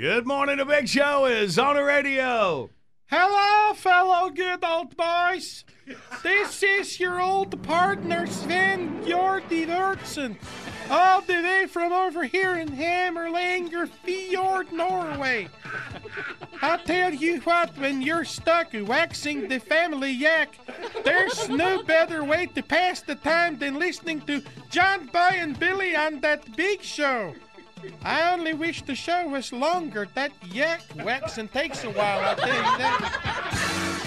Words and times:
Good 0.00 0.26
morning, 0.26 0.56
the 0.56 0.64
big 0.64 0.88
show 0.88 1.26
is 1.26 1.58
on 1.58 1.76
the 1.76 1.84
radio. 1.84 2.70
Hello, 3.10 3.74
fellow 3.74 4.30
good 4.30 4.64
old 4.64 4.96
boys. 4.96 5.66
This 6.22 6.62
is 6.62 6.98
your 6.98 7.20
old 7.20 7.62
partner, 7.62 8.26
Sven 8.26 9.04
Jordi 9.04 9.66
Lurtzen, 9.66 10.36
all 10.88 11.20
the 11.20 11.34
way 11.34 11.66
from 11.66 11.92
over 11.92 12.24
here 12.24 12.54
in 12.54 12.68
Hammerlanger 12.68 13.90
Fjord, 14.02 14.72
Norway. 14.72 15.48
I 16.62 16.78
tell 16.78 17.12
you 17.12 17.42
what, 17.42 17.76
when 17.76 18.00
you're 18.00 18.24
stuck 18.24 18.68
waxing 18.72 19.48
the 19.48 19.60
family 19.60 20.12
yak, 20.12 20.58
there's 21.04 21.50
no 21.50 21.82
better 21.82 22.24
way 22.24 22.46
to 22.46 22.62
pass 22.62 23.02
the 23.02 23.16
time 23.16 23.58
than 23.58 23.78
listening 23.78 24.22
to 24.22 24.42
John 24.70 25.10
Boy 25.12 25.32
and 25.34 25.60
Billy 25.60 25.94
on 25.94 26.20
that 26.20 26.56
big 26.56 26.80
show. 26.80 27.34
I 28.04 28.32
only 28.32 28.54
wish 28.54 28.82
the 28.82 28.94
show 28.94 29.28
was 29.28 29.52
longer. 29.52 30.06
That 30.14 30.32
yak 30.52 30.82
waxing 30.96 31.48
takes 31.48 31.84
a 31.84 31.90
while, 31.90 32.20
I 32.20 32.34
you 32.54 32.78
that. 32.78 34.06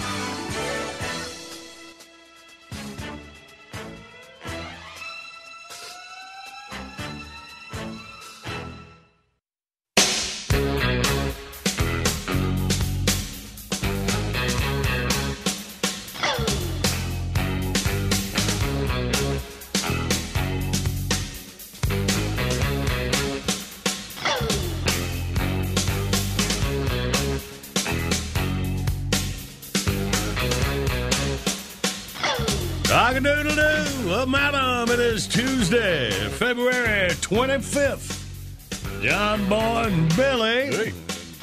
February 36.43 37.07
25th. 37.21 39.01
John 39.01 39.47
Boy 39.47 39.85
and 39.87 40.13
Billy, 40.13 40.91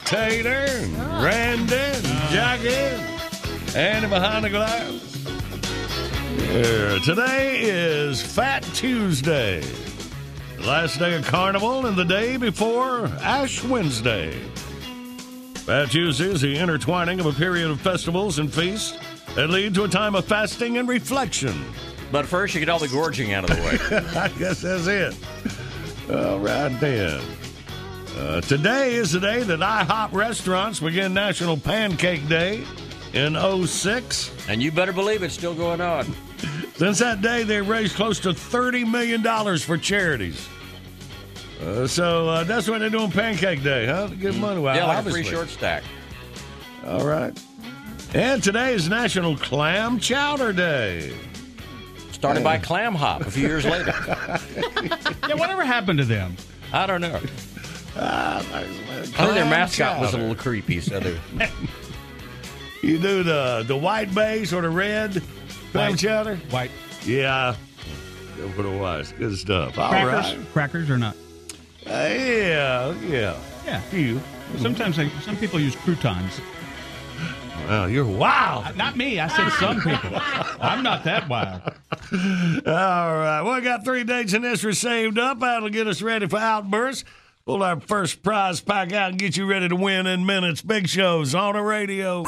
Tater, 0.04 0.48
and 0.48 1.24
Randy, 1.24 1.74
and 1.74 2.04
Jackie, 2.28 3.02
and 3.74 4.10
behind 4.10 4.44
the 4.44 4.50
glass. 4.50 5.26
Yeah, 6.52 6.98
today 6.98 7.60
is 7.62 8.20
Fat 8.20 8.62
Tuesday, 8.74 9.62
the 10.58 10.66
last 10.66 10.98
day 10.98 11.14
of 11.14 11.26
Carnival 11.26 11.86
and 11.86 11.96
the 11.96 12.04
day 12.04 12.36
before 12.36 13.06
Ash 13.22 13.64
Wednesday. 13.64 14.32
Fat 15.64 15.90
Tuesday 15.90 16.26
is 16.26 16.42
the 16.42 16.58
intertwining 16.58 17.20
of 17.20 17.24
a 17.24 17.32
period 17.32 17.70
of 17.70 17.80
festivals 17.80 18.38
and 18.38 18.52
feasts 18.52 18.98
that 19.34 19.48
lead 19.48 19.72
to 19.76 19.84
a 19.84 19.88
time 19.88 20.14
of 20.14 20.26
fasting 20.26 20.76
and 20.76 20.90
reflection. 20.90 21.54
But 22.12 22.26
first, 22.26 22.54
you 22.54 22.60
get 22.60 22.68
all 22.68 22.78
the 22.78 22.88
gorging 22.88 23.32
out 23.32 23.48
of 23.48 23.56
the 23.56 23.62
way. 23.62 23.96
I 24.20 24.28
guess 24.38 24.62
that's 24.62 24.86
it. 24.86 25.14
All 26.12 26.38
right, 26.40 26.68
then. 26.80 27.20
Uh, 28.18 28.40
today 28.40 28.94
is 28.94 29.12
the 29.12 29.20
day 29.20 29.42
that 29.44 29.60
IHOP 29.60 30.12
restaurants 30.12 30.80
begin 30.80 31.14
National 31.14 31.56
Pancake 31.56 32.28
Day 32.28 32.64
in 33.12 33.36
06. 33.66 34.32
and 34.48 34.62
you 34.62 34.72
better 34.72 34.92
believe 34.92 35.22
it's 35.22 35.34
still 35.34 35.54
going 35.54 35.80
on. 35.80 36.06
Since 36.74 36.98
that 36.98 37.22
day, 37.22 37.44
they've 37.44 37.66
raised 37.68 37.94
close 37.94 38.18
to 38.20 38.30
$30 38.30 38.90
million 38.90 39.22
for 39.58 39.76
charities. 39.78 40.48
Uh, 41.62 41.86
so 41.86 42.28
uh, 42.28 42.44
that's 42.44 42.68
what 42.68 42.78
they're 42.78 42.90
doing 42.90 43.10
Pancake 43.10 43.62
Day, 43.62 43.86
huh? 43.86 44.08
To 44.08 44.16
give 44.16 44.36
money 44.38 44.58
away. 44.58 44.76
yeah, 44.76 44.86
like 44.86 44.96
a 44.96 44.98
obviously. 44.98 45.22
free 45.24 45.30
short 45.30 45.48
stack. 45.48 45.82
All 46.86 47.04
right. 47.06 47.38
And 48.14 48.42
today 48.42 48.74
is 48.74 48.88
National 48.88 49.36
Clam 49.36 50.00
Chowder 50.00 50.52
Day. 50.52 51.14
Started 52.20 52.44
by 52.44 52.58
Clam 52.58 52.94
Hop 52.94 53.22
a 53.22 53.30
few 53.30 53.48
years 53.48 53.64
later. 53.64 53.94
Yeah, 55.28 55.36
whatever 55.36 55.64
happened 55.64 56.00
to 56.00 56.04
them? 56.04 56.34
I 56.72 56.86
don't 56.86 57.00
know. 57.00 57.20
Ah, 57.96 58.38
I 58.52 58.64
think 58.64 59.16
their 59.34 59.44
mascot 59.44 60.00
was 60.00 60.12
a 60.12 60.18
little 60.18 60.34
creepy, 60.34 60.80
so 60.80 60.98
they 60.98 61.16
You 62.82 62.98
do 62.98 63.22
the 63.22 63.64
the 63.66 63.76
white 63.76 64.12
base 64.12 64.52
or 64.52 64.60
the 64.60 64.68
red 64.70 65.22
clam 65.70 65.92
White. 65.92 65.98
chowder? 66.00 66.36
White 66.50 66.70
Yeah. 67.04 67.54
Go 68.36 68.48
for 68.50 68.62
the 68.62 68.70
whites. 68.76 69.12
Good 69.12 69.36
stuff. 69.38 69.78
All 69.78 69.88
crackers, 69.90 70.36
right. 70.36 70.52
crackers 70.52 70.90
or 70.90 70.98
not? 70.98 71.14
Uh, 71.86 71.90
yeah, 71.90 72.92
yeah. 73.06 73.38
Yeah. 73.64 73.80
Few. 73.82 74.20
Sometimes 74.58 74.96
they, 74.96 75.08
some 75.22 75.36
people 75.36 75.60
use 75.60 75.76
croutons. 75.76 76.40
Well, 77.68 77.88
you're 77.88 78.04
wild. 78.04 78.64
Uh, 78.66 78.72
Not 78.72 78.96
me. 78.96 79.20
I 79.20 79.28
said 79.28 79.50
some 79.50 79.80
people. 79.80 80.18
I'm 80.60 80.82
not 80.82 81.04
that 81.04 81.28
wild. 81.28 81.62
All 82.66 83.16
right. 83.16 83.42
Well, 83.42 83.54
we 83.54 83.60
got 83.60 83.84
three 83.84 84.04
dates 84.04 84.32
in 84.32 84.42
this 84.42 84.62
saved 84.78 85.18
up. 85.18 85.40
That'll 85.40 85.68
get 85.68 85.86
us 85.86 86.02
ready 86.02 86.26
for 86.26 86.38
outbursts. 86.38 87.04
Pull 87.46 87.62
our 87.62 87.80
first 87.80 88.22
prize 88.22 88.60
pack 88.60 88.92
out 88.92 89.10
and 89.10 89.18
get 89.18 89.36
you 89.36 89.46
ready 89.46 89.68
to 89.68 89.76
win 89.76 90.06
in 90.06 90.26
minutes. 90.26 90.62
Big 90.62 90.88
shows 90.88 91.34
on 91.34 91.54
the 91.54 91.62
radio. 91.62 92.24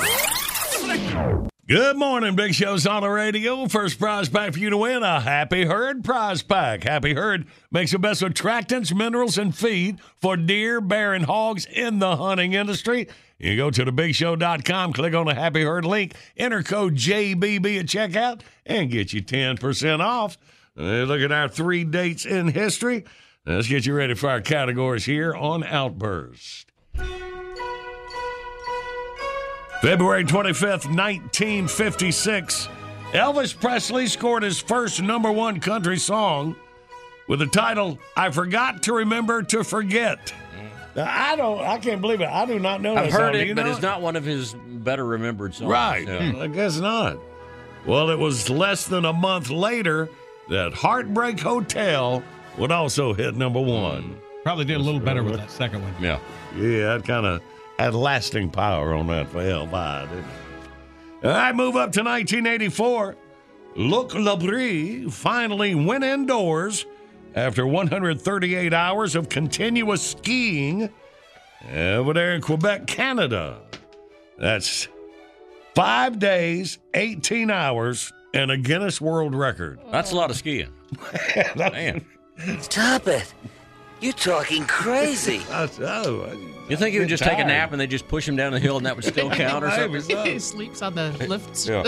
Good 1.68 1.96
morning, 1.96 2.34
Big 2.34 2.54
Show's 2.54 2.88
on 2.88 3.02
the 3.02 3.08
radio. 3.08 3.68
First 3.68 4.00
prize 4.00 4.28
pack 4.28 4.54
for 4.54 4.58
you 4.58 4.70
to 4.70 4.76
win 4.76 5.04
a 5.04 5.20
Happy 5.20 5.64
Herd 5.64 6.02
prize 6.02 6.42
pack. 6.42 6.82
Happy 6.82 7.14
Herd 7.14 7.46
makes 7.70 7.92
the 7.92 8.00
best 8.00 8.20
attractants, 8.20 8.92
minerals, 8.92 9.38
and 9.38 9.56
feed 9.56 10.00
for 10.20 10.36
deer, 10.36 10.80
bear, 10.80 11.14
and 11.14 11.24
hogs 11.24 11.64
in 11.66 12.00
the 12.00 12.16
hunting 12.16 12.54
industry. 12.54 13.06
You 13.38 13.56
go 13.56 13.70
to 13.70 13.84
thebigshow.com, 13.84 14.92
click 14.92 15.14
on 15.14 15.26
the 15.26 15.34
Happy 15.34 15.62
Herd 15.62 15.84
link, 15.84 16.16
enter 16.36 16.64
code 16.64 16.96
JBB 16.96 17.78
at 17.78 17.86
checkout, 17.86 18.40
and 18.66 18.90
get 18.90 19.12
you 19.12 19.22
10% 19.22 20.00
off. 20.00 20.36
Look 20.74 21.20
at 21.20 21.30
our 21.30 21.48
three 21.48 21.84
dates 21.84 22.26
in 22.26 22.48
history. 22.48 23.04
Let's 23.46 23.68
get 23.68 23.86
you 23.86 23.94
ready 23.94 24.14
for 24.14 24.28
our 24.28 24.40
categories 24.40 25.04
here 25.04 25.32
on 25.32 25.62
Outburst. 25.62 26.72
February 29.82 30.24
25th, 30.24 30.86
1956, 30.86 32.68
Elvis 33.10 33.60
Presley 33.60 34.06
scored 34.06 34.44
his 34.44 34.60
first 34.60 35.02
number 35.02 35.32
one 35.32 35.58
country 35.58 35.98
song 35.98 36.54
with 37.26 37.40
the 37.40 37.48
title 37.48 37.98
I 38.16 38.30
Forgot 38.30 38.84
to 38.84 38.92
Remember 38.92 39.42
to 39.42 39.64
Forget. 39.64 40.32
I 40.94 41.34
don't. 41.34 41.60
I 41.62 41.78
can't 41.78 42.00
believe 42.00 42.20
it. 42.20 42.28
I 42.28 42.46
do 42.46 42.60
not 42.60 42.80
know. 42.80 42.94
I've 42.94 43.10
that 43.10 43.12
heard 43.12 43.34
song. 43.34 43.42
It, 43.42 43.48
you 43.48 43.54
but 43.56 43.64
know 43.64 43.72
it's 43.72 43.82
not 43.82 44.00
one 44.00 44.14
of 44.14 44.24
his 44.24 44.54
better 44.54 45.04
remembered 45.04 45.52
songs. 45.52 45.68
Right. 45.68 46.06
Yeah. 46.06 46.30
Hmm. 46.30 46.40
I 46.42 46.46
guess 46.46 46.78
not. 46.78 47.18
Well, 47.84 48.10
it 48.10 48.20
was 48.20 48.48
less 48.48 48.86
than 48.86 49.04
a 49.04 49.12
month 49.12 49.50
later 49.50 50.08
that 50.48 50.74
Heartbreak 50.74 51.40
Hotel 51.40 52.22
would 52.56 52.70
also 52.70 53.14
hit 53.14 53.34
number 53.34 53.60
one. 53.60 54.02
Hmm. 54.02 54.42
Probably 54.44 54.64
did 54.64 54.76
a 54.76 54.82
little 54.82 55.00
better 55.00 55.24
with 55.24 55.38
that 55.38 55.50
second 55.50 55.82
one. 55.82 55.92
Yeah. 56.00 56.20
Yeah, 56.56 56.98
that 56.98 57.04
kind 57.04 57.26
of 57.26 57.42
had 57.78 57.94
lasting 57.94 58.50
power 58.50 58.94
on 58.94 59.06
that 59.08 59.28
for 59.28 59.38
Elvi, 59.38 60.08
didn't 60.08 60.24
it? 60.24 61.26
All 61.26 61.30
right, 61.30 61.54
move 61.54 61.76
up 61.76 61.92
to 61.92 62.02
1984. 62.02 63.16
Luc 63.76 64.10
Labrie 64.10 65.10
finally 65.10 65.74
went 65.74 66.04
indoors 66.04 66.84
after 67.34 67.66
138 67.66 68.74
hours 68.74 69.14
of 69.14 69.28
continuous 69.28 70.02
skiing 70.10 70.90
over 71.72 72.12
there 72.12 72.34
in 72.34 72.40
Quebec, 72.40 72.86
Canada. 72.86 73.60
That's 74.38 74.88
five 75.74 76.18
days, 76.18 76.78
18 76.94 77.50
hours, 77.50 78.12
and 78.34 78.50
a 78.50 78.56
Guinness 78.56 79.00
World 79.00 79.34
Record. 79.34 79.80
That's 79.90 80.12
a 80.12 80.16
lot 80.16 80.30
of 80.30 80.36
skiing. 80.36 80.72
Man. 81.56 82.04
Stop 82.60 83.06
it. 83.08 83.32
You're 84.02 84.12
talking 84.12 84.64
crazy. 84.66 85.38
That's, 85.48 85.78
oh, 85.80 86.22
uh, 86.22 86.36
You 86.68 86.76
think 86.76 86.92
he 86.92 86.98
would 86.98 87.08
just 87.08 87.22
take 87.22 87.38
a 87.38 87.44
nap 87.44 87.70
and 87.72 87.80
they 87.80 87.86
just 87.86 88.08
push 88.08 88.28
him 88.28 88.34
down 88.36 88.52
the 88.52 88.58
hill 88.58 88.76
and 88.76 88.84
that 88.84 88.96
would 88.96 89.04
still 89.04 89.30
count 89.34 89.64
or 89.64 89.70
something? 89.70 90.00
so. 90.02 90.38
sleeps 90.38 90.82
on 90.82 90.94
the 90.94 91.12
lifts. 91.28 91.68
Yeah. 91.68 91.84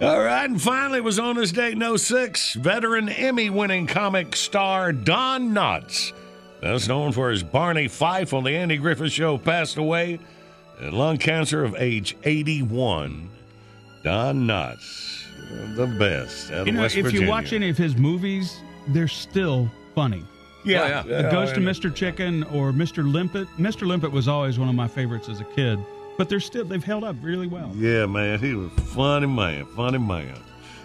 All 0.00 0.20
right, 0.22 0.48
and 0.48 0.60
finally 0.60 1.00
was 1.00 1.18
on 1.18 1.36
this 1.36 1.52
date 1.52 1.72
in 1.80 1.98
06, 1.98 2.54
veteran 2.54 3.08
Emmy 3.08 3.48
winning 3.48 3.86
comic 3.86 4.36
star 4.36 4.92
Don 4.92 5.54
Knotts, 5.54 6.12
best 6.60 6.86
known 6.88 7.12
for 7.12 7.30
his 7.30 7.42
Barney 7.42 7.88
Fife 7.88 8.34
on 8.34 8.44
the 8.44 8.50
Andy 8.50 8.76
Griffith 8.76 9.12
Show, 9.12 9.38
passed 9.38 9.78
away 9.78 10.18
at 10.82 10.92
lung 10.92 11.16
cancer 11.16 11.64
of 11.64 11.74
age 11.78 12.14
81. 12.24 13.30
Don 14.04 14.46
Knotts, 14.46 15.24
the 15.76 15.86
best 15.86 16.50
out 16.50 16.60
of 16.60 16.66
You 16.66 16.74
know, 16.74 16.82
West 16.82 16.96
if 16.96 17.04
Virginia. 17.04 17.24
you 17.26 17.30
watch 17.30 17.54
any 17.54 17.70
of 17.70 17.78
his 17.78 17.96
movies, 17.96 18.60
they're 18.88 19.08
still 19.08 19.70
funny. 19.94 20.24
Yeah, 20.66 21.02
Oh, 21.04 21.08
yeah. 21.08 21.22
The 21.22 21.28
Ghost 21.30 21.56
of 21.56 21.62
Mr. 21.62 21.94
Chicken 21.94 22.42
or 22.44 22.72
Mr. 22.72 23.10
Limpet. 23.10 23.48
Mr. 23.58 23.86
Limpet 23.86 24.10
was 24.12 24.28
always 24.28 24.58
one 24.58 24.68
of 24.68 24.74
my 24.74 24.88
favorites 24.88 25.28
as 25.28 25.40
a 25.40 25.44
kid, 25.44 25.78
but 26.18 26.28
they're 26.28 26.40
still 26.40 26.64
they've 26.64 26.82
held 26.84 27.04
up 27.04 27.16
really 27.22 27.46
well. 27.46 27.70
Yeah, 27.76 28.06
man, 28.06 28.38
he 28.38 28.54
was 28.54 28.70
a 28.76 28.80
funny 28.80 29.26
man, 29.26 29.64
funny 29.76 29.98
man. 29.98 30.34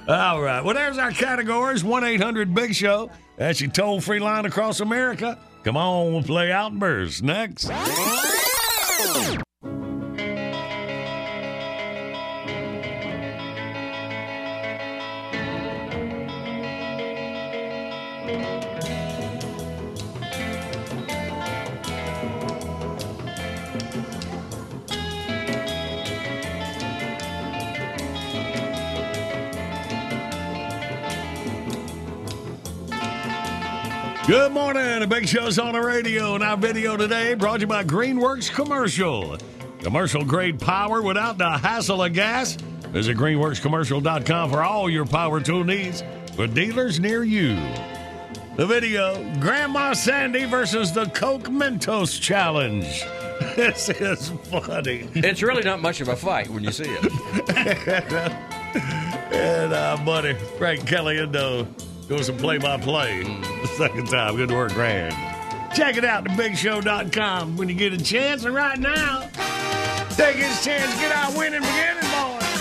All 0.08 0.42
right, 0.42 0.64
well, 0.64 0.74
there's 0.74 0.98
our 0.98 1.12
categories 1.12 1.84
1 1.84 2.04
800 2.04 2.54
Big 2.56 2.74
Show. 2.74 3.10
That's 3.38 3.62
your 3.62 3.72
toll 3.72 4.02
free 4.02 4.20
line 4.20 4.46
across 4.46 4.80
America. 4.80 5.38
Come 5.64 5.78
on, 5.78 6.12
we'll 6.12 6.24
play 6.24 6.52
Outburst 6.52 7.22
next. 7.24 7.70
Good 34.32 34.54
morning. 34.54 35.02
The 35.02 35.08
Big 35.08 35.28
Show's 35.28 35.60
on 35.60 35.74
the 35.74 35.82
radio, 35.82 36.36
and 36.36 36.42
our 36.42 36.56
video 36.56 36.96
today 36.96 37.34
brought 37.34 37.56
to 37.56 37.62
you 37.64 37.68
by 37.68 37.84
Greenworks 37.84 38.50
Commercial. 38.50 39.38
Commercial 39.80 40.24
grade 40.24 40.58
power 40.58 41.02
without 41.02 41.38
the 41.38 41.50
hassle 41.58 42.02
of 42.02 42.14
gas. 42.14 42.56
Visit 42.94 43.18
greenworkscommercial.com 43.18 44.50
for 44.50 44.64
all 44.64 44.90
your 44.90 45.06
power 45.06 45.42
tool 45.42 45.66
needs 45.66 46.02
for 46.38 46.48
dealers 46.48 46.98
near 46.98 47.26
you. 47.26 47.56
The 48.56 48.66
video 48.66 49.22
Grandma 49.42 49.92
Sandy 49.92 50.46
versus 50.46 50.94
the 50.94 51.08
Coke 51.08 51.50
Mentos 51.50 52.18
Challenge. 52.22 52.88
This 53.58 53.90
is 53.90 54.30
funny. 54.50 55.10
It's 55.14 55.42
really 55.42 55.64
not 55.64 55.82
much 55.82 56.00
of 56.00 56.08
a 56.08 56.16
fight 56.16 56.48
when 56.48 56.64
you 56.64 56.72
see 56.72 56.88
it. 56.88 58.32
And 59.34 59.74
uh, 59.74 59.98
buddy, 60.06 60.36
Frank 60.58 60.86
Kelly 60.86 61.18
and 61.18 61.36
Indo 61.36 61.68
doing 62.12 62.24
some 62.24 62.36
play 62.36 62.58
by 62.58 62.78
play 62.78 63.24
the 63.24 63.68
second 63.78 64.06
time. 64.10 64.36
Good 64.36 64.52
work, 64.52 64.74
Grand. 64.74 65.16
Check 65.74 65.96
it 65.96 66.04
out, 66.04 66.26
thebigshow.com 66.26 67.56
when 67.56 67.70
you 67.70 67.76
get 67.76 67.94
a 67.94 68.04
chance. 68.04 68.44
And 68.44 68.54
right 68.54 68.78
now, 68.78 69.30
take 70.10 70.36
his 70.36 70.62
chance, 70.62 70.94
get 71.00 71.16
our 71.16 71.32
winning 71.38 71.62
beginning, 71.62 72.04
boys. 72.12 72.52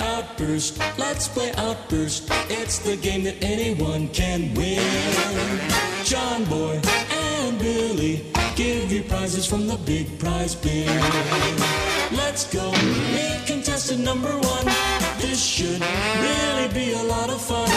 Outburst, 0.00 0.80
let's 0.98 1.28
play 1.28 1.52
Outburst. 1.52 2.28
It's 2.50 2.80
the 2.80 2.96
game 2.96 3.22
that 3.22 3.36
anyone 3.44 4.08
can 4.08 4.52
win. 4.54 4.82
John 6.02 6.44
Boy 6.46 6.80
and 7.12 7.56
Billy 7.60 8.26
give 8.56 8.90
you 8.90 9.04
prizes 9.04 9.46
from 9.46 9.68
the 9.68 9.76
big 9.86 10.18
prize 10.18 10.56
bin. 10.56 10.88
Let's 12.10 12.52
go, 12.52 12.72
meet 12.72 13.44
contestant 13.46 14.00
number 14.00 14.36
one. 14.36 14.83
This 15.34 15.44
should 15.44 15.80
really 15.80 16.68
be 16.72 16.92
a 16.92 17.02
lot 17.02 17.28
of 17.28 17.40
fun. 17.40 17.68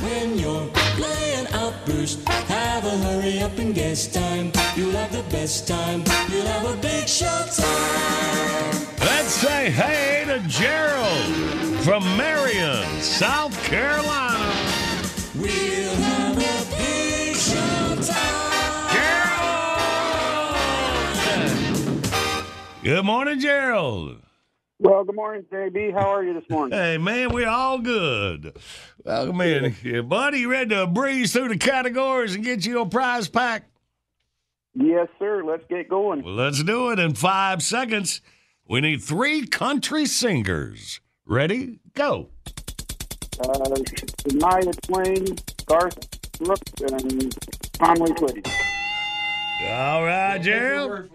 When 0.00 0.38
you're 0.38 0.68
playing 0.94 1.48
Outburst, 1.48 2.22
have 2.28 2.84
a 2.84 2.96
hurry 2.98 3.40
up 3.40 3.58
and 3.58 3.74
guess 3.74 4.06
time. 4.06 4.52
You'll 4.76 4.92
have 4.92 5.10
the 5.10 5.24
best 5.24 5.66
time. 5.66 6.04
You'll 6.30 6.46
have 6.46 6.64
a 6.72 6.76
big 6.80 7.08
show 7.08 7.26
time. 7.26 8.86
Let's 9.00 9.32
say 9.32 9.70
hey 9.70 10.22
to 10.26 10.38
Gerald 10.46 11.34
from 11.82 12.04
Marion, 12.16 12.86
South 13.02 13.60
Carolina. 13.64 14.54
We'll 15.34 15.96
have 16.06 16.38
a 16.38 16.64
big 16.78 17.34
show 17.34 17.96
time. 18.06 18.94
Gerald! 21.34 22.84
Good 22.84 23.04
morning, 23.04 23.40
Gerald. 23.40 24.29
Well, 24.82 25.04
good 25.04 25.14
morning, 25.14 25.44
JB. 25.52 25.92
How 25.92 26.08
are 26.08 26.24
you 26.24 26.32
this 26.32 26.48
morning? 26.48 26.78
Hey, 26.78 26.96
man, 26.96 27.34
we're 27.34 27.46
all 27.46 27.80
good. 27.80 28.56
Welcome 29.04 29.38
in. 29.42 29.76
Yeah, 29.84 30.00
buddy, 30.00 30.38
you 30.38 30.50
ready 30.50 30.70
to 30.70 30.86
breeze 30.86 31.34
through 31.34 31.48
the 31.48 31.58
categories 31.58 32.34
and 32.34 32.42
get 32.42 32.64
you 32.64 32.80
a 32.80 32.86
prize 32.86 33.28
pack? 33.28 33.64
Yes, 34.72 35.08
sir. 35.18 35.44
Let's 35.44 35.64
get 35.68 35.90
going. 35.90 36.22
Well, 36.22 36.32
let's 36.32 36.62
do 36.62 36.92
it 36.92 36.98
in 36.98 37.12
five 37.12 37.62
seconds. 37.62 38.22
We 38.66 38.80
need 38.80 39.02
three 39.02 39.46
country 39.46 40.06
singers. 40.06 41.02
Ready? 41.26 41.80
Go. 41.92 42.30
Uh, 43.38 43.48
Shania 44.28 44.80
Twain, 44.80 45.26
Garth 45.66 46.38
Brooks, 46.38 46.72
and 46.90 47.36
Conway 47.78 48.12
Twitty. 48.12 48.50
All 49.68 50.04
right, 50.06 50.38
Gerald. 50.40 51.10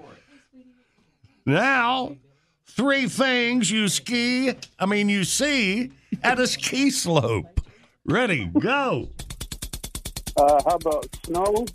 Now, 1.48 2.18
three 2.76 3.08
things 3.08 3.72
you 3.72 3.88
ski, 3.88 4.54
I 4.78 4.86
mean, 4.86 5.08
you 5.08 5.24
see 5.24 5.92
at 6.24 6.40
a 6.40 6.48
ski 6.48 6.90
slope. 6.90 7.62
Ready? 8.06 8.46
Go. 8.60 9.10
Uh, 10.38 10.62
how 10.66 10.76
about 10.76 11.08
snow, 11.26 11.66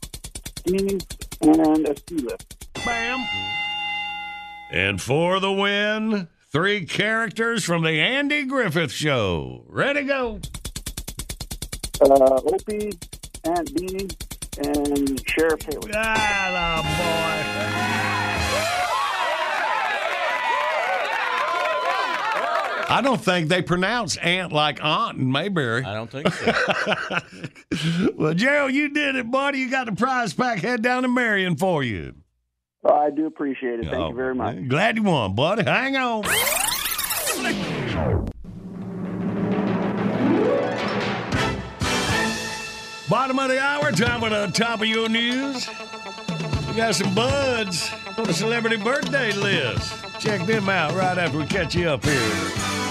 skis, 0.58 1.06
and 1.40 1.88
a 1.88 1.96
ski 1.96 2.16
lift? 2.16 2.84
Bam. 2.84 3.26
And 4.70 5.00
for 5.00 5.40
the 5.40 5.50
win, 5.50 6.28
three 6.52 6.84
characters 6.84 7.64
from 7.64 7.82
the 7.82 7.98
Andy 8.00 8.44
Griffith 8.44 8.92
Show. 8.92 9.64
Ready? 9.68 10.02
Go. 10.02 10.40
Uh, 12.00 12.40
Opie, 12.46 12.92
Aunt 13.44 13.74
Bee, 13.74 14.08
and 14.58 15.28
Sheriff 15.28 15.62
Haley. 15.62 15.92
I 22.90 23.02
don't 23.02 23.20
think 23.20 23.48
they 23.48 23.62
pronounce 23.62 24.16
aunt 24.16 24.52
like 24.52 24.82
aunt 24.82 25.16
in 25.18 25.30
Mayberry. 25.30 25.84
I 25.84 25.94
don't 25.94 26.10
think 26.10 26.28
so. 26.32 28.08
well, 28.16 28.34
Gerald, 28.34 28.72
you 28.72 28.88
did 28.92 29.14
it, 29.14 29.30
buddy. 29.30 29.58
You 29.60 29.70
got 29.70 29.86
the 29.86 29.92
prize 29.92 30.34
pack. 30.34 30.58
Head 30.58 30.82
down 30.82 31.02
to 31.02 31.08
Marion 31.08 31.56
for 31.56 31.84
you. 31.84 32.14
Oh, 32.84 32.92
I 32.94 33.10
do 33.10 33.26
appreciate 33.26 33.78
it. 33.80 33.84
Thank 33.84 33.96
Oh, 33.96 34.08
you 34.08 34.16
very 34.16 34.32
oh, 34.32 34.34
much. 34.34 34.68
Glad 34.68 34.96
you 34.96 35.04
won, 35.04 35.34
buddy. 35.36 35.62
Hang 35.62 35.96
on. 35.96 36.22
Bottom 43.08 43.38
of 43.38 43.48
the 43.50 43.60
hour, 43.60 43.90
time 43.92 44.20
for 44.20 44.30
the 44.30 44.46
top 44.52 44.80
of 44.80 44.86
your 44.86 45.08
news. 45.08 45.68
We 46.68 46.76
got 46.76 46.94
some 46.94 47.14
buds 47.14 47.92
on 48.16 48.24
the 48.24 48.32
celebrity 48.32 48.76
birthday 48.76 49.32
list. 49.32 49.99
Check 50.20 50.44
them 50.44 50.68
out 50.68 50.92
right 50.92 51.16
after 51.16 51.38
we 51.38 51.46
catch 51.46 51.74
you 51.74 51.88
up 51.88 52.04
here. 52.04 52.89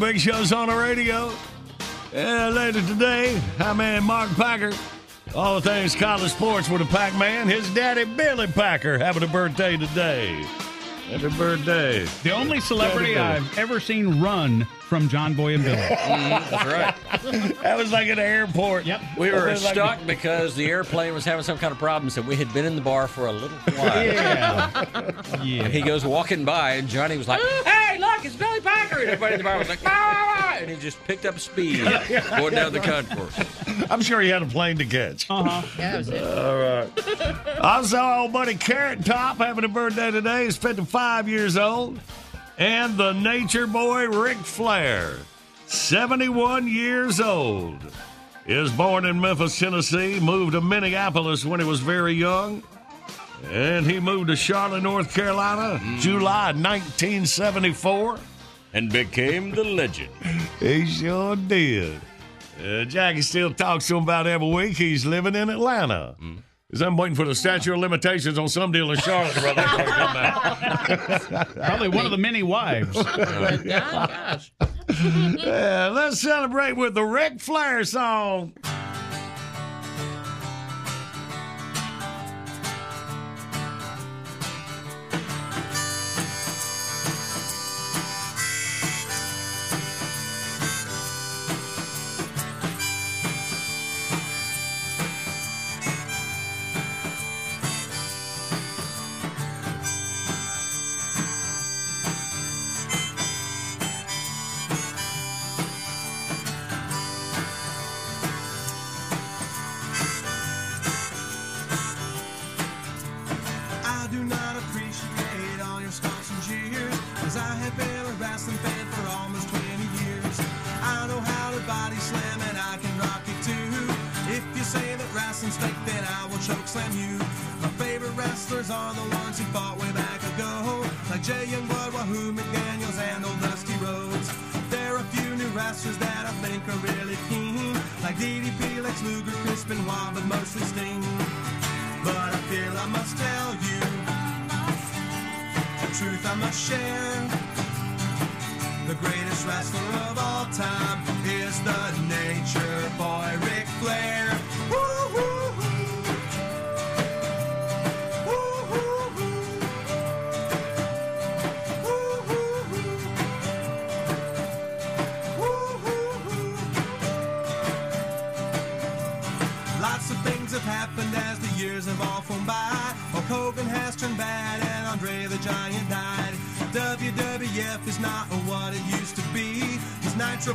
Big 0.00 0.18
show's 0.18 0.50
on 0.50 0.68
the 0.68 0.74
radio. 0.74 1.30
Yeah, 2.12 2.48
later 2.48 2.80
today, 2.80 3.38
hi 3.58 3.74
man 3.74 4.02
Mark 4.02 4.30
Packer. 4.30 4.72
All 5.34 5.60
the 5.60 5.60
things 5.60 5.94
college 5.94 6.32
sports 6.32 6.70
with 6.70 6.80
a 6.80 6.86
Pac 6.86 7.14
Man. 7.16 7.46
His 7.46 7.72
daddy 7.74 8.04
Billy 8.04 8.46
Packer 8.46 8.98
having 8.98 9.22
a 9.22 9.26
birthday 9.26 9.76
today. 9.76 10.42
Happy 11.10 11.28
birthday. 11.36 12.06
The 12.22 12.30
only 12.30 12.60
celebrity 12.60 13.16
I've 13.16 13.58
ever 13.58 13.78
seen 13.78 14.20
run 14.20 14.66
from 14.90 15.08
John 15.08 15.34
Boy 15.34 15.54
and 15.54 15.62
Billy. 15.62 15.76
That's 15.76 16.66
right. 16.66 17.62
That 17.62 17.76
was 17.78 17.92
like 17.92 18.08
an 18.08 18.18
airport. 18.18 18.84
Yep. 18.86 19.00
We 19.16 19.30
were 19.30 19.40
That 19.46 19.62
like- 19.62 19.72
stuck 19.72 20.04
because 20.06 20.56
the 20.56 20.66
airplane 20.66 21.14
was 21.14 21.24
having 21.24 21.44
some 21.44 21.58
kind 21.58 21.70
of 21.72 21.78
problem, 21.78 22.10
so 22.10 22.20
we 22.22 22.34
had 22.34 22.52
been 22.52 22.64
in 22.64 22.74
the 22.74 22.82
bar 22.82 23.06
for 23.06 23.26
a 23.26 23.32
little 23.32 23.48
while. 23.76 24.04
Yeah. 24.04 24.84
yeah. 25.44 25.64
And 25.64 25.72
he 25.72 25.80
goes 25.82 26.04
walking 26.04 26.44
by, 26.44 26.72
and 26.72 26.88
Johnny 26.88 27.16
was 27.16 27.28
like, 27.28 27.40
"Hey, 27.64 27.98
look, 27.98 28.24
it's 28.24 28.34
Billy 28.34 28.60
Packer!" 28.60 28.98
And 28.98 29.10
everybody 29.10 29.34
in 29.34 29.38
the 29.38 29.44
bar 29.44 29.58
was 29.58 29.68
like, 29.68 29.78
"Ah, 29.86 29.88
ah, 29.92 30.36
ah," 30.54 30.58
and 30.60 30.68
he 30.68 30.76
just 30.76 31.02
picked 31.04 31.24
up 31.24 31.38
speed 31.38 31.84
going 32.36 32.54
down 32.54 32.72
the 32.72 32.80
concourse. 32.80 33.38
I'm 33.90 34.02
sure 34.02 34.20
he 34.20 34.28
had 34.28 34.42
a 34.42 34.46
plane 34.46 34.76
to 34.78 34.84
catch. 34.84 35.30
Uh-huh. 35.30 35.62
Yeah, 35.78 35.92
that 35.92 35.98
was 35.98 36.08
it. 36.08 36.22
All 36.24 36.58
right. 36.58 37.58
Also, 37.60 37.96
old 38.02 38.32
buddy 38.32 38.56
Carrot 38.56 39.04
Top 39.04 39.36
having 39.38 39.62
a 39.64 39.68
birthday 39.68 40.10
today. 40.10 40.44
He's 40.46 40.56
55 40.56 41.28
years 41.28 41.56
old. 41.56 42.00
And 42.60 42.98
the 42.98 43.12
nature 43.14 43.66
boy 43.66 44.06
Ric 44.08 44.36
Flair, 44.36 45.16
71 45.66 46.68
years 46.68 47.18
old. 47.18 47.78
He 48.46 48.52
was 48.54 48.70
born 48.70 49.06
in 49.06 49.18
Memphis, 49.18 49.58
Tennessee, 49.58 50.20
moved 50.20 50.52
to 50.52 50.60
Minneapolis 50.60 51.42
when 51.42 51.58
he 51.58 51.64
was 51.64 51.80
very 51.80 52.12
young. 52.12 52.62
And 53.50 53.86
he 53.86 53.98
moved 53.98 54.28
to 54.28 54.36
Charlotte, 54.36 54.82
North 54.82 55.14
Carolina, 55.14 55.80
July 56.00 56.52
1974. 56.52 58.18
And 58.74 58.92
became 58.92 59.52
the 59.52 59.64
legend. 59.64 60.12
He 60.60 60.84
sure 60.84 61.36
did. 61.36 61.98
Uh, 62.62 62.84
Jackie 62.84 63.22
still 63.22 63.54
talks 63.54 63.88
to 63.88 63.96
him 63.96 64.02
about 64.02 64.26
every 64.26 64.50
week. 64.50 64.76
He's 64.76 65.06
living 65.06 65.34
in 65.34 65.48
Atlanta. 65.48 66.14
Because 66.70 66.82
I'm 66.82 66.96
waiting 66.96 67.16
for 67.16 67.24
the 67.24 67.34
statute 67.34 67.72
of 67.72 67.80
limitations 67.80 68.38
on 68.38 68.48
some 68.48 68.70
deal 68.70 68.92
in 68.92 68.98
Charlotte 68.98 69.34
to 69.34 69.40
come 69.40 69.58
out. 69.58 71.48
Probably 71.56 71.88
one 71.88 72.04
of 72.04 72.12
the 72.12 72.18
many 72.18 72.44
wives. 72.44 72.96
Oh, 73.10 73.16
but, 73.16 73.64
God, 73.64 74.08
gosh. 74.08 74.52
Yeah, 75.36 75.90
let's 75.92 76.20
celebrate 76.20 76.74
with 76.76 76.94
the 76.94 77.02
Ric 77.02 77.40
Flair 77.40 77.82
song. 77.84 78.52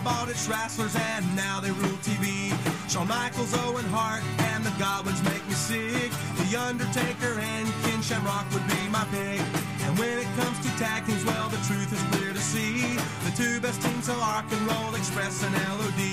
Bought 0.05 0.29
its 0.29 0.47
wrestlers 0.47 0.95
and 0.95 1.25
now 1.35 1.59
they 1.59 1.71
rule 1.71 1.97
TV. 2.05 2.53
Shawn 2.87 3.07
Michaels, 3.07 3.57
Owen 3.65 3.85
Hart, 3.89 4.21
and 4.53 4.63
the 4.63 4.69
Goblins 4.77 5.21
make 5.23 5.41
me 5.49 5.57
sick. 5.57 6.13
The 6.37 6.55
Undertaker 6.61 7.33
and 7.41 7.65
Ken 7.81 7.99
Shamrock 8.05 8.45
would 8.53 8.67
be 8.69 8.85
my 8.93 9.03
pick. 9.09 9.41
And 9.81 9.97
when 9.97 10.21
it 10.21 10.29
comes 10.37 10.61
to 10.61 10.69
tag 10.77 11.07
teams, 11.07 11.25
well, 11.25 11.49
the 11.49 11.57
truth 11.65 11.89
is 11.89 12.01
clear 12.13 12.31
to 12.31 12.39
see. 12.39 12.85
The 13.25 13.33
two 13.33 13.59
best 13.59 13.81
teams 13.81 14.07
are 14.07 14.17
Rock 14.21 14.45
and 14.53 14.61
Roll 14.69 14.93
Express 14.93 15.41
and 15.41 15.57
LOD. 15.73 16.03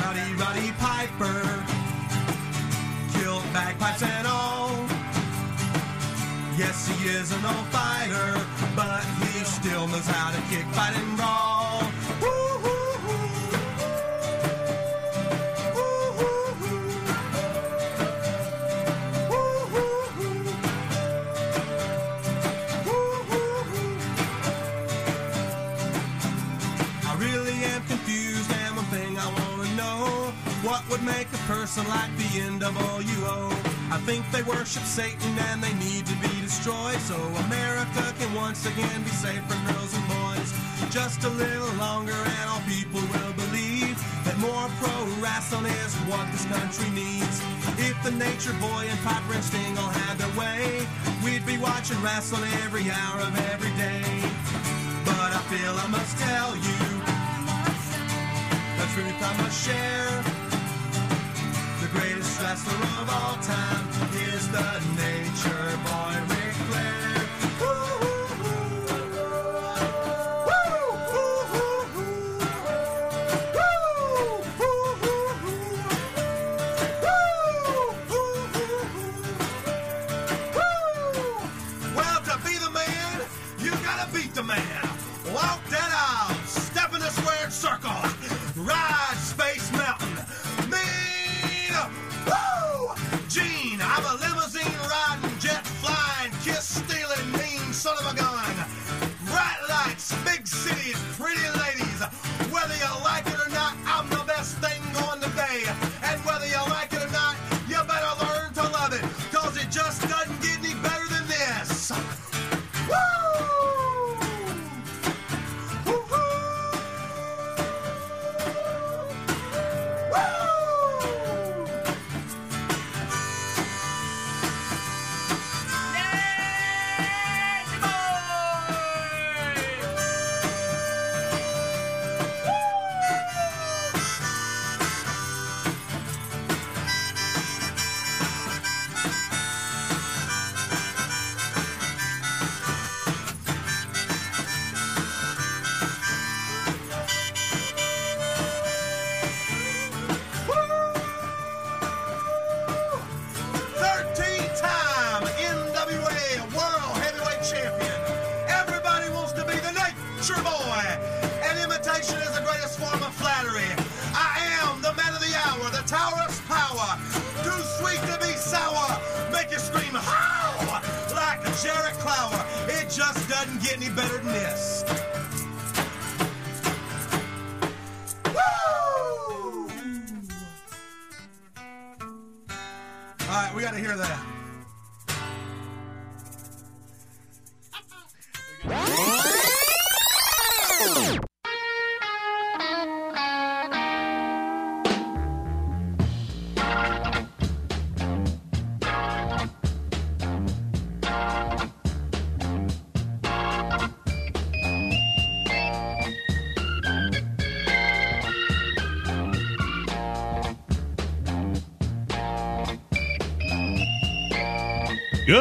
Rowdy 0.00 0.32
Roddy 0.40 0.72
Piper 0.80 1.44
killed 3.12 3.44
bagpipes 3.52 4.02
and 4.02 4.26
all. 4.26 4.72
Yes, 6.56 6.88
he 6.88 7.08
is 7.12 7.30
an 7.30 7.44
old 7.44 7.68
fighter, 7.68 8.34
but 8.74 9.04
he 9.20 9.44
still 9.44 9.86
knows 9.86 10.08
how 10.08 10.32
to 10.32 10.40
kick, 10.48 10.66
fight, 10.74 10.96
and 10.96 11.07
the 32.74 32.80
NWO? 32.80 33.50
I 33.90 33.98
think 34.04 34.24
they 34.30 34.42
worship 34.42 34.82
Satan 34.84 35.38
and 35.50 35.62
they 35.62 35.72
need 35.74 36.04
to 36.06 36.16
be 36.16 36.40
destroyed 36.40 36.98
so 37.00 37.16
America 37.48 38.14
can 38.18 38.34
once 38.34 38.66
again 38.66 39.02
be 39.02 39.10
safe 39.10 39.42
from 39.48 39.60
girls 39.72 39.94
and 39.94 40.04
boys. 40.08 40.52
Just 40.92 41.24
a 41.24 41.28
little 41.28 41.72
longer, 41.74 42.12
and 42.12 42.50
all 42.50 42.60
people 42.68 43.00
will 43.00 43.32
believe 43.34 43.96
that 44.24 44.36
more 44.38 44.68
pro 44.80 44.96
wrestling 45.20 45.66
is 45.66 45.94
what 46.08 46.30
this 46.32 46.44
country 46.46 46.88
needs. 46.90 47.40
If 47.78 47.96
the 48.02 48.12
Nature 48.12 48.56
Boy 48.60 48.86
and 48.88 48.98
Piper 49.00 49.34
and 49.34 49.44
Sting 49.44 49.76
all 49.78 49.88
had 49.88 50.18
their 50.18 50.32
way, 50.38 50.86
we'd 51.24 51.44
be 51.46 51.58
watching 51.58 52.00
wrestling 52.02 52.44
every 52.64 52.90
hour 52.90 53.20
of 53.20 53.32
every 53.52 53.72
day. 53.76 54.04
But 55.04 55.32
I 55.32 55.40
feel 55.48 55.72
I 55.76 55.88
must 55.88 56.16
tell 56.18 56.56
you 56.56 56.80
the 58.76 58.86
truth 58.94 59.18
I 59.20 59.36
must 59.42 59.56
share. 59.66 60.47
Greatest 61.98 62.40
wrestler 62.40 62.74
of 63.02 63.10
all 63.10 63.34
time 63.42 63.88
is 64.30 64.48
the 64.52 64.70
Nature 64.94 65.78
Boy 65.84 66.14
Ric 66.30 66.54
Flair. 66.68 67.27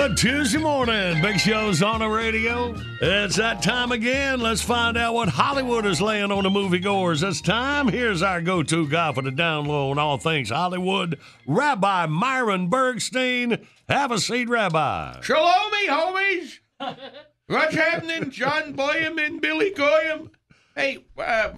Good 0.07 0.15
Tuesday 0.15 0.59
morning. 0.59 1.21
Big 1.21 1.37
Show's 1.37 1.83
on 1.83 1.99
the 1.99 2.07
radio. 2.07 2.73
It's 3.01 3.35
that 3.35 3.61
time 3.61 3.91
again. 3.91 4.39
Let's 4.39 4.61
find 4.61 4.95
out 4.95 5.13
what 5.13 5.27
Hollywood 5.27 5.85
is 5.85 6.01
laying 6.01 6.31
on 6.31 6.43
the 6.45 6.49
moviegoers 6.49 7.19
this 7.19 7.41
time. 7.41 7.89
Here's 7.89 8.21
our 8.21 8.41
go 8.41 8.63
to 8.63 8.87
guy 8.87 9.11
for 9.11 9.21
the 9.21 9.31
download 9.31 9.91
on 9.91 9.99
all 9.99 10.17
things 10.17 10.49
Hollywood, 10.49 11.19
Rabbi 11.45 12.05
Myron 12.05 12.69
Bergstein. 12.69 13.65
Have 13.89 14.11
a 14.13 14.19
seat, 14.19 14.47
Rabbi. 14.47 15.19
Shalom, 15.19 15.71
me 15.71 15.87
homies. 15.87 16.59
What's 17.47 17.75
happening, 17.75 18.31
John 18.31 18.75
Boyum 18.75 19.19
and 19.19 19.41
Billy 19.41 19.71
Goyam? 19.71 20.29
Hey, 20.73 21.05
uh, 21.17 21.49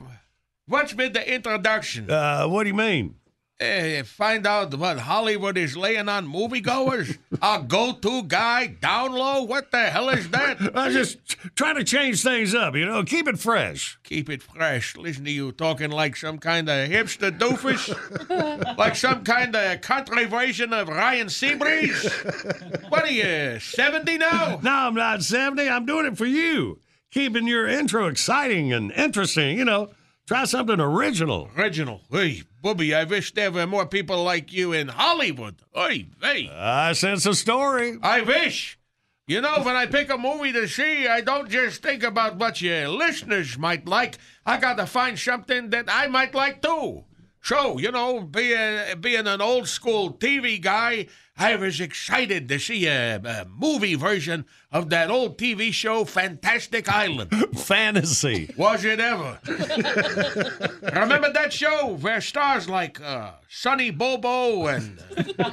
what's 0.66 0.94
been 0.94 1.14
the 1.14 1.36
introduction? 1.36 2.10
Uh, 2.10 2.48
what 2.48 2.64
do 2.64 2.70
you 2.70 2.76
mean? 2.76 3.14
Find 3.60 4.48
out 4.48 4.74
what 4.76 5.00
Hollywood 5.00 5.58
is 5.58 5.76
laying 5.76 6.08
on 6.08 6.28
moviegoers? 6.28 7.18
A 7.42 7.62
go-to 7.62 8.24
guy 8.24 8.68
down 8.68 9.12
low? 9.12 9.44
What 9.44 9.72
the 9.72 9.90
hell 9.90 10.08
is 10.10 10.30
that? 10.30 10.58
I'm 10.76 10.94
just 10.94 11.18
trying 11.56 11.76
to 11.76 11.84
change 11.84 12.24
things 12.24 12.56
up, 12.56 12.76
you 12.76 12.86
know, 12.86 13.04
keep 13.04 13.28
it 13.28 13.38
fresh. 13.38 14.00
Keep 14.04 14.30
it 14.30 14.44
fresh. 14.44 14.96
Listen 14.96 15.26
to 15.26 15.32
you 15.32 15.52
talking 15.52 15.92
like 15.92 16.16
some 16.16 16.38
kind 16.38 16.70
of 16.70 16.90
hipster 16.90 17.38
doofus, 17.38 18.78
like 18.78 18.96
some 18.96 19.26
kind 19.26 19.54
of 19.54 19.82
country 19.82 20.24
version 20.26 20.72
of 20.72 20.88
Ryan 20.88 21.28
Seabreeze. 21.28 22.90
What 22.90 23.04
are 23.04 23.12
you, 23.12 23.60
seventy 23.60 24.18
now? 24.18 24.60
No, 24.64 24.72
I'm 24.72 24.96
not 24.96 25.22
70. 25.22 25.68
I'm 25.70 25.86
doing 25.86 26.06
it 26.06 26.18
for 26.18 26.26
you. 26.26 26.80
Keeping 27.12 27.48
your 27.48 27.68
intro 27.68 28.08
exciting 28.08 28.72
and 28.72 28.92
interesting, 28.92 29.58
you 29.58 29.66
know. 29.66 29.90
Try 30.30 30.46
something 30.46 30.80
original. 30.80 31.50
Original. 31.58 32.02
Hey, 32.12 32.44
Booby, 32.62 32.94
I 32.94 33.04
wish 33.04 33.34
there 33.34 33.50
were 33.50 33.66
more 33.66 33.88
people 33.88 34.24
like 34.24 34.54
you 34.54 34.74
in 34.74 34.88
Hollywood. 34.88 35.56
Hey, 35.74 36.06
hey. 36.22 36.48
I 36.54 36.94
sense 36.94 37.26
a 37.26 37.34
story. 37.34 37.98
I 38.04 38.22
wish. 38.22 38.78
You 39.26 39.42
know, 39.42 39.64
when 39.64 39.76
I 39.76 39.88
pick 39.88 40.12
a 40.12 40.20
movie 40.20 40.52
to 40.52 40.68
see, 40.68 41.08
I 41.08 41.22
don't 41.22 41.50
just 41.50 41.82
think 41.82 42.04
about 42.04 42.38
what 42.38 42.62
your 42.62 42.90
listeners 42.90 43.58
might 43.58 43.88
like. 43.88 44.20
I 44.46 44.60
gotta 44.60 44.86
find 44.86 45.18
something 45.18 45.72
that 45.72 45.86
I 45.88 46.06
might 46.06 46.36
like 46.36 46.62
too. 46.62 47.06
So, 47.42 47.80
you 47.80 47.92
know, 47.92 48.22
being, 48.22 49.02
being 49.02 49.26
an 49.26 49.42
old 49.42 49.68
school 49.68 50.14
TV 50.14 50.62
guy, 50.62 51.08
I 51.40 51.56
was 51.56 51.80
excited 51.80 52.50
to 52.50 52.60
see 52.60 52.86
a, 52.86 53.16
a 53.16 53.46
movie 53.46 53.96
version 53.96 54.44
of 54.74 54.90
that 54.90 55.10
old 55.10 55.38
TV 55.38 55.72
show, 55.72 56.04
Fantastic 56.04 56.90
Island. 56.90 57.32
Fantasy. 57.58 58.54
Was 58.58 58.84
it 58.84 59.00
ever? 59.00 59.40
Remember 59.48 61.32
that 61.32 61.54
show 61.54 61.96
where 61.96 62.20
stars 62.20 62.68
like 62.68 63.00
uh, 63.00 63.32
Sonny 63.48 63.90
Bobo 63.90 64.68
and 64.68 65.00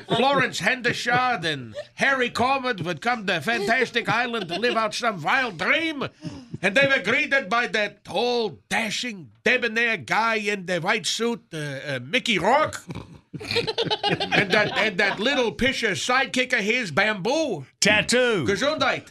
Florence 0.09 0.61
Hendershot 0.61 1.45
and 1.45 1.77
Harry 1.95 2.31
Corbett 2.31 2.83
would 2.85 3.01
come 3.01 3.25
to 3.29 3.41
Fantastic 3.41 4.09
Island 4.09 4.49
to 4.49 4.59
live 4.59 4.77
out 4.77 4.93
some 4.93 5.23
wild 5.23 5.57
dream? 5.57 6.09
And 6.63 6.75
they 6.75 6.89
were 6.89 7.03
greeted 7.03 7.49
by 7.49 7.69
that 7.69 8.05
tall, 8.05 8.59
dashing, 8.69 9.31
debonair 9.45 9.99
guy 9.99 10.35
in 10.37 10.67
the 10.67 10.81
white 10.81 11.07
suit, 11.07 11.45
uh, 11.55 11.59
uh, 11.59 12.01
Mickey 12.03 12.41
Rourke. 12.41 12.83
And 13.41 14.51
that 14.51 14.73
and 14.77 14.99
that 14.99 15.19
little 15.21 15.53
pisher 15.53 15.93
sidekick 15.93 16.53
of 16.53 16.61
his, 16.61 16.91
Bamboo. 16.91 17.67
Tattoo. 17.81 18.45
Gesundheit. 18.47 19.07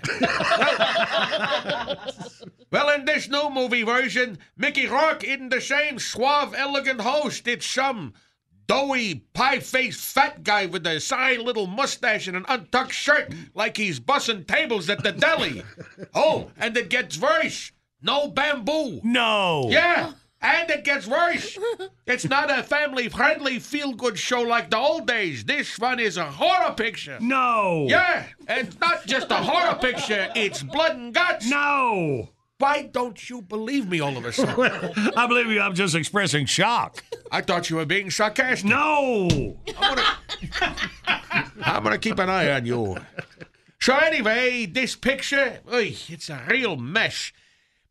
well, 2.72 2.90
in 2.90 3.06
this 3.06 3.30
new 3.30 3.50
movie 3.50 3.84
version, 3.84 4.38
Mickey 4.58 4.88
Rourke 4.88 5.24
isn't 5.24 5.50
the 5.50 5.62
same 5.62 6.00
suave, 6.00 6.54
elegant 6.56 7.02
host. 7.02 7.48
It's 7.48 7.66
some 7.66 8.14
doughy, 8.68 9.16
pie-faced 9.34 10.00
fat 10.14 10.44
guy 10.44 10.66
with 10.66 10.86
a 10.88 11.00
side 11.00 11.40
little 11.40 11.68
mustache 11.68 12.28
and 12.28 12.38
an 12.38 12.46
untucked 12.48 12.94
shirt 12.94 13.34
like 13.54 13.78
he's 13.78 14.00
bussing 14.00 14.48
tables 14.48 14.90
at 14.90 15.04
the 15.04 15.12
deli. 15.12 15.64
Oh, 16.14 16.52
and 16.58 16.76
it 16.78 16.90
gets 16.90 17.18
worse. 17.18 17.72
No 18.02 18.28
bamboo. 18.28 19.02
No. 19.04 19.68
Yeah. 19.70 20.14
And 20.41 20.69
it 20.69 20.84
gets 20.84 21.08
worse. 21.08 21.58
It's 22.08 22.30
not 22.30 22.52
a 22.52 22.62
family 22.62 23.10
friendly 23.10 23.58
feel 23.58 23.91
good 23.91 24.19
show 24.19 24.41
like 24.41 24.69
the 24.69 24.78
old 24.78 25.08
days. 25.08 25.43
This 25.43 25.80
one 25.80 26.00
is 26.00 26.17
a 26.17 26.26
horror 26.26 26.71
picture. 26.74 27.17
No. 27.19 27.88
Yeah. 27.89 28.28
It's 28.48 28.80
not 28.80 29.08
just 29.08 29.32
a 29.32 29.38
horror 29.38 29.76
picture, 29.80 30.30
it's 30.36 30.62
blood 30.62 30.95
and 30.95 31.12
guts. 31.13 31.50
No. 31.50 32.30
Why 32.60 32.84
don't 32.84 33.28
you 33.28 33.41
believe 33.41 33.89
me 33.89 34.00
all 34.00 34.15
of 34.15 34.24
a 34.24 34.32
sudden? 34.32 34.93
I 35.17 35.26
believe 35.28 35.48
you. 35.48 35.60
I'm 35.60 35.74
just 35.74 35.95
expressing 35.95 36.45
shock. 36.45 37.04
I 37.32 37.41
thought 37.41 37.69
you 37.71 37.78
were 37.78 37.86
being 37.86 38.12
sarcastic. 38.12 38.69
No. 38.69 39.28
I'm 39.78 39.95
gonna, 39.95 40.17
I'm 41.63 41.84
gonna 41.84 41.98
keep 41.98 42.19
an 42.19 42.30
eye 42.30 42.52
on 42.52 42.65
you. 42.67 42.98
So 43.82 43.95
anyway, 43.98 44.67
this 44.67 44.95
picture, 44.95 45.60
oy, 45.71 45.95
it's 46.08 46.30
a 46.30 46.43
real 46.48 46.78
mess. 46.78 47.32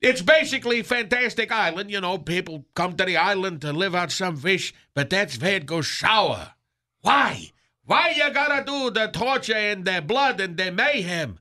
It's 0.05 0.21
basically 0.21 0.83
Fantastic 0.83 1.51
Island. 1.51 1.91
You 1.91 1.99
know, 1.99 2.19
people 2.19 2.67
come 2.75 2.95
to 2.97 3.07
the 3.07 3.17
island 3.17 3.63
to 3.63 3.73
live 3.73 3.95
out 3.95 4.13
some 4.13 4.37
fish, 4.37 4.75
but 4.93 5.09
that's 5.09 5.41
where 5.41 5.57
it 5.57 5.65
goes 5.65 5.91
sour. 5.91 6.53
Why? 7.01 7.53
Why 7.87 8.11
you 8.11 8.31
gotta 8.31 8.63
do 8.67 8.91
the 8.91 9.07
torture 9.09 9.55
and 9.55 9.87
the 9.87 10.03
blood 10.07 10.41
and 10.41 10.59
the 10.59 10.71
mayhem? 10.71 11.39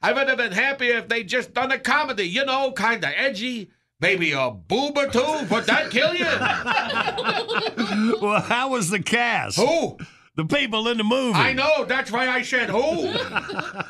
I 0.00 0.14
would 0.14 0.28
have 0.28 0.38
been 0.38 0.52
happy 0.52 0.86
if 0.88 1.08
they 1.08 1.24
just 1.24 1.52
done 1.52 1.70
a 1.72 1.78
comedy, 1.78 2.24
you 2.24 2.46
know, 2.46 2.72
kind 2.72 3.04
of 3.04 3.12
edgy. 3.14 3.70
Maybe 4.00 4.32
a 4.32 4.50
boob 4.50 4.96
or 4.96 5.08
two. 5.10 5.46
Would 5.50 5.64
that 5.64 5.90
kill 5.90 6.14
you? 6.14 6.24
well, 8.22 8.40
how 8.40 8.70
was 8.70 8.88
the 8.88 9.02
cast? 9.02 9.58
Who? 9.58 9.98
The 10.36 10.46
people 10.46 10.88
in 10.88 10.96
the 10.96 11.04
movie. 11.04 11.38
I 11.38 11.52
know. 11.52 11.84
That's 11.84 12.10
why 12.10 12.28
I 12.28 12.40
said 12.40 12.70
who. 12.70 12.78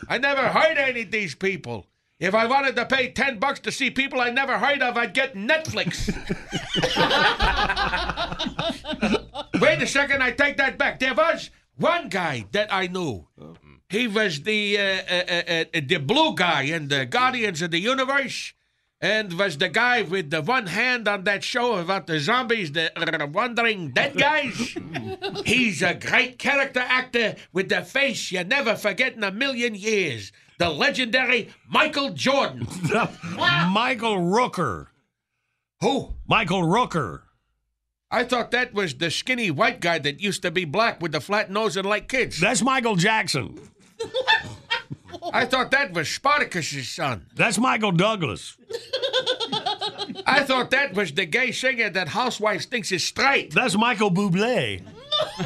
I 0.09 0.19
never 0.19 0.49
heard 0.49 0.79
any 0.79 1.03
of 1.03 1.13
these 1.13 1.37
people. 1.37 1.87
If 2.19 2.35
I 2.35 2.47
wanted 2.47 2.77
to 2.77 2.87
pay 2.87 3.11
10 3.11 3.39
bucks 3.39 3.61
to 3.61 3.73
see 3.73 3.91
people 3.91 4.21
I 4.23 4.31
never 4.31 4.59
heard 4.59 4.81
of, 4.81 4.97
I'd 4.97 5.13
get 5.13 5.35
Netflix. 5.35 6.09
Wait 9.61 9.83
a 9.83 9.87
second, 9.87 10.23
I 10.23 10.31
take 10.31 10.57
that 10.57 10.79
back. 10.79 10.99
There 10.99 11.15
was 11.15 11.51
one 11.77 12.09
guy 12.09 12.47
that 12.53 12.73
I 12.73 12.87
knew. 12.87 13.27
He 13.91 14.09
was 14.09 14.43
the 14.43 14.79
uh, 14.79 14.83
uh, 14.83 15.23
uh, 15.29 15.65
uh, 15.75 15.81
the 15.87 15.99
blue 15.99 16.35
guy 16.35 16.63
in 16.63 16.89
the 16.89 17.05
Guardians 17.05 17.63
of 17.63 17.71
the 17.71 17.79
Universe, 17.79 18.55
and 19.01 19.39
was 19.39 19.59
the 19.59 19.69
guy 19.69 20.03
with 20.03 20.31
the 20.31 20.43
one 20.43 20.67
hand 20.67 21.07
on 21.07 21.25
that 21.25 21.45
show 21.45 21.77
about 21.77 22.07
the 22.07 22.19
zombies, 22.19 22.73
the 22.73 22.91
uh, 22.99 23.27
wandering 23.27 23.91
dead 23.91 24.17
guys. 24.17 24.77
He's 25.45 25.83
a 25.83 25.95
great 25.95 26.39
character 26.39 26.81
actor 26.81 27.37
with 27.53 27.69
the 27.69 27.83
face 27.83 28.33
you 28.33 28.43
never 28.43 28.75
forget 28.75 29.15
in 29.15 29.23
a 29.23 29.31
million 29.31 29.75
years. 29.75 30.33
The 30.59 30.71
legendary 30.71 31.51
Michael 31.69 32.11
Jordan. 32.11 32.67
Michael 33.37 34.17
Rooker. 34.17 34.87
Who? 35.81 36.15
Michael 36.27 36.63
Rooker. 36.63 37.23
I 38.11 38.25
thought 38.25 38.53
that 38.53 38.73
was 38.73 38.95
the 38.95 39.11
skinny 39.11 39.51
white 39.51 39.81
guy 39.81 39.99
that 39.99 40.21
used 40.21 40.43
to 40.43 40.51
be 40.51 40.65
black 40.65 41.03
with 41.03 41.13
the 41.13 41.21
flat 41.21 41.51
nose 41.51 41.77
and 41.77 41.87
like 41.87 42.09
kids. 42.09 42.41
That's 42.41 42.63
Michael 42.63 42.97
Jackson. 42.97 43.59
I 45.33 45.45
thought 45.45 45.73
that 45.73 45.93
was 45.93 46.09
Spartacus's 46.09 46.89
son. 46.89 47.27
That's 47.35 47.59
Michael 47.59 47.93
Douglas. 47.93 48.57
I 50.25 50.45
thought 50.45 50.71
that 50.71 50.95
was 50.95 51.13
the 51.13 51.27
gay 51.27 51.53
singer 51.53 51.91
that 51.91 52.09
Housewives 52.09 52.67
thinks 52.67 52.93
is 52.93 53.05
straight. 53.05 53.53
That's 53.53 53.77
Michael 53.77 54.11
Bublé. 54.11 54.83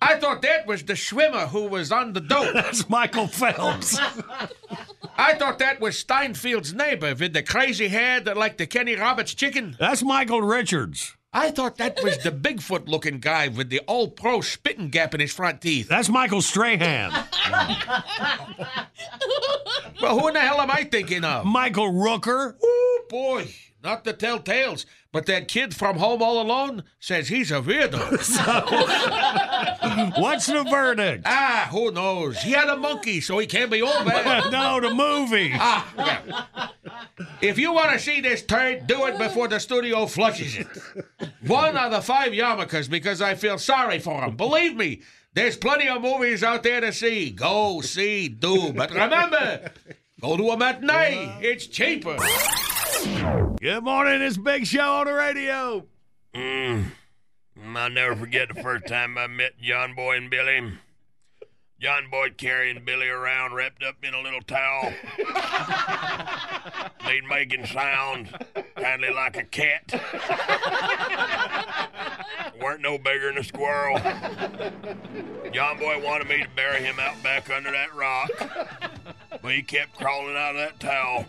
I 0.00 0.16
thought 0.20 0.42
that 0.42 0.66
was 0.66 0.84
the 0.84 0.96
swimmer 0.96 1.46
who 1.46 1.66
was 1.68 1.90
on 1.92 2.12
the 2.12 2.20
dope. 2.20 2.52
That's 2.54 2.88
Michael 2.88 3.26
Phelps. 3.26 3.98
I 5.16 5.34
thought 5.34 5.58
that 5.58 5.80
was 5.80 6.02
Steinfeld's 6.02 6.74
neighbor 6.74 7.14
with 7.14 7.32
the 7.32 7.42
crazy 7.42 7.88
hair 7.88 8.20
that 8.20 8.36
like 8.36 8.58
the 8.58 8.66
Kenny 8.66 8.96
Roberts 8.96 9.34
chicken. 9.34 9.76
That's 9.78 10.02
Michael 10.02 10.42
Richards. 10.42 11.16
I 11.32 11.50
thought 11.50 11.78
that 11.78 12.00
was 12.02 12.18
the 12.18 12.30
Bigfoot 12.30 12.86
looking 12.86 13.18
guy 13.18 13.48
with 13.48 13.68
the 13.68 13.80
all 13.80 14.08
pro 14.08 14.40
spitting 14.40 14.88
gap 14.90 15.14
in 15.14 15.20
his 15.20 15.32
front 15.32 15.60
teeth. 15.60 15.88
That's 15.88 16.08
Michael 16.08 16.42
Strahan. 16.42 17.10
Well, 20.00 20.18
who 20.20 20.28
in 20.28 20.34
the 20.34 20.40
hell 20.40 20.60
am 20.60 20.70
I 20.70 20.84
thinking 20.84 21.24
of? 21.24 21.44
Michael 21.44 21.90
Rooker. 21.92 22.54
Oh, 22.62 23.04
boy. 23.08 23.48
Not 23.82 24.04
the 24.04 24.12
tell 24.12 24.38
tales, 24.38 24.86
but 25.14 25.26
that 25.26 25.46
kid 25.46 25.76
from 25.76 25.96
Home 25.98 26.20
All 26.20 26.42
Alone 26.42 26.82
says 26.98 27.28
he's 27.28 27.52
a 27.52 27.60
weirdo. 27.62 28.00
What's 30.20 30.46
the 30.46 30.64
verdict? 30.64 31.22
ah, 31.24 31.68
who 31.70 31.92
knows? 31.92 32.42
He 32.42 32.50
had 32.50 32.68
a 32.68 32.76
monkey, 32.76 33.20
so 33.20 33.38
he 33.38 33.46
can't 33.46 33.70
be 33.70 33.80
all 33.80 34.04
bad. 34.04 34.50
no, 34.50 34.80
the 34.80 34.92
movie. 34.92 35.52
Ah, 35.54 35.88
yeah. 35.96 36.66
If 37.40 37.60
you 37.60 37.72
want 37.72 37.92
to 37.92 38.00
see 38.00 38.20
this 38.20 38.42
turd, 38.42 38.88
do 38.88 39.06
it 39.06 39.16
before 39.16 39.46
the 39.46 39.60
studio 39.60 40.06
flushes 40.06 40.56
it. 40.56 40.66
One 41.46 41.76
of 41.76 41.92
the 41.92 42.00
five 42.00 42.32
yarmulkes 42.32 42.90
because 42.90 43.22
I 43.22 43.36
feel 43.36 43.58
sorry 43.58 44.00
for 44.00 44.20
him. 44.24 44.34
Believe 44.36 44.74
me, 44.74 45.02
there's 45.32 45.56
plenty 45.56 45.88
of 45.88 46.02
movies 46.02 46.42
out 46.42 46.64
there 46.64 46.80
to 46.80 46.92
see. 46.92 47.30
Go 47.30 47.82
see, 47.82 48.26
do. 48.26 48.72
But 48.72 48.90
remember, 48.90 49.70
go 50.20 50.36
to 50.36 50.50
a 50.50 50.56
matinee. 50.56 51.38
It's 51.40 51.68
cheaper. 51.68 52.16
Good 53.04 53.84
morning. 53.84 54.22
It's 54.22 54.38
Big 54.38 54.66
Show 54.66 54.80
on 54.80 55.06
the 55.06 55.12
radio. 55.12 55.84
Mm. 56.34 56.86
I'll 57.74 57.90
never 57.90 58.16
forget 58.16 58.48
the 58.48 58.62
first 58.62 58.86
time 58.86 59.18
I 59.18 59.26
met 59.26 59.58
John 59.58 59.94
Boy 59.94 60.16
and 60.16 60.30
Billy. 60.30 60.72
John 61.84 62.08
Boy 62.10 62.30
carrying 62.30 62.82
Billy 62.82 63.08
around 63.10 63.52
wrapped 63.52 63.82
up 63.82 63.96
in 64.02 64.14
a 64.14 64.22
little 64.22 64.40
towel. 64.40 64.90
Made 67.04 67.24
making 67.28 67.66
sounds, 67.66 68.30
kindly 68.74 69.10
like 69.10 69.36
a 69.36 69.44
cat. 69.44 69.92
Weren't 72.58 72.80
no 72.80 72.96
bigger 72.96 73.26
than 73.26 73.36
a 73.36 73.44
squirrel. 73.44 73.98
John 75.52 75.78
Boy 75.78 76.02
wanted 76.02 76.26
me 76.26 76.42
to 76.42 76.48
bury 76.56 76.80
him 76.80 76.98
out 76.98 77.22
back 77.22 77.50
under 77.50 77.70
that 77.70 77.94
rock, 77.94 78.30
but 79.42 79.52
he 79.52 79.60
kept 79.60 79.94
crawling 79.98 80.36
out 80.36 80.56
of 80.56 80.62
that 80.62 80.80
towel. 80.80 81.26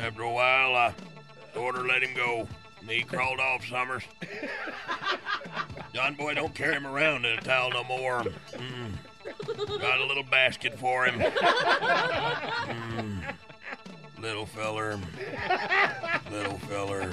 After 0.00 0.22
a 0.22 0.32
while, 0.32 0.76
I 0.76 0.94
ordered 1.54 1.84
let 1.84 2.02
him 2.02 2.16
go. 2.16 2.48
And 2.80 2.88
he 2.88 3.02
crawled 3.02 3.38
off, 3.38 3.66
Summers. 3.66 4.04
John 5.92 6.14
Boy 6.14 6.32
don't 6.32 6.54
carry 6.54 6.72
him 6.72 6.86
around 6.86 7.26
in 7.26 7.38
a 7.38 7.42
towel 7.42 7.70
no 7.70 7.84
more. 7.84 8.22
Mm. 8.52 8.92
Got 9.80 10.00
a 10.00 10.04
little 10.04 10.24
basket 10.24 10.78
for 10.78 11.06
him. 11.06 11.20
Mm. 11.20 13.22
Little 14.20 14.46
feller. 14.46 14.98
Little 16.30 16.58
feller. 16.58 17.12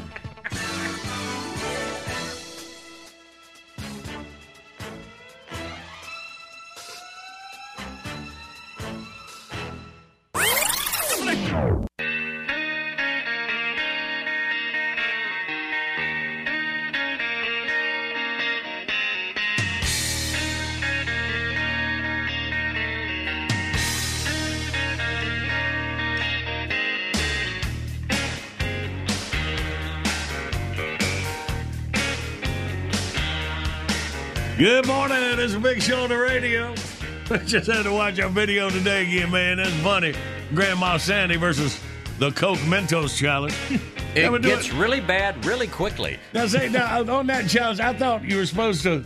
Good 34.58 34.88
morning. 34.88 35.18
It's 35.40 35.54
a 35.54 35.60
Big 35.60 35.82
Show 35.82 36.04
on 36.04 36.10
the 36.10 36.18
radio. 36.18 36.74
Just 37.46 37.70
had 37.70 37.84
to 37.84 37.92
watch 37.92 38.20
our 38.20 38.30
video 38.30 38.70
today 38.70 39.02
again, 39.04 39.30
man. 39.32 39.58
That's 39.58 39.70
funny. 39.78 40.14
Grandma 40.54 40.96
Sandy 40.98 41.36
versus 41.36 41.80
the 42.20 42.32
Coke 42.32 42.60
Mentos 42.60 43.18
challenge. 43.18 43.56
It 44.16 44.22
Never 44.22 44.40
do 44.40 44.48
gets 44.48 44.72
really 44.72 45.02
bad 45.02 45.46
really 45.46 45.68
quickly. 45.68 46.18
Now, 46.34 46.48
say 46.48 46.70
now 46.70 47.00
uh, 47.02 47.18
on 47.18 47.28
that 47.28 47.50
challenge, 47.50 47.82
I 47.82 47.92
thought 47.92 48.24
you 48.24 48.38
were 48.38 48.46
supposed 48.46 48.82
to 48.84 49.04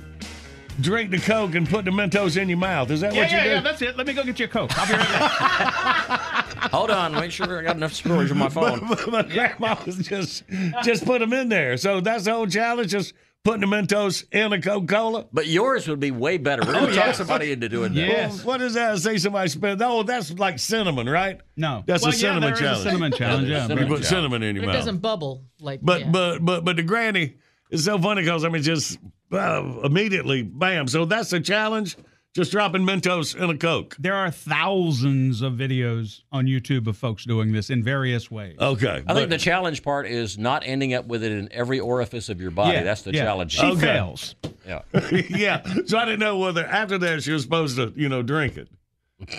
drink 0.81 1.09
the 1.09 1.17
Coke 1.17 1.55
and 1.55 1.67
put 1.67 1.85
the 1.85 1.89
Mentos 1.89 2.39
in 2.39 2.47
your 2.47 2.59
mouth. 2.59 2.91
Is 2.91 3.01
that 3.01 3.15
Yeah, 3.15 3.21
what 3.21 3.31
you 3.31 3.37
yeah, 3.37 3.43
do? 3.43 3.49
yeah. 3.49 3.61
That's 3.61 3.81
it. 3.81 3.97
Let 3.97 4.05
me 4.05 4.13
go 4.13 4.23
get 4.23 4.37
you 4.37 4.45
a 4.45 4.47
Coke. 4.47 4.69
I'll 4.77 4.85
be 4.85 4.93
right 4.93 5.09
back. 5.09 6.45
Hold 6.71 6.91
on, 6.91 7.13
make 7.15 7.31
sure 7.31 7.57
I 7.59 7.63
got 7.63 7.75
enough 7.75 7.93
storage 7.93 8.29
on 8.29 8.37
my 8.37 8.49
phone. 8.49 8.87
But 8.87 9.07
my 9.09 9.23
grandma 9.23 9.77
was 9.83 9.97
just 9.97 10.43
just 10.83 11.05
put 11.05 11.21
them 11.21 11.33
in 11.33 11.49
there. 11.49 11.75
So 11.77 12.01
that's 12.01 12.25
the 12.25 12.33
whole 12.33 12.45
challenge. 12.45 12.91
Just 12.91 13.13
putting 13.43 13.61
the 13.61 13.67
Mentos 13.67 14.25
in 14.31 14.51
a 14.53 14.61
Coca 14.61 14.85
Cola. 14.87 15.27
But 15.31 15.47
yours 15.47 15.87
would 15.87 15.99
be 15.99 16.11
way 16.11 16.37
better. 16.37 16.61
We're 16.65 16.73
going 16.73 16.85
to 16.87 16.91
Oh, 16.91 16.95
talk 16.95 17.05
yes. 17.07 17.17
somebody 17.17 17.51
into 17.51 17.69
doing 17.69 17.93
that. 17.95 18.29
Well, 18.29 18.37
what 18.39 18.61
is 18.61 18.73
that? 18.73 18.97
Say 18.99 19.17
somebody 19.17 19.49
spent. 19.49 19.81
Oh, 19.81 20.03
that's 20.03 20.31
like 20.33 20.59
cinnamon, 20.59 21.07
right? 21.09 21.39
No, 21.55 21.83
That's 21.87 22.03
Well, 22.03 22.11
a 22.11 22.15
yeah, 22.15 22.19
cinnamon 22.19 22.41
there 22.41 22.53
is 22.53 22.59
a 22.59 22.63
challenge. 22.63 22.83
cinnamon 22.83 23.11
challenge, 23.13 23.47
yeah. 23.49 23.61
you 23.61 23.67
Cinnamon 23.67 23.87
put 23.87 23.93
challenge. 24.03 24.05
cinnamon 24.07 24.43
in 24.43 24.55
your 24.55 24.63
It 24.63 24.67
mouth. 24.67 24.75
doesn't 24.75 24.97
bubble 24.97 25.45
like. 25.59 25.79
But 25.81 26.01
yeah. 26.01 26.09
but 26.11 26.39
but 26.45 26.65
but 26.65 26.75
the 26.75 26.83
granny 26.83 27.35
is 27.71 27.85
so 27.85 27.97
funny 27.99 28.21
because 28.23 28.43
I 28.45 28.49
mean 28.49 28.61
just 28.63 28.97
uh, 29.31 29.63
immediately 29.83 30.43
bam. 30.43 30.87
So 30.87 31.05
that's 31.05 31.29
the 31.29 31.39
challenge. 31.39 31.95
Just 32.35 32.51
dropping 32.51 32.83
Mentos 32.83 33.35
in 33.35 33.49
a 33.49 33.57
Coke. 33.57 33.95
There 33.97 34.13
are 34.13 34.29
thousands 34.29 35.41
of 35.41 35.53
videos 35.53 36.21
on 36.31 36.45
YouTube 36.45 36.85
of 36.85 36.95
folks 36.95 37.25
doing 37.25 37.51
this 37.51 37.71
in 37.71 37.83
various 37.83 38.29
ways. 38.29 38.55
Okay. 38.59 39.03
I 39.07 39.13
think 39.15 39.31
the 39.31 39.37
challenge 39.39 39.81
part 39.81 40.05
is 40.05 40.37
not 40.37 40.61
ending 40.63 40.93
up 40.93 41.07
with 41.07 41.23
it 41.23 41.31
in 41.31 41.51
every 41.51 41.79
orifice 41.79 42.29
of 42.29 42.39
your 42.39 42.51
body. 42.51 42.73
Yeah, 42.77 42.83
That's 42.83 43.01
the 43.01 43.13
yeah. 43.13 43.23
challenge. 43.23 43.53
She 43.53 43.65
Okay. 43.65 43.81
fails. 43.81 44.35
Yeah. 44.67 44.81
yeah. 45.29 45.63
So 45.87 45.97
I 45.97 46.05
didn't 46.05 46.19
know 46.19 46.37
whether 46.37 46.63
after 46.65 46.99
that 46.99 47.23
she 47.23 47.31
was 47.31 47.41
supposed 47.41 47.77
to 47.77 47.91
you 47.95 48.07
know 48.09 48.21
drink 48.21 48.57
it. 48.57 48.67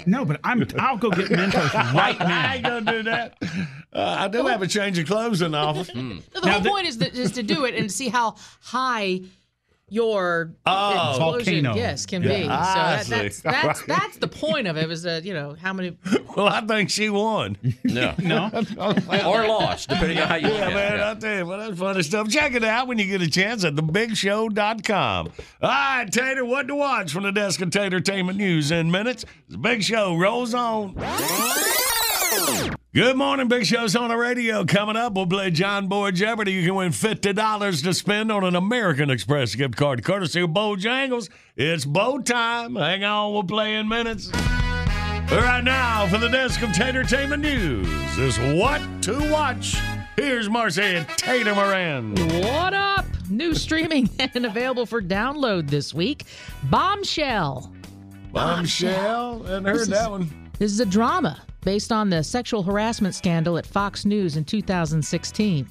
No, 0.05 0.25
but 0.27 0.41
I'm. 0.45 0.67
I'll 0.79 0.99
go 0.99 1.11
get 1.11 1.31
Mentos 1.31 1.73
right 1.95 2.19
now. 2.19 2.25
I 2.27 2.29
now. 2.29 2.53
ain't 2.53 2.65
gonna 2.65 2.93
do 2.99 3.03
that. 3.05 3.39
Uh, 3.93 4.17
I 4.19 4.29
do 4.29 4.45
have 4.47 4.61
a 4.63 4.67
change 4.67 4.99
of 4.99 5.07
clothes 5.07 5.41
in 5.41 5.53
the 5.53 5.59
office. 5.59 5.89
Hmm. 5.89 6.19
the 6.35 6.51
whole 6.51 6.61
point 6.61 6.87
is 6.87 6.99
that 6.99 7.15
is 7.15 7.31
to 7.33 7.43
do 7.43 7.65
it 7.65 7.75
and 7.77 7.91
see 7.91 8.09
how 8.09 8.35
high 8.61 9.21
your 9.91 10.53
Oh. 10.67 11.11
explosion 11.11 11.65
Volcano. 11.65 11.75
yes 11.77 12.07
can 12.07 12.23
Yeah, 12.23 12.29
be. 12.39 12.43
So 12.45 12.49
ah, 12.51 12.75
that, 12.75 13.05
see. 13.07 13.11
that's 13.13 13.41
that's 13.43 13.83
that's 13.83 14.17
the 14.19 14.29
point 14.29 14.67
of 14.67 14.77
it. 14.77 14.89
Was 14.89 15.03
that 15.03 15.25
you 15.25 15.35
know 15.35 15.57
how 15.61 15.73
many 15.73 15.97
Well, 16.37 16.47
I 16.47 16.61
think 16.63 16.91
she 16.91 17.11
won. 17.11 17.57
No. 17.85 18.15
No. 18.23 18.51
or 19.27 19.47
lost, 19.49 19.89
depending 19.89 20.19
on 20.19 20.29
how 20.29 20.37
you 20.37 20.49
Yeah, 20.49 20.69
man, 20.69 20.95
it. 20.95 21.01
I 21.03 21.15
tell 21.15 21.37
you, 21.39 21.47
well, 21.47 21.59
that's 21.59 21.79
funny 21.79 22.03
stuff. 22.03 22.29
Check 22.29 22.55
it 22.55 22.63
out 22.65 22.87
when 22.87 22.99
you 22.99 23.07
get 23.07 23.21
a 23.21 23.29
chance 23.29 23.65
at 23.65 23.75
thebigshow.com. 23.75 25.27
All 25.63 25.69
right, 25.69 26.07
Tater, 26.11 26.45
what 26.45 26.69
to 26.69 26.75
watch 26.77 27.13
from 27.13 27.25
the 27.25 27.33
desk 27.33 27.61
of 27.61 27.71
Tatertainment 27.71 28.37
News 28.37 28.71
in 28.71 28.91
minutes. 28.91 29.25
The 29.49 29.59
Big 29.59 29.83
Show 29.83 30.17
rolls 30.17 30.55
on. 30.55 30.95
Good 32.93 33.17
morning, 33.17 33.49
Big 33.49 33.65
Show's 33.67 33.95
on 33.97 34.09
the 34.09 34.17
radio. 34.17 34.65
Coming 34.65 34.97
up, 34.97 35.15
we'll 35.15 35.27
play 35.27 35.51
John 35.51 35.89
Boy 35.89 36.11
Jeopardy. 36.11 36.53
You 36.53 36.65
can 36.65 36.75
win 36.75 36.91
$50 36.93 37.83
to 37.85 37.95
spend 37.95 38.31
on 38.33 38.45
an 38.45 38.55
American 38.57 39.11
Express 39.11 39.55
gift 39.55 39.77
card 39.77 40.05
courtesy 40.05 40.41
of 40.43 40.51
Bojangles. 40.51 41.29
It's 41.57 41.85
bow 41.85 42.19
time. 42.19 42.77
Hang 42.77 43.03
on, 43.05 43.33
we'll 43.33 43.45
play 43.45 43.75
in 43.77 43.89
minutes. 43.89 44.29
But 44.29 45.43
right 45.43 45.63
now, 45.63 46.07
for 46.09 46.19
the 46.19 46.29
desk 46.29 46.63
of 46.63 46.71
Tatertainment 46.71 47.41
News, 47.41 47.89
is 48.19 48.39
what 48.61 48.81
to 49.03 49.31
watch. 49.31 49.77
Here's 50.17 50.49
Marcy 50.51 51.05
Tater 51.17 51.55
Moran. 51.55 52.15
What 52.43 52.75
up? 52.75 53.07
New 53.29 53.55
streaming 53.55 54.11
and 54.19 54.45
available 54.47 54.87
for 54.87 55.01
download 55.01 55.69
this 55.71 55.95
week. 55.95 56.25
Bombshell. 56.65 57.73
Bombshell? 58.33 59.43
Hadn't 59.45 59.65
heard 59.65 59.77
is- 59.77 59.89
that 59.89 60.11
one. 60.11 60.29
This 60.59 60.73
is 60.73 60.81
a 60.81 60.87
drama 60.87 61.41
based 61.63 61.93
on 61.93 62.11
the 62.11 62.23
sexual 62.23 62.63
harassment 62.63 63.15
scandal 63.15 63.59
at 63.59 63.67
Fox 63.67 64.05
News 64.05 64.37
in 64.37 64.45
2016, 64.45 65.69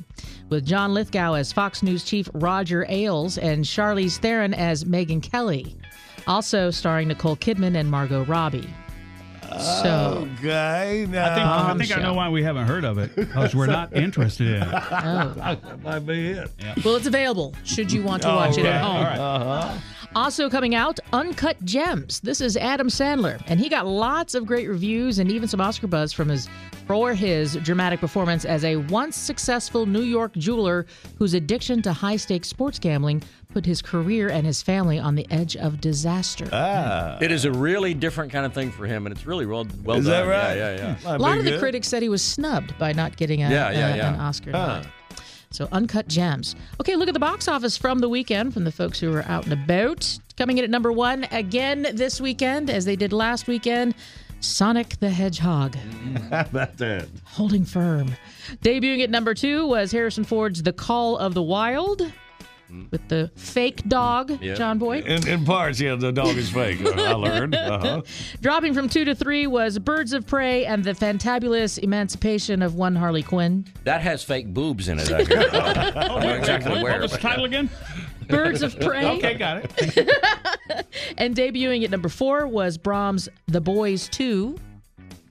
with 0.50 0.66
John 0.66 0.94
Lithgow 0.94 1.34
as 1.34 1.52
Fox 1.52 1.82
News 1.84 2.04
chief 2.04 2.30
Roger 2.34 2.86
Ailes 2.90 3.38
and 3.38 3.64
Charlize 3.66 4.18
Theron 4.18 4.54
as 4.54 4.84
Megyn 4.84 5.22
Kelly. 5.22 5.76
Also 6.28 6.70
starring 6.72 7.08
Nicole 7.08 7.36
Kidman 7.38 7.78
and 7.78 7.90
Margot 7.90 8.24
Robbie. 8.26 8.70
So, 9.58 10.28
Okay. 10.38 11.08
Now, 11.10 11.26
I 11.26 11.36
think, 11.36 11.48
I 11.48 11.78
think 11.88 11.98
I 11.98 12.02
know 12.04 12.14
why 12.14 12.30
we 12.30 12.44
haven't 12.44 12.68
heard 12.68 12.86
of 12.86 13.00
it 13.00 13.16
because 13.16 13.56
we're 13.56 13.66
not 13.66 13.92
interested 13.94 14.48
in 14.48 14.62
it. 14.64 14.70
oh. 14.72 15.34
that 15.38 15.82
might 15.82 16.00
be 16.06 16.30
it. 16.30 16.52
well, 16.86 16.96
it's 16.96 17.08
available 17.08 17.56
should 17.64 17.92
you 17.92 18.04
want 18.04 18.22
to 18.22 18.30
All 18.30 18.36
watch 18.36 18.58
it 18.60 18.66
at 18.66 18.82
home. 18.82 19.06
Uh-huh. 19.06 19.78
Also 20.16 20.50
coming 20.50 20.74
out, 20.74 21.00
Uncut 21.14 21.64
Gems. 21.64 22.20
This 22.22 22.42
is 22.42 22.58
Adam 22.58 22.88
Sandler, 22.88 23.40
and 23.46 23.60
he 23.60 23.70
got 23.70 23.86
lots 23.86 24.34
of 24.34 24.46
great 24.46 24.68
reviews 24.68 25.20
and 25.20 25.32
even 25.32 25.48
some 25.48 25.62
Oscar 25.62 25.88
buzz 25.88 26.12
from 26.12 26.30
his 26.30 26.50
for 26.88 27.14
his 27.14 27.54
dramatic 27.58 28.00
performance 28.00 28.46
as 28.46 28.66
a 28.66 28.78
once 28.78 29.16
successful 29.16 29.86
New 29.86 30.02
York 30.02 30.34
jeweler 30.34 30.88
whose 31.20 31.36
addiction 31.36 31.84
to 31.84 31.94
high 31.94 32.16
stakes 32.16 32.48
sports 32.48 32.80
gambling 32.80 33.22
put 33.54 33.64
his 33.64 33.80
career 33.84 34.30
and 34.30 34.44
his 34.48 34.64
family 34.64 34.98
on 34.98 35.14
the 35.14 35.28
edge 35.30 35.56
of 35.58 35.80
disaster. 35.80 36.50
Ah. 36.52 37.20
It 37.22 37.32
is 37.32 37.46
a 37.46 37.52
really 37.52 37.94
different 37.94 38.32
kind 38.32 38.44
of 38.44 38.54
thing 38.56 38.72
for 38.72 38.88
him, 38.88 39.06
and 39.06 39.16
it's 39.16 39.28
really 39.28 39.46
well, 39.46 39.68
well 39.84 39.98
Is 39.98 40.06
done. 40.06 40.28
that 40.28 40.32
right? 40.32 40.56
Yeah, 40.58 40.76
yeah, 40.76 40.96
yeah. 41.04 41.16
a 41.16 41.20
lot 41.20 41.38
of 41.38 41.46
the 41.46 41.60
critics 41.60 41.88
said 41.88 42.02
he 42.02 42.10
was 42.10 42.24
snubbed 42.24 42.76
by 42.80 42.92
not 42.94 43.16
getting 43.18 43.44
a, 43.44 43.50
Yeah, 43.52 43.70
yeah, 43.70 43.94
a- 43.94 43.98
yeah. 43.98 44.14
an 44.16 44.20
Oscar. 44.20 44.52
Huh. 44.52 44.82
So, 45.52 45.68
Uncut 45.72 46.08
Gems. 46.08 46.56
Okay, 46.80 46.96
look 46.96 47.08
at 47.08 47.14
the 47.14 47.20
box 47.20 47.48
office 47.48 47.76
from 47.76 48.00
the 48.00 48.10
weekend 48.10 48.54
from 48.54 48.66
the 48.66 48.72
folks 48.72 49.00
who 49.00 49.10
were 49.10 49.24
out 49.24 49.46
and 49.46 49.54
about. 49.54 50.20
Coming 50.38 50.58
in 50.60 50.64
at 50.64 50.70
number 50.70 50.92
one 50.92 51.26
again 51.32 51.88
this 51.94 52.22
weekend, 52.22 52.70
as 52.70 52.86
they 52.86 52.96
did 52.96 53.12
last 53.12 53.48
weekend 53.48 53.96
Sonic 54.42 55.00
the 55.00 55.10
Hedgehog. 55.10 55.76
How 56.30 56.42
about 56.50 56.78
that? 56.78 57.08
Holding 57.26 57.66
firm. 57.66 58.16
Debuting 58.62 59.04
at 59.04 59.10
number 59.10 59.34
two 59.34 59.66
was 59.68 59.92
Harrison 59.92 60.24
Ford's 60.24 60.64
The 60.64 60.72
Call 60.74 61.18
of 61.18 61.34
the 61.34 61.44
Wild 61.44 62.12
with 62.92 63.08
the 63.08 63.32
fake 63.36 63.88
dog, 63.88 64.38
Yeah. 64.42 64.54
John 64.56 64.78
Boy. 64.78 65.00
In, 65.00 65.28
in 65.28 65.46
parts, 65.46 65.80
yeah, 65.80 65.96
the 65.96 66.12
dog 66.12 66.36
is 66.38 66.50
fake. 66.50 66.80
I 66.86 67.14
learned. 67.14 67.56
Uh-huh. 67.56 68.02
Dropping 68.42 68.74
from 68.74 68.90
two 68.90 69.06
to 69.06 69.16
three 69.16 69.48
was 69.48 69.80
Birds 69.80 70.14
of 70.14 70.26
Prey 70.28 70.66
and 70.66 70.84
the 70.84 70.94
Fantabulous 70.94 71.78
Emancipation 71.80 72.62
of 72.62 72.76
One 72.76 72.96
Harley 72.96 73.24
Quinn. 73.24 73.66
That 73.84 74.02
has 74.02 74.24
fake 74.24 74.54
boobs 74.54 74.88
in 74.88 75.00
it. 75.00 75.12
I 75.12 75.24
hear. 75.24 75.40
I 75.52 76.08
don't 76.08 76.22
know 76.22 76.34
exactly 76.36 76.72
what, 76.72 76.84
where. 76.84 76.92
what 76.94 77.02
was 77.02 77.12
the 77.12 77.18
title 77.18 77.46
again? 77.46 77.70
Birds 78.28 78.62
of 78.62 78.80
Prey. 78.80 79.06
okay, 79.18 79.34
got 79.34 79.64
it. 79.66 80.86
And 81.18 81.36
debuting 81.36 81.84
at 81.84 81.90
number 81.90 82.10
four 82.10 82.46
was 82.48 82.78
Brahms' 82.78 83.28
The 83.48 83.60
Boys 83.62 84.08
2. 84.10 84.56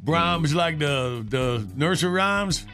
Brahms 0.01 0.55
like 0.55 0.79
the 0.79 1.24
the 1.29 1.66
nursery 1.77 2.11
rhymes. 2.11 2.64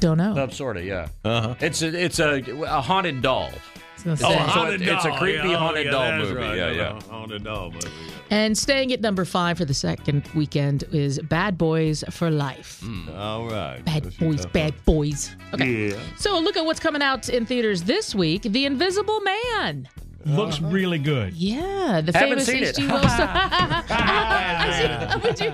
Don't 0.00 0.18
know. 0.18 0.34
Some 0.34 0.50
sort 0.52 0.76
of, 0.76 0.84
yeah. 0.84 1.08
Uh-huh. 1.24 1.54
It's 1.60 1.82
a 1.82 1.88
it's 2.04 2.18
a, 2.20 2.40
a 2.62 2.80
haunted 2.80 3.20
doll. 3.22 3.50
gonna 4.04 4.12
It's 4.12 4.22
say. 4.22 4.28
a- 4.28 4.28
Oh, 4.28 4.32
so 4.32 4.36
haunted 4.38 4.82
it- 4.82 4.88
It's 4.88 5.04
a 5.04 5.10
creepy 5.12 5.48
Yeah, 5.48 5.54
oh, 5.54 5.58
haunted 5.58 5.86
yeah, 5.86 5.90
doll 5.90 6.12
movie. 6.18 6.34
right. 6.34 6.56
Yeah, 6.56 6.70
yeah. 6.70 7.00
Haunted 7.10 7.42
doll 7.44 7.70
movie. 7.72 7.88
And 8.30 8.56
staying 8.56 8.92
at 8.92 9.00
number 9.00 9.24
five 9.24 9.58
for 9.58 9.64
the 9.64 9.74
second 9.74 10.28
weekend 10.36 10.84
is 10.92 11.18
Bad 11.18 11.58
Boys 11.58 12.04
for 12.10 12.30
Life. 12.30 12.84
All 13.16 13.48
right. 13.48 13.82
Bad 13.84 14.16
boys, 14.18 14.46
bad 14.46 14.74
boys. 14.84 15.34
Okay. 15.54 15.88
Yeah. 15.88 15.96
So 16.18 16.38
look 16.38 16.56
at 16.56 16.64
what's 16.64 16.78
coming 16.80 17.02
out 17.02 17.28
in 17.28 17.44
theaters 17.46 17.82
this 17.84 18.14
week 18.14 18.42
The 18.42 18.66
Invisible 18.66 19.20
Man. 19.22 19.88
Looks 20.26 20.60
really 20.60 20.98
good. 20.98 21.32
Yeah, 21.34 22.00
the 22.04 22.10
Haven't 22.12 22.40
famous 22.40 22.46
seen 22.46 22.62
it. 22.64 22.76
H.G. 22.78 22.86
Wells. 22.88 23.04
I 23.08 23.84
see- 25.12 25.18
would 25.28 25.40
you- 25.40 25.52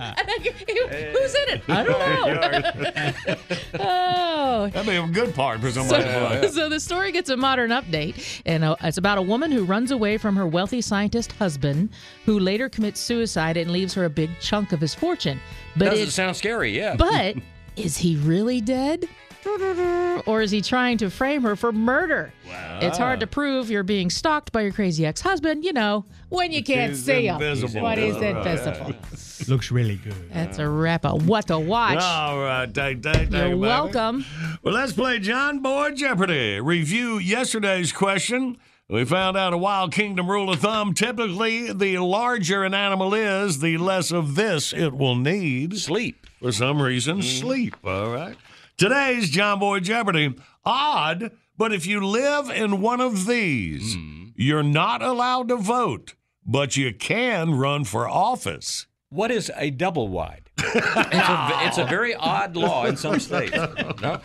Who's 1.13 1.35
in 1.35 1.49
it? 1.51 1.63
I 1.69 1.85
don't 1.85 2.01
know. 2.01 3.37
oh. 3.81 4.69
That'd 4.73 4.89
be 4.91 4.97
a 4.97 5.07
good 5.07 5.35
part 5.35 5.61
for 5.61 5.71
somebody 5.71 6.05
to 6.05 6.13
So, 6.13 6.27
play. 6.41 6.49
so 6.51 6.69
the 6.69 6.81
story 6.81 7.13
gets 7.13 7.31
a 7.31 7.37
modern 7.37 7.71
update, 7.71 8.43
and 8.47 8.65
uh, 8.65 8.77
it's 8.83 8.99
about 8.99 9.19
a 9.19 9.23
woman 9.23 9.53
who 9.53 9.65
runs 9.65 9.91
away 9.91 10.17
from 10.19 10.37
her 10.37 10.47
wealthy 10.47 10.81
scientist 10.81 11.33
husband, 11.33 11.91
who 12.25 12.39
later 12.39 12.69
commits 12.69 13.01
suicide 13.01 13.57
and 13.57 13.71
leaves 13.71 13.95
her 13.95 14.05
a 14.07 14.11
big 14.11 14.31
chunk 14.41 14.73
of 14.73 14.81
his 14.81 14.95
fortune. 14.95 15.41
But 15.77 15.91
Doesn't 15.91 16.09
it, 16.09 16.13
sound 16.13 16.37
scary, 16.37 16.77
yeah. 16.77 16.97
but 16.97 17.37
is 17.77 17.97
he 17.99 18.17
really 18.17 18.61
dead? 18.61 19.07
Or 20.27 20.41
is 20.41 20.51
he 20.51 20.63
trying 20.63 20.97
to 20.99 21.11
frame 21.11 21.43
her 21.43 21.55
for 21.57 21.73
murder? 21.73 22.33
It's 22.81 22.97
hard 22.97 23.21
to 23.21 23.27
prove 23.27 23.71
you're 23.71 23.83
being 23.83 24.09
stalked 24.09 24.53
by 24.53 24.63
your 24.63 24.73
crazy 24.73 25.05
ex 25.05 25.21
husband, 25.21 25.65
you 25.65 25.73
know, 25.73 26.05
when 26.29 26.53
you 26.53 26.63
can't 26.63 26.93
He's 26.93 27.05
see 27.05 27.27
him. 27.27 27.35
invisible. 27.35 27.83
But 27.83 27.99
he's 27.99 28.17
invisible. 28.17 28.95
Looks 29.49 29.71
really 29.71 29.97
good. 29.97 30.15
That's 30.33 30.59
a 30.59 30.69
wrap 30.69 31.05
up. 31.05 31.23
What 31.23 31.49
to 31.49 31.59
watch. 31.59 31.99
All 32.01 32.39
right, 32.39 32.73
thank, 32.73 33.03
thank, 33.03 33.17
thank 33.17 33.33
You're 33.33 33.43
you, 33.49 33.57
baby. 33.57 33.61
welcome. 33.61 34.25
Well, 34.63 34.75
let's 34.75 34.93
play 34.93 35.19
John 35.19 35.61
Boy 35.61 35.91
Jeopardy. 35.91 36.61
Review 36.61 37.19
yesterday's 37.19 37.93
question. 37.93 38.57
We 38.89 39.05
found 39.05 39.37
out 39.37 39.53
a 39.53 39.59
wild 39.59 39.93
kingdom 39.93 40.31
rule 40.31 40.51
of 40.51 40.61
thumb. 40.61 40.95
Typically, 40.95 41.73
the 41.73 41.99
larger 41.99 42.65
an 42.65 42.75
animal 42.75 43.15
is, 43.15 43.61
the 43.61 43.77
less 43.79 44.11
of 44.13 44.35
this 44.35 44.73
it 44.73 44.95
will 44.95 45.17
need. 45.17 45.79
Sleep. 45.79 46.27
For 46.41 46.53
some 46.53 46.81
reason, 46.81 47.19
mm-hmm. 47.19 47.41
sleep. 47.47 47.77
All 47.85 48.11
right. 48.11 48.37
Today's 48.77 49.31
John 49.31 49.61
Boy 49.61 49.79
Jeopardy. 49.79 50.35
Odd, 50.65 51.31
but 51.57 51.73
if 51.73 51.87
you 51.87 52.05
live 52.05 52.51
in 52.51 52.81
one 52.81 53.01
of 53.01 53.27
these, 53.27 53.95
hmm. 53.95 54.27
you're 54.35 54.65
not 54.65 55.01
allowed 55.01 55.49
to 55.49 55.57
vote, 55.57 56.15
but 56.45 56.77
you 56.77 56.93
can 56.93 57.55
run 57.55 57.85
for 57.85 58.09
office. 58.09 58.87
What 59.11 59.31
is 59.31 59.53
a 59.55 59.71
double 59.71 60.09
wide? 60.09 60.51
it's, 60.59 60.75
a, 60.75 61.67
it's 61.67 61.79
a 61.79 61.85
very 61.85 62.17
odd 62.17 62.57
law 62.57 62.87
in 62.87 62.97
some 62.97 63.21
states. 63.21 63.57
No? 64.03 64.21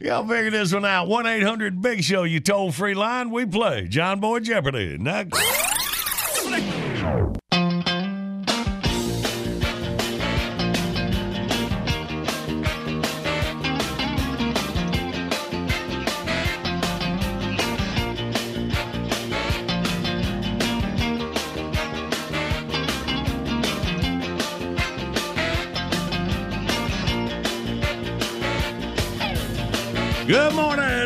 Y'all 0.00 0.26
figure 0.26 0.50
this 0.50 0.74
one 0.74 0.84
out. 0.84 1.06
1 1.06 1.26
800 1.26 1.80
Big 1.80 2.02
Show, 2.02 2.24
you 2.24 2.40
toll 2.40 2.72
free 2.72 2.94
line. 2.94 3.30
We 3.30 3.46
play 3.46 3.86
John 3.86 4.18
Boy 4.18 4.40
Jeopardy. 4.40 4.98
Next. 4.98 5.38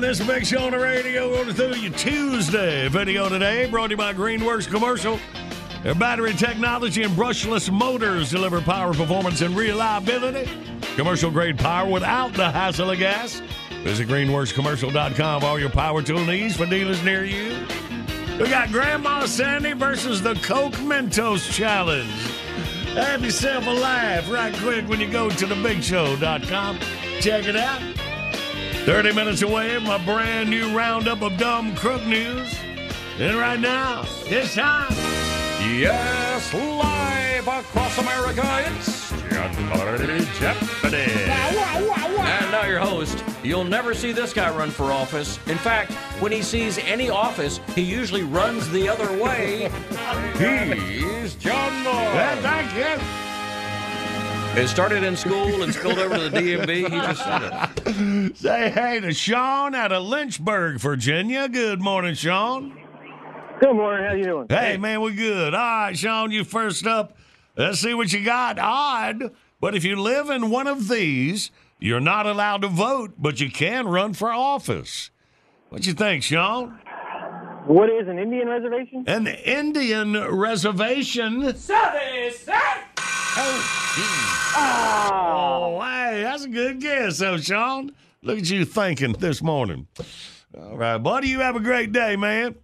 It's 0.02 0.18
big 0.18 0.44
show 0.44 0.64
on 0.64 0.72
the 0.72 0.78
radio. 0.78 1.30
Going 1.30 1.54
through 1.54 1.76
your 1.76 1.92
Tuesday 1.92 2.88
video 2.88 3.28
today. 3.28 3.70
Brought 3.70 3.86
to 3.86 3.90
you 3.92 3.96
by 3.96 4.12
Greenworks 4.12 4.68
Commercial. 4.68 5.20
Their 5.84 5.94
battery 5.94 6.32
technology 6.32 7.04
and 7.04 7.14
brushless 7.14 7.70
motors 7.70 8.30
deliver 8.30 8.60
power, 8.60 8.92
performance, 8.92 9.40
and 9.40 9.56
reliability. 9.56 10.50
Commercial 10.96 11.30
grade 11.30 11.58
power 11.58 11.88
without 11.88 12.34
the 12.34 12.50
hassle 12.50 12.90
of 12.90 12.98
gas. 12.98 13.40
Visit 13.84 14.08
greenworkscommercial.com 14.08 15.44
all 15.44 15.60
your 15.60 15.70
power 15.70 16.02
tool 16.02 16.24
needs 16.24 16.56
for 16.56 16.66
dealers 16.66 17.02
near 17.04 17.24
you. 17.24 17.64
We 18.40 18.48
got 18.48 18.72
Grandma 18.72 19.26
Sandy 19.26 19.74
versus 19.74 20.20
the 20.20 20.34
Coke 20.34 20.74
Mentos 20.74 21.52
Challenge. 21.52 22.10
Have 22.94 23.22
yourself 23.22 23.64
a 23.68 23.70
laugh 23.70 24.28
right 24.28 24.54
quick 24.56 24.88
when 24.88 24.98
you 24.98 25.08
go 25.08 25.30
to 25.30 25.46
thebigshow.com. 25.46 26.80
Check 27.20 27.46
it 27.46 27.56
out. 27.56 28.03
30 28.84 29.14
minutes 29.14 29.40
away, 29.40 29.78
my 29.78 29.96
brand 30.04 30.50
new 30.50 30.76
roundup 30.76 31.22
of 31.22 31.34
dumb 31.38 31.74
crook 31.74 32.04
news. 32.04 32.54
And 33.18 33.34
right 33.34 33.58
now, 33.58 34.04
it's 34.26 34.54
time. 34.54 34.92
Yes, 35.60 36.52
live 36.52 37.48
across 37.48 37.96
America, 37.96 38.42
it's 38.76 39.10
John 39.30 39.54
Boy 39.70 40.06
Jeopardy. 40.38 41.10
And 41.10 42.50
now 42.52 42.66
your 42.66 42.78
host. 42.78 43.24
You'll 43.42 43.64
never 43.64 43.94
see 43.94 44.12
this 44.12 44.34
guy 44.34 44.54
run 44.54 44.70
for 44.70 44.92
office. 44.92 45.38
In 45.46 45.56
fact, 45.56 45.92
when 46.20 46.30
he 46.30 46.42
sees 46.42 46.76
any 46.76 47.08
office, 47.08 47.60
he 47.74 47.80
usually 47.80 48.22
runs 48.22 48.68
the 48.70 48.86
other 48.86 49.10
way. 49.18 49.70
He's 50.76 51.36
John 51.36 51.84
Boy. 51.84 51.90
Well, 51.90 52.42
thank 52.42 52.74
you. 52.76 53.23
It 54.56 54.68
started 54.68 55.02
in 55.02 55.16
school 55.16 55.64
and 55.64 55.74
spilled 55.74 55.98
over 55.98 56.16
to 56.16 56.30
the 56.30 56.38
DMV. 56.38 56.76
He 56.76 56.88
just 56.88 57.24
said 57.24 57.42
it. 57.42 58.36
Say 58.36 58.70
hey 58.70 59.00
to 59.00 59.12
Sean 59.12 59.74
out 59.74 59.90
of 59.90 60.04
Lynchburg, 60.04 60.78
Virginia. 60.78 61.48
Good 61.48 61.80
morning, 61.80 62.14
Sean. 62.14 62.78
Good 63.58 63.74
morning. 63.74 64.06
How 64.06 64.14
you 64.14 64.22
doing? 64.22 64.46
Hey, 64.48 64.76
man, 64.76 65.00
we're 65.00 65.10
good. 65.10 65.54
All 65.54 65.60
right, 65.60 65.98
Sean, 65.98 66.30
you 66.30 66.44
first 66.44 66.86
up. 66.86 67.16
Let's 67.56 67.80
see 67.80 67.94
what 67.94 68.12
you 68.12 68.24
got. 68.24 68.60
Odd, 68.60 69.34
but 69.60 69.74
if 69.74 69.82
you 69.82 69.96
live 69.96 70.30
in 70.30 70.50
one 70.50 70.68
of 70.68 70.86
these, 70.86 71.50
you're 71.80 71.98
not 71.98 72.24
allowed 72.26 72.62
to 72.62 72.68
vote, 72.68 73.14
but 73.18 73.40
you 73.40 73.50
can 73.50 73.88
run 73.88 74.14
for 74.14 74.32
office. 74.32 75.10
What 75.70 75.84
you 75.84 75.94
think, 75.94 76.22
Sean? 76.22 76.78
What 77.66 77.90
is 77.90 78.06
an 78.06 78.20
Indian 78.20 78.48
reservation? 78.48 79.04
An 79.08 79.26
Indian 79.26 80.12
reservation. 80.32 81.54
Oh, 84.56 85.80
hey, 85.82 86.22
that's 86.22 86.44
a 86.44 86.48
good 86.48 86.80
guess, 86.80 87.18
though, 87.18 87.36
Sean. 87.36 87.90
Look 88.22 88.38
at 88.38 88.48
you 88.48 88.64
thinking 88.64 89.12
this 89.12 89.42
morning. 89.42 89.88
All 90.56 90.76
right, 90.76 90.98
buddy, 90.98 91.28
you 91.28 91.40
have 91.40 91.56
a 91.56 91.60
great 91.60 91.90
day, 91.90 92.14
man. 92.16 92.54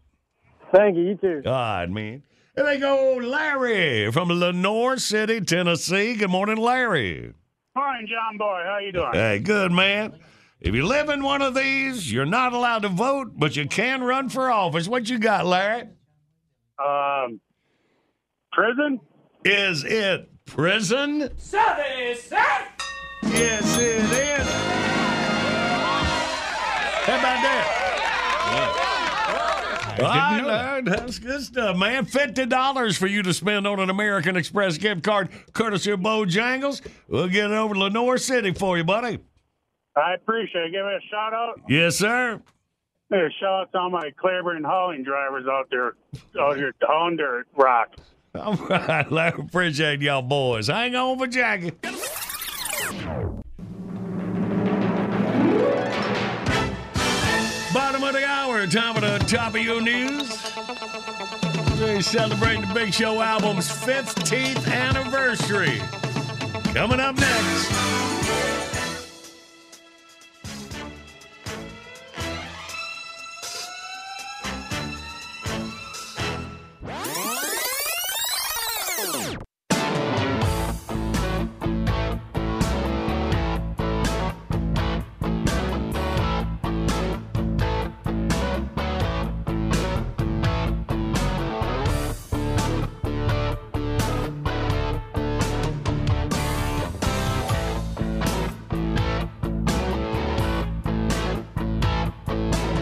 Thank 0.73 0.97
you. 0.97 1.03
You 1.03 1.17
too. 1.17 1.43
All 1.47 1.53
right, 1.53 1.91
man. 1.91 2.23
Here 2.55 2.65
they 2.65 2.79
go, 2.79 3.17
Larry 3.17 4.13
from 4.13 4.29
Lenoir 4.29 4.97
City, 4.99 5.41
Tennessee. 5.41 6.15
Good 6.15 6.31
morning, 6.31 6.57
Larry. 6.57 7.35
Morning, 7.75 8.07
John 8.09 8.39
Boy. 8.39 8.63
How 8.65 8.79
you 8.79 8.93
doing? 8.93 9.11
Hey, 9.13 9.41
good, 9.41 9.73
man. 9.73 10.21
If 10.61 10.75
you 10.75 10.87
live 10.87 11.09
in 11.09 11.25
one 11.25 11.43
of 11.43 11.55
these, 11.55 12.13
you're 12.13 12.27
not 12.27 12.53
allowed 12.53 12.83
to 12.83 12.89
vote, 12.89 13.33
but 13.35 13.57
you 13.57 13.67
can 13.67 14.05
run 14.05 14.29
for 14.29 14.51
office. 14.51 14.87
What 14.87 15.09
you 15.09 15.19
got, 15.19 15.47
Larry? 15.47 15.89
Um, 16.79 17.41
prison? 18.53 19.01
Is 19.45 19.85
it 19.85 20.30
prison? 20.51 21.31
Southern 21.39 22.17
Yes, 23.23 23.79
it 23.79 24.03
is. 24.03 24.47
How 27.07 27.19
about 27.19 27.43
that? 27.43 27.77
All 30.01 30.07
right, 30.07 30.45
Larry, 30.45 30.83
that's 30.83 31.19
good 31.19 31.43
stuff, 31.43 31.77
man. 31.77 32.05
Fifty 32.05 32.47
dollars 32.47 32.97
for 32.97 33.07
you 33.07 33.23
to 33.23 33.35
spend 33.35 33.67
on 33.67 33.81
an 33.81 33.91
American 33.91 34.37
Express 34.37 34.79
gift 34.79 35.03
card, 35.03 35.29
courtesy 35.53 35.91
of 35.91 36.01
Bojangles. 36.01 36.81
We'll 37.09 37.29
get 37.29 37.51
it 37.51 37.57
over 37.57 37.75
to 37.75 37.81
Lenoir 37.81 38.19
City 38.19 38.53
for 38.53 38.77
you, 38.79 38.85
buddy. 38.85 39.19
I 39.97 40.15
appreciate 40.15 40.67
it. 40.67 40.73
Give 40.73 40.85
me 40.85 40.93
a 40.93 41.01
shout 41.11 41.35
out. 41.35 41.61
Yes, 41.69 41.97
sir. 41.97 42.41
Hey, 43.11 43.29
shout 43.41 43.63
out 43.63 43.73
to 43.73 43.79
all 43.79 43.91
my 43.91 44.11
Claiborne 44.19 44.65
hauling 44.65 45.03
drivers 45.03 45.47
out 45.51 45.67
there, 45.71 45.95
out 46.41 46.57
here 46.57 46.73
hauling 46.83 47.17
dirt 47.17 47.47
rock. 47.57 47.97
All 48.35 48.55
right, 48.55 49.13
I 49.13 49.29
appreciate 49.29 50.01
y'all 50.01 50.23
boys. 50.23 50.69
Hang 50.69 50.95
on 50.95 51.19
for 51.19 51.27
Jackie. 51.27 51.73
Bottom 57.73 58.05
of 58.05 58.13
the 58.13 58.25
hour, 58.27 58.67
time 58.67 58.97
of 58.97 59.03
the 59.03 59.19
top 59.27 59.55
of 59.55 59.63
your 59.63 59.81
news. 59.81 60.29
They 61.79 62.01
celebrating 62.01 62.63
the 62.63 62.75
Big 62.75 62.93
Show 62.93 63.21
album's 63.21 63.69
15th 63.69 64.71
anniversary. 64.71 65.81
Coming 66.75 67.01
up 67.01 67.17
next. 67.17 68.80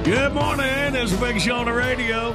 Good 0.08 0.32
morning. 0.32 0.94
It's 0.94 1.12
a 1.12 1.18
big 1.18 1.38
show 1.38 1.56
on 1.56 1.66
the 1.66 1.72
radio. 1.74 2.34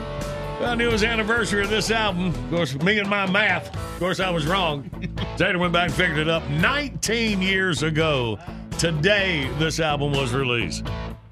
I 0.62 0.76
knew 0.76 0.90
it 0.90 0.92
was 0.92 1.02
the 1.02 1.08
anniversary 1.08 1.64
of 1.64 1.72
this 1.72 1.90
album. 1.90 2.28
Of 2.28 2.50
course, 2.52 2.76
me 2.76 3.00
and 3.00 3.10
my 3.10 3.26
math. 3.26 3.76
Of 3.76 4.00
course, 4.00 4.20
I 4.20 4.30
was 4.30 4.46
wrong. 4.46 4.92
Tater 5.38 5.58
went 5.58 5.74
back 5.74 5.88
and 5.88 5.94
figured 5.96 6.20
it 6.20 6.30
up. 6.30 6.48
19 6.52 7.42
years 7.42 7.82
ago, 7.82 8.38
today, 8.78 9.50
this 9.58 9.80
album 9.80 10.12
was 10.12 10.36
released. 10.36 10.86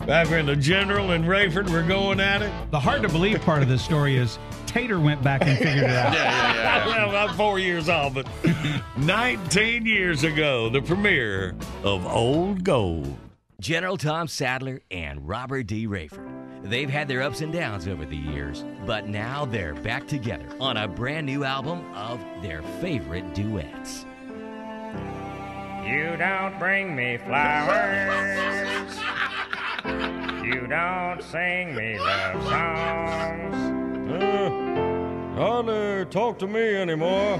Back 0.07 0.31
when 0.31 0.47
the 0.47 0.55
General 0.55 1.11
and 1.11 1.25
Raiford 1.25 1.69
were 1.69 1.83
going 1.83 2.19
at 2.19 2.41
it. 2.41 2.51
The 2.71 2.79
hard 2.79 3.03
to 3.03 3.09
believe 3.09 3.39
part 3.41 3.61
of 3.61 3.69
this 3.69 3.85
story 3.85 4.17
is 4.17 4.39
Tater 4.65 4.99
went 4.99 5.21
back 5.21 5.43
and 5.45 5.59
figured 5.59 5.83
it 5.83 5.91
out. 5.91 6.15
well, 6.87 7.15
I'm 7.15 7.37
four 7.37 7.59
years 7.59 7.87
old, 7.87 8.15
but 8.15 8.25
19 8.97 9.85
years 9.85 10.23
ago, 10.23 10.71
the 10.71 10.81
premiere 10.81 11.53
of 11.83 12.03
Old 12.07 12.63
Gold. 12.63 13.15
General 13.61 13.95
Tom 13.95 14.27
Sadler 14.27 14.81
and 14.89 15.27
Robert 15.29 15.67
D. 15.67 15.85
Raiford. 15.85 16.27
They've 16.63 16.89
had 16.89 17.07
their 17.07 17.21
ups 17.21 17.41
and 17.41 17.53
downs 17.53 17.87
over 17.87 18.05
the 18.05 18.17
years, 18.17 18.65
but 18.87 19.07
now 19.07 19.45
they're 19.45 19.75
back 19.75 20.07
together 20.07 20.47
on 20.59 20.77
a 20.77 20.87
brand 20.87 21.27
new 21.27 21.43
album 21.43 21.85
of 21.93 22.19
their 22.41 22.63
favorite 22.81 23.35
duets. 23.35 24.07
You 25.85 26.17
don't 26.17 26.57
bring 26.57 26.95
me 26.95 27.17
flowers. 27.17 28.97
You 30.43 30.65
don't 30.65 31.21
sing 31.21 31.75
me 31.75 31.99
love 31.99 32.41
songs. 32.41 33.55
Uh, 34.11 35.39
hardly 35.39 36.05
talk 36.05 36.39
to 36.39 36.47
me 36.47 36.77
anymore. 36.77 37.39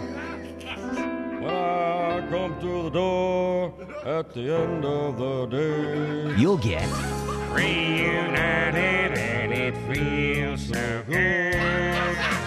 When 1.42 1.50
I 1.50 2.28
come 2.30 2.60
through 2.60 2.84
the 2.84 2.90
door 2.92 3.74
at 4.06 4.32
the 4.32 4.54
end 4.54 4.86
of 4.86 5.18
the 5.18 5.48
day. 5.48 6.36
You'll 6.40 6.58
get 6.58 6.88
Reunited 7.52 9.18
and 9.18 9.52
it 9.52 9.76
feels 9.92 10.68
so 10.68 11.04
good. 11.08 12.41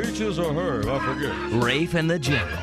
Yeah. 0.00 0.10
Peaches 0.10 0.38
or 0.38 0.52
her? 0.52 0.88
I 0.88 0.98
forget. 1.14 1.62
Rafe 1.62 1.94
and 1.94 2.10
the 2.10 2.18
General. 2.18 2.58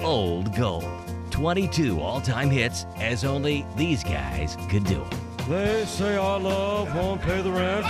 Old 0.00 0.54
Gold. 0.56 0.84
22 1.30 2.00
all 2.00 2.20
time 2.20 2.50
hits, 2.50 2.86
as 2.96 3.24
only 3.24 3.64
these 3.76 4.04
guys 4.04 4.56
could 4.68 4.84
do. 4.84 5.04
They 5.48 5.84
say 5.86 6.16
our 6.16 6.38
love 6.38 6.94
won't 6.94 7.20
pay 7.22 7.42
the 7.42 7.50
rent. 7.50 7.86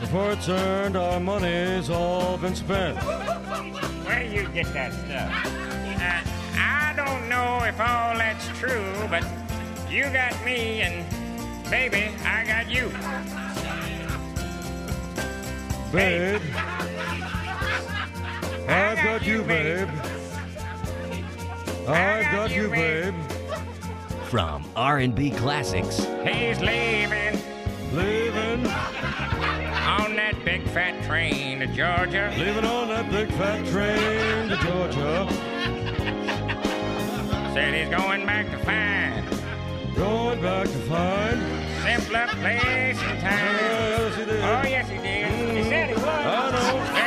Before 0.00 0.32
it's 0.32 0.48
earned, 0.48 0.96
our 0.96 1.20
money's 1.20 1.90
all 1.90 2.36
been 2.38 2.54
spent. 2.54 2.98
Where 2.98 4.28
do 4.28 4.34
you 4.34 4.48
get 4.48 4.72
that 4.72 4.92
stuff? 4.92 5.32
Uh, 6.00 6.22
I 6.58 6.92
don't 6.96 7.28
know 7.28 7.64
if 7.64 7.80
all 7.80 8.16
that's 8.16 8.46
true, 8.58 8.92
but 9.08 9.24
you 9.90 10.04
got 10.04 10.32
me, 10.44 10.82
and 10.82 11.04
baby, 11.70 12.10
I 12.24 12.44
got 12.44 12.70
you. 12.70 12.90
Babe, 15.92 16.42
I've 18.68 19.02
got 19.02 19.26
you, 19.26 19.42
babe. 19.42 19.88
I've 21.88 22.30
got 22.32 22.50
you, 22.54 22.68
babe. 22.68 23.14
From 24.24 24.62
R&B 24.76 25.30
classics 25.30 26.04
He's 26.22 26.60
leaving 26.60 27.40
Leaving, 27.94 28.66
on 28.66 30.14
that 30.16 30.34
big 30.44 30.62
fat 30.68 31.02
train 31.06 31.60
to 31.60 31.66
Georgia. 31.68 32.30
leaving 32.36 32.66
on 32.66 32.88
that 32.88 33.10
big 33.10 33.30
fat 33.38 33.64
train 33.68 34.50
to 34.50 34.56
Georgia. 34.66 35.26
Said 37.54 37.72
he's 37.72 37.88
going 37.88 38.26
back 38.26 38.50
to 38.50 38.58
find 38.58 39.24
Going 39.96 40.42
back 40.42 40.66
to 40.66 40.78
find. 40.86 41.40
simpler 41.82 42.26
place 42.26 43.00
and 43.02 43.20
time. 43.20 43.56
Yes, 43.56 44.16
he 44.16 44.24
did. 44.26 44.44
Oh, 44.44 44.62
yes, 44.62 44.88
he 44.90 44.96
did. 44.98 45.56
He 45.56 45.62
said 45.70 45.88
he 45.88 45.94
would. 45.94 46.04
I 46.04 46.50
know. 46.50 46.97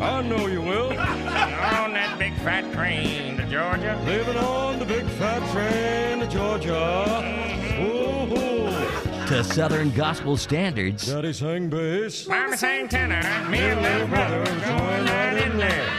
I 0.00 0.22
know 0.22 0.46
you 0.46 0.62
will. 0.62 0.88
on 0.90 1.92
that 1.92 2.16
big 2.18 2.34
fat 2.38 2.72
train 2.72 3.36
to 3.36 3.46
Georgia. 3.46 4.00
Leaving 4.06 4.36
on 4.36 4.78
the 4.78 4.84
big 4.84 5.04
fat 5.18 5.40
train 5.52 6.20
to 6.20 6.26
Georgia. 6.26 7.04
Mm-hmm. 7.08 7.82
Ooh, 7.82 9.26
to 9.26 9.44
Southern 9.44 9.90
gospel 9.90 10.36
standards. 10.36 11.06
Daddy 11.06 11.32
sang 11.32 11.68
bass. 11.68 12.26
Mama 12.26 12.56
sang 12.56 12.88
tenor, 12.88 13.22
me 13.48 13.58
and 13.58 13.82
little 13.82 14.08
brother 14.08 14.44
joined 14.44 15.08
right 15.08 15.46
in 15.46 15.58
there. 15.58 15.90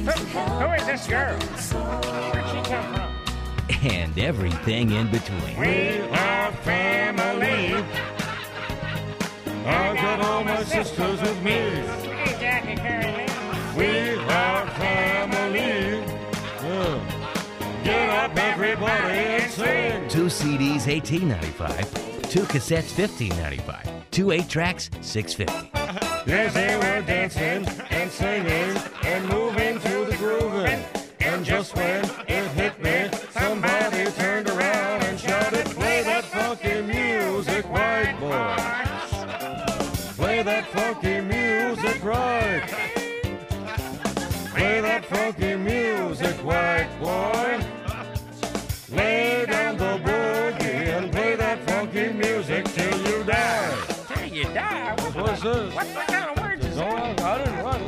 Who, 0.00 0.10
who 0.10 0.72
is 0.74 0.86
this 0.86 1.06
girl? 1.06 1.38
Where'd 1.38 2.46
she 2.48 2.70
come 2.70 2.94
from? 2.94 3.20
and 3.82 4.18
everything 4.18 4.90
in 4.90 5.10
between. 5.10 5.58
We 5.58 6.00
are 6.00 6.52
family. 6.52 7.74
I've 9.66 9.96
got 9.96 10.20
all 10.20 10.44
my 10.44 10.62
sisters 10.64 11.20
CDs, 20.80 20.88
eighteen 20.88 21.28
ninety 21.28 21.46
five. 21.48 21.90
Two 22.30 22.40
cassettes, 22.42 22.92
fifteen 22.92 23.30
ninety 23.30 23.58
five. 23.58 23.86
Two 24.10 24.30
eight 24.30 24.48
tracks, 24.48 24.90
six 25.00 25.34
fifty. 25.34 25.70
Yes, 26.26 26.54
they 26.54 26.76
were 26.76 27.06
dancing 27.06 27.66
and 27.90 28.10
singing 28.10 28.76
and 29.04 29.28
moving 29.28 29.69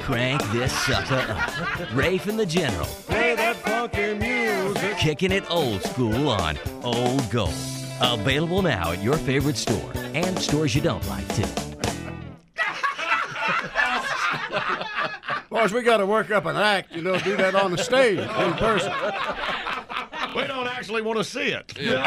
Crank 0.03 0.43
this 0.53 0.73
sucker 0.73 1.25
up. 1.33 1.95
Rafe 1.95 2.27
and 2.27 2.39
the 2.39 2.47
General. 2.47 2.87
Play 2.87 3.35
that 3.37 3.57
funky 3.57 4.15
music. 4.15 4.97
Kicking 4.99 5.33
it 5.33 5.51
old 5.51 5.83
school 5.83 6.29
on 6.29 6.59
Old 6.83 7.31
Gold. 7.31 7.55
Available 8.01 8.63
now 8.63 8.93
at 8.93 9.03
your 9.03 9.17
favorite 9.17 9.57
store 9.57 9.93
and 10.15 10.39
stores 10.39 10.75
you 10.75 10.81
don't 10.81 11.07
like 11.09 11.27
too. 11.35 11.45
course, 15.63 15.73
we 15.73 15.83
got 15.83 15.99
to 15.99 16.07
work 16.07 16.31
up 16.33 16.45
an 16.47 16.57
act, 16.57 16.93
you 16.93 17.03
know, 17.03 17.17
do 17.21 17.37
that 17.37 17.55
on 17.55 17.71
the 17.71 17.79
stage 17.79 18.19
in 18.19 18.53
person. 18.55 18.93
We 20.35 20.47
don't 20.49 20.67
actually 20.67 21.03
want 21.03 21.19
to 21.19 21.25
see 21.25 21.51
it. 21.53 21.73
Good 21.75 22.03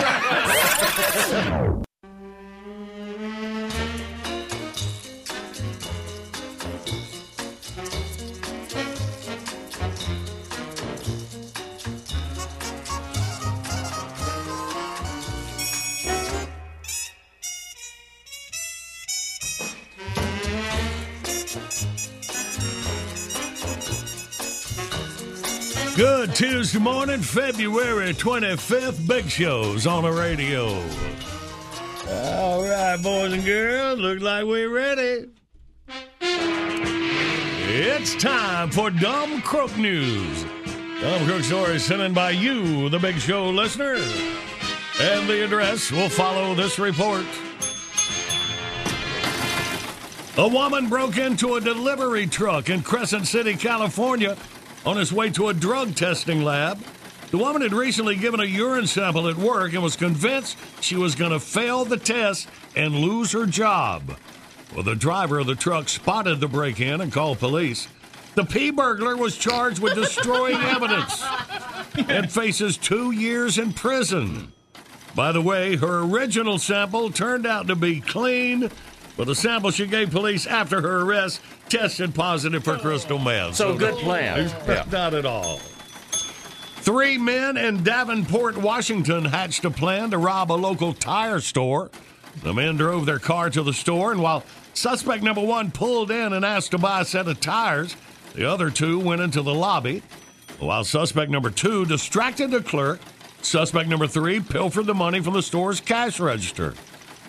Tuesday 26.35 26.79
morning, 26.79 27.21
February 27.21 28.13
25th. 28.13 29.07
Big 29.07 29.29
shows 29.29 29.87
on 29.87 30.03
the 30.03 30.11
radio. 30.11 30.65
All 32.09 32.61
right, 32.61 32.97
boys 33.01 33.31
and 33.31 33.45
girls, 33.45 33.99
look 33.99 34.19
like 34.19 34.43
we're 34.43 34.69
ready. 34.69 35.29
It's 36.19 38.15
time 38.21 38.69
for 38.69 38.89
Dumb 38.89 39.43
Crook 39.43 39.77
News. 39.77 40.43
Dumb 40.99 41.25
Crook 41.25 41.43
stories 41.43 41.85
sent 41.85 42.01
in 42.01 42.13
by 42.13 42.31
you, 42.31 42.89
the 42.89 42.99
Big 42.99 43.15
Show 43.15 43.49
listener. 43.49 43.95
And 44.99 45.29
the 45.29 45.45
address 45.45 45.89
will 45.89 46.09
follow 46.09 46.53
this 46.53 46.77
report. 46.77 47.25
A 50.37 50.45
woman 50.45 50.89
broke 50.89 51.15
into 51.15 51.55
a 51.55 51.61
delivery 51.61 52.27
truck 52.27 52.69
in 52.69 52.83
Crescent 52.83 53.25
City, 53.25 53.55
California, 53.55 54.35
on 54.85 54.97
his 54.97 55.11
way 55.11 55.29
to 55.31 55.49
a 55.49 55.53
drug 55.53 55.95
testing 55.95 56.43
lab. 56.43 56.83
The 57.31 57.37
woman 57.37 57.61
had 57.61 57.73
recently 57.73 58.15
given 58.15 58.39
a 58.39 58.45
urine 58.45 58.87
sample 58.87 59.27
at 59.27 59.35
work 59.35 59.73
and 59.73 59.83
was 59.83 59.95
convinced 59.95 60.57
she 60.79 60.95
was 60.95 61.15
going 61.15 61.31
to 61.31 61.39
fail 61.39 61.83
the 61.83 61.97
test 61.97 62.47
and 62.75 62.95
lose 62.95 63.31
her 63.31 63.45
job. 63.45 64.17
Well, 64.73 64.83
the 64.83 64.95
driver 64.95 65.39
of 65.39 65.47
the 65.47 65.55
truck 65.55 65.89
spotted 65.89 66.39
the 66.39 66.47
break 66.47 66.79
in 66.79 67.01
and 67.01 67.11
called 67.11 67.39
police. 67.39 67.87
The 68.35 68.45
P 68.45 68.69
burglar 68.69 69.15
was 69.15 69.37
charged 69.37 69.79
with 69.79 69.95
destroying 69.95 70.55
evidence 70.61 71.23
and 72.09 72.31
faces 72.31 72.77
two 72.77 73.11
years 73.11 73.57
in 73.57 73.73
prison. 73.73 74.51
By 75.15 75.31
the 75.31 75.41
way, 75.41 75.77
her 75.77 76.01
original 76.01 76.59
sample 76.59 77.09
turned 77.09 77.45
out 77.45 77.67
to 77.67 77.75
be 77.75 78.01
clean, 78.01 78.69
but 79.17 79.27
the 79.27 79.35
sample 79.35 79.71
she 79.71 79.87
gave 79.87 80.11
police 80.11 80.45
after 80.45 80.81
her 80.81 81.01
arrest 81.01 81.41
tested 81.69 82.13
positive 82.13 82.63
for 82.63 82.77
crystal 82.77 83.17
meth. 83.17 83.55
So 83.55 83.75
good 83.75 83.95
plan. 83.95 84.49
Yeah. 84.67 84.85
Not 84.91 85.13
at 85.13 85.25
all. 85.25 85.59
Three 86.85 87.17
men 87.17 87.57
in 87.57 87.83
Davenport, 87.83 88.57
Washington 88.57 89.25
hatched 89.25 89.65
a 89.65 89.71
plan 89.71 90.11
to 90.11 90.17
rob 90.17 90.51
a 90.51 90.53
local 90.53 90.93
tire 90.93 91.39
store. 91.39 91.89
The 92.43 92.53
men 92.53 92.77
drove 92.77 93.05
their 93.05 93.17
car 93.17 93.49
to 93.49 93.63
the 93.63 93.73
store, 93.73 94.11
and 94.11 94.21
while 94.21 94.43
suspect 94.73 95.23
number 95.23 95.41
one 95.41 95.71
pulled 95.71 96.11
in 96.11 96.33
and 96.33 96.45
asked 96.45 96.71
to 96.71 96.77
buy 96.77 97.01
a 97.01 97.05
set 97.05 97.27
of 97.27 97.39
tires, 97.39 97.95
the 98.35 98.47
other 98.47 98.69
two 98.69 98.99
went 98.99 99.21
into 99.21 99.41
the 99.41 99.53
lobby. 99.53 100.03
While 100.59 100.83
suspect 100.83 101.31
number 101.31 101.49
two 101.49 101.85
distracted 101.85 102.51
the 102.51 102.61
clerk, 102.61 102.99
suspect 103.41 103.89
number 103.89 104.05
three 104.05 104.39
pilfered 104.39 104.85
the 104.85 104.93
money 104.93 105.21
from 105.21 105.33
the 105.33 105.41
store's 105.41 105.79
cash 105.81 106.19
register. 106.19 106.75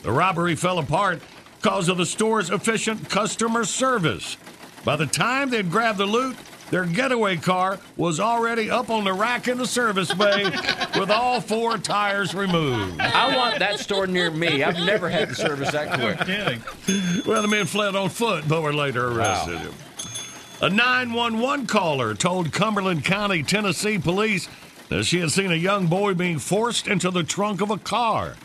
The 0.03 0.13
robbery 0.13 0.55
fell 0.55 0.79
apart 0.79 1.23
because 1.61 1.89
of 1.89 1.97
the 1.97 2.07
store's 2.07 2.51
efficient 2.51 3.09
customer 3.09 3.65
service. 3.65 4.37
By 4.85 4.97
the 4.97 5.07
time 5.07 5.51
they'd 5.51 5.71
grabbed 5.71 5.99
the 5.99 6.07
loot, 6.07 6.37
their 6.71 6.85
getaway 6.85 7.37
car 7.37 7.79
was 7.97 8.19
already 8.19 8.71
up 8.71 8.91
on 8.91 9.05
the 9.05 9.13
rack 9.13 9.47
in 9.47 9.59
the 9.59 9.67
service 9.67 10.13
bay 10.13 10.45
with 10.99 11.11
all 11.11 11.41
four 11.41 11.79
tires 11.79 12.35
removed. 12.35 13.01
I 13.01 13.37
want 13.37 13.59
that 13.61 13.79
store 13.79 14.07
near 14.07 14.31
me. 14.31 14.65
I've 14.65 14.75
never 14.77 15.09
had 15.09 15.29
the 15.29 15.35
service 15.35 15.71
that 15.73 15.93
quick. 15.93 17.27
Well, 17.27 17.43
the 17.43 17.49
men 17.49 17.67
fled 17.67 17.95
on 17.95 18.09
foot 18.09 18.49
but 18.49 18.63
were 18.63 18.75
later 18.75 19.09
arrested. 19.09 19.61
Wow. 19.61 20.67
A 20.67 20.71
911 20.71 21.67
caller 21.67 22.15
told 22.15 22.53
Cumberland 22.53 23.05
County, 23.05 23.43
Tennessee 23.43 23.99
police 23.99 24.49
that 24.89 25.05
she 25.05 25.21
had 25.21 25.31
seen 25.31 25.53
a 25.53 25.57
young 25.57 25.87
boy 25.87 26.15
being 26.15 26.39
forced 26.39 26.89
into 26.89 27.11
the 27.11 27.23
trunk 27.23 27.61
of 27.61 27.71
a 27.71 27.79
car. 27.79 28.37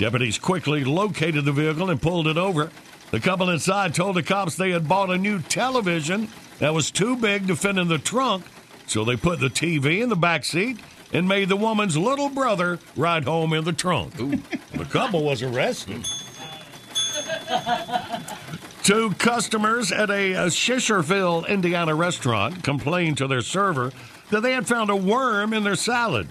Deputies 0.00 0.38
quickly 0.38 0.82
located 0.82 1.44
the 1.44 1.52
vehicle 1.52 1.90
and 1.90 2.00
pulled 2.00 2.26
it 2.26 2.38
over. 2.38 2.70
The 3.10 3.20
couple 3.20 3.50
inside 3.50 3.94
told 3.94 4.16
the 4.16 4.22
cops 4.22 4.56
they 4.56 4.70
had 4.70 4.88
bought 4.88 5.10
a 5.10 5.18
new 5.18 5.40
television 5.40 6.28
that 6.58 6.72
was 6.72 6.90
too 6.90 7.16
big 7.16 7.46
to 7.48 7.54
fit 7.54 7.76
in 7.76 7.88
the 7.88 7.98
trunk, 7.98 8.46
so 8.86 9.04
they 9.04 9.16
put 9.16 9.40
the 9.40 9.50
TV 9.50 10.02
in 10.02 10.08
the 10.08 10.16
back 10.16 10.46
seat 10.46 10.78
and 11.12 11.28
made 11.28 11.50
the 11.50 11.56
woman's 11.56 11.98
little 11.98 12.30
brother 12.30 12.78
ride 12.96 13.24
home 13.24 13.52
in 13.52 13.64
the 13.64 13.74
trunk. 13.74 14.14
The 14.16 14.86
couple 14.86 15.22
was 15.22 15.42
arrested. 15.42 16.06
Two 18.82 19.10
customers 19.18 19.92
at 19.92 20.08
a, 20.08 20.34
uh 20.34 20.46
Schererville, 20.46 21.46
Indiana 21.46 21.94
restaurant 21.94 22.64
complained 22.64 23.18
to 23.18 23.26
their 23.26 23.42
server 23.42 23.92
that 24.30 24.40
they 24.40 24.54
had 24.54 24.66
found 24.66 24.88
a 24.88 24.96
worm 24.96 25.52
in 25.52 25.62
their 25.62 25.76
salad. 25.76 26.30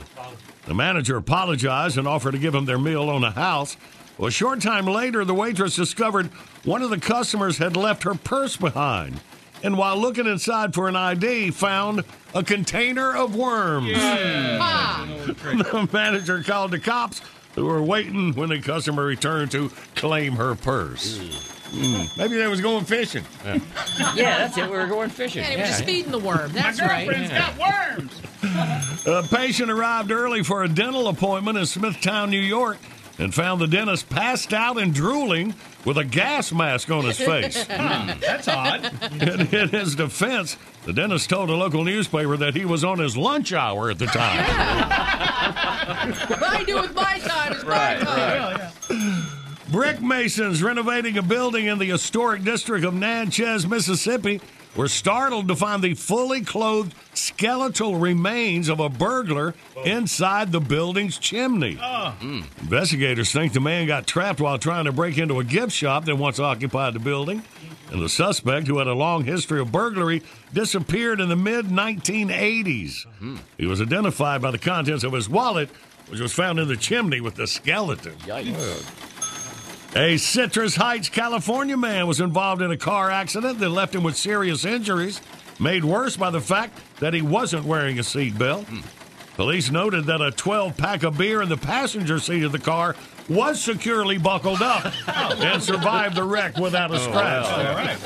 The 0.70 0.76
manager 0.76 1.17
apologized 1.17 1.97
and 1.97 2.07
offered 2.07 2.34
to 2.34 2.38
give 2.38 2.53
them 2.53 2.65
their 2.65 2.78
meal 2.78 3.09
on 3.09 3.22
the 3.22 3.32
house. 3.32 3.76
Well, 4.20 4.28
a 4.28 4.32
short 4.32 4.61
time 4.61 4.86
later, 4.86 5.26
the 5.26 5.34
waitress 5.34 5.76
discovered 5.76 6.28
one 6.63 6.84
of 6.84 6.91
the 6.91 6.99
customers 6.99 7.57
had 7.57 7.76
left 7.76 8.03
her 8.03 8.13
purse 8.13 8.55
behind. 8.55 9.20
And 9.63 9.80
while 9.80 9.97
looking 9.97 10.28
inside 10.28 10.76
for 10.76 10.88
an 10.88 10.95
ID, 10.95 11.49
found 11.49 12.03
a 12.36 12.43
container 12.43 13.15
of 13.15 13.36
worms. 13.36 13.88
the 13.93 15.89
manager 15.91 16.43
called 16.43 16.70
the 16.70 16.80
cops 16.80 17.22
who 17.55 17.65
were 17.65 17.82
waiting 17.82 18.36
when 18.36 18.49
the 18.49 18.61
customer 18.61 19.05
returned 19.05 19.49
to 19.49 19.72
claim 19.95 20.34
her 20.34 20.53
purse. 20.53 21.59
Mm, 21.72 22.17
Maybe 22.17 22.36
they 22.38 22.47
was 22.47 22.61
going 22.61 22.84
fishing. 22.86 23.24
Yeah, 23.45 23.59
that's 24.15 24.57
it. 24.57 24.65
We 24.70 24.78
were 24.78 24.88
going 24.88 25.09
fishing. 25.09 25.43
Yeah, 25.43 25.49
they 25.49 25.57
were 25.57 25.63
just 25.67 25.84
feeding 25.86 26.11
the 26.11 26.20
worm. 26.20 26.51
That's 26.51 26.80
My 26.80 26.88
right. 26.88 27.07
girlfriend's 27.07 27.32
got 27.34 27.57
worms. 27.57 29.05
A 29.05 29.24
patient 29.36 29.70
arrived 29.72 30.11
early 30.11 30.43
for 30.43 30.63
a 30.63 30.67
dental 30.70 31.07
appointment 31.07 31.57
in 31.57 31.65
Smithtown, 31.65 32.30
New 32.32 32.39
York, 32.41 32.78
and 33.20 33.34
found 33.36 33.61
the 33.61 33.67
dentist 33.67 34.09
passed 34.09 34.53
out 34.53 34.78
and 34.80 34.93
drooling 34.93 35.53
with 35.86 35.97
a 35.97 36.03
gas 36.05 36.51
mask 36.51 36.89
on 36.89 37.05
his 37.05 37.17
face. 37.17 37.63
That's 37.67 38.47
odd. 38.47 38.91
in, 39.22 39.47
in 39.55 39.70
his 39.70 39.95
defense, 39.95 40.57
the 40.86 40.93
dentist 40.93 41.30
told 41.30 41.49
a 41.49 41.55
local 41.55 41.84
newspaper 41.84 42.36
that 42.38 42.55
he 42.55 42.65
was 42.65 42.84
on 42.84 42.97
his 42.99 43.15
lunch 43.17 43.53
hour 43.53 43.89
at 43.91 43.99
the 43.99 44.05
time. 44.07 44.38
What 46.30 46.43
I 46.43 46.63
do 46.65 46.82
with 46.82 46.93
my 46.95 47.20
time 47.20 47.53
is 47.53 47.63
my 47.65 47.97
time. 47.99 49.26
Brick 49.72 50.01
masons 50.01 50.63
renovating 50.63 51.17
a 51.20 51.22
building 51.22 51.67
in 51.67 51.78
the 51.78 51.86
historic 51.86 52.43
district 52.43 52.84
of 52.84 52.95
Natchez, 52.95 53.67
Mississippi, 53.67 54.41
were 54.76 54.88
startled 54.88 55.47
to 55.47 55.55
find 55.55 55.84
the 55.84 55.93
fully 55.93 56.41
clothed 56.41 56.95
skeletal 57.13 57.95
remains 57.95 58.67
of 58.67 58.80
a 58.80 58.89
burglar 58.89 59.53
inside 59.86 60.51
the 60.51 60.59
building's 60.59 61.20
chimney. 61.20 61.78
Uh. 61.80 62.11
Hmm. 62.13 62.41
Investigators 62.61 63.32
think 63.32 63.53
the 63.53 63.59
man 63.59 63.86
got 63.86 64.07
trapped 64.07 64.41
while 64.41 64.57
trying 64.57 64.86
to 64.86 64.91
break 64.91 65.20
into 65.20 65.39
a 65.39 65.43
gift 65.43 65.72
shop 65.72 66.05
that 66.05 66.15
once 66.15 66.39
occupied 66.39 66.93
the 66.95 66.99
building. 66.99 67.43
And 67.91 68.01
the 68.01 68.09
suspect, 68.09 68.67
who 68.67 68.80
had 68.80 68.88
a 68.88 68.93
long 68.93 69.24
history 69.24 69.59
of 69.59 69.72
burglary, 69.72 70.24
disappeared 70.51 71.22
in 71.22 71.30
the 71.30 71.36
mid 71.36 71.65
1980s. 71.65 73.05
He 73.57 73.65
was 73.67 73.82
identified 73.82 74.41
by 74.41 74.49
the 74.51 74.59
contents 74.59 75.03
of 75.03 75.13
his 75.13 75.30
wallet, 75.30 75.70
which 76.07 76.20
was 76.20 76.34
found 76.34 76.59
in 76.59 76.67
the 76.67 76.78
chimney 76.78 77.22
with 77.22 77.36
the 77.36 77.45
skeleton. 77.47 78.15
A 79.95 80.17
Citrus 80.17 80.75
Heights, 80.75 81.09
California 81.09 81.75
man 81.75 82.05
was 82.05 82.19
involved 82.19 82.61
in 82.61 82.69
a 82.69 82.77
car 82.77 83.09
accident 83.09 83.57
that 83.59 83.69
left 83.69 83.95
him 83.95 84.03
with 84.03 84.15
serious 84.15 84.63
injuries, 84.63 85.19
made 85.59 85.83
worse 85.83 86.15
by 86.15 86.29
the 86.29 86.39
fact 86.39 86.79
that 86.99 87.15
he 87.15 87.23
wasn't 87.23 87.65
wearing 87.65 87.97
a 87.97 88.03
seatbelt. 88.03 88.65
Hmm. 88.65 88.81
Police 89.35 89.71
noted 89.71 90.05
that 90.05 90.21
a 90.21 90.31
12 90.31 90.77
pack 90.77 91.01
of 91.03 91.17
beer 91.17 91.41
in 91.41 91.49
the 91.49 91.57
passenger 91.57 92.19
seat 92.19 92.43
of 92.43 92.51
the 92.51 92.59
car 92.59 92.95
was 93.27 93.59
securely 93.59 94.17
buckled 94.17 94.61
up 94.61 94.85
oh. 95.07 95.39
and 95.41 95.63
survived 95.63 96.15
the 96.15 96.23
wreck 96.23 96.57
without 96.57 96.91
a 96.91 96.95
oh, 96.95 96.97
scratch. 96.97 98.01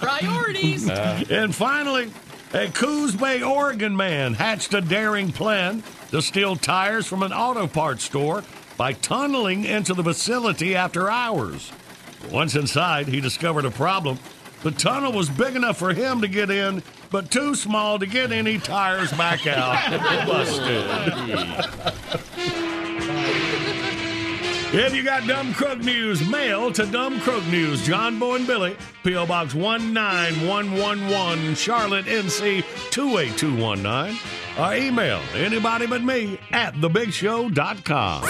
Priorities. 0.00 0.90
Uh, 0.90 1.24
and 1.30 1.54
finally, 1.54 2.10
a 2.52 2.68
Coos 2.68 3.14
Bay, 3.14 3.42
Oregon 3.42 3.96
man 3.96 4.34
hatched 4.34 4.74
a 4.74 4.82
daring 4.82 5.32
plan 5.32 5.82
to 6.10 6.20
steal 6.20 6.56
tires 6.56 7.06
from 7.06 7.22
an 7.22 7.32
auto 7.32 7.66
parts 7.66 8.04
store 8.04 8.42
by 8.76 8.92
tunneling 8.92 9.64
into 9.64 9.94
the 9.94 10.02
facility 10.02 10.74
after 10.74 11.10
hours. 11.10 11.70
Once 12.30 12.54
inside, 12.54 13.08
he 13.08 13.20
discovered 13.20 13.64
a 13.64 13.70
problem. 13.70 14.18
The 14.62 14.70
tunnel 14.70 15.12
was 15.12 15.28
big 15.28 15.56
enough 15.56 15.76
for 15.76 15.92
him 15.92 16.20
to 16.20 16.28
get 16.28 16.50
in, 16.50 16.82
but 17.10 17.30
too 17.30 17.54
small 17.54 17.98
to 17.98 18.06
get 18.06 18.30
any 18.30 18.58
tires 18.58 19.12
back 19.12 19.46
out. 19.46 19.90
Busted. 20.26 20.86
If 24.74 24.94
you 24.94 25.02
got 25.02 25.26
Dumb 25.26 25.52
Crook 25.52 25.80
News, 25.80 26.26
mail 26.26 26.72
to 26.72 26.86
Dumb 26.86 27.20
Crook 27.20 27.44
News, 27.48 27.84
John 27.84 28.18
Boy 28.18 28.36
and 28.36 28.46
Billy, 28.46 28.74
P.O. 29.04 29.26
Box 29.26 29.54
19111, 29.54 31.54
Charlotte, 31.56 32.06
NC 32.06 32.64
28219. 32.90 34.16
Or 34.58 34.74
email 34.74 35.20
anybody 35.34 35.86
but 35.86 36.02
me 36.02 36.38
at 36.50 36.74
thebigshow.com. 36.74 38.24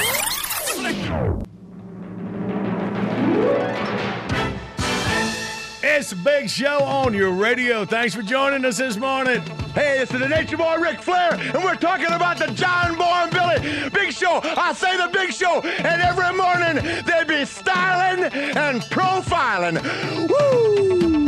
It's 5.84 6.14
Big 6.14 6.48
Show 6.48 6.82
on 6.84 7.12
your 7.12 7.32
radio. 7.32 7.84
Thanks 7.84 8.14
for 8.14 8.22
joining 8.22 8.64
us 8.64 8.78
this 8.78 8.96
morning. 8.96 9.40
Hey, 9.74 10.00
it's 10.00 10.12
the 10.12 10.28
Nature 10.28 10.56
Boy 10.56 10.76
Ric 10.76 11.00
Flair, 11.02 11.34
and 11.34 11.64
we're 11.64 11.74
talking 11.76 12.06
about 12.06 12.38
the 12.38 12.46
John 12.52 12.96
Boy 12.96 13.04
and 13.04 13.30
Billy 13.32 13.90
Big 13.90 14.12
Show. 14.12 14.40
I 14.42 14.72
say 14.74 14.96
the 14.96 15.08
Big 15.12 15.32
Show, 15.32 15.60
and 15.60 16.02
every 16.02 16.36
morning 16.36 17.04
they 17.04 17.24
be 17.24 17.44
styling 17.44 18.24
and 18.24 18.80
profiling. 18.82 19.82
Woo! 20.28 21.21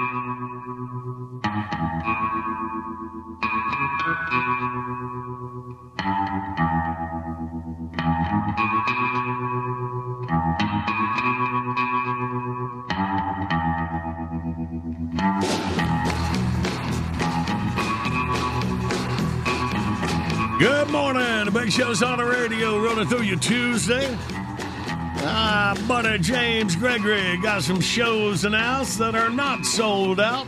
Good 0.00 0.08
morning. 20.90 21.44
The 21.44 21.50
Big 21.52 21.70
Show's 21.70 22.02
on 22.02 22.16
the 22.16 22.24
radio, 22.24 22.78
rolling 22.78 23.06
through 23.06 23.22
you 23.22 23.36
Tuesday. 23.36 24.16
Ah, 25.22 25.74
buddy 25.86 26.18
James 26.18 26.74
Gregory 26.76 27.36
got 27.42 27.62
some 27.62 27.80
shows 27.80 28.44
announced 28.44 28.98
that 28.98 29.14
are 29.14 29.28
not 29.28 29.66
sold 29.66 30.18
out. 30.18 30.46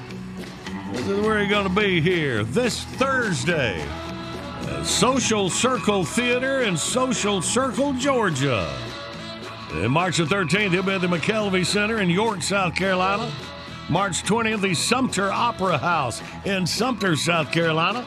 This 0.92 1.08
is 1.08 1.20
where 1.20 1.40
you're 1.40 1.48
going 1.48 1.68
to 1.68 1.80
be 1.80 2.00
here 2.00 2.42
this 2.44 2.82
Thursday. 2.82 3.84
Social 4.82 5.50
Circle 5.50 6.04
Theater 6.04 6.62
in 6.62 6.76
Social 6.76 7.42
Circle, 7.42 7.92
Georgia. 7.94 8.70
March 9.88 10.18
the 10.18 10.24
13th, 10.24 10.70
he'll 10.70 10.82
be 10.82 10.92
at 10.92 11.00
the 11.00 11.06
McCelvey 11.06 11.64
Center 11.64 11.98
in 12.00 12.10
York, 12.10 12.42
South 12.42 12.74
Carolina. 12.74 13.30
March 13.88 14.22
20th, 14.22 14.60
the 14.60 14.74
Sumter 14.74 15.30
Opera 15.30 15.76
House 15.76 16.22
in 16.44 16.66
Sumter, 16.66 17.16
South 17.16 17.52
Carolina. 17.52 18.06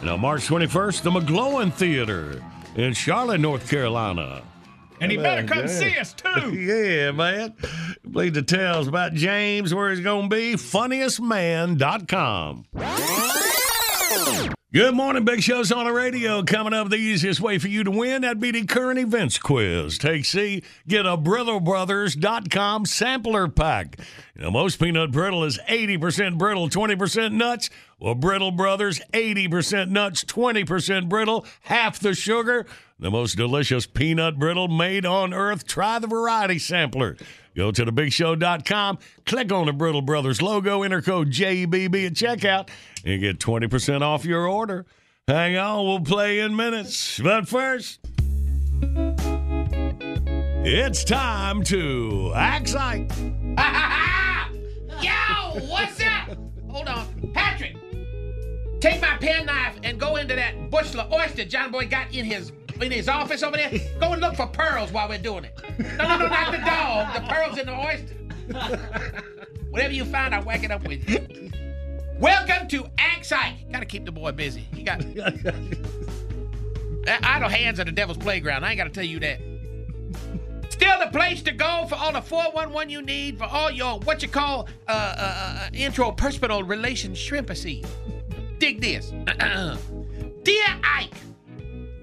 And 0.00 0.10
on 0.10 0.20
March 0.20 0.46
21st, 0.46 1.02
the 1.02 1.10
McGlohon 1.10 1.72
Theater 1.72 2.42
in 2.76 2.92
Charlotte, 2.92 3.40
North 3.40 3.68
Carolina. 3.68 4.42
And 5.00 5.10
he 5.10 5.16
better 5.18 5.46
come 5.46 5.68
see 5.68 5.98
us 5.98 6.14
too. 6.14 6.54
yeah, 6.54 7.10
man. 7.12 7.54
Bleed 8.04 8.34
details 8.34 8.88
about 8.88 9.12
James, 9.14 9.74
where 9.74 9.90
he's 9.90 10.00
going 10.00 10.28
to 10.30 10.36
be, 10.36 10.54
funniestman.com. 10.54 12.66
Good 14.72 14.94
morning, 14.94 15.24
Big 15.24 15.42
Show's 15.42 15.72
on 15.72 15.86
the 15.86 15.92
radio. 15.92 16.42
Coming 16.42 16.74
up, 16.74 16.90
the 16.90 16.96
easiest 16.96 17.40
way 17.40 17.58
for 17.58 17.68
you 17.68 17.82
to 17.84 17.90
win, 17.90 18.22
that'd 18.22 18.40
be 18.40 18.50
the 18.50 18.66
current 18.66 18.98
events 18.98 19.38
quiz. 19.38 19.96
Take 19.96 20.26
C, 20.26 20.62
get 20.86 21.06
a 21.06 21.16
BrittleBrothers.com 21.16 22.84
sampler 22.84 23.48
pack. 23.48 23.98
You 24.34 24.42
know, 24.42 24.50
most 24.50 24.78
peanut 24.78 25.12
brittle 25.12 25.44
is 25.44 25.58
80% 25.66 26.36
brittle, 26.36 26.68
20% 26.68 27.32
nuts. 27.32 27.70
Well, 27.98 28.14
Brittle 28.14 28.50
Brothers, 28.50 29.00
80% 29.14 29.88
nuts, 29.88 30.24
20% 30.24 31.08
brittle, 31.08 31.46
half 31.62 31.98
the 31.98 32.12
sugar. 32.12 32.66
The 32.98 33.10
most 33.10 33.36
delicious 33.36 33.84
peanut 33.84 34.38
brittle 34.38 34.68
made 34.68 35.04
on 35.04 35.34
earth. 35.34 35.66
Try 35.66 35.98
the 35.98 36.06
variety 36.06 36.58
sampler. 36.58 37.16
Go 37.54 37.70
to 37.70 37.84
thebigshow.com, 37.84 38.98
click 39.26 39.52
on 39.52 39.66
the 39.66 39.72
Brittle 39.72 40.02
Brothers 40.02 40.40
logo, 40.40 40.82
enter 40.82 41.02
code 41.02 41.30
JBB 41.30 42.06
at 42.06 42.12
checkout, 42.12 42.68
and 43.04 43.20
get 43.20 43.38
20% 43.38 44.02
off 44.02 44.24
your 44.24 44.46
order. 44.46 44.86
Hang 45.28 45.56
on, 45.56 45.84
we'll 45.84 46.00
play 46.00 46.38
in 46.38 46.54
minutes. 46.56 47.18
But 47.18 47.48
first, 47.48 48.00
it's 50.64 51.04
time 51.04 51.62
to 51.64 52.32
act 52.34 52.74
like. 52.74 53.10
Yo, 55.02 55.60
what's 55.66 56.00
up? 56.02 56.36
Hold 56.68 56.88
on. 56.88 57.30
Patrick, 57.34 57.76
take 58.90 59.00
my 59.00 59.16
penknife 59.18 59.76
and 59.82 59.98
go 59.98 60.16
into 60.16 60.36
that 60.36 60.70
bushel 60.70 61.00
of 61.00 61.12
oyster 61.12 61.44
John 61.44 61.72
Boy 61.72 61.86
got 61.88 62.14
in 62.14 62.24
his 62.24 62.52
in 62.80 62.92
his 62.92 63.08
office 63.08 63.42
over 63.42 63.56
there. 63.56 63.72
Go 64.00 64.12
and 64.12 64.20
look 64.20 64.36
for 64.36 64.46
pearls 64.46 64.92
while 64.92 65.08
we're 65.08 65.18
doing 65.18 65.44
it. 65.44 65.58
No, 65.96 66.06
no, 66.06 66.18
no, 66.18 66.28
not 66.28 66.52
the 66.52 66.58
dog. 66.58 67.14
The 67.14 67.20
pearls 67.28 67.58
in 67.58 67.66
the 67.66 67.74
oyster. 67.74 68.14
Whatever 69.70 69.92
you 69.92 70.04
find, 70.04 70.34
I'll 70.34 70.44
whack 70.44 70.62
it 70.62 70.70
up 70.70 70.86
with 70.86 71.08
you. 71.08 71.50
Welcome 72.18 72.68
to 72.68 72.86
Axe 72.98 73.32
Ike. 73.32 73.72
Gotta 73.72 73.86
keep 73.86 74.04
the 74.04 74.12
boy 74.12 74.32
busy. 74.32 74.66
He 74.72 74.82
got 74.82 75.00
idle 77.08 77.48
hands 77.48 77.80
are 77.80 77.84
the 77.84 77.92
devil's 77.92 78.18
playground. 78.18 78.64
I 78.64 78.70
ain't 78.70 78.78
gotta 78.78 78.90
tell 78.90 79.04
you 79.04 79.18
that. 79.20 79.40
Still 80.68 80.98
the 81.00 81.08
place 81.10 81.42
to 81.42 81.52
go 81.52 81.86
for 81.88 81.94
all 81.94 82.12
the 82.12 82.20
411 82.20 82.90
you 82.90 83.00
need 83.02 83.38
for 83.38 83.44
all 83.44 83.70
your 83.70 83.98
what 84.00 84.22
you 84.22 84.28
call 84.28 84.68
uh, 84.86 84.90
uh, 84.92 85.60
uh, 85.62 85.70
intrapersonal 85.70 86.68
relation 86.68 87.12
shrimpacy. 87.12 87.84
Dig 88.66 88.80
this. 88.80 89.10
Dear 90.42 90.66
Ike, 90.82 91.14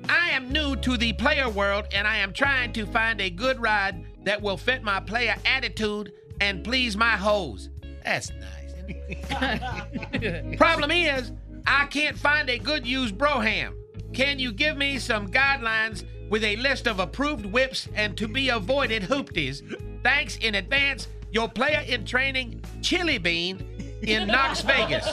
I 0.08 0.30
am 0.30 0.50
new 0.50 0.78
to 0.78 0.96
the 0.96 1.12
player 1.12 1.50
world 1.50 1.88
and 1.92 2.08
I 2.08 2.20
am 2.20 2.32
trying 2.32 2.72
to 2.72 2.86
find 2.86 3.20
a 3.20 3.30
good 3.30 3.62
ride 3.62 4.06
that 4.24 4.42
will 4.42 4.56
fit 4.56 4.82
my 4.82 5.02
player 5.02 5.36
attitude 5.46 6.14
and 6.40 6.64
please 6.64 6.96
my 6.96 7.18
hoes. 7.18 7.68
That's 8.06 8.32
nice. 8.40 10.56
Problem 10.58 10.90
is, 10.90 11.34
I 11.68 11.86
can't 11.88 12.18
find 12.18 12.50
a 12.50 12.60
good 12.60 12.88
used 12.88 13.18
broham. 13.18 13.74
Can 14.14 14.40
you 14.40 14.54
give 14.54 14.78
me 14.78 15.00
some 15.00 15.30
guidelines 15.30 16.06
with 16.30 16.46
a 16.46 16.56
list 16.56 16.88
of 16.88 17.02
approved 17.02 17.46
whips 17.46 17.90
and 17.94 18.16
to 18.16 18.30
be 18.30 18.48
avoided 18.48 19.04
hoopties? 19.04 19.64
Thanks 20.02 20.38
in 20.38 20.56
advance, 20.56 21.10
your 21.30 21.50
player 21.50 21.84
in 21.86 22.06
training, 22.06 22.64
Chili 22.82 23.18
Bean, 23.18 23.73
in 24.04 24.28
Knox 24.28 24.62
Vegas. 24.62 25.06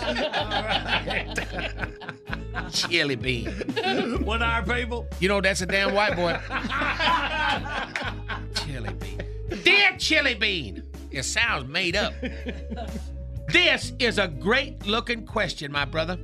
Chili 2.73 3.17
Bean. 3.17 3.51
What 4.25 4.43
are 4.43 4.63
people? 4.63 5.07
You 5.19 5.29
know 5.29 5.41
that's 5.41 5.61
a 5.61 5.67
damn 5.67 5.95
white 5.95 6.17
boy. 6.17 6.39
Chili 8.65 8.93
Bean. 8.95 9.23
Dear 9.63 9.97
Chili 9.99 10.35
Bean. 10.35 10.83
It 11.11 11.25
sounds 11.25 11.69
made 11.69 11.97
up. 11.97 12.15
This 13.49 13.93
is 13.99 14.19
a 14.19 14.29
great 14.29 14.87
looking 14.87 15.27
question, 15.27 15.73
my 15.73 15.85
brother. 15.85 16.19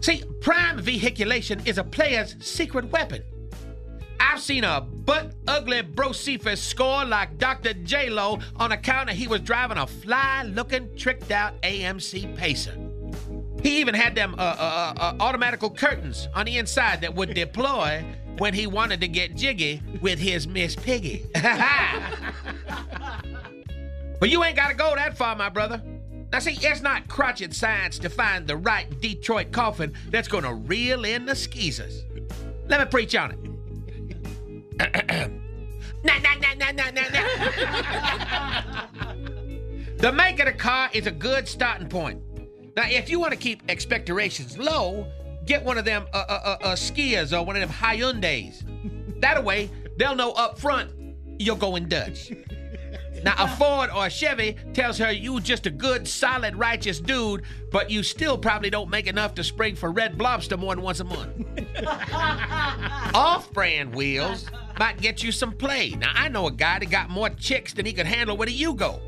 See, 0.00 0.24
prime 0.40 0.78
vehiculation 0.78 1.66
is 1.66 1.76
a 1.76 1.84
player's 1.84 2.36
secret 2.40 2.90
weapon. 2.90 3.22
I've 4.20 4.40
seen 4.40 4.64
a 4.64 4.80
butt 4.80 5.34
ugly 5.46 5.82
Brocephus 5.82 6.58
score 6.58 7.04
like 7.04 7.38
Dr. 7.38 7.72
J-Lo 7.74 8.38
on 8.56 8.72
account 8.72 9.10
of 9.10 9.16
he 9.16 9.28
was 9.28 9.40
driving 9.40 9.78
a 9.78 9.86
fly 9.86 10.42
looking 10.44 10.94
tricked 10.96 11.30
out 11.30 11.60
AMC 11.62 12.36
Pacer. 12.36 12.76
He 13.62 13.80
even 13.80 13.94
had 13.94 14.14
them 14.14 14.34
uh, 14.38 14.42
uh, 14.42 14.94
uh, 14.96 15.14
automatical 15.20 15.70
curtains 15.70 16.28
on 16.34 16.46
the 16.46 16.58
inside 16.58 17.00
that 17.00 17.14
would 17.14 17.34
deploy 17.34 18.04
when 18.38 18.54
he 18.54 18.66
wanted 18.66 19.00
to 19.00 19.08
get 19.08 19.34
jiggy 19.34 19.82
with 20.00 20.18
his 20.18 20.46
Miss 20.46 20.76
Piggy. 20.76 21.26
but 24.20 24.28
you 24.28 24.44
ain't 24.44 24.56
got 24.56 24.68
to 24.68 24.74
go 24.74 24.94
that 24.94 25.16
far, 25.18 25.34
my 25.34 25.48
brother. 25.48 25.82
Now, 26.30 26.38
see, 26.40 26.58
it's 26.60 26.82
not 26.82 27.08
crotchet 27.08 27.54
science 27.54 27.98
to 28.00 28.08
find 28.08 28.46
the 28.46 28.56
right 28.56 28.88
Detroit 29.00 29.50
coffin 29.50 29.94
that's 30.10 30.28
going 30.28 30.44
to 30.44 30.54
reel 30.54 31.04
in 31.04 31.24
the 31.24 31.34
skeezers. 31.34 32.04
Let 32.68 32.80
me 32.80 32.86
preach 32.86 33.16
on 33.16 33.32
it. 33.32 33.47
nah, 36.04 36.18
nah, 36.18 36.34
nah, 36.40 36.54
nah, 36.56 36.70
nah, 36.72 36.90
nah, 36.90 37.08
nah. 37.12 37.22
the 39.96 40.12
make 40.12 40.38
of 40.38 40.46
the 40.46 40.52
car 40.52 40.88
is 40.92 41.06
a 41.06 41.10
good 41.10 41.48
starting 41.48 41.88
point. 41.88 42.22
Now, 42.76 42.84
if 42.86 43.10
you 43.10 43.18
want 43.18 43.32
to 43.32 43.38
keep 43.38 43.66
expectorations 43.66 44.56
low, 44.56 45.06
get 45.46 45.64
one 45.64 45.78
of 45.78 45.84
them 45.84 46.06
uh, 46.12 46.24
uh, 46.28 46.40
uh, 46.44 46.56
uh, 46.62 46.74
skiers 46.74 47.36
or 47.36 47.44
one 47.44 47.56
of 47.56 47.62
them 47.62 47.70
Hyundais. 47.70 48.62
That 49.20 49.42
way, 49.42 49.68
they'll 49.96 50.14
know 50.14 50.30
up 50.32 50.58
front 50.58 50.92
you're 51.40 51.56
going 51.56 51.88
Dutch. 51.88 52.30
Now, 53.24 53.34
a 53.38 53.48
Ford 53.48 53.90
or 53.90 54.06
a 54.06 54.10
Chevy 54.10 54.56
tells 54.72 54.98
her 54.98 55.10
you 55.10 55.40
just 55.40 55.66
a 55.66 55.70
good, 55.70 56.06
solid, 56.06 56.56
righteous 56.56 57.00
dude, 57.00 57.42
but 57.70 57.90
you 57.90 58.02
still 58.02 58.38
probably 58.38 58.70
don't 58.70 58.90
make 58.90 59.06
enough 59.06 59.34
to 59.34 59.44
spring 59.44 59.74
for 59.74 59.90
Red 59.90 60.20
Lobster 60.20 60.56
more 60.56 60.74
than 60.74 60.84
once 60.84 61.00
a 61.00 61.04
month. 61.04 61.44
Off-brand 63.14 63.94
wheels, 63.94 64.46
might 64.78 65.00
get 65.00 65.22
you 65.22 65.32
some 65.32 65.52
play. 65.52 65.90
Now, 65.90 66.12
I 66.14 66.28
know 66.28 66.46
a 66.46 66.50
guy 66.50 66.78
that 66.78 66.90
got 66.90 67.10
more 67.10 67.30
chicks 67.30 67.72
than 67.72 67.84
he 67.86 67.92
could 67.92 68.06
handle 68.06 68.36
with 68.36 68.48
a 68.48 68.52
Yugo. 68.52 69.00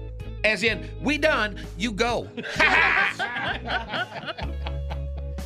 As 0.45 0.63
in, 0.63 0.89
we 1.03 1.19
done, 1.19 1.59
you 1.77 1.93
go. 1.93 2.29
now, 2.59 4.07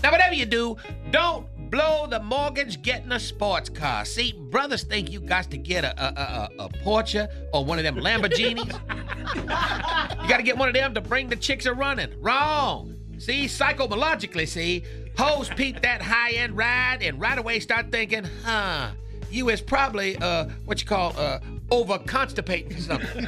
whatever 0.03 0.35
you 0.35 0.47
do, 0.47 0.77
don't 1.11 1.47
blow 1.71 2.07
the 2.07 2.21
mortgage 2.21 2.83
getting 2.83 3.11
a 3.13 3.19
sports 3.19 3.69
car. 3.69 4.05
See, 4.05 4.33
brothers 4.33 4.85
think 4.85 5.11
you 5.11 5.21
got 5.21 5.51
to 5.51 5.57
get 5.57 5.85
a, 5.85 6.01
a, 6.01 6.51
a, 6.59 6.65
a 6.65 6.69
Porsche 6.69 7.29
or 7.53 7.65
one 7.65 7.79
of 7.79 7.85
them 7.85 7.97
Lamborghinis. 7.97 8.67
you 10.23 10.29
got 10.29 10.37
to 10.37 10.43
get 10.45 10.57
one 10.57 10.69
of 10.69 10.75
them 10.75 10.95
to 10.95 11.01
bring 11.01 11.29
the 11.29 11.37
chicks 11.37 11.67
a 11.67 11.75
running. 11.75 12.13
Wrong. 12.21 12.97
See, 13.19 13.49
psychologically, 13.49 14.47
see, 14.47 14.85
hoes 15.17 15.49
peep 15.49 15.83
that 15.83 16.03
high 16.03 16.33
end 16.33 16.57
ride 16.57 16.99
and 17.03 17.21
right 17.21 17.39
away 17.39 17.61
start 17.61 17.91
thinking, 17.91 18.25
huh, 18.45 18.91
you 19.35 19.51
is 19.51 19.61
probably 19.61 20.17
uh 20.19 20.47
what 20.65 20.81
you 20.81 20.87
call 20.87 21.15
uh 21.19 21.41
over 21.71 21.99
something. 22.09 23.27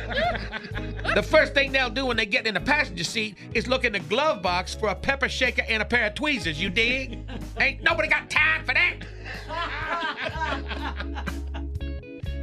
the 1.15 1.27
first 1.29 1.55
thing 1.55 1.73
they'll 1.73 1.91
do 1.91 2.07
when 2.07 2.17
they 2.17 2.27
get 2.27 2.47
in 2.47 2.55
the 2.55 2.61
passenger 2.61 3.05
seat 3.05 3.37
is 3.55 3.67
look 3.67 3.85
in 3.85 3.93
the 3.93 3.99
glove 4.01 4.43
box 4.43 4.75
for 4.75 4.89
a 4.89 4.95
pepper 4.95 5.29
shaker 5.29 5.63
and 5.69 5.83
a 5.83 5.85
pair 5.85 6.07
of 6.07 6.15
tweezers, 6.15 6.61
you 6.61 6.71
dig? 6.71 7.19
Ain't 7.61 7.83
nobody 7.83 8.09
got 8.09 8.31
time 8.31 8.65
for 8.65 8.75
that. 8.75 8.97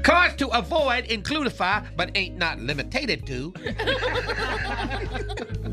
Cars 0.03 0.35
to 0.35 0.49
avoid 0.49 1.05
includify, 1.05 1.81
but 1.95 2.11
ain't 2.15 2.37
not 2.37 2.59
limited 2.59 3.25
to. 3.25 3.53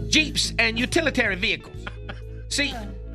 Jeeps 0.08 0.52
and 0.58 0.78
utilitarian 0.78 1.40
vehicles. 1.40 1.84
See, 2.48 2.72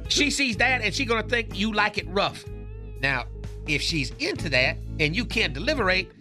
she 0.09 0.29
sees 0.29 0.57
that 0.57 0.81
and 0.81 0.93
she 0.93 1.05
gonna 1.05 1.23
think 1.23 1.57
you 1.57 1.71
like 1.71 1.97
it 1.97 2.07
rough. 2.09 2.43
Now, 2.99 3.25
if 3.67 3.81
she's 3.81 4.11
into 4.19 4.49
that 4.49 4.77
and 4.99 5.15
you 5.15 5.25
can't 5.25 5.53
deliberate, 5.53 6.11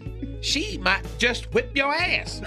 she 0.40 0.78
might 0.78 1.03
just 1.18 1.53
whip 1.55 1.70
your 1.74 1.95
ass. 1.95 2.40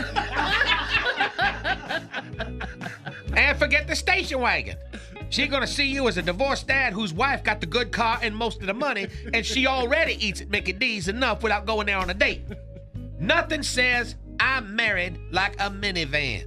and 3.36 3.58
forget 3.58 3.88
the 3.88 3.96
station 3.96 4.40
wagon. 4.40 4.78
She 5.30 5.48
gonna 5.48 5.68
see 5.68 5.88
you 5.88 6.08
as 6.08 6.18
a 6.18 6.22
divorced 6.22 6.68
dad 6.68 6.94
whose 6.94 7.14
wife 7.14 7.44
got 7.44 7.60
the 7.60 7.66
good 7.66 7.92
car 7.92 8.20
and 8.22 8.36
most 8.36 8.62
of 8.62 8.68
the 8.68 8.74
money, 8.74 9.08
and 9.34 9.46
she 9.46 9.68
already 9.68 10.14
eats 10.26 10.42
at 10.42 10.50
Mickey 10.50 10.74
D's 10.74 11.08
enough 11.08 11.44
without 11.44 11.66
going 11.66 11.88
there 11.88 11.98
on 11.98 12.10
a 12.10 12.14
date. 12.14 12.44
Nothing 13.20 13.64
says 13.64 14.16
I'm 14.40 14.76
married 14.76 15.20
like 15.32 15.56
a 15.56 15.70
minivan. 15.70 16.46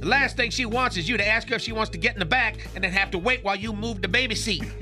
The 0.00 0.06
last 0.06 0.36
thing 0.36 0.50
she 0.50 0.66
wants 0.66 0.96
is 0.96 1.08
you 1.08 1.16
to 1.16 1.26
ask 1.26 1.48
her 1.48 1.54
if 1.56 1.62
she 1.62 1.72
wants 1.72 1.90
to 1.90 1.98
get 1.98 2.14
in 2.14 2.18
the 2.18 2.24
back 2.24 2.56
and 2.74 2.82
then 2.82 2.90
have 2.92 3.10
to 3.12 3.18
wait 3.18 3.44
while 3.44 3.56
you 3.56 3.72
move 3.72 4.02
the 4.02 4.08
baby 4.08 4.34
seat. 4.34 4.64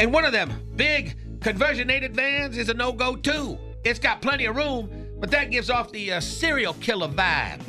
and 0.00 0.12
one 0.12 0.24
of 0.24 0.32
them 0.32 0.52
big 0.76 1.16
conversionated 1.40 2.12
vans 2.12 2.56
is 2.56 2.68
a 2.68 2.74
no-go 2.74 3.16
too. 3.16 3.58
It's 3.84 3.98
got 3.98 4.20
plenty 4.22 4.46
of 4.46 4.56
room, 4.56 4.90
but 5.18 5.30
that 5.30 5.50
gives 5.50 5.70
off 5.70 5.92
the 5.92 6.12
uh, 6.12 6.20
serial 6.20 6.74
killer 6.74 7.08
vibe. 7.08 7.60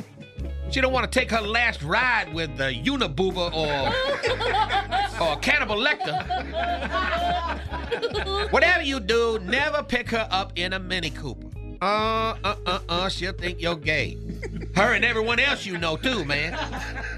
She 0.70 0.80
don't 0.80 0.92
want 0.92 1.10
to 1.10 1.18
take 1.18 1.30
her 1.32 1.40
last 1.40 1.82
ride 1.82 2.32
with 2.32 2.56
the 2.56 2.72
Uniboober 2.72 3.52
or 3.52 3.92
or 5.26 5.36
Cannibal 5.40 5.76
Lecter. 5.76 6.22
Whatever 8.52 8.82
you 8.84 9.00
do, 9.00 9.40
never 9.40 9.82
pick 9.82 10.10
her 10.10 10.28
up 10.30 10.52
in 10.56 10.72
a 10.72 10.78
Mini 10.78 11.10
Cooper. 11.10 11.48
Uh, 11.82 12.36
uh, 12.44 12.54
uh, 12.66 12.78
uh, 12.88 13.08
she'll 13.08 13.32
think 13.32 13.60
you're 13.60 13.74
gay. 13.74 14.18
Her 14.76 14.92
and 14.92 15.04
everyone 15.04 15.40
else 15.40 15.66
you 15.66 15.76
know 15.78 15.96
too, 15.96 16.24
man. 16.24 16.52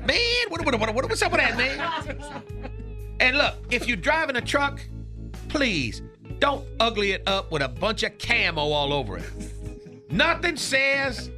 Man, 0.06 0.18
what, 0.48 0.64
what, 0.64 0.78
what, 0.78 0.94
what, 0.94 1.08
what's 1.08 1.20
up 1.20 1.32
with 1.32 1.40
that, 1.40 1.56
man? 1.58 2.72
And 3.20 3.36
look, 3.36 3.56
if 3.70 3.86
you're 3.86 3.96
driving 3.96 4.36
a 4.36 4.40
truck, 4.40 4.80
please 5.53 6.00
don't 6.38 6.66
ugly 6.80 7.12
it 7.12 7.22
up 7.28 7.53
with 7.53 7.62
a 7.62 7.68
bunch 7.68 8.03
of 8.03 8.16
camo 8.18 8.62
all 8.62 8.92
over 8.92 9.18
it. 9.18 9.24
Nothing 10.11 10.57
says 10.57 11.30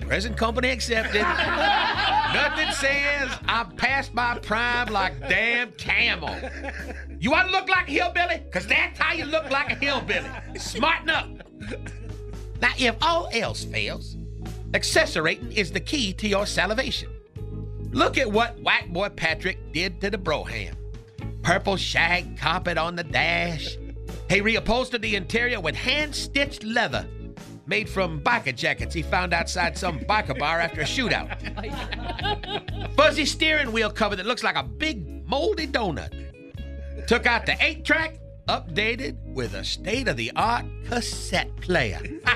present 0.00 0.36
company 0.36 0.68
accepted. 0.68 1.22
Nothing 1.22 2.72
says 2.72 3.30
I'm 3.46 3.70
past 3.76 4.12
my 4.12 4.38
prime 4.40 4.92
like 4.92 5.18
damn 5.28 5.72
camo. 5.72 6.50
You 7.18 7.30
want 7.30 7.46
to 7.46 7.52
look 7.52 7.68
like 7.68 7.88
a 7.88 7.92
hillbilly? 7.92 8.42
Because 8.44 8.66
that's 8.66 8.98
how 8.98 9.14
you 9.14 9.24
look 9.24 9.48
like 9.50 9.70
a 9.70 9.76
hillbilly. 9.76 10.28
Smarten 10.56 11.10
up. 11.10 11.28
Now, 12.60 12.72
if 12.76 12.96
all 13.02 13.28
else 13.32 13.64
fails, 13.64 14.16
accessorating 14.74 15.52
is 15.52 15.70
the 15.70 15.80
key 15.80 16.12
to 16.14 16.28
your 16.28 16.44
salivation. 16.44 17.08
Look 17.92 18.18
at 18.18 18.30
what 18.30 18.58
white 18.58 18.92
boy 18.92 19.10
Patrick 19.10 19.72
did 19.72 20.00
to 20.00 20.10
the 20.10 20.18
Broham. 20.18 20.74
Purple 21.44 21.76
shag 21.76 22.36
carpet 22.38 22.78
on 22.78 22.96
the 22.96 23.04
dash. 23.04 23.76
He 24.28 24.40
reupholstered 24.40 25.02
the 25.02 25.14
interior 25.14 25.60
with 25.60 25.76
hand-stitched 25.76 26.64
leather 26.64 27.06
made 27.66 27.88
from 27.88 28.20
biker 28.20 28.54
jackets 28.54 28.94
he 28.94 29.02
found 29.02 29.32
outside 29.32 29.76
some 29.76 29.98
biker 30.00 30.38
bar 30.38 30.60
after 30.60 30.80
a 30.80 30.84
shootout. 30.84 31.30
Fuzzy 32.96 33.24
steering 33.24 33.72
wheel 33.72 33.90
cover 33.90 34.16
that 34.16 34.26
looks 34.26 34.42
like 34.42 34.56
a 34.56 34.62
big 34.62 35.26
moldy 35.26 35.66
donut. 35.66 36.12
Took 37.06 37.26
out 37.26 37.46
the 37.46 37.56
8 37.62 37.84
track, 37.84 38.18
updated 38.48 39.16
with 39.34 39.54
a 39.54 39.64
state 39.64 40.08
of 40.08 40.16
the 40.16 40.32
art 40.36 40.64
cassette 40.86 41.54
player. 41.60 41.98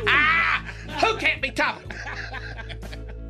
Who 1.01 1.17
can't 1.17 1.41
be 1.41 1.51
topical? 1.51 1.99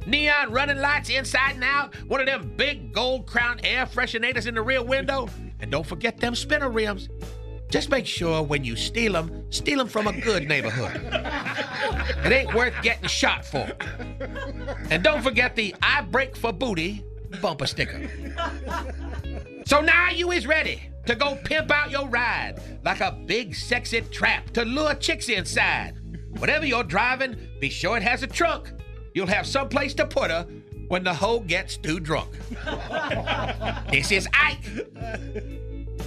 Neon 0.07 0.53
running 0.53 0.79
lights 0.79 1.11
inside 1.11 1.55
and 1.55 1.65
out, 1.65 1.95
one 2.07 2.21
of 2.21 2.27
them 2.27 2.55
big 2.57 2.93
gold 2.93 3.27
crown 3.27 3.61
air 3.63 3.85
freshenators 3.85 4.47
in 4.47 4.55
the 4.55 4.63
rear 4.63 4.83
window, 4.83 5.29
and 5.61 5.71
don't 5.71 5.87
forget 5.87 6.19
them 6.19 6.35
spinner 6.35 6.71
rims. 6.71 7.09
Just 7.71 7.91
make 7.91 8.07
sure 8.07 8.43
when 8.43 8.65
you 8.65 8.77
steal 8.77 9.13
them, 9.13 9.45
steal 9.51 9.79
them 9.79 9.89
from 9.89 10.07
a 10.07 10.21
good 10.21 10.49
neighborhood. 10.49 11.03
It 12.25 12.33
ain't 12.33 12.55
worth 12.55 12.75
getting 12.83 13.09
shot 13.09 13.45
for. 13.45 13.71
And 14.91 15.03
don't 15.03 15.23
forget 15.23 15.55
the 15.55 15.75
I 15.83 16.01
break 16.03 16.37
for 16.37 16.53
booty 16.53 17.05
bumper 17.43 17.67
sticker. 17.67 18.09
So 19.67 19.81
now 19.81 20.11
you 20.11 20.31
is 20.31 20.47
ready 20.47 20.91
to 21.05 21.15
go 21.15 21.37
pimp 21.45 21.71
out 21.71 21.91
your 21.91 22.09
ride 22.09 22.55
like 22.85 23.01
a 23.01 23.13
big 23.27 23.55
sexy 23.55 24.01
trap 24.01 24.51
to 24.51 24.65
lure 24.65 24.95
chicks 24.95 25.29
inside. 25.29 25.95
Whatever 26.39 26.65
you're 26.65 26.85
driving, 26.85 27.37
be 27.61 27.69
sure 27.69 27.97
it 27.97 28.03
has 28.03 28.23
a 28.23 28.27
trunk. 28.27 28.73
You'll 29.15 29.27
have 29.27 29.47
someplace 29.47 29.93
to 29.95 30.07
put 30.07 30.31
her 30.31 30.47
when 30.89 31.05
the 31.05 31.15
hoe 31.15 31.41
gets 31.41 31.77
too 31.77 32.01
drunk. 32.01 32.31
this 33.91 34.11
is 34.11 34.29
Ike. 34.33 34.65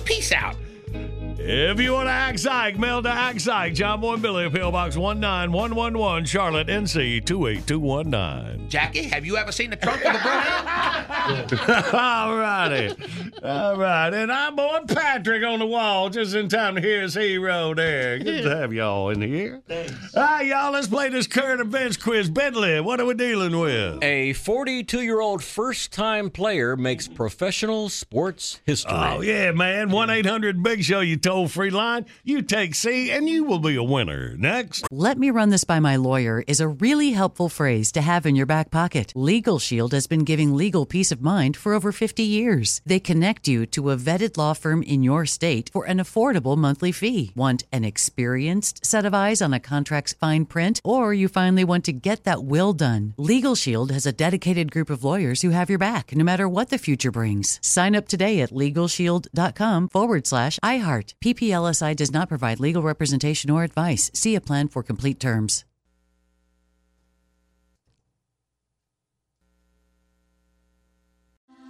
Peace 0.06 0.32
out. 0.32 0.56
If 0.94 1.80
you 1.80 1.94
want 1.94 2.08
to 2.08 2.12
axe 2.12 2.46
Ike, 2.46 2.78
mail 2.78 3.02
to 3.02 3.10
axe 3.10 3.48
Ike, 3.48 3.74
John 3.74 4.00
Boy 4.00 4.14
and 4.14 4.22
Billy, 4.22 4.50
P.O. 4.50 4.72
Box 4.72 4.96
19111, 4.96 6.26
Charlotte, 6.26 6.68
NC 6.68 7.26
28219. 7.26 8.70
Jackie, 8.70 9.04
have 9.04 9.26
you 9.26 9.38
ever 9.38 9.52
seen 9.52 9.72
the 9.72 9.76
trunk 9.76 10.06
of 10.06 10.16
a 10.16 10.18
Broham? 10.20 11.94
All 11.94 12.38
righty. 12.38 12.96
All 13.44 13.78
right. 13.78 14.14
And 14.14 14.32
I'm 14.32 14.56
boy 14.56 14.80
Patrick 14.88 15.44
on 15.44 15.60
the 15.60 15.66
wall 15.66 16.10
just 16.10 16.36
in 16.36 16.48
time 16.48 16.76
to 16.76 16.82
hear 16.82 17.02
his 17.02 17.16
hero 17.16 17.74
there. 17.74 18.20
Good 18.20 18.44
to 18.44 18.56
have 18.56 18.72
y'all 18.72 19.10
in 19.10 19.22
here. 19.22 19.62
Thanks. 19.68 20.16
All 20.16 20.22
right, 20.22 20.46
y'all, 20.46 20.72
let's 20.72 20.88
play 20.88 21.10
this 21.10 21.28
current 21.28 21.60
events 21.62 21.98
quiz. 21.98 22.30
Bentley, 22.30 22.80
what 22.82 23.00
are 23.00 23.06
we 23.06 23.14
dealing 23.14 23.60
with? 23.60 24.04
A 24.04 24.34
42 24.34 25.02
year 25.02 25.22
old 25.22 25.44
first 25.44 25.92
time 25.92 26.30
player 26.30 26.76
makes 26.76 27.08
professional 27.08 27.90
sports 27.90 28.62
history. 28.66 28.92
Oh, 28.94 29.22
yeah, 29.22 29.52
man. 29.52 29.90
1 29.90 30.10
800 30.10 30.62
Big 30.62 30.81
Show, 30.82 31.00
you 31.02 31.18
toll 31.18 31.48
free 31.48 31.70
line. 31.70 32.06
You 32.24 32.42
take 32.42 32.76
C, 32.76 33.12
and 33.12 33.28
you 33.30 33.44
will 33.44 33.60
be 33.60 33.76
a 33.76 33.84
winner. 33.84 34.36
Next. 34.38 34.86
Let 34.92 35.18
me 35.18 35.30
run 35.30 35.50
this 35.50 35.64
by 35.64 35.80
my 35.80 35.96
lawyer 35.96 36.44
is 36.48 36.60
a 36.60 36.68
really 36.68 37.12
helpful 37.12 37.50
phrase 37.50 37.92
to 37.94 38.02
have 38.02 38.26
in 38.26 38.36
your 38.36 38.46
back 38.46 38.72
pocket. 38.72 39.14
Legal 39.16 39.60
Shield 39.60 39.94
has 39.94 40.08
been 40.08 40.24
giving 40.24 40.56
legal 40.56 40.86
peace 40.86 41.12
of 41.12 41.22
mind 41.22 41.58
for 41.58 41.74
over 41.74 41.92
50 41.92 42.24
years. 42.24 42.82
They 42.86 43.00
connect 43.00 43.48
you 43.48 43.66
to 43.68 43.92
a 43.92 43.98
vetted 43.98 44.38
law 44.38 44.54
firm 44.54 44.84
in 44.84 45.04
your 45.04 45.26
state 45.26 45.70
for 45.72 45.86
an 45.86 45.98
affordable 45.98 46.58
monthly 46.58 46.92
fee. 46.92 47.32
Want 47.36 47.64
an 47.72 47.84
experienced 47.86 48.86
set 48.86 49.06
of 49.06 49.14
eyes 49.14 49.42
on 49.42 49.54
a 49.54 49.60
contract's 49.60 50.14
fine 50.14 50.46
print, 50.46 50.82
or 50.84 51.14
you 51.14 51.28
finally 51.28 51.64
want 51.64 51.86
to 51.86 51.94
get 51.94 52.24
that 52.24 52.44
will 52.44 52.74
done? 52.74 53.14
Legal 53.18 53.56
Shield 53.56 53.92
has 53.92 54.06
a 54.06 54.12
dedicated 54.12 54.72
group 54.72 54.90
of 54.90 55.04
lawyers 55.04 55.42
who 55.42 55.52
have 55.52 55.70
your 55.70 55.80
back 55.80 56.16
no 56.16 56.24
matter 56.24 56.48
what 56.48 56.70
the 56.70 56.78
future 56.78 57.12
brings. 57.12 57.60
Sign 57.62 57.96
up 57.96 58.08
today 58.08 58.42
at 58.42 58.52
LegalShield.com 58.52 59.90
forward 59.90 60.28
slash 60.28 60.60
iHeart. 60.80 61.16
PPLSI 61.24 61.96
does 61.96 62.12
not 62.12 62.30
provide 62.30 62.60
legal 62.60 62.84
representation 62.84 63.50
or 63.50 63.64
advice. 63.64 64.12
See 64.14 64.36
a 64.36 64.42
plan 64.42 64.68
for 64.68 64.84
complete 64.84 65.20
terms. 65.20 65.66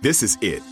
This 0.01 0.23
is 0.23 0.35
it. 0.41 0.63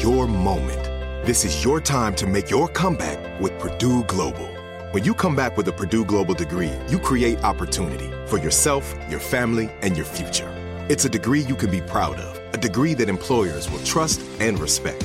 Your 0.00 0.28
moment. 0.28 0.84
This 1.26 1.44
is 1.44 1.64
your 1.64 1.80
time 1.80 2.14
to 2.14 2.28
make 2.28 2.48
your 2.48 2.68
comeback 2.68 3.40
with 3.40 3.58
Purdue 3.58 4.04
Global. 4.04 4.48
When 4.92 5.02
you 5.02 5.14
come 5.14 5.34
back 5.34 5.56
with 5.56 5.66
a 5.66 5.72
Purdue 5.72 6.04
Global 6.04 6.34
degree, 6.34 6.72
you 6.88 7.00
create 7.00 7.42
opportunity 7.42 8.10
for 8.28 8.38
yourself, 8.38 8.94
your 9.08 9.18
family, 9.18 9.68
and 9.82 9.96
your 9.96 10.06
future. 10.06 10.48
It's 10.88 11.04
a 11.04 11.08
degree 11.08 11.40
you 11.40 11.56
can 11.56 11.72
be 11.72 11.80
proud 11.80 12.18
of, 12.18 12.54
a 12.54 12.56
degree 12.56 12.94
that 12.94 13.08
employers 13.08 13.68
will 13.68 13.82
trust 13.82 14.20
and 14.38 14.60
respect. 14.60 15.04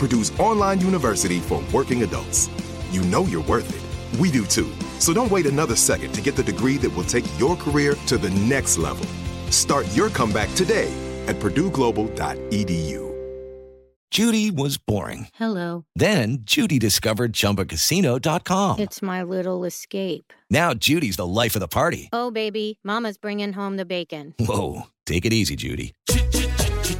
Purdue's 0.00 0.32
online 0.40 0.80
university 0.80 1.40
for 1.40 1.62
working 1.74 2.02
adults. 2.04 2.48
You 2.90 3.02
know 3.02 3.24
you're 3.24 3.44
worth 3.44 3.68
it. 3.68 4.18
We 4.18 4.30
do 4.30 4.46
too. 4.46 4.72
So 4.98 5.12
don't 5.12 5.30
wait 5.30 5.44
another 5.44 5.76
second 5.76 6.12
to 6.14 6.22
get 6.22 6.36
the 6.36 6.42
degree 6.42 6.78
that 6.78 6.88
will 6.88 7.04
take 7.04 7.26
your 7.38 7.54
career 7.54 7.94
to 8.06 8.16
the 8.16 8.30
next 8.30 8.78
level. 8.78 9.06
Start 9.50 9.86
your 9.94 10.08
comeback 10.08 10.48
today 10.54 10.90
at 11.26 11.36
purdueglobal.edu. 11.36 13.10
Judy 14.10 14.50
was 14.50 14.78
boring. 14.78 15.28
Hello. 15.34 15.84
Then 15.94 16.38
Judy 16.44 16.78
discovered 16.78 17.32
ChumbaCasino.com. 17.34 18.80
It's 18.80 19.02
my 19.02 19.22
little 19.22 19.64
escape. 19.64 20.32
Now 20.48 20.72
Judy's 20.72 21.16
the 21.16 21.26
life 21.26 21.54
of 21.54 21.60
the 21.60 21.68
party. 21.68 22.08
Oh, 22.12 22.30
baby, 22.30 22.80
Mama's 22.82 23.18
bringing 23.18 23.52
home 23.52 23.76
the 23.76 23.84
bacon. 23.84 24.34
Whoa, 24.40 24.88
take 25.04 25.26
it 25.26 25.32
easy, 25.32 25.56
Judy. 25.56 25.92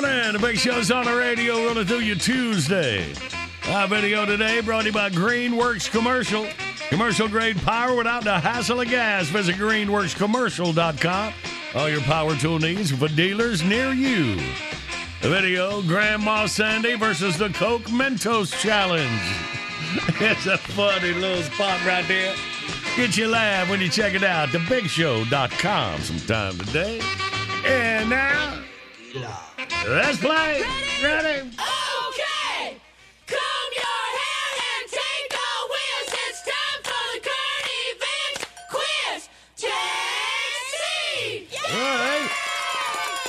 Morning. 0.00 0.32
The 0.32 0.38
Big 0.38 0.58
Show's 0.58 0.90
on 0.90 1.04
the 1.04 1.14
radio. 1.14 1.56
We're 1.56 1.74
going 1.74 1.86
to 1.86 1.98
do 1.98 2.00
you 2.00 2.14
Tuesday. 2.14 3.12
Our 3.68 3.86
video 3.86 4.24
today 4.24 4.60
brought 4.60 4.82
to 4.82 4.86
you 4.88 4.92
by 4.92 5.10
Greenworks 5.10 5.90
Commercial. 5.90 6.46
Commercial 6.88 7.28
grade 7.28 7.60
power 7.62 7.94
without 7.94 8.24
the 8.24 8.38
hassle 8.38 8.80
of 8.80 8.88
gas. 8.88 9.28
Visit 9.28 9.56
greenworkscommercial.com. 9.56 11.34
All 11.74 11.88
your 11.88 12.00
power 12.02 12.34
tool 12.36 12.58
needs 12.58 12.90
for 12.92 13.08
dealers 13.08 13.62
near 13.62 13.92
you. 13.92 14.36
The 15.20 15.28
video 15.28 15.82
Grandma 15.82 16.46
Sandy 16.46 16.94
versus 16.94 17.36
the 17.36 17.50
Coke 17.50 17.82
Mentos 17.82 18.58
Challenge. 18.60 19.10
it's 20.20 20.46
a 20.46 20.56
funny 20.56 21.12
little 21.12 21.42
spot 21.42 21.84
right 21.84 22.06
there. 22.08 22.34
Get 22.96 23.16
your 23.16 23.28
laugh 23.28 23.68
when 23.68 23.80
you 23.80 23.88
check 23.88 24.14
it 24.14 24.24
out. 24.24 24.48
TheBigShow.com 24.48 26.00
sometime 26.00 26.58
today. 26.58 27.00
And 27.66 28.08
now, 28.08 28.62
let's 29.14 30.18
play. 30.18 30.62
Ready? 31.02 31.40
Okay, 31.40 32.76
comb 33.26 33.70
your 33.74 34.02
hair 34.18 34.50
and 34.70 34.86
take 34.88 35.26
the 35.30 35.50
wheels. 35.70 36.10
It's 36.28 36.42
time 36.42 36.80
for 36.84 37.04
the 37.14 37.20
current 37.28 37.68
events 37.90 38.42
quiz. 38.70 39.28
Take 39.56 39.70
All 41.72 41.80
right. 41.80 42.30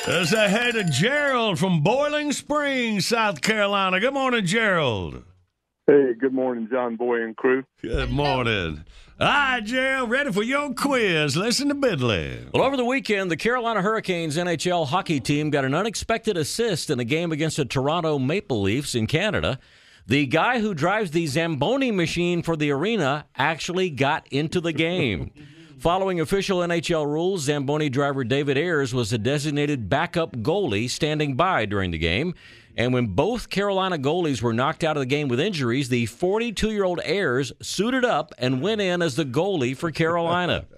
Let's 0.07 0.29
say 0.29 0.49
hey 0.49 0.71
to 0.71 0.83
Gerald 0.83 1.59
from 1.59 1.81
Boiling 1.81 2.31
Springs, 2.31 3.07
South 3.07 3.41
Carolina. 3.41 3.99
Good 3.99 4.13
morning, 4.13 4.45
Gerald. 4.45 5.23
Hey, 5.87 6.13
good 6.19 6.33
morning, 6.33 6.67
John 6.71 6.95
Boy 6.95 7.23
and 7.23 7.35
crew. 7.35 7.63
Good 7.81 8.11
morning. 8.11 8.83
All 9.21 9.27
right, 9.27 9.63
Gerald, 9.63 10.09
ready 10.09 10.31
for 10.31 10.41
your 10.41 10.73
quiz. 10.73 11.37
Listen 11.37 11.67
to 11.67 11.75
Bentley. 11.75 12.43
Well, 12.55 12.63
over 12.63 12.75
the 12.75 12.83
weekend, 12.83 13.29
the 13.29 13.37
Carolina 13.37 13.83
Hurricanes 13.83 14.35
NHL 14.35 14.87
hockey 14.87 15.19
team 15.19 15.51
got 15.51 15.63
an 15.63 15.75
unexpected 15.75 16.37
assist 16.37 16.89
in 16.89 16.99
a 16.99 17.03
game 17.03 17.31
against 17.31 17.57
the 17.57 17.65
Toronto 17.65 18.17
Maple 18.17 18.63
Leafs 18.63 18.95
in 18.95 19.05
Canada. 19.05 19.59
The 20.07 20.25
guy 20.25 20.59
who 20.59 20.73
drives 20.73 21.11
the 21.11 21.27
Zamboni 21.27 21.91
machine 21.91 22.41
for 22.41 22.55
the 22.55 22.71
arena 22.71 23.27
actually 23.35 23.91
got 23.91 24.27
into 24.31 24.59
the 24.59 24.73
game. 24.73 25.29
Following 25.77 26.19
official 26.19 26.57
NHL 26.59 27.05
rules, 27.05 27.43
Zamboni 27.43 27.89
driver 27.89 28.23
David 28.23 28.57
Ayres 28.57 28.91
was 28.91 29.11
the 29.11 29.19
designated 29.19 29.87
backup 29.87 30.35
goalie 30.37 30.89
standing 30.89 31.35
by 31.35 31.65
during 31.65 31.91
the 31.91 31.99
game. 31.99 32.33
And 32.75 32.93
when 32.93 33.07
both 33.07 33.49
Carolina 33.49 33.97
goalies 33.97 34.41
were 34.41 34.53
knocked 34.53 34.83
out 34.83 34.97
of 34.97 35.01
the 35.01 35.07
game 35.07 35.27
with 35.27 35.39
injuries, 35.39 35.89
the 35.89 36.05
42 36.05 36.71
year 36.71 36.83
old 36.83 36.99
Ayres 37.03 37.51
suited 37.61 38.05
up 38.05 38.33
and 38.37 38.61
went 38.61 38.81
in 38.81 39.01
as 39.01 39.15
the 39.15 39.25
goalie 39.25 39.75
for 39.75 39.91
Carolina. 39.91 40.65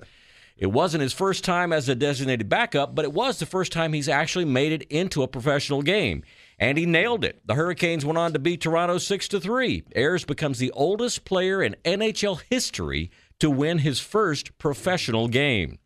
It 0.55 0.71
wasn't 0.71 1.01
his 1.01 1.13
first 1.13 1.43
time 1.43 1.73
as 1.73 1.89
a 1.89 1.95
designated 1.95 2.47
backup, 2.47 2.93
but 2.93 3.05
it 3.05 3.11
was 3.11 3.39
the 3.39 3.45
first 3.45 3.71
time 3.71 3.91
he's 3.91 4.07
actually 4.07 4.45
made 4.45 4.71
it 4.71 4.83
into 4.83 5.23
a 5.23 5.27
professional 5.27 5.81
game. 5.81 6.23
And 6.59 6.77
he 6.77 6.85
nailed 6.85 7.25
it. 7.25 7.41
The 7.45 7.55
Hurricanes 7.55 8.05
went 8.05 8.19
on 8.19 8.33
to 8.33 8.39
beat 8.39 8.61
Toronto 8.61 8.99
6 8.99 9.27
to 9.29 9.39
3. 9.39 9.83
Ayres 9.95 10.25
becomes 10.25 10.59
the 10.59 10.71
oldest 10.71 11.25
player 11.25 11.61
in 11.61 11.75
NHL 11.83 12.41
history 12.49 13.09
to 13.39 13.49
win 13.49 13.79
his 13.79 13.99
first 13.99 14.57
professional 14.57 15.27
game. 15.27 15.79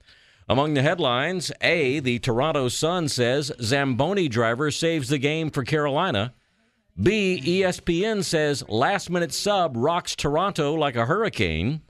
Among 0.50 0.76
the 0.76 0.82
headlines, 0.82 1.52
A, 1.60 2.00
the 2.00 2.20
Toronto 2.20 2.70
Sun 2.70 3.10
says 3.10 3.52
Zamboni 3.62 4.30
driver 4.30 4.72
saves 4.72 5.10
the 5.10 5.18
game 5.18 5.50
for 5.50 5.64
Carolina. 5.64 6.34
B, 7.02 7.42
ESPN 7.44 8.24
says 8.24 8.64
last 8.70 9.10
minute 9.10 9.34
sub 9.34 9.76
rocks 9.76 10.16
Toronto 10.16 10.74
like 10.74 10.96
a 10.96 11.06
hurricane. 11.06 11.82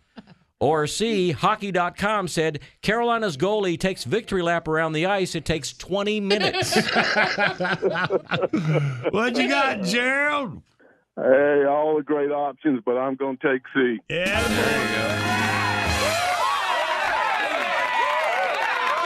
Or 0.59 0.87
C, 0.87 1.31
hockey.com 1.31 2.27
said 2.27 2.61
Carolina's 2.81 3.37
goalie 3.37 3.79
takes 3.79 4.03
victory 4.03 4.41
lap 4.41 4.67
around 4.67 4.93
the 4.93 5.05
ice. 5.05 5.35
It 5.35 5.45
takes 5.45 5.71
20 5.71 6.19
minutes. 6.19 6.75
what 9.11 9.37
you 9.37 9.49
got, 9.49 9.83
Gerald? 9.83 10.63
Hey, 11.15 11.63
all 11.63 11.97
the 11.97 12.03
great 12.03 12.31
options, 12.31 12.81
but 12.83 12.97
I'm 12.97 13.15
going 13.15 13.37
to 13.37 13.53
take 13.53 13.61
C. 13.73 13.99
Yeah, 14.09 15.46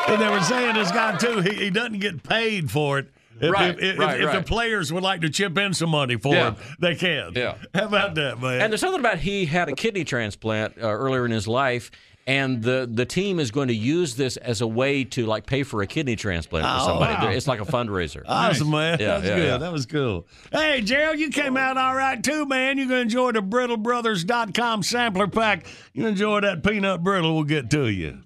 And 0.08 0.22
they 0.22 0.30
were 0.30 0.41
saying 0.41 0.76
this 0.76 0.91
guy 0.91 1.16
too. 1.18 1.41
He, 1.41 1.54
he 1.66 1.70
doesn't 1.70 1.99
get 1.99 2.24
paid 2.24 2.70
for 2.72 2.99
it. 2.99 3.08
If, 3.39 3.52
Right, 3.52 3.72
if, 3.72 3.80
if, 3.82 3.97
right, 3.99 4.22
if 4.22 4.32
the 4.34 4.43
players 4.43 4.93
would 4.93 5.02
like 5.04 5.22
to 5.22 5.30
chip 5.30 5.58
in 5.58 5.74
some 5.74 5.89
money 5.89 6.16
for 6.16 6.34
Yeah. 6.36 6.52
him, 6.52 6.56
they 6.80 6.93
can. 6.95 7.32
Yeah. 7.36 7.56
How 7.74 7.86
about 7.86 8.14
that, 8.16 8.39
man? 8.39 8.62
And 8.62 8.72
there's 8.72 8.82
something 8.82 8.99
about 8.99 9.18
he 9.18 9.45
had 9.45 9.68
a 9.68 9.74
kidney 9.74 10.04
transplant 10.04 10.78
uh, 10.78 10.82
earlier 10.82 11.26
in 11.26 11.32
his 11.32 11.47
life, 11.47 11.89
and 12.28 12.62
the 12.62 12.88
the 12.91 13.04
team 13.06 13.39
is 13.39 13.49
going 13.49 13.70
to 13.70 13.74
use 13.74 14.16
this 14.16 14.38
as 14.38 14.62
a 14.62 14.68
way 14.68 15.04
to 15.06 15.26
like 15.26 15.47
pay 15.47 15.64
for 15.64 15.82
a 15.82 15.88
kidney 15.88 16.16
transplant 16.16 16.68
for 16.68 16.72
Oh, 16.72 16.86
somebody. 16.86 17.14
wow. 17.26 17.32
It's 17.32 17.47
like 17.47 17.62
a 17.62 17.66
fundraiser. 17.66 18.22
Awesome, 18.28 18.70
man. 18.70 18.99
Yeah, 18.99 19.08
That's 19.16 19.26
yeah, 19.26 19.36
good. 19.38 19.45
yeah. 19.47 19.58
That 19.58 19.72
was 19.72 19.88
cool. 19.88 20.28
Hey, 20.52 20.82
Gerald, 20.82 21.18
you 21.18 21.30
came 21.32 21.58
out 21.58 21.78
all 21.78 21.95
right 21.95 22.24
too, 22.24 22.45
man. 22.45 22.78
You're 22.78 22.88
going 22.88 22.99
to 22.99 23.02
enjoy 23.04 23.32
the 23.32 23.41
BrittleBrothers.com 23.41 24.84
sampler 24.84 25.28
pack. 25.28 25.66
You 25.93 26.06
enjoy 26.06 26.41
that 26.41 26.64
peanut 26.64 27.02
brittle 27.04 27.34
we'll 27.34 27.43
get 27.43 27.72
to 27.72 27.88
you. 27.88 28.20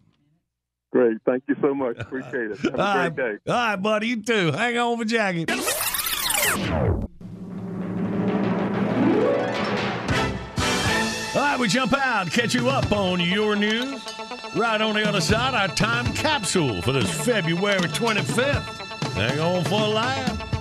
Great. 0.96 1.18
Thank 1.26 1.44
you 1.50 1.58
so 1.62 1.76
much. 1.76 1.98
Appreciate 2.00 2.52
it. 2.52 2.58
Have 2.60 2.74
a 2.76 2.82
All 2.82 2.94
great 2.94 3.04
right, 3.04 3.16
day. 3.18 3.52
all 3.52 3.54
right, 3.54 3.76
buddy. 3.76 4.08
You 4.08 4.24
too. 4.24 4.52
Hang 4.54 4.78
on 4.78 4.98
for 4.98 5.04
Jackie. 5.04 5.46
All 11.36 11.42
right, 11.42 11.60
we 11.60 11.68
jump 11.68 11.94
out, 11.94 12.32
catch 12.32 12.56
you 12.56 12.70
up 12.70 12.90
on 12.94 13.20
your 13.20 13.58
news. 13.58 14.02
Right 14.56 14.80
on 14.80 14.94
the 14.96 15.06
other 15.06 15.20
side, 15.20 15.54
our 15.54 15.68
time 15.76 16.06
capsule 16.14 16.82
for 16.82 16.94
this 16.94 17.12
February 17.26 17.82
25th. 17.82 19.12
Hang 19.16 19.40
on 19.42 19.66
for 19.66 19.82
a 19.82 19.88
laugh. 19.88 20.55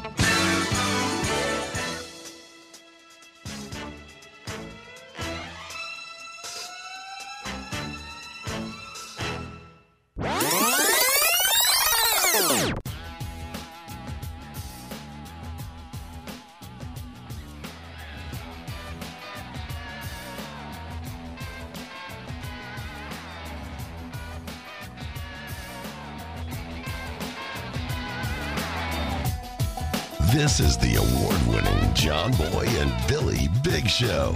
This 30.35 30.59
is 30.59 30.77
the 30.77 30.97
award 30.97 31.47
winning 31.47 31.95
John 31.95 32.33
Boy 32.33 32.67
and 32.67 32.93
Billy 33.07 33.49
Big 33.63 33.89
Show. 33.89 34.35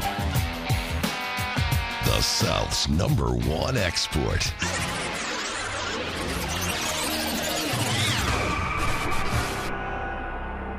The 2.04 2.20
South's 2.20 2.88
number 2.88 3.30
one 3.30 3.76
export. 3.76 4.52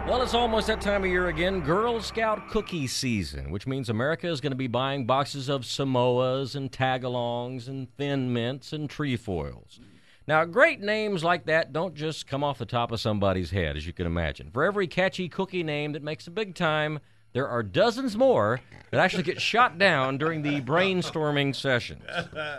Well, 0.07 0.22
it's 0.22 0.34
almost 0.34 0.67
that 0.67 0.80
time 0.80 1.03
of 1.03 1.09
year 1.09 1.28
again, 1.28 1.59
Girl 1.59 1.99
Scout 1.99 2.47
cookie 2.47 2.88
season, 2.88 3.51
which 3.51 3.67
means 3.67 3.89
America 3.89 4.30
is 4.30 4.39
going 4.39 4.53
to 4.53 4.55
be 4.55 4.67
buying 4.67 5.05
boxes 5.05 5.49
of 5.49 5.63
Samoas 5.63 6.55
and 6.55 6.72
tagalongs 6.72 7.67
and 7.67 7.93
thin 7.97 8.32
mints 8.32 8.72
and 8.72 8.89
trefoils. 8.89 9.82
Now, 10.30 10.45
great 10.45 10.80
names 10.80 11.23
like 11.23 11.47
that 11.47 11.73
don't 11.73 11.95
just 11.95 12.27
come 12.27 12.43
off 12.43 12.59
the 12.59 12.65
top 12.67 12.91
of 12.91 12.99
somebody's 12.99 13.49
head, 13.49 13.75
as 13.75 13.88
you 13.88 13.93
can 13.93 14.05
imagine. 14.05 14.51
For 14.53 14.63
every 14.63 14.86
catchy 14.86 15.27
cookie 15.27 15.63
name 15.63 15.93
that 15.93 16.03
makes 16.03 16.27
a 16.27 16.30
big 16.30 16.53
time, 16.53 16.99
there 17.34 17.47
are 17.47 17.63
dozens 17.63 18.15
more 18.15 18.61
that 18.91 18.99
actually 18.99 19.23
get 19.23 19.41
shot 19.41 19.80
down 19.80 20.19
during 20.19 20.43
the 20.43 20.61
brainstorming 20.61 21.55
sessions. 21.55 22.03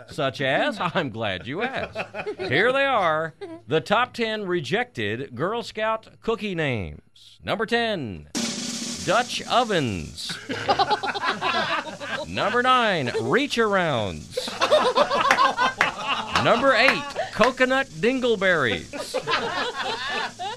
Such 0.07 0.41
as, 0.41 0.79
I'm 0.81 1.11
glad 1.11 1.47
you 1.47 1.61
asked. 1.61 1.97
Here 2.39 2.73
they 2.73 2.83
are 2.83 3.35
the 3.69 3.79
top 3.79 4.11
10 4.15 4.45
rejected 4.47 5.33
Girl 5.33 5.63
Scout 5.63 6.09
cookie 6.19 6.55
names. 6.55 7.39
Number 7.41 7.65
10, 7.65 8.31
Dutch 9.05 9.41
ovens. 9.43 10.37
Number 12.27 12.61
9, 12.61 13.11
reach 13.21 13.55
arounds. 13.55 14.49
Number 16.43 16.73
8, 16.73 17.01
coconut 17.41 17.87
dingleberries. 17.87 18.91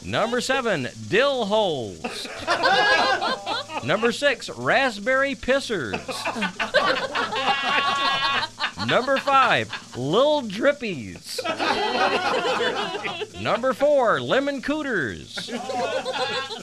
Number 0.04 0.42
7, 0.42 0.88
dill 1.08 1.46
holes. 1.46 2.28
Number 3.84 4.12
6, 4.12 4.50
raspberry 4.50 5.34
pissers. 5.34 5.98
Number 8.86 9.16
5, 9.16 9.96
lil 9.96 10.42
drippies. 10.42 11.40
Number 13.40 13.72
4, 13.72 14.20
lemon 14.20 14.60
cooters. 14.60 15.50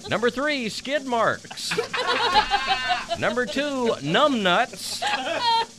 Number 0.07 0.29
3, 0.29 0.69
skid 0.69 1.05
marks. 1.05 1.73
Number 3.17 3.47
2, 3.47 3.95
numb 4.03 4.43
nuts. 4.43 5.01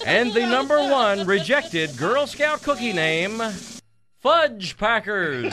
And 0.04 0.32
the 0.32 0.46
number 0.46 0.80
1 0.80 1.26
rejected 1.26 1.96
Girl 1.96 2.26
Scout 2.26 2.62
cookie 2.62 2.92
name, 2.92 3.40
Fudge 4.22 4.76
Packers. 4.76 5.52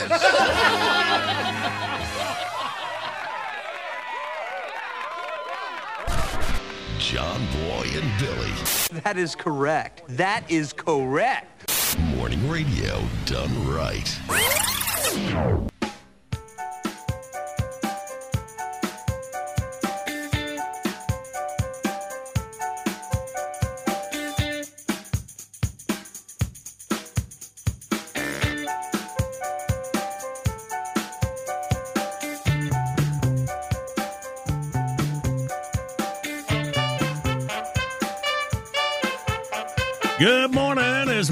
John 7.00 7.40
Boy 7.52 7.88
and 7.92 8.20
Billy. 8.20 8.52
That 9.02 9.16
is 9.16 9.34
correct. 9.34 10.02
That 10.10 10.48
is 10.48 10.72
correct. 10.72 11.68
Morning 12.14 12.48
radio 12.48 13.02
done 13.26 13.50
right. 13.66 14.16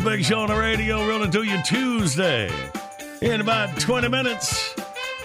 The 0.02 0.10
Big 0.10 0.24
Show 0.24 0.40
on 0.40 0.48
the 0.48 0.56
radio, 0.56 1.06
rolling 1.06 1.30
to 1.30 1.42
you 1.42 1.60
Tuesday. 1.62 2.50
In 3.20 3.40
about 3.40 3.80
20 3.80 4.08
minutes, 4.08 4.74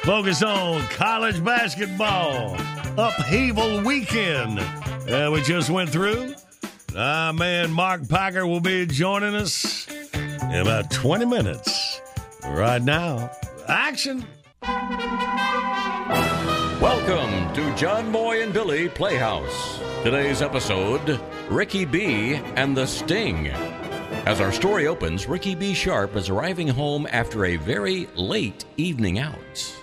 focus 0.04 0.42
on 0.42 0.82
college 0.88 1.44
basketball 1.44 2.56
upheaval 2.98 3.84
weekend 3.84 4.60
uh, 4.60 5.30
we 5.34 5.42
just 5.42 5.70
went 5.70 5.90
through. 5.90 6.34
Our 6.96 7.34
man 7.34 7.72
Mark 7.72 8.08
Packer 8.08 8.48
will 8.48 8.62
be 8.62 8.86
joining 8.86 9.36
us 9.36 9.88
in 10.14 10.56
about 10.56 10.90
20 10.92 11.26
minutes. 11.26 12.02
Right 12.46 12.82
now, 12.82 13.30
action. 13.68 14.26
Welcome 16.82 17.54
to 17.54 17.76
John 17.76 18.12
Boy 18.12 18.42
and 18.42 18.54
Billy 18.54 18.90
Playhouse. 18.90 19.80
Today's 20.04 20.42
episode 20.42 21.20
Ricky 21.50 21.86
B 21.86 22.36
and 22.56 22.76
the 22.76 22.88
Sting. 22.88 23.52
As 24.26 24.40
our 24.40 24.54
story 24.54 24.88
opens, 24.88 25.28
Ricky 25.28 25.54
B. 25.54 25.74
Sharp 25.74 26.16
is 26.16 26.30
arriving 26.30 26.70
home 26.70 27.06
after 27.12 27.44
a 27.46 27.58
very 27.58 28.08
late 28.16 28.64
evening 28.78 29.20
out. 29.20 29.76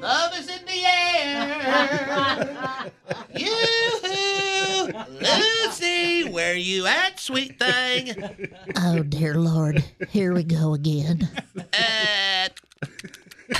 Love 0.00 0.36
is 0.36 0.48
in 0.48 0.64
the 0.66 0.84
air. 0.84 2.90
Yoo-hoo. 3.36 4.92
Lucy, 5.20 6.28
where 6.28 6.56
you 6.56 6.86
at, 6.86 7.20
sweet 7.20 7.60
thing? 7.60 8.50
Oh, 8.76 9.04
dear 9.04 9.36
Lord. 9.36 9.84
Here 10.08 10.34
we 10.34 10.42
go 10.42 10.74
again. 10.74 11.28
Uh, 11.56 12.48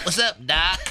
what's 0.02 0.18
up, 0.18 0.44
Doc? 0.46 0.80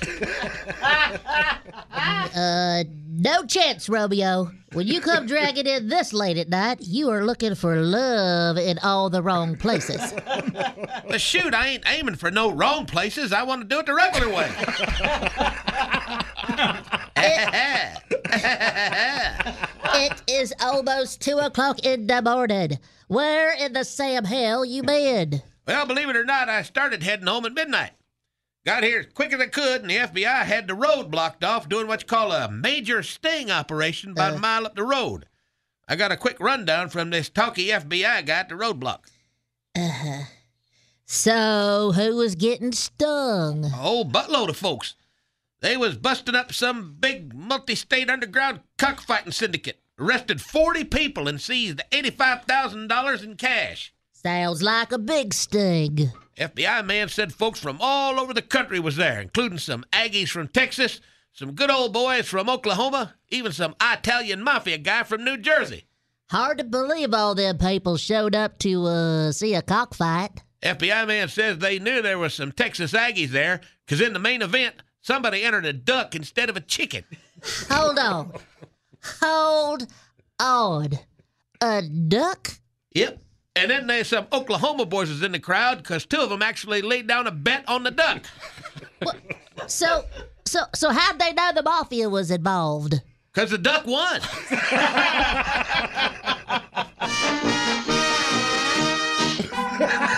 Uh, 2.36 2.84
no 3.08 3.44
chance, 3.46 3.90
Romeo. 3.90 4.52
When 4.74 4.86
you 4.86 5.02
come 5.02 5.26
dragging 5.26 5.66
in 5.66 5.88
this 5.90 6.14
late 6.14 6.38
at 6.38 6.50
night, 6.50 6.80
you 6.82 7.10
are 7.10 7.26
looking 7.26 7.56
for 7.56 7.78
love 7.78 8.58
in 8.58 8.78
all 8.80 9.10
the 9.10 9.24
wrong 9.24 9.56
places. 9.56 10.14
But 11.08 11.20
shoot, 11.20 11.56
I 11.56 11.68
ain't 11.70 11.84
aiming 11.88 12.16
for 12.16 12.30
no 12.30 12.52
wrong 12.52 12.86
places. 12.86 13.34
I 13.34 13.42
want 13.44 13.62
to 13.62 13.68
do 13.68 13.80
it 13.80 13.88
the 13.88 13.96
regular 13.96 14.30
way. 14.30 14.52
It 20.00 20.22
is 20.28 20.54
almost 20.62 21.22
two 21.22 21.38
o'clock 21.40 21.80
in 21.84 22.08
the 22.08 22.22
morning. 22.22 22.78
Where 23.08 23.54
in 23.56 23.74
the 23.74 23.84
Sam 23.84 24.26
hell 24.26 24.64
you 24.64 24.84
been? 24.84 25.42
well, 25.66 25.86
believe 25.86 26.10
it 26.10 26.16
or 26.16 26.26
not, 26.26 26.50
I 26.50 26.62
started 26.62 27.04
heading 27.04 27.28
home 27.28 27.46
at 27.46 27.54
midnight. 27.54 27.92
Got 28.68 28.84
here 28.84 29.00
as 29.00 29.06
quick 29.14 29.32
as 29.32 29.40
I 29.40 29.48
could, 29.48 29.80
and 29.80 29.90
the 29.90 29.96
FBI 29.96 30.44
had 30.44 30.68
the 30.68 30.74
road 30.76 31.10
blocked 31.10 31.42
off 31.42 31.70
doing 31.70 31.88
what 31.88 32.02
you 32.02 32.06
call 32.06 32.34
a 32.34 32.52
major 32.52 33.02
sting 33.02 33.50
operation 33.50 34.12
about 34.12 34.34
a 34.34 34.40
mile 34.40 34.66
up 34.66 34.76
the 34.76 34.84
road. 34.84 35.26
I 35.88 35.96
got 35.96 36.12
a 36.12 36.18
quick 36.18 36.38
rundown 36.42 36.90
from 36.90 37.10
this 37.10 37.30
talky 37.30 37.68
FBI 37.68 38.26
guy 38.26 38.40
at 38.40 38.50
the 38.50 38.56
roadblock. 38.56 39.06
Uh-huh. 39.74 40.24
So, 41.06 41.94
who 41.96 42.18
was 42.18 42.36
getting 42.36 42.74
stung? 42.74 43.64
A 43.64 43.70
whole 43.70 44.04
buttload 44.04 44.50
of 44.50 44.58
folks. 44.58 44.96
They 45.62 45.78
was 45.78 45.96
busting 45.96 46.36
up 46.36 46.52
some 46.52 46.98
big 47.00 47.34
multi-state 47.34 48.10
underground 48.10 48.60
cockfighting 48.78 49.32
syndicate. 49.32 49.80
Arrested 49.98 50.42
40 50.42 50.84
people 50.84 51.30
and 51.30 51.40
seized 51.40 51.80
$85,000 51.94 53.24
in 53.24 53.38
cash. 53.38 53.94
Sounds 54.28 54.62
like 54.62 54.92
a 54.92 54.98
big 54.98 55.34
sting. 55.34 56.12
FBI 56.38 56.86
man 56.86 57.08
said 57.08 57.32
folks 57.34 57.62
from 57.62 57.78
all 57.80 58.20
over 58.20 58.34
the 58.34 58.42
country 58.42 58.78
was 58.78 58.98
there, 58.98 59.22
including 59.22 59.58
some 59.58 59.86
Aggies 59.94 60.28
from 60.28 60.50
Texas, 60.50 61.00
some 61.32 61.54
good 61.54 61.72
old 61.72 61.94
boys 61.94 62.28
from 62.28 62.50
Oklahoma, 62.50 63.16
even 63.30 63.54
some 63.54 63.74
Italian 63.82 64.44
mafia 64.44 64.80
guy 64.80 65.04
from 65.04 65.24
New 65.24 65.38
Jersey. 65.38 65.86
Hard 66.30 66.58
to 66.58 66.66
believe 66.66 67.14
all 67.14 67.36
them 67.36 67.58
people 67.58 67.96
showed 67.96 68.36
up 68.36 68.60
to, 68.60 68.86
uh, 68.86 69.32
see 69.32 69.54
a 69.56 69.62
cockfight. 69.62 70.44
FBI 70.62 71.08
man 71.08 71.30
says 71.30 71.60
they 71.60 71.80
knew 71.80 72.02
there 72.02 72.20
was 72.20 72.34
some 72.34 72.52
Texas 72.52 72.92
Aggies 72.92 73.30
there, 73.30 73.62
'cause 73.88 74.02
in 74.02 74.12
the 74.12 74.20
main 74.20 74.42
event, 74.42 74.76
somebody 75.00 75.42
entered 75.42 75.66
a 75.66 75.72
duck 75.72 76.14
instead 76.16 76.50
of 76.50 76.58
a 76.58 76.62
chicken. 76.62 77.06
Hold 77.72 77.98
on. 77.98 78.34
Hold 79.22 79.88
on. 80.38 81.00
A 81.62 81.82
duck? 81.82 82.60
Yep. 82.92 83.22
And 83.58 83.72
then 83.72 83.88
there's 83.88 84.08
some 84.10 84.28
Oklahoma 84.32 84.86
boys 84.86 85.10
was 85.10 85.24
in 85.24 85.32
the 85.32 85.40
crowd, 85.40 85.84
'cause 85.84 86.06
two 86.06 86.22
of 86.22 86.30
them 86.30 86.42
actually 86.44 86.82
laid 86.82 87.08
down 87.08 87.28
a 87.28 87.32
bet 87.32 87.68
on 87.68 87.84
the 87.84 87.92
duck. 87.92 88.24
So, 89.68 90.06
so, 90.46 90.62
so 90.76 90.90
how'd 90.92 91.20
they 91.20 91.34
know 91.34 91.52
the 91.54 91.64
mafia 91.64 92.10
was 92.10 92.30
involved? 92.32 93.02
'Cause 93.34 93.52
the 93.52 93.58
duck 93.58 93.86
won. 93.86 94.22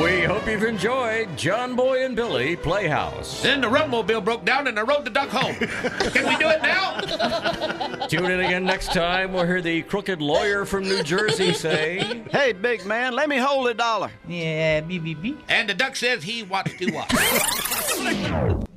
We 0.00 0.22
hope 0.22 0.46
you've 0.46 0.62
enjoyed 0.62 1.36
John 1.36 1.76
Boy 1.76 2.06
and 2.06 2.16
Billy 2.16 2.56
Playhouse. 2.56 3.42
Then 3.42 3.60
the 3.60 3.66
Rumpmobile 3.66 4.24
broke 4.24 4.42
down 4.42 4.66
and 4.66 4.78
I 4.78 4.82
rode 4.82 5.04
the 5.04 5.10
duck 5.10 5.28
home. 5.28 5.54
Can 5.54 6.26
we 6.26 6.34
do 6.36 6.48
it 6.48 6.62
now? 6.62 8.06
Tune 8.08 8.30
in 8.30 8.40
again 8.40 8.64
next 8.64 8.94
time. 8.94 9.34
We'll 9.34 9.44
hear 9.44 9.60
the 9.60 9.82
crooked 9.82 10.22
lawyer 10.22 10.64
from 10.64 10.84
New 10.84 11.02
Jersey 11.02 11.52
say, 11.52 12.22
Hey, 12.30 12.52
big 12.52 12.86
man, 12.86 13.12
let 13.14 13.28
me 13.28 13.36
hold 13.36 13.68
a 13.68 13.74
dollar. 13.74 14.10
Yeah, 14.26 14.80
beep, 14.80 15.04
beep, 15.04 15.20
beep. 15.20 15.38
And 15.50 15.68
the 15.68 15.74
duck 15.74 15.94
says 15.96 16.22
he 16.22 16.42
wants 16.42 16.74
to 16.78 16.90
watch. 16.90 18.62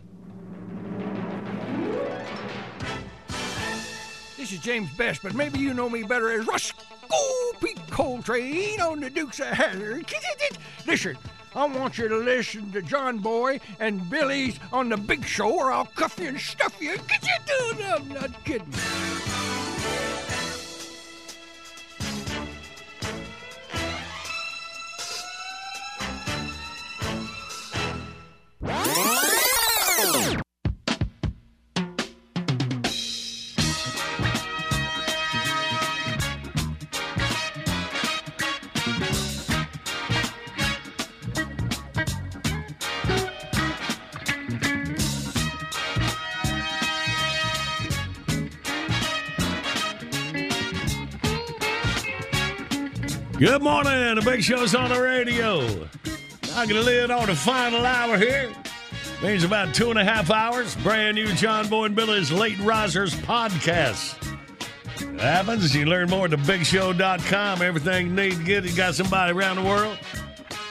this 4.45 4.59
is 4.59 4.59
James 4.59 4.91
Best, 4.91 5.23
but 5.23 5.33
maybe 5.33 5.57
you 5.57 5.73
know 5.73 5.89
me 5.89 6.03
better 6.03 6.29
as 6.29 6.45
Rosco 6.45 6.77
Coltrane 7.89 8.79
on 8.79 8.99
the 8.99 9.09
Dukes 9.09 9.39
of 9.39 9.47
Hazzard. 9.47 10.05
Listen, 10.85 11.17
I 11.55 11.65
want 11.65 11.97
you 11.97 12.07
to 12.07 12.17
listen 12.17 12.71
to 12.73 12.83
John 12.83 13.17
Boy 13.17 13.59
and 13.79 14.07
Billy's 14.07 14.59
on 14.71 14.89
the 14.89 14.97
Big 14.97 15.25
Show, 15.25 15.51
or 15.51 15.71
I'll 15.71 15.85
cuff 15.85 16.19
you 16.19 16.27
and 16.27 16.39
stuff 16.39 16.79
you. 16.79 16.95
I'm 17.83 18.07
not 18.09 18.43
kidding. 18.45 18.71
Good 53.37 53.61
morning. 53.61 54.15
The 54.15 54.21
big 54.21 54.41
show's 54.41 54.73
on 54.73 54.91
the 54.91 55.01
radio. 55.01 55.59
I'm 56.53 56.69
going 56.69 56.81
to 56.81 56.83
lead 56.83 57.11
on 57.11 57.27
the 57.27 57.35
final 57.35 57.85
hour 57.85 58.17
here. 58.17 58.49
Means 59.21 59.43
about 59.43 59.75
two 59.75 59.89
and 59.89 59.99
a 59.99 60.05
half 60.05 60.31
hours. 60.31 60.73
Brand 60.77 61.15
new 61.15 61.27
John 61.33 61.67
Boy 61.67 61.85
and 61.85 61.95
Billy's 61.95 62.31
Late 62.31 62.57
Risers 62.59 63.13
podcast. 63.13 64.15
What 65.11 65.19
happens, 65.19 65.75
you 65.75 65.85
learn 65.85 66.09
more 66.09 66.25
at 66.25 66.31
thebigshow.com. 66.31 67.61
Everything 67.61 68.07
you 68.07 68.13
need 68.13 68.37
to 68.37 68.43
get, 68.43 68.63
you 68.63 68.73
got 68.73 68.95
somebody 68.95 69.33
around 69.33 69.57
the 69.57 69.63
world 69.63 69.97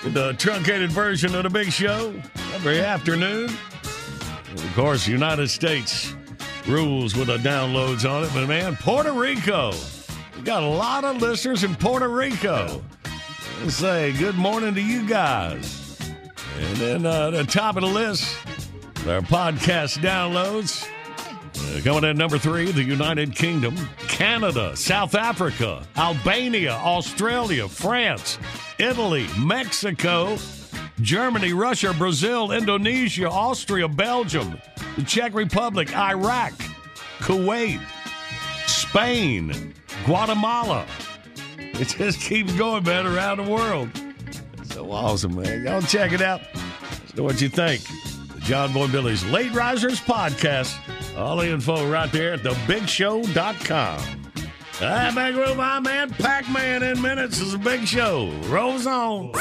with 0.03 0.15
the 0.15 0.33
truncated 0.33 0.91
version 0.91 1.35
of 1.35 1.43
the 1.43 1.51
big 1.51 1.71
show 1.71 2.15
every 2.55 2.81
afternoon. 2.81 3.51
Of 4.53 4.73
course, 4.75 5.07
United 5.07 5.49
States 5.49 6.15
rules 6.67 7.15
with 7.15 7.27
the 7.27 7.37
downloads 7.37 8.09
on 8.11 8.25
it. 8.25 8.31
But 8.33 8.49
man, 8.49 8.75
Puerto 8.77 9.13
Rico. 9.13 9.73
Got 10.45 10.63
a 10.63 10.67
lot 10.67 11.05
of 11.05 11.23
listeners 11.23 11.65
in 11.65 11.75
Puerto 11.75 12.07
Rico. 12.07 12.83
Say 13.67 14.13
good 14.13 14.35
morning 14.35 14.75
to 14.75 14.81
you 14.83 15.09
guys. 15.09 15.99
And 16.59 16.77
then 16.77 17.07
uh, 17.07 17.31
the 17.31 17.45
top 17.45 17.77
of 17.77 17.83
the 17.83 17.89
list, 17.89 18.37
our 19.09 19.23
podcast 19.23 20.01
downloads. 20.01 20.87
Uh, 21.57 21.81
coming 21.83 22.11
in 22.11 22.19
number 22.19 22.37
three, 22.37 22.71
the 22.73 22.83
United 22.83 23.35
Kingdom, 23.35 23.75
Canada, 24.01 24.77
South 24.77 25.15
Africa, 25.15 25.83
Albania, 25.97 26.73
Australia, 26.73 27.67
France, 27.67 28.39
Italy, 28.79 29.27
Mexico, 29.39 30.37
Germany, 31.01 31.55
Russia, 31.55 31.95
Brazil, 31.97 32.53
Indonesia, 32.53 33.31
Austria, 33.31 33.89
Belgium, 33.89 34.59
the 34.97 35.05
Czech 35.05 35.33
Republic, 35.33 35.97
Iraq, 35.97 36.53
Kuwait, 37.21 37.81
Spain, 38.95 39.75
Guatemala. 40.07 40.87
It 41.59 41.89
just 41.89 42.21
keeps 42.21 42.53
going, 42.53 42.85
man, 42.85 43.07
around 43.09 43.39
the 43.39 43.51
world. 43.51 43.91
So 44.67 44.89
awesome, 44.93 45.35
man. 45.35 45.65
Y'all 45.65 45.83
check 45.83 46.13
it 46.13 46.23
out. 46.23 46.41
Let 46.55 47.17
know 47.17 47.25
what 47.25 47.43
you 47.43 47.49
think. 47.49 47.83
The 48.35 48.41
John 48.43 48.73
Boy 48.73 48.87
Billy's 48.87 49.25
Late 49.25 49.53
Risers 49.53 50.01
Podcast. 50.01 50.79
All 51.19 51.39
the 51.39 51.51
info 51.51 51.91
right 51.91 52.13
there 52.13 52.35
at 52.35 52.45
thebigshow.com. 52.45 54.01
All 54.81 54.89
right, 54.89 55.13
back 55.13 55.35
with 55.35 55.57
my 55.57 55.81
man, 55.81 56.11
Pac 56.11 56.49
Man 56.49 56.85
in 56.85 57.03
minutes. 57.03 57.41
It's 57.41 57.55
a 57.55 57.59
big 57.59 57.89
show. 57.89 58.31
Rolls 58.45 58.87
on. 58.87 59.33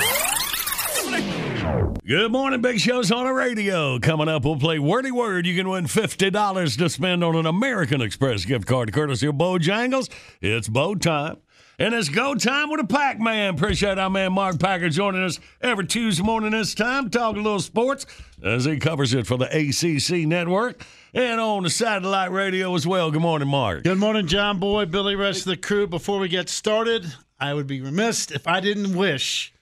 Good 2.05 2.33
morning, 2.33 2.61
Big 2.61 2.81
Show's 2.81 3.11
on 3.11 3.25
the 3.25 3.31
radio. 3.31 3.97
Coming 3.97 4.27
up, 4.27 4.43
we'll 4.43 4.57
play 4.57 4.77
Wordy 4.77 5.11
Word. 5.11 5.45
You 5.45 5.55
can 5.55 5.69
win 5.69 5.85
$50 5.85 6.77
to 6.77 6.89
spend 6.89 7.23
on 7.23 7.37
an 7.37 7.45
American 7.45 8.01
Express 8.01 8.43
gift 8.43 8.67
card 8.67 8.91
courtesy 8.91 9.27
of 9.27 9.35
Bojangles. 9.35 10.09
It's 10.41 10.67
Bo 10.67 10.95
time. 10.95 11.37
And 11.79 11.93
it's 11.93 12.09
go 12.09 12.35
time 12.35 12.69
with 12.69 12.81
a 12.81 12.83
Pac 12.85 13.19
Man. 13.19 13.55
Appreciate 13.55 13.97
our 13.97 14.09
man 14.09 14.33
Mark 14.33 14.59
Packer 14.59 14.89
joining 14.89 15.23
us 15.23 15.39
every 15.61 15.87
Tuesday 15.87 16.21
morning 16.21 16.51
this 16.51 16.75
time, 16.75 17.09
talking 17.09 17.39
a 17.39 17.43
little 17.43 17.61
sports 17.61 18.05
as 18.43 18.65
he 18.65 18.77
covers 18.77 19.13
it 19.13 19.25
for 19.25 19.37
the 19.37 19.45
ACC 19.45 20.27
network 20.27 20.85
and 21.13 21.39
on 21.39 21.63
the 21.63 21.69
satellite 21.69 22.31
radio 22.31 22.75
as 22.75 22.85
well. 22.85 23.09
Good 23.09 23.21
morning, 23.21 23.47
Mark. 23.47 23.83
Good 23.83 23.97
morning, 23.97 24.27
John 24.27 24.59
Boy, 24.59 24.85
Billy, 24.85 25.15
rest 25.15 25.39
of 25.39 25.45
the 25.45 25.57
crew. 25.57 25.87
Before 25.87 26.19
we 26.19 26.27
get 26.27 26.49
started, 26.49 27.05
I 27.39 27.53
would 27.53 27.67
be 27.67 27.79
remiss 27.79 28.29
if 28.31 28.47
I 28.47 28.59
didn't 28.59 28.95
wish 28.95 29.52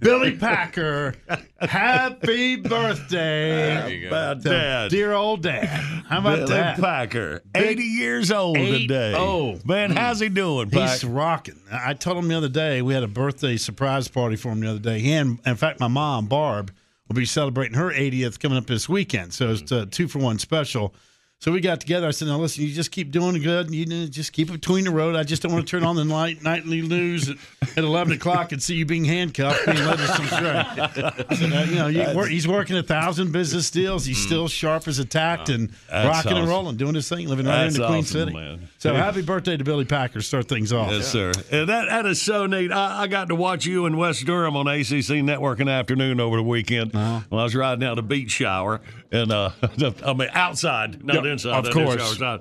Billy 0.00 0.36
Packer 0.36 1.14
happy 1.60 2.56
birthday. 2.56 4.06
About 4.06 4.42
to? 4.42 4.88
Dear 4.90 5.12
old 5.12 5.42
dad. 5.42 5.64
How 5.66 6.18
about 6.18 6.38
that? 6.40 6.46
Billy 6.46 6.58
that? 6.58 6.78
Packer, 6.80 7.42
Big- 7.52 7.78
80 7.78 7.82
years 7.82 8.30
old 8.30 8.56
Eight- 8.58 8.88
today. 8.88 9.14
Oh, 9.16 9.58
man, 9.64 9.90
how's 9.92 10.20
he 10.20 10.28
doing? 10.28 10.70
He's 10.70 11.04
rocking. 11.04 11.60
I 11.70 11.90
I 11.90 11.94
told 11.94 12.18
him 12.18 12.28
the 12.28 12.36
other 12.36 12.48
day 12.48 12.82
we 12.82 12.94
had 12.94 13.04
a 13.04 13.08
birthday 13.08 13.56
surprise 13.56 14.08
party 14.08 14.36
for 14.36 14.50
him 14.52 14.60
the 14.60 14.70
other 14.70 14.78
day. 14.78 14.98
He 15.00 15.12
and 15.12 15.38
in 15.46 15.56
fact, 15.56 15.80
my 15.80 15.88
mom 15.88 16.26
Barb 16.26 16.72
will 17.08 17.14
be 17.16 17.24
celebrating 17.24 17.76
her 17.76 17.90
80th 17.92 18.40
coming 18.40 18.58
up 18.58 18.66
this 18.66 18.88
weekend. 18.88 19.32
So 19.32 19.50
it's 19.50 19.70
a 19.70 19.86
two 19.86 20.08
for 20.08 20.18
one 20.18 20.38
special. 20.38 20.94
So 21.38 21.52
we 21.52 21.60
got 21.60 21.80
together. 21.80 22.08
I 22.08 22.12
said, 22.12 22.28
"Now 22.28 22.38
listen, 22.38 22.64
you 22.64 22.72
just 22.72 22.90
keep 22.90 23.10
doing 23.10 23.40
good. 23.42 23.70
You 23.70 23.84
just 24.08 24.32
keep 24.32 24.48
it 24.48 24.52
between 24.52 24.84
the 24.84 24.90
road. 24.90 25.14
I 25.16 25.22
just 25.22 25.42
don't 25.42 25.52
want 25.52 25.66
to 25.66 25.70
turn 25.70 25.84
on 25.84 25.94
the 25.94 26.04
night, 26.04 26.42
nightly 26.42 26.80
news 26.80 27.28
at, 27.28 27.36
at 27.76 27.84
11 27.84 28.14
o'clock 28.14 28.52
and 28.52 28.62
see 28.62 28.74
you 28.74 28.86
being 28.86 29.04
handcuffed, 29.04 29.66
being 29.66 29.76
led 29.84 29.98
to 29.98 30.06
some 30.06 30.26
train." 30.28 30.40
I 30.56 31.34
said, 31.34 31.52
uh, 31.52 31.64
"You 31.68 31.74
know, 31.74 31.86
you 31.88 32.16
work, 32.16 32.30
he's 32.30 32.48
working 32.48 32.76
a 32.78 32.82
thousand 32.82 33.32
business 33.32 33.70
deals. 33.70 34.06
He's 34.06 34.16
still 34.18 34.48
sharp 34.48 34.88
as 34.88 34.98
a 34.98 35.04
tack 35.04 35.48
and 35.50 35.68
Mm. 35.68 35.72
That's 35.90 36.08
rocking 36.26 36.38
and 36.38 36.48
rolling, 36.48 36.76
doing 36.76 36.94
his 36.94 37.08
thing, 37.08 37.28
living 37.28 37.46
right 37.46 37.64
That's 37.64 37.76
in 37.76 37.82
the 37.82 37.86
Queen 37.88 37.98
awesome, 38.00 38.18
City. 38.28 38.32
man. 38.32 38.68
So 38.78 38.92
Yeah. 38.92 39.04
happy 39.04 39.22
birthday 39.22 39.56
to 39.56 39.64
Billy 39.64 39.84
Packer. 39.84 40.20
Start 40.22 40.48
things 40.48 40.72
off. 40.72 40.90
Yes, 40.90 41.06
sir. 41.08 41.32
And 41.52 41.68
that 41.68 41.86
that 41.88 42.06
is 42.06 42.20
so 42.20 42.46
neat. 42.46 42.72
I, 42.72 43.02
I 43.02 43.06
got 43.08 43.28
to 43.28 43.34
watch 43.34 43.66
you 43.66 43.84
in 43.86 43.96
Wes 43.98 44.20
Durham 44.22 44.56
on 44.56 44.66
ACC 44.68 45.22
Network 45.22 45.60
in 45.60 45.66
the 45.66 45.72
afternoon 45.72 46.18
over 46.20 46.36
the 46.36 46.42
weekend. 46.42 46.94
Uh-huh. 46.94 47.20
When 47.28 47.40
I 47.40 47.44
was 47.44 47.54
riding 47.54 47.84
out 47.84 47.96
the 47.96 48.02
beach 48.02 48.30
shower, 48.30 48.80
and 49.12 49.30
uh, 49.32 49.50
I 50.04 50.12
mean 50.14 50.28
outside, 50.32 51.04
not 51.04 51.25
Yeah, 51.26 51.32
inside. 51.32 51.58
of 51.58 51.64
not 51.64 51.72
course. 51.72 52.10
inside, 52.10 52.40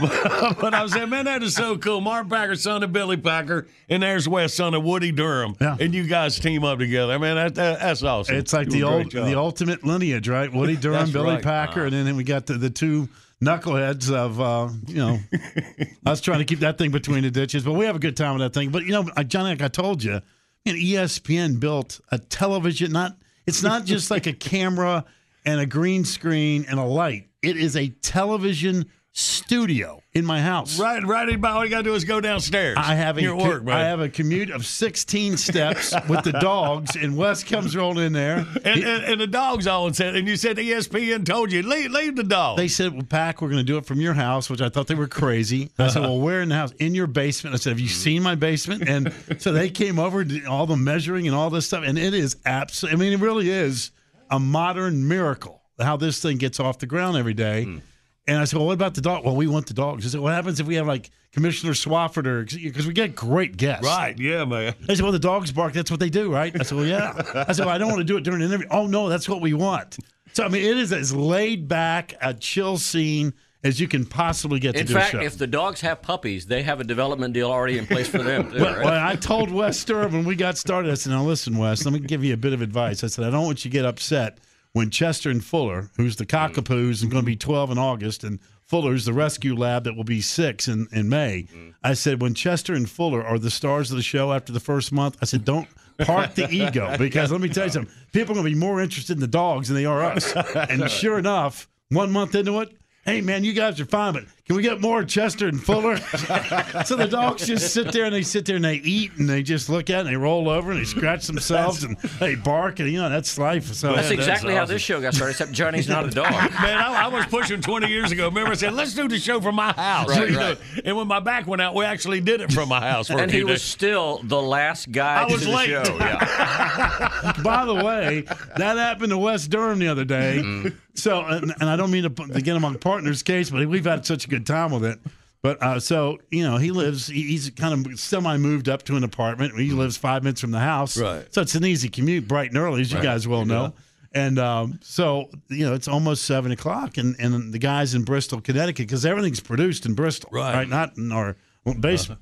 outside. 0.00 0.56
but, 0.60 0.74
I 0.74 0.82
was 0.82 0.92
saying, 0.92 1.10
man, 1.10 1.24
that 1.26 1.42
is 1.42 1.54
so 1.54 1.78
cool. 1.78 2.00
Mark 2.00 2.28
Packer, 2.28 2.56
son 2.56 2.82
of 2.82 2.92
Billy 2.92 3.16
Packer, 3.16 3.66
and 3.88 4.02
there's 4.02 4.28
Wes, 4.28 4.54
son 4.54 4.74
of 4.74 4.82
Woody 4.82 5.12
Durham, 5.12 5.54
and 5.60 5.94
you 5.94 6.04
guys 6.04 6.38
team 6.38 6.64
up 6.64 6.78
together. 6.78 7.18
Man, 7.18 7.36
that, 7.36 7.54
that, 7.54 7.80
that's 7.80 8.02
awesome. 8.02 8.36
It's 8.36 8.52
like 8.52 8.66
You 8.66 8.72
the 8.72 8.78
do 8.78 8.86
a 8.86 8.90
great 8.90 9.16
old, 9.16 9.26
the 9.26 9.38
ultimate 9.38 9.84
lineage, 9.84 10.28
right? 10.28 10.52
Woody 10.52 10.76
Durham, 10.80 11.10
Billy 11.10 11.34
right. 11.34 11.42
Packer, 11.42 11.84
and 11.84 11.92
then 11.92 12.16
we 12.16 12.24
got 12.24 12.46
the, 12.46 12.54
the 12.54 12.70
two 12.70 13.08
knuckleheads 13.42 14.12
of, 14.12 14.40
uh, 14.40 14.68
you 14.86 14.96
know, 14.96 15.18
us 16.06 16.20
trying 16.20 16.38
to 16.38 16.44
keep 16.44 16.60
that 16.60 16.78
thing 16.78 16.90
between 16.90 17.22
the 17.22 17.30
ditches. 17.30 17.64
But 17.64 17.72
we 17.72 17.86
have 17.86 17.96
a 17.96 18.00
good 18.00 18.16
time 18.16 18.34
with 18.34 18.40
that 18.40 18.58
thing. 18.58 18.70
But 18.70 18.84
you 18.84 18.92
know, 18.92 19.04
Johnny, 19.24 19.50
like 19.50 19.62
I 19.62 19.68
told 19.68 20.02
you, 20.02 20.20
E 20.66 20.94
ESPN 20.94 21.60
built 21.60 22.00
a 22.10 22.18
television. 22.18 22.92
Not 22.92 23.16
it's 23.46 23.62
not 23.62 23.84
just 23.84 24.10
like 24.10 24.26
a 24.26 24.32
camera 24.32 25.04
and 25.44 25.60
a 25.60 25.66
green 25.66 26.04
screen 26.04 26.64
and 26.68 26.80
a 26.80 26.84
light. 26.84 27.28
It 27.44 27.56
is 27.56 27.76
a 27.76 27.88
television 27.88 28.86
studio 29.16 30.02
in 30.12 30.24
my 30.24 30.40
house. 30.40 30.78
Right, 30.78 31.02
right. 31.04 31.32
About 31.32 31.56
all 31.56 31.64
you 31.64 31.70
got 31.70 31.78
to 31.78 31.82
do 31.84 31.94
is 31.94 32.04
go 32.04 32.20
downstairs. 32.20 32.76
I 32.78 32.96
have 32.96 33.16
a 33.16 33.22
Your 33.22 33.36
work. 33.36 33.68
I 33.68 33.84
have 33.84 34.00
a 34.00 34.08
commute 34.08 34.50
of 34.50 34.66
16 34.66 35.36
steps 35.36 35.94
with 36.08 36.24
the 36.24 36.32
dogs, 36.32 36.96
and 36.96 37.16
Wes 37.16 37.44
comes 37.44 37.76
rolling 37.76 38.06
in 38.06 38.12
there. 38.12 38.38
and, 38.38 38.66
and, 38.66 39.04
and 39.04 39.20
the 39.20 39.28
dogs 39.28 39.68
all 39.68 39.86
and 39.86 39.94
said, 39.94 40.16
and 40.16 40.26
you 40.26 40.36
said 40.36 40.56
ESPN 40.56 41.24
told 41.24 41.52
you 41.52 41.62
leave, 41.62 41.92
leave 41.92 42.16
the 42.16 42.24
dog. 42.24 42.56
They 42.56 42.66
said, 42.66 42.92
well, 42.92 43.04
Pack, 43.04 43.40
we're 43.40 43.48
going 43.48 43.58
to 43.58 43.64
do 43.64 43.78
it 43.78 43.86
from 43.86 44.00
your 44.00 44.14
house, 44.14 44.50
which 44.50 44.60
I 44.60 44.68
thought 44.68 44.88
they 44.88 44.96
were 44.96 45.06
crazy. 45.06 45.70
I 45.78 45.88
said, 45.88 46.02
well, 46.02 46.20
where 46.20 46.42
in 46.42 46.48
the 46.48 46.56
house? 46.56 46.72
In 46.72 46.94
your 46.94 47.06
basement. 47.06 47.54
I 47.54 47.58
said, 47.58 47.70
have 47.70 47.80
you 47.80 47.86
mm-hmm. 47.86 47.94
seen 47.94 48.22
my 48.22 48.34
basement? 48.34 48.88
And 48.88 49.12
so 49.38 49.52
they 49.52 49.70
came 49.70 50.00
over, 50.00 50.24
did 50.24 50.44
all 50.46 50.66
the 50.66 50.76
measuring 50.76 51.28
and 51.28 51.36
all 51.36 51.50
this 51.50 51.66
stuff. 51.66 51.84
And 51.86 51.98
it 51.98 52.14
is 52.14 52.36
absolutely, 52.44 52.96
I 52.96 53.10
mean, 53.10 53.20
it 53.20 53.22
really 53.22 53.50
is 53.50 53.92
a 54.30 54.40
modern 54.40 55.06
miracle 55.06 55.60
how 55.80 55.96
this 55.96 56.20
thing 56.20 56.38
gets 56.38 56.60
off 56.60 56.78
the 56.78 56.86
ground 56.86 57.16
every 57.16 57.34
day. 57.34 57.64
Hmm. 57.64 57.78
And 58.26 58.38
I 58.38 58.44
said, 58.44 58.56
well, 58.56 58.66
what 58.66 58.72
about 58.72 58.94
the 58.94 59.02
dog? 59.02 59.24
Well, 59.24 59.36
we 59.36 59.46
want 59.46 59.66
the 59.66 59.74
dogs. 59.74 60.06
I 60.06 60.08
said, 60.08 60.20
what 60.20 60.32
happens 60.32 60.58
if 60.58 60.66
we 60.66 60.76
have 60.76 60.86
like 60.86 61.10
Commissioner 61.32 61.72
Swofford 61.72 62.26
or, 62.26 62.44
because 62.44 62.86
we 62.86 62.94
get 62.94 63.14
great 63.14 63.58
guests. 63.58 63.84
Right, 63.84 64.18
yeah, 64.18 64.46
man. 64.46 64.74
They 64.86 64.94
said, 64.94 65.02
well, 65.02 65.12
the 65.12 65.18
dogs 65.18 65.52
bark. 65.52 65.74
That's 65.74 65.90
what 65.90 66.00
they 66.00 66.08
do, 66.08 66.32
right? 66.32 66.58
I 66.58 66.62
said, 66.62 66.78
well, 66.78 66.86
yeah. 66.86 67.12
I 67.46 67.52
said, 67.52 67.66
well, 67.66 67.74
I 67.74 67.78
don't 67.78 67.88
want 67.88 67.98
to 67.98 68.04
do 68.04 68.16
it 68.16 68.24
during 68.24 68.40
an 68.40 68.48
interview. 68.48 68.66
Oh, 68.70 68.86
no, 68.86 69.10
that's 69.10 69.28
what 69.28 69.42
we 69.42 69.52
want. 69.52 69.98
So, 70.32 70.44
I 70.44 70.48
mean, 70.48 70.64
it 70.64 70.78
is 70.78 70.90
as 70.92 71.14
laid 71.14 71.68
back, 71.68 72.14
a 72.22 72.32
chill 72.32 72.78
scene 72.78 73.34
as 73.62 73.80
you 73.80 73.88
can 73.88 74.06
possibly 74.06 74.58
get 74.58 74.74
In 74.74 74.82
to 74.82 74.92
do 74.92 74.94
fact, 74.94 75.14
a 75.14 75.18
show. 75.18 75.22
if 75.22 75.36
the 75.36 75.46
dogs 75.46 75.80
have 75.82 76.00
puppies, 76.00 76.46
they 76.46 76.62
have 76.62 76.80
a 76.80 76.84
development 76.84 77.34
deal 77.34 77.50
already 77.50 77.78
in 77.78 77.86
place 77.86 78.08
for 78.08 78.22
them. 78.22 78.50
Too, 78.50 78.58
well, 78.60 78.74
right? 78.74 78.84
well, 78.84 79.06
I 79.06 79.16
told 79.16 79.50
Wes 79.50 79.84
Durham 79.84 80.12
when 80.12 80.24
we 80.24 80.36
got 80.36 80.56
started, 80.56 80.90
I 80.90 80.94
said, 80.94 81.10
now 81.10 81.24
listen, 81.24 81.56
Wes, 81.58 81.84
let 81.84 81.92
me 81.92 82.00
give 82.00 82.24
you 82.24 82.34
a 82.34 82.38
bit 82.38 82.52
of 82.52 82.62
advice. 82.62 83.04
I 83.04 83.06
said, 83.08 83.24
I 83.24 83.30
don't 83.30 83.44
want 83.44 83.64
you 83.64 83.70
to 83.70 83.72
get 83.72 83.84
upset 83.84 84.38
when 84.74 84.90
Chester 84.90 85.30
and 85.30 85.42
Fuller, 85.42 85.88
who's 85.96 86.16
the 86.16 86.24
hmm. 86.24 86.36
cockapoos 86.36 87.00
and 87.00 87.10
going 87.10 87.22
to 87.22 87.26
be 87.26 87.36
12 87.36 87.70
in 87.70 87.78
August, 87.78 88.22
and 88.22 88.38
Fuller's 88.66 89.06
the 89.06 89.12
rescue 89.12 89.54
lab 89.54 89.84
that 89.84 89.96
will 89.96 90.04
be 90.04 90.20
six 90.20 90.68
in, 90.68 90.88
in 90.92 91.08
May. 91.08 91.42
Hmm. 91.42 91.70
I 91.82 91.94
said, 91.94 92.20
when 92.20 92.34
Chester 92.34 92.74
and 92.74 92.90
Fuller 92.90 93.24
are 93.24 93.38
the 93.38 93.50
stars 93.50 93.90
of 93.90 93.96
the 93.96 94.02
show 94.02 94.32
after 94.32 94.52
the 94.52 94.60
first 94.60 94.92
month, 94.92 95.16
I 95.22 95.24
said, 95.24 95.44
don't 95.44 95.68
park 95.98 96.34
the 96.34 96.48
ego 96.50 96.96
because 96.98 97.30
let 97.30 97.40
me 97.40 97.48
tell 97.48 97.64
you 97.64 97.70
something. 97.70 97.94
People 98.12 98.32
are 98.32 98.42
going 98.42 98.46
to 98.46 98.52
be 98.52 98.60
more 98.60 98.80
interested 98.80 99.16
in 99.16 99.20
the 99.20 99.26
dogs 99.28 99.68
than 99.68 99.76
they 99.76 99.86
are 99.86 100.02
us. 100.02 100.34
And 100.54 100.90
sure 100.90 101.18
enough, 101.18 101.68
one 101.90 102.10
month 102.10 102.34
into 102.34 102.60
it, 102.60 102.76
hey, 103.04 103.20
man, 103.20 103.44
you 103.44 103.52
guys 103.52 103.80
are 103.80 103.86
fine, 103.86 104.14
but 104.14 104.24
can 104.46 104.56
we 104.56 104.62
get 104.62 104.78
more 104.78 105.02
Chester 105.04 105.48
and 105.48 105.62
Fuller? 105.62 105.96
so 106.84 106.96
the 106.96 107.08
dogs 107.10 107.46
just 107.46 107.72
sit 107.72 107.92
there 107.92 108.04
and 108.04 108.14
they 108.14 108.22
sit 108.22 108.44
there 108.44 108.56
and 108.56 108.64
they 108.64 108.74
eat 108.74 109.12
and 109.16 109.26
they 109.26 109.42
just 109.42 109.70
look 109.70 109.88
at 109.88 109.96
it 109.96 110.00
and 110.00 110.08
they 110.08 110.16
roll 110.16 110.50
over 110.50 110.70
and 110.70 110.80
they 110.80 110.84
scratch 110.84 111.26
themselves 111.26 111.82
and 111.82 111.96
they 112.20 112.34
bark 112.34 112.78
and, 112.78 112.90
you 112.90 113.00
know, 113.00 113.08
that's 113.08 113.38
life. 113.38 113.72
So 113.72 113.94
That's 113.94 114.10
exactly 114.10 114.54
how 114.54 114.66
this 114.66 114.82
show 114.82 115.00
got 115.00 115.14
started, 115.14 115.30
except 115.30 115.52
Johnny's 115.52 115.88
not 115.88 116.04
a 116.06 116.10
dog. 116.10 116.30
Man, 116.60 116.76
I, 116.76 117.04
I 117.04 117.08
was 117.08 117.24
pushing 117.26 117.62
20 117.62 117.88
years 117.88 118.12
ago. 118.12 118.26
Remember, 118.28 118.50
I 118.50 118.54
said, 118.54 118.74
let's 118.74 118.92
do 118.94 119.08
the 119.08 119.18
show 119.18 119.40
from 119.40 119.54
my 119.54 119.72
house. 119.72 120.10
Right, 120.10 120.28
You 120.28 120.34
know, 120.34 120.40
right. 120.50 120.58
And 120.84 120.96
when 120.96 121.08
my 121.08 121.20
back 121.20 121.46
went 121.46 121.62
out, 121.62 121.74
we 121.74 121.86
actually 121.86 122.20
did 122.20 122.42
it 122.42 122.52
from 122.52 122.68
my 122.68 122.80
house 122.80 123.06
for 123.06 123.14
a 123.14 123.22
and 123.22 123.30
few 123.30 123.40
he 123.40 123.44
was 123.44 123.62
days. 123.62 123.70
still 123.70 124.20
the 124.24 124.42
last 124.42 124.92
guy 124.92 125.22
I 125.22 125.26
to 125.26 125.32
was 125.32 125.42
do 125.42 125.48
the 125.50 125.56
late. 125.56 125.68
show. 125.68 125.96
Yeah. 125.98 127.32
By 127.42 127.64
the 127.64 127.74
way, 127.74 128.22
that 128.56 128.76
happened 128.76 129.10
to 129.10 129.18
Wes 129.18 129.46
Durham 129.48 129.78
the 129.78 129.88
other 129.88 130.04
day. 130.04 130.40
Mm-hmm. 130.42 130.76
So, 130.96 131.22
and, 131.24 131.52
and 131.60 131.68
I 131.68 131.76
don't 131.76 131.90
mean 131.90 132.04
to, 132.04 132.08
to 132.08 132.40
get 132.40 132.54
him 132.54 132.64
on 132.64 132.78
partner's 132.78 133.22
case, 133.24 133.50
but 133.50 133.66
we've 133.66 133.84
had 133.84 134.06
such 134.06 134.26
a 134.26 134.28
good 134.36 134.46
time 134.46 134.70
with 134.70 134.84
it. 134.84 134.98
But 135.42 135.62
uh, 135.62 135.78
so 135.80 136.18
you 136.30 136.42
know, 136.42 136.56
he 136.56 136.70
lives. 136.70 137.06
He's 137.06 137.50
kind 137.50 137.86
of 137.86 138.00
semi 138.00 138.36
moved 138.38 138.68
up 138.68 138.82
to 138.84 138.96
an 138.96 139.04
apartment. 139.04 139.58
He 139.58 139.72
lives 139.72 139.96
five 139.98 140.22
minutes 140.22 140.40
from 140.40 140.52
the 140.52 140.58
house, 140.60 140.96
Right. 140.98 141.26
So 141.34 141.42
it's 141.42 141.54
an 141.54 141.64
easy 141.66 141.88
commute, 141.90 142.26
bright 142.26 142.48
and 142.48 142.56
early, 142.58 142.80
as 142.80 142.90
you 142.90 142.96
Right. 142.98 143.04
guys 143.04 143.28
well 143.28 143.44
know. 143.44 143.74
And 144.12 144.38
um, 144.38 144.78
so 144.82 145.28
you 145.50 145.66
know, 145.66 145.74
it's 145.74 145.88
almost 145.88 146.24
seven 146.24 146.50
o'clock, 146.52 146.96
and 146.96 147.14
and 147.18 147.52
the 147.52 147.58
guys 147.58 147.94
in 147.94 148.04
Bristol, 148.04 148.40
Connecticut, 148.40 148.86
because 148.86 149.04
everything's 149.04 149.40
produced 149.40 149.84
in 149.86 149.94
Bristol, 149.94 150.30
Right. 150.32 150.66
Not 150.68 150.96
in 150.96 151.12
our 151.12 151.36
basement. 151.80 152.20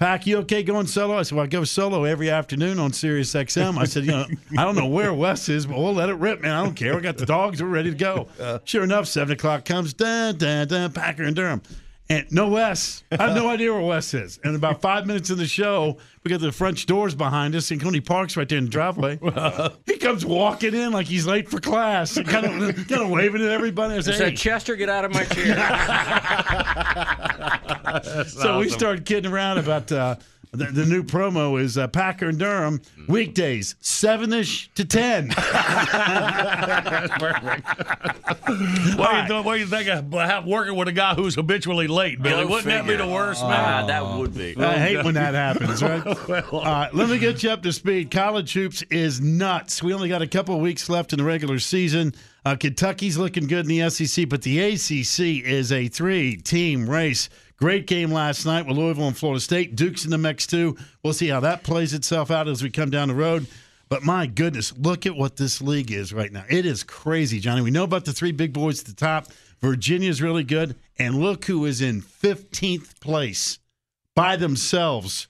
Pack, 0.00 0.26
you 0.26 0.38
okay 0.38 0.62
going 0.62 0.86
solo? 0.86 1.18
I 1.18 1.22
said, 1.24 1.36
well, 1.36 1.44
I 1.44 1.46
go 1.46 1.62
solo 1.62 2.04
every 2.04 2.30
afternoon 2.30 2.78
on 2.78 2.90
Sirius 2.90 3.34
XM. 3.34 3.76
I 3.76 3.84
said, 3.84 4.06
you 4.06 4.12
know, 4.12 4.24
I 4.56 4.64
don't 4.64 4.74
know 4.74 4.86
where 4.86 5.12
Wes 5.12 5.50
is, 5.50 5.66
but 5.66 5.76
we'll 5.76 5.92
let 5.92 6.08
it 6.08 6.14
rip, 6.14 6.40
man. 6.40 6.52
I 6.52 6.64
don't 6.64 6.74
care. 6.74 6.96
We 6.96 7.02
got 7.02 7.18
the 7.18 7.26
dogs. 7.26 7.62
We're 7.62 7.68
ready 7.68 7.90
to 7.90 7.96
go. 7.96 8.28
Uh. 8.40 8.58
Sure 8.64 8.82
enough, 8.82 9.06
7 9.06 9.34
o'clock 9.34 9.66
comes, 9.66 9.92
dun, 9.92 10.38
dun, 10.38 10.66
dun, 10.66 10.92
Packer 10.92 11.24
and 11.24 11.36
Durham. 11.36 11.60
And 12.10 12.26
no 12.32 12.48
Wes. 12.48 13.04
I 13.12 13.28
have 13.28 13.36
no 13.36 13.48
idea 13.52 13.72
where 13.72 13.80
Wes 13.82 14.12
is. 14.14 14.40
And 14.42 14.56
about 14.56 14.80
five 14.82 15.06
minutes 15.06 15.30
in 15.30 15.38
the 15.38 15.46
show, 15.46 15.96
we 16.24 16.30
got 16.30 16.40
the 16.40 16.50
French 16.50 16.86
doors 16.86 17.14
behind 17.14 17.54
us, 17.54 17.70
and 17.70 17.80
Coney 17.80 18.00
Park's 18.00 18.36
right 18.36 18.48
there 18.48 18.58
in 18.58 18.64
the 18.64 18.70
driveway. 18.70 19.20
he 19.86 19.96
comes 19.96 20.26
walking 20.26 20.74
in 20.74 20.90
like 20.92 21.06
he's 21.06 21.24
late 21.24 21.48
for 21.48 21.60
class, 21.60 22.16
and 22.16 22.26
kind 22.26 22.44
of, 22.46 22.74
kind 22.88 23.02
of 23.02 23.10
waving 23.10 23.42
at 23.42 23.50
everybody. 23.50 23.94
I 23.94 23.98
He 23.98 24.02
said, 24.02 24.14
said, 24.16 24.28
hey. 24.30 24.34
Chester, 24.34 24.74
get 24.74 24.88
out 24.88 25.04
of 25.04 25.14
my 25.14 25.22
chair. 25.24 25.54
so 28.26 28.58
we 28.58 28.68
started 28.68 29.06
kidding 29.06 29.30
around 29.30 29.58
about 29.58 29.92
uh, 29.92 30.16
the, 30.52 30.66
the 30.66 30.84
new 30.84 31.02
promo 31.04 31.60
is 31.60 31.78
uh, 31.78 31.86
Packer 31.88 32.28
and 32.28 32.38
Durham 32.38 32.80
weekdays 33.08 33.76
seven 33.80 34.32
ish 34.32 34.68
to 34.74 34.84
ten. 34.84 35.28
That's 35.28 37.12
perfect. 37.22 37.66
what, 38.98 39.10
do 39.12 39.16
you 39.22 39.28
th- 39.28 39.44
what 39.44 39.54
do 39.54 39.60
you 39.60 39.66
think 39.66 39.88
of 39.88 40.12
how- 40.12 40.42
working 40.46 40.76
with 40.76 40.88
a 40.88 40.92
guy 40.92 41.14
who's 41.14 41.34
habitually 41.34 41.86
late, 41.86 42.20
Billy? 42.20 42.42
Go 42.44 42.48
Wouldn't 42.50 42.66
that 42.66 42.82
be 42.84 42.90
figure. 42.92 43.06
the 43.06 43.12
worst, 43.12 43.42
Ah, 43.44 43.48
man? 43.48 43.86
that 43.88 44.04
would 44.18 44.34
be. 44.34 44.56
I 44.56 44.78
hate 44.78 45.04
when 45.04 45.14
that 45.14 45.34
happens, 45.34 45.82
right? 45.82 46.04
All 46.52 46.62
right, 46.64 46.92
let 46.94 47.08
me 47.08 47.18
get 47.18 47.42
you 47.42 47.50
up 47.50 47.62
to 47.62 47.72
speed. 47.72 48.10
College 48.10 48.52
hoops 48.52 48.82
is 48.90 49.20
nuts. 49.20 49.82
We 49.82 49.94
only 49.94 50.08
got 50.08 50.22
a 50.22 50.26
couple 50.26 50.54
of 50.56 50.60
weeks 50.60 50.88
left 50.88 51.12
in 51.12 51.18
the 51.18 51.24
regular 51.24 51.58
season. 51.58 52.12
Uh, 52.44 52.56
Kentucky's 52.56 53.18
looking 53.18 53.46
good 53.46 53.68
in 53.70 53.78
the 53.80 53.88
SEC, 53.90 54.28
but 54.28 54.42
the 54.42 54.58
ACC 54.60 55.44
is 55.46 55.70
a 55.72 55.88
three-team 55.88 56.88
race. 56.88 57.28
Great 57.60 57.86
game 57.86 58.10
last 58.10 58.46
night 58.46 58.66
with 58.66 58.78
Louisville 58.78 59.06
and 59.06 59.16
Florida 59.16 59.38
State. 59.38 59.76
Duke's 59.76 60.06
in 60.06 60.10
the 60.10 60.16
mix 60.16 60.46
too. 60.46 60.78
We'll 61.02 61.12
see 61.12 61.28
how 61.28 61.40
that 61.40 61.62
plays 61.62 61.92
itself 61.92 62.30
out 62.30 62.48
as 62.48 62.62
we 62.62 62.70
come 62.70 62.88
down 62.88 63.08
the 63.08 63.14
road. 63.14 63.46
But 63.90 64.02
my 64.02 64.26
goodness, 64.26 64.72
look 64.78 65.04
at 65.04 65.14
what 65.14 65.36
this 65.36 65.60
league 65.60 65.90
is 65.90 66.12
right 66.12 66.32
now. 66.32 66.44
It 66.48 66.64
is 66.64 66.82
crazy, 66.82 67.38
Johnny. 67.38 67.60
We 67.60 67.70
know 67.70 67.84
about 67.84 68.06
the 68.06 68.12
three 68.12 68.32
big 68.32 68.54
boys 68.54 68.80
at 68.80 68.86
the 68.86 68.94
top. 68.94 69.26
Virginia's 69.60 70.22
really 70.22 70.44
good, 70.44 70.74
and 70.98 71.20
look 71.20 71.44
who 71.44 71.66
is 71.66 71.82
in 71.82 72.00
15th 72.00 72.98
place 73.00 73.58
by 74.14 74.36
themselves. 74.36 75.28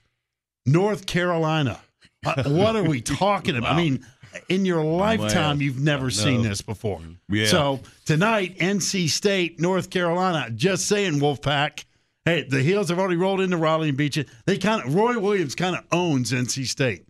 North 0.65 1.07
Carolina. 1.07 1.81
Uh, 2.25 2.43
what 2.45 2.77
are 2.77 2.83
we 2.83 3.01
talking 3.01 3.57
about? 3.57 3.73
I 3.73 3.77
mean, 3.77 4.05
in 4.47 4.63
your 4.63 4.83
lifetime, 4.83 5.59
you've 5.59 5.79
never 5.81 6.05
I 6.05 6.09
seen 6.11 6.43
this 6.43 6.61
before. 6.61 7.01
Yeah. 7.27 7.47
So 7.47 7.81
tonight, 8.05 8.57
NC 8.59 9.09
State, 9.09 9.59
North 9.59 9.89
Carolina. 9.89 10.49
Just 10.51 10.87
saying, 10.87 11.15
Wolfpack. 11.19 11.83
Hey, 12.23 12.43
the 12.43 12.61
Heels 12.61 12.89
have 12.89 12.99
already 12.99 13.15
rolled 13.15 13.41
into 13.41 13.57
Raleigh 13.57 13.89
and 13.89 13.97
beat 13.97 14.15
you. 14.15 14.25
They 14.45 14.59
kind 14.59 14.85
of 14.85 14.93
Roy 14.93 15.17
Williams 15.17 15.55
kind 15.55 15.75
of 15.75 15.83
owns 15.91 16.31
NC 16.31 16.67
State. 16.67 17.05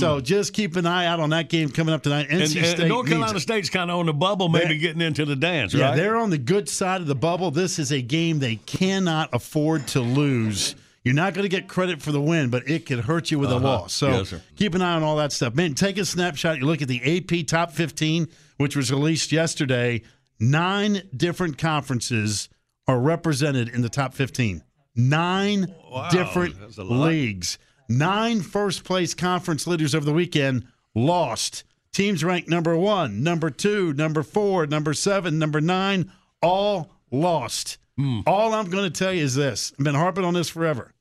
So 0.00 0.20
just 0.20 0.54
keep 0.54 0.76
an 0.76 0.86
eye 0.86 1.04
out 1.04 1.20
on 1.20 1.30
that 1.30 1.50
game 1.50 1.68
coming 1.68 1.94
up 1.94 2.02
tonight. 2.02 2.28
NC 2.28 2.32
Mm-hmm. 2.32 2.40
and, 2.40 2.48
State 2.66 2.80
and 2.80 2.88
North 2.88 3.06
Carolina. 3.06 3.40
State's 3.40 3.68
kind 3.68 3.90
of 3.90 3.98
on 3.98 4.06
the 4.06 4.14
bubble, 4.14 4.48
maybe 4.48 4.78
getting 4.78 5.02
into 5.02 5.26
the 5.26 5.36
dance, 5.36 5.74
Yeah, 5.74 5.88
right? 5.88 5.96
they're 5.96 6.16
on 6.16 6.30
the 6.30 6.38
good 6.38 6.70
side 6.70 7.02
of 7.02 7.06
the 7.06 7.14
bubble. 7.14 7.50
This 7.50 7.78
is 7.78 7.92
a 7.92 8.00
game 8.00 8.38
they 8.38 8.56
cannot 8.56 9.28
afford 9.34 9.86
to 9.88 10.00
lose. 10.00 10.74
You're 11.02 11.12
not 11.14 11.34
going 11.34 11.42
to 11.44 11.50
get 11.54 11.68
credit 11.68 12.00
for 12.00 12.12
the 12.12 12.20
win, 12.22 12.48
but 12.48 12.66
it 12.66 12.86
could 12.86 13.00
hurt 13.00 13.30
you 13.30 13.38
with 13.38 13.50
a 13.52 13.56
Uh-huh. 13.56 13.64
loss. 13.66 13.92
So 13.92 14.08
Yes, 14.08 14.34
keep 14.56 14.74
an 14.74 14.80
eye 14.80 14.94
on 14.94 15.02
all 15.02 15.16
that 15.16 15.32
stuff. 15.32 15.54
Man, 15.54 15.74
take 15.74 15.98
a 15.98 16.06
snapshot. 16.06 16.56
You 16.58 16.64
look 16.64 16.80
at 16.80 16.88
the 16.88 17.02
AP 17.18 17.42
Top 17.46 17.70
15, 17.72 18.28
which 18.56 18.76
was 18.76 18.90
released 18.90 19.30
yesterday. 19.30 20.00
Nine 20.40 21.02
different 21.14 21.58
conferences 21.58 22.48
are 22.86 22.98
represented 22.98 23.68
in 23.68 23.82
the 23.82 23.88
top 23.88 24.14
15. 24.14 24.62
Nine 24.96 25.74
Wow, 25.90 26.08
different 26.10 26.58
that's 26.60 26.78
a 26.78 26.84
lot. 26.84 27.08
leagues. 27.08 27.58
Nine 27.88 28.40
first 28.40 28.84
place 28.84 29.12
conference 29.14 29.66
leaders 29.66 29.94
over 29.94 30.04
the 30.04 30.12
weekend 30.12 30.66
lost. 30.94 31.64
Teams 31.92 32.24
ranked 32.24 32.48
number 32.48 32.76
one, 32.76 33.22
number 33.22 33.50
two, 33.50 33.92
number 33.92 34.22
four, 34.22 34.66
number 34.66 34.94
seven, 34.94 35.38
number 35.38 35.60
nine, 35.60 36.10
all 36.42 36.90
lost. 37.10 37.78
Hmm. 37.96 38.20
All 38.26 38.52
I'm 38.52 38.70
going 38.70 38.90
to 38.90 38.98
tell 38.98 39.12
you 39.12 39.22
is 39.22 39.34
this 39.34 39.72
I've 39.78 39.84
been 39.84 39.94
harping 39.94 40.24
on 40.24 40.34
this 40.34 40.48
forever. 40.48 40.92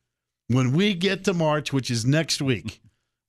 When 0.47 0.73
we 0.73 0.93
get 0.93 1.23
to 1.25 1.33
March, 1.33 1.73
which 1.73 1.89
is 1.89 2.05
next 2.05 2.41
week, 2.41 2.79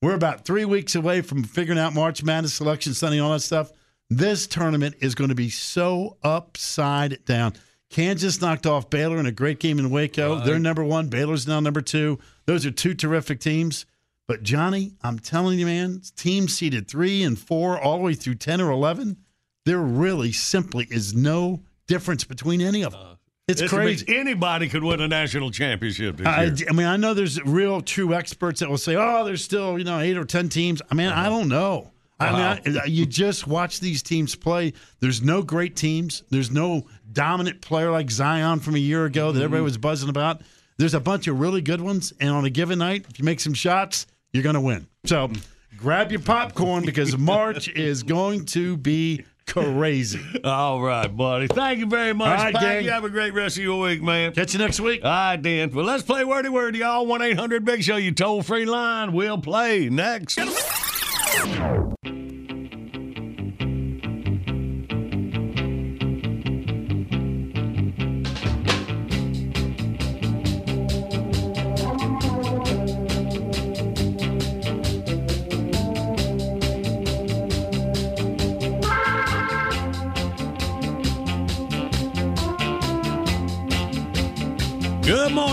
we're 0.03 0.15
about 0.15 0.45
three 0.45 0.65
weeks 0.67 0.95
away 0.95 1.23
from 1.23 1.45
figuring 1.45 1.79
out 1.79 1.95
March 1.95 2.23
Madness 2.23 2.53
selection 2.55 2.93
Sunday, 2.93 3.21
all 3.21 3.33
that 3.33 3.41
stuff. 3.41 3.71
This 4.11 4.47
tournament 4.47 4.97
is 5.01 5.15
going 5.15 5.31
to 5.31 5.35
be 5.35 5.49
so 5.49 6.19
upside 6.23 7.25
down. 7.25 7.55
Kansas 7.91 8.41
knocked 8.41 8.67
off 8.67 8.91
Baylor 8.91 9.19
in 9.19 9.27
a 9.27 9.33
great 9.33 9.61
game 9.61 9.79
in 9.79 9.91
Waco. 9.91 10.41
They're 10.41 10.59
number 10.59 10.83
one. 10.83 11.09
Baylor's 11.09 11.47
now 11.47 11.61
number 11.61 11.81
two. 11.81 12.19
Those 12.47 12.67
are 12.67 12.71
two 12.71 12.95
terrific 12.95 13.41
teams. 13.41 13.87
But 14.27 14.43
Johnny, 14.43 14.95
I'm 15.03 15.19
telling 15.19 15.59
you, 15.59 15.67
man, 15.67 16.01
teams 16.17 16.55
seeded 16.55 16.89
three 16.89 17.23
and 17.23 17.39
four 17.39 17.79
all 17.79 17.99
the 17.99 18.03
way 18.03 18.15
through 18.15 18.37
10 18.37 18.61
or 18.61 18.71
11, 18.71 19.19
there 19.67 19.79
really 19.79 20.33
simply 20.33 20.87
is 20.91 21.15
no 21.15 21.61
difference 21.87 22.25
between 22.25 22.61
any 22.61 22.83
of 22.83 22.93
them. 22.93 23.01
Uh, 23.01 23.15
it's 23.47 23.63
crazy. 23.69 24.07
anybody 24.17 24.71
could 24.71 24.83
win 24.83 25.03
a 25.03 25.09
national 25.09 25.51
championship 25.51 26.17
this 26.17 26.27
I, 26.27 26.45
year. 26.45 26.67
I 26.69 26.73
mean, 26.73 26.87
I 26.87 26.97
know 26.97 27.13
there's 27.13 27.41
real 27.43 27.83
true 27.83 28.15
experts 28.15 28.61
that 28.61 28.71
will 28.71 28.79
say, 28.79 28.97
"Oh, 28.97 29.23
there's 29.23 29.45
still 29.45 29.79
you 29.79 29.85
know 29.85 30.01
eight 30.01 30.17
or 30.17 30.25
ten 30.25 30.49
teams." 30.49 30.81
I 30.91 30.95
mean, 30.95 31.09
uh-huh. 31.09 31.21
I 31.21 31.29
don't 31.29 31.49
know. 31.49 31.93
I 32.21 32.59
mean, 32.63 32.79
I, 32.79 32.85
you 32.85 33.07
just 33.07 33.47
watch 33.47 33.81
these 33.81 34.03
teams 34.03 34.35
play. 34.35 34.73
There's 35.01 35.23
no 35.23 35.43
great 35.43 35.75
teams. 35.77 36.23
There's 36.31 36.51
no 36.51 36.87
dominant 37.13 37.61
player 37.61 37.91
like 37.91 38.11
Zion 38.11 38.61
from 38.61 38.77
a 38.77 38.79
year 38.79 39.05
ago 39.05 39.33
that 39.33 39.39
everybody 39.41 39.59
mm-hmm. 39.59 39.65
was 39.65 39.79
buzzing 39.79 40.09
about. 40.09 40.43
There's 40.77 40.95
a 40.95 41.01
bunch 41.01 41.29
of 41.29 41.39
really 41.39 41.61
good 41.61 41.81
ones, 41.81 42.13
and 42.21 42.31
on 42.31 42.45
a 42.45 42.51
given 42.51 42.79
night, 42.79 43.07
if 43.09 43.19
you 43.19 43.25
make 43.25 43.41
some 43.41 43.55
shots, 43.55 44.07
you're 44.33 44.43
going 44.43 44.55
to 44.55 44.61
win. 44.61 44.87
So, 45.05 45.31
grab 45.77 46.11
your 46.11 46.21
popcorn 46.21 46.85
because 46.85 47.17
March 47.19 47.69
is 47.69 48.03
going 48.03 48.47
to 48.47 48.77
be 48.77 49.25
crazy. 49.47 50.21
All 50.43 50.81
right, 50.81 51.07
buddy. 51.07 51.47
Thank 51.47 51.79
you 51.79 51.87
very 51.87 52.13
much. 52.13 52.39
All 52.39 52.45
right, 52.45 52.55
Pat. 52.55 52.63
gang. 52.63 52.85
You 52.85 52.91
have 52.91 53.05
a 53.05 53.11
great 53.11 53.35
rest 53.35 53.57
of 53.57 53.63
your 53.63 53.81
week, 53.81 54.03
man. 54.03 54.33
Catch 54.33 54.55
you 54.55 54.59
next 54.59 54.81
week. 54.81 55.05
All 55.05 55.11
right, 55.11 55.37
Dan. 55.37 55.71
Well, 55.71 55.85
let's 55.85 56.03
play 56.03 56.25
Wordy 56.25 56.49
Word, 56.49 56.75
y'all. 56.77 57.07
1 57.07 57.23
800 57.23 57.65
Big 57.65 57.83
Show, 57.85 57.97
you 57.97 58.13
toll 58.13 58.43
free 58.43 58.65
line. 58.65 59.13
We'll 59.13 59.39
play 59.39 59.89
next. 59.89 60.39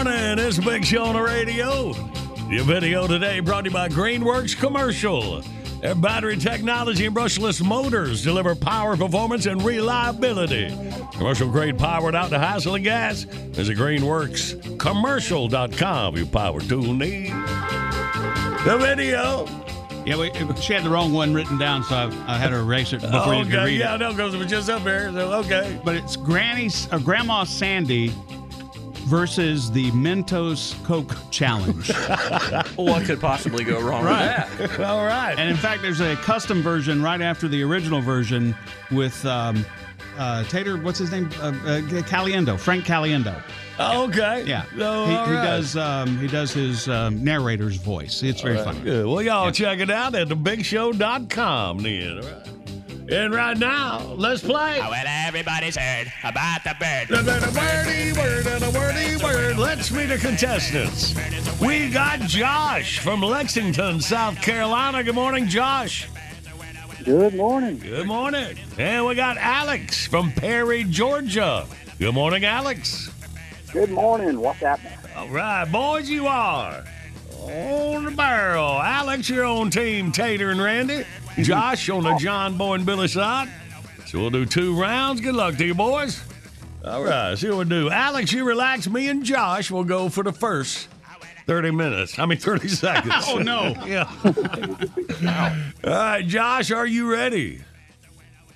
Morning. 0.03 0.39
It's 0.39 0.57
Big 0.57 0.83
Show 0.83 1.03
on 1.03 1.13
the 1.13 1.21
radio. 1.21 1.93
Your 2.49 2.63
video 2.63 3.05
today 3.05 3.39
brought 3.39 3.65
to 3.65 3.69
you 3.69 3.73
by 3.73 3.87
Greenworks 3.87 4.59
Commercial. 4.59 5.43
Their 5.81 5.93
battery 5.93 6.37
technology 6.37 7.05
and 7.05 7.15
brushless 7.15 7.63
motors 7.63 8.23
deliver 8.23 8.55
power, 8.55 8.97
performance, 8.97 9.45
and 9.45 9.61
reliability. 9.61 10.75
Commercial 11.13 11.49
grade 11.49 11.77
powered 11.77 12.15
out 12.15 12.31
to 12.31 12.39
hassle 12.39 12.73
and 12.73 12.83
gas. 12.83 13.25
Visit 13.25 13.77
greenworkscommercial.com. 13.77 16.17
Your 16.17 16.25
power 16.25 16.61
tool 16.61 16.93
need. 16.93 17.29
The 18.65 18.77
video. 18.79 19.45
Yeah, 20.03 20.17
we, 20.17 20.31
she 20.59 20.73
had 20.73 20.83
the 20.83 20.89
wrong 20.89 21.13
one 21.13 21.31
written 21.31 21.59
down, 21.59 21.83
so 21.83 21.95
I, 21.95 22.05
I 22.27 22.37
had 22.37 22.49
to 22.49 22.55
erase 22.55 22.91
it 22.91 23.01
before 23.01 23.35
you 23.35 23.43
could 23.43 23.53
okay, 23.53 23.65
read 23.65 23.79
yeah, 23.79 23.93
it. 23.93 23.99
know 23.99 24.13
because 24.13 24.33
it 24.33 24.37
was 24.37 24.47
just 24.47 24.67
up 24.67 24.83
there. 24.83 25.11
So 25.11 25.31
okay. 25.41 25.79
But 25.85 25.95
it's 25.95 26.15
Granny's 26.15 26.91
or 26.91 26.97
Grandma 26.97 27.43
Sandy 27.43 28.11
versus 29.11 29.69
the 29.69 29.91
Mentos 29.91 30.81
Coke 30.85 31.13
Challenge. 31.31 31.91
what 32.77 33.03
could 33.03 33.19
possibly 33.19 33.65
go 33.65 33.81
wrong 33.81 34.05
right. 34.05 34.49
with 34.57 34.77
that? 34.77 34.79
All 34.79 35.05
right. 35.05 35.37
And 35.37 35.49
in 35.49 35.57
fact, 35.57 35.81
there's 35.81 35.99
a 35.99 36.15
custom 36.15 36.61
version 36.61 37.03
right 37.03 37.19
after 37.19 37.49
the 37.49 37.61
original 37.61 37.99
version 37.99 38.55
with 38.89 39.25
um, 39.25 39.65
uh, 40.17 40.45
Tater. 40.45 40.77
What's 40.77 40.97
his 40.97 41.11
name? 41.11 41.29
Uh, 41.41 41.47
uh, 41.47 41.81
Caliendo. 42.03 42.57
Frank 42.57 42.85
Caliendo. 42.85 43.43
Oh, 43.79 44.07
okay. 44.07 44.45
Yeah. 44.47 44.63
Oh, 44.79 45.05
he, 45.05 45.15
all 45.15 45.25
he 45.25 45.33
right. 45.33 45.43
does. 45.43 45.75
Um, 45.75 46.17
he 46.17 46.27
does 46.29 46.53
his 46.53 46.87
um, 46.87 47.21
narrator's 47.21 47.75
voice. 47.75 48.23
It's 48.23 48.39
very 48.39 48.59
All 48.59 48.63
right, 48.63 48.73
funny. 48.73 48.85
Good. 48.85 49.07
Well, 49.07 49.21
y'all 49.21 49.51
check 49.51 49.79
it 49.79 49.89
out 49.89 50.15
at 50.15 50.29
thebigshow.com 50.29 51.79
then. 51.79 52.17
All 52.17 52.23
right. 52.23 52.60
And 53.11 53.33
right 53.33 53.57
now, 53.57 54.13
let's 54.15 54.41
play. 54.41 54.79
Well, 54.79 54.93
everybody's 55.05 55.75
heard 55.75 56.13
about 56.23 56.63
the 56.63 56.73
bird. 56.79 57.09
The 57.09 57.21
the 57.21 57.59
wordy 57.59 58.13
word 58.13 58.47
and 58.47 58.63
a 58.63 58.69
wordy 58.69 59.21
word. 59.21 59.57
Let's 59.57 59.91
meet 59.91 60.05
the 60.05 60.17
contestants. 60.17 61.13
We 61.59 61.89
got 61.89 62.21
Josh 62.21 62.99
from 62.99 63.21
Lexington, 63.21 63.99
South 63.99 64.41
Carolina. 64.41 65.03
Good 65.03 65.15
morning, 65.15 65.49
Josh. 65.49 66.07
Good 67.03 67.35
morning. 67.35 67.79
Good 67.79 68.07
morning. 68.07 68.57
And 68.77 69.05
we 69.05 69.15
got 69.15 69.35
Alex 69.35 70.07
from 70.07 70.31
Perry, 70.31 70.85
Georgia. 70.85 71.67
Good 71.99 72.13
morning, 72.13 72.45
Alex. 72.45 73.11
Good 73.73 73.91
morning. 73.91 74.39
What's 74.39 74.59
happening? 74.59 74.97
All 75.17 75.27
right, 75.27 75.69
boys, 75.69 76.09
you 76.09 76.27
are 76.27 76.81
on 77.41 78.05
the 78.05 78.11
barrel. 78.11 78.79
Alex, 78.81 79.29
you're 79.29 79.43
on 79.43 79.69
Team 79.69 80.13
Tater 80.13 80.51
and 80.51 80.61
Randy. 80.61 81.05
Josh 81.37 81.89
on 81.89 82.03
the 82.03 82.15
John 82.17 82.57
Boy 82.57 82.75
and 82.75 82.85
Billy 82.85 83.07
side. 83.07 83.49
So 84.05 84.19
we'll 84.19 84.29
do 84.29 84.45
two 84.45 84.79
rounds. 84.79 85.21
Good 85.21 85.35
luck 85.35 85.55
to 85.57 85.65
you, 85.65 85.73
boys. 85.73 86.21
All 86.83 87.03
right, 87.03 87.37
see 87.37 87.47
what 87.49 87.59
we 87.59 87.65
do. 87.65 87.89
Alex, 87.89 88.31
you 88.33 88.43
relax. 88.43 88.87
Me 88.89 89.07
and 89.07 89.23
Josh 89.23 89.69
will 89.71 89.83
go 89.83 90.09
for 90.09 90.23
the 90.23 90.33
first 90.33 90.87
30 91.45 91.71
minutes. 91.71 92.17
I 92.17 92.25
mean, 92.25 92.37
30 92.39 92.67
seconds. 92.69 93.13
Oh, 93.27 93.37
no. 93.37 93.75
yeah. 93.85 94.09
All 95.83 95.89
right, 95.91 96.25
Josh, 96.25 96.71
are 96.71 96.87
you 96.87 97.11
ready? 97.11 97.61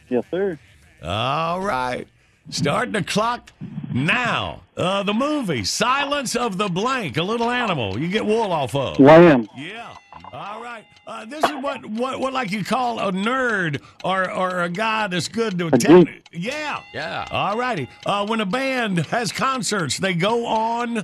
Yes, 0.10 0.24
sir. 0.32 0.58
All 1.04 1.62
right. 1.62 2.08
Starting 2.50 2.94
the 2.94 3.04
clock 3.04 3.52
now. 3.94 4.62
Uh, 4.78 5.04
the 5.04 5.14
movie 5.14 5.64
Silence 5.64 6.36
of 6.36 6.58
the 6.58 6.68
Blank, 6.68 7.18
a 7.18 7.24
little 7.24 7.50
animal 7.50 7.98
you 8.00 8.08
get 8.08 8.26
wool 8.26 8.52
off 8.52 8.76
of. 8.76 9.00
Lamb. 9.00 9.48
Yeah. 9.56 9.96
All 10.34 10.62
right. 10.62 10.86
Uh, 11.08 11.26
this 11.26 11.44
is 11.44 11.52
what, 11.62 11.86
what 11.86 12.20
what 12.20 12.34
like 12.34 12.52
you 12.52 12.64
call 12.64 13.00
a 13.00 13.12
nerd 13.12 13.82
or 14.04 14.30
or 14.32 14.64
a 14.64 14.70
guy 14.70 15.08
that's 15.08 15.28
good 15.28 15.58
to 15.60 15.66
A 15.66 15.68
attend. 15.70 16.10
Yeah. 16.32 16.82
Yeah. 16.94 17.28
All 17.32 17.58
righty. 17.58 17.88
Uh, 18.06 18.26
when 18.28 18.40
a 18.42 18.46
band 18.46 19.00
has 19.08 19.32
concerts, 19.32 19.98
they 19.98 20.14
go 20.14 20.46
on 20.46 21.04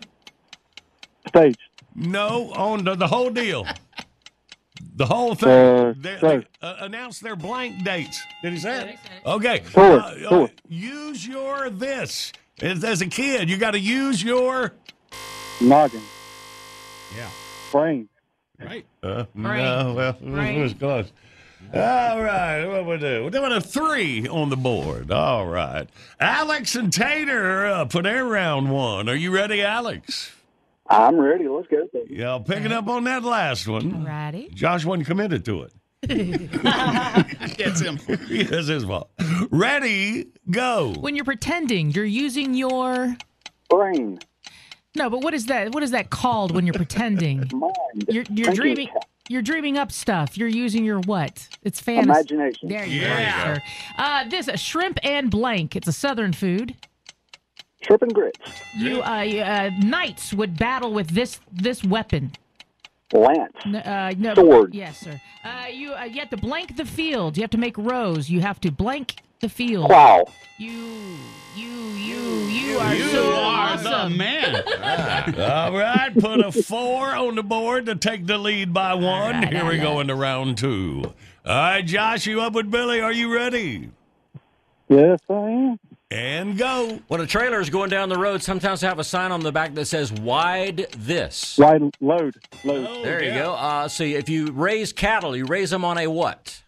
Stage. 1.28 1.56
no 1.96 2.52
on 2.54 2.84
the, 2.84 2.96
the 2.96 3.08
whole 3.08 3.30
deal. 3.30 3.66
The 4.94 5.06
whole 5.06 5.34
thing. 5.36 5.50
Uh, 5.50 5.94
they, 5.98 6.18
they, 6.22 6.46
uh, 6.62 6.76
announce 6.82 7.20
their 7.20 7.36
blank 7.36 7.84
dates. 7.84 8.22
Did 8.44 8.54
he 8.54 8.60
say 8.60 8.90
it? 8.92 9.00
Okay. 9.26 9.64
Tour, 9.74 10.00
Uh, 10.00 10.30
uh, 10.30 10.48
use 10.68 11.26
your 11.26 11.70
this. 11.70 12.32
As, 12.62 12.84
as 12.84 13.02
a 13.02 13.08
kid, 13.08 13.50
you 13.50 13.58
got 13.58 13.72
to 13.72 13.80
use 13.80 14.22
your. 14.22 14.74
Noggin. 15.60 16.02
Yeah. 17.16 17.30
Brain. 17.72 18.10
Right. 18.64 18.86
Uh, 19.04 19.26
Brain. 19.36 19.64
no, 19.64 19.94
well, 19.96 20.14
Brain. 20.22 20.60
it 20.60 20.64
was 20.64 20.74
close. 20.74 21.12
All 21.74 22.22
right, 22.22 22.66
what 22.66 22.86
we 22.86 22.98
do? 22.98 23.24
We're 23.24 23.30
doing 23.30 23.52
a 23.52 23.62
three 23.62 24.28
on 24.28 24.50
the 24.50 24.58
board. 24.58 25.12
All 25.12 25.48
right, 25.48 25.88
Alex 26.20 26.76
and 26.76 26.92
Tater 26.92 27.62
are 27.64 27.68
up 27.68 27.92
for 27.92 28.02
their 28.02 28.26
round 28.26 28.72
one. 28.72 29.08
Are 29.08 29.16
you 29.16 29.32
ready, 29.32 29.62
Alex? 29.62 30.32
I'm 30.90 31.18
ready. 31.18 31.48
Let's 31.48 31.68
go. 31.68 31.88
Yeah, 32.10 32.40
picking 32.46 32.72
up 32.74 32.88
on 32.88 33.06
that 33.06 33.24
last 33.24 33.68
one. 33.68 34.04
Righty. 34.04 34.50
Josh 34.54 34.84
wasn't 34.84 35.08
committed 35.08 35.46
to 35.46 35.62
it. 35.64 35.74
That's 37.58 37.80
him. 37.80 38.00
yes, 38.28 38.68
his 38.68 38.84
fault. 38.84 39.10
Ready, 39.52 40.28
go. 40.50 40.94
When 41.00 41.16
you're 41.16 41.24
pretending, 41.26 41.92
you're 41.92 42.04
using 42.06 42.54
your 42.54 43.16
brain. 43.70 44.20
No, 44.96 45.10
but 45.10 45.22
what 45.22 45.34
is 45.34 45.46
that? 45.46 45.74
What 45.74 45.84
is 45.84 45.92
that 45.92 46.10
called 46.10 46.54
when 46.54 46.66
you're 46.66 46.74
pretending? 46.74 47.50
Mind. 47.54 47.74
You're 48.10 48.26
you're 48.30 48.54
dreaming. 48.54 48.88
cap. 48.88 49.06
You're 49.30 49.42
dreaming 49.42 49.78
up 49.78 49.92
stuff. 49.92 50.38
You're 50.38 50.50
using 50.50 50.84
your 50.84 51.00
what? 51.02 51.48
It's 51.64 51.80
fantasy. 51.80 52.10
Imagination. 52.36 52.68
There 52.70 52.86
you 52.86 53.02
Yeah. 53.02 53.48
go, 53.48 53.54
sir. 53.54 53.62
Uh, 53.98 54.30
this 54.30 54.48
uh, 54.50 54.58
shrimp 54.58 55.00
and 55.04 55.32
blank. 55.32 55.76
It's 55.76 55.88
a 55.88 55.94
southern 55.94 56.34
food. 56.34 56.76
Shrimp 57.82 58.02
and 58.02 58.14
grits. 58.14 58.40
You 58.78 59.02
uh, 59.02 59.22
you, 59.22 59.40
uh, 59.42 59.70
knights 59.82 60.34
would 60.34 60.58
battle 60.58 60.92
with 60.94 61.10
this 61.10 61.40
this 61.54 61.84
weapon. 61.84 62.34
Lance. 63.14 63.54
N- 63.66 63.76
uh, 63.76 64.14
no, 64.18 64.34
Sword. 64.36 64.74
Yes, 64.76 65.00
sir. 65.00 65.20
Uh, 65.46 65.68
you 65.72 65.94
uh, 65.94 66.04
you 66.04 66.20
have 66.20 66.30
to 66.32 66.38
blank 66.38 66.76
the 66.76 66.86
field. 66.86 67.38
You 67.38 67.44
have 67.44 67.50
to 67.52 67.58
make 67.58 67.78
rows. 67.78 68.30
You 68.30 68.42
have 68.42 68.60
to 68.62 68.72
blank 68.72 69.16
the 69.42 69.50
field. 69.50 69.88
Plow. 69.88 70.26
You 70.58 71.18
you 71.56 71.68
you 71.68 72.22
you 72.46 72.78
are 72.80 72.96
You 72.96 73.10
so 73.10 73.34
are 73.34 73.78
the 73.78 74.10
man. 74.16 74.56
All 75.40 75.74
right, 75.74 76.12
put 76.18 76.40
a 76.40 76.52
four 76.52 77.08
on 77.08 77.36
the 77.36 77.44
board 77.44 77.88
to 77.88 77.96
take 77.96 78.28
the 78.28 78.38
lead 78.38 78.74
by 78.74 78.94
one. 78.94 79.44
Here 79.48 79.66
we 79.66 79.78
go 79.78 80.00
into 80.00 80.16
round 80.16 80.58
two. 80.58 81.14
All 81.44 81.56
right, 81.56 81.86
Josh, 81.86 82.28
you 82.28 82.42
up 82.42 82.54
with 82.54 82.70
Billy? 82.70 83.02
Are 83.02 83.12
you 83.12 83.34
ready? 83.34 83.90
Yes, 84.88 85.20
I 85.30 85.34
am. 85.34 85.80
And 86.12 86.58
go. 86.58 87.00
When 87.08 87.22
a 87.22 87.26
trailer 87.26 87.62
is 87.62 87.70
going 87.70 87.90
down 87.90 88.10
the 88.10 88.18
road, 88.20 88.44
sometimes 88.44 88.82
they 88.82 88.88
have 88.88 89.00
a 89.00 89.04
sign 89.04 89.32
on 89.32 89.40
the 89.40 89.52
back 89.52 89.74
that 89.76 89.86
says 89.86 90.12
"Wide 90.12 90.88
this." 90.98 91.58
Wide 91.58 91.82
load. 92.02 92.36
Load. 92.66 93.06
There 93.06 93.24
you 93.24 93.32
go. 93.32 93.54
Uh, 93.54 93.88
so 93.88 94.04
if 94.04 94.30
you 94.30 94.52
raise 94.52 94.92
cattle, 94.94 95.36
you 95.36 95.46
raise 95.46 95.70
them 95.70 95.86
on 95.86 95.98
a 95.98 96.08
what? 96.08 96.62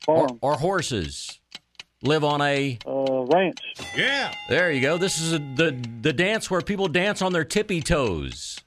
Farm. 0.00 0.38
Or, 0.42 0.52
or 0.52 0.58
horses. 0.58 1.40
Live 2.02 2.24
on 2.24 2.40
a 2.42 2.78
uh, 2.86 3.24
ranch. 3.24 3.58
Yeah. 3.96 4.34
There 4.48 4.70
you 4.70 4.80
go. 4.80 4.98
This 4.98 5.18
is 5.20 5.32
a, 5.32 5.38
the 5.38 5.76
the 6.02 6.12
dance 6.12 6.50
where 6.50 6.60
people 6.60 6.88
dance 6.88 7.22
on 7.22 7.32
their 7.32 7.44
tippy 7.44 7.80
toes. 7.80 8.60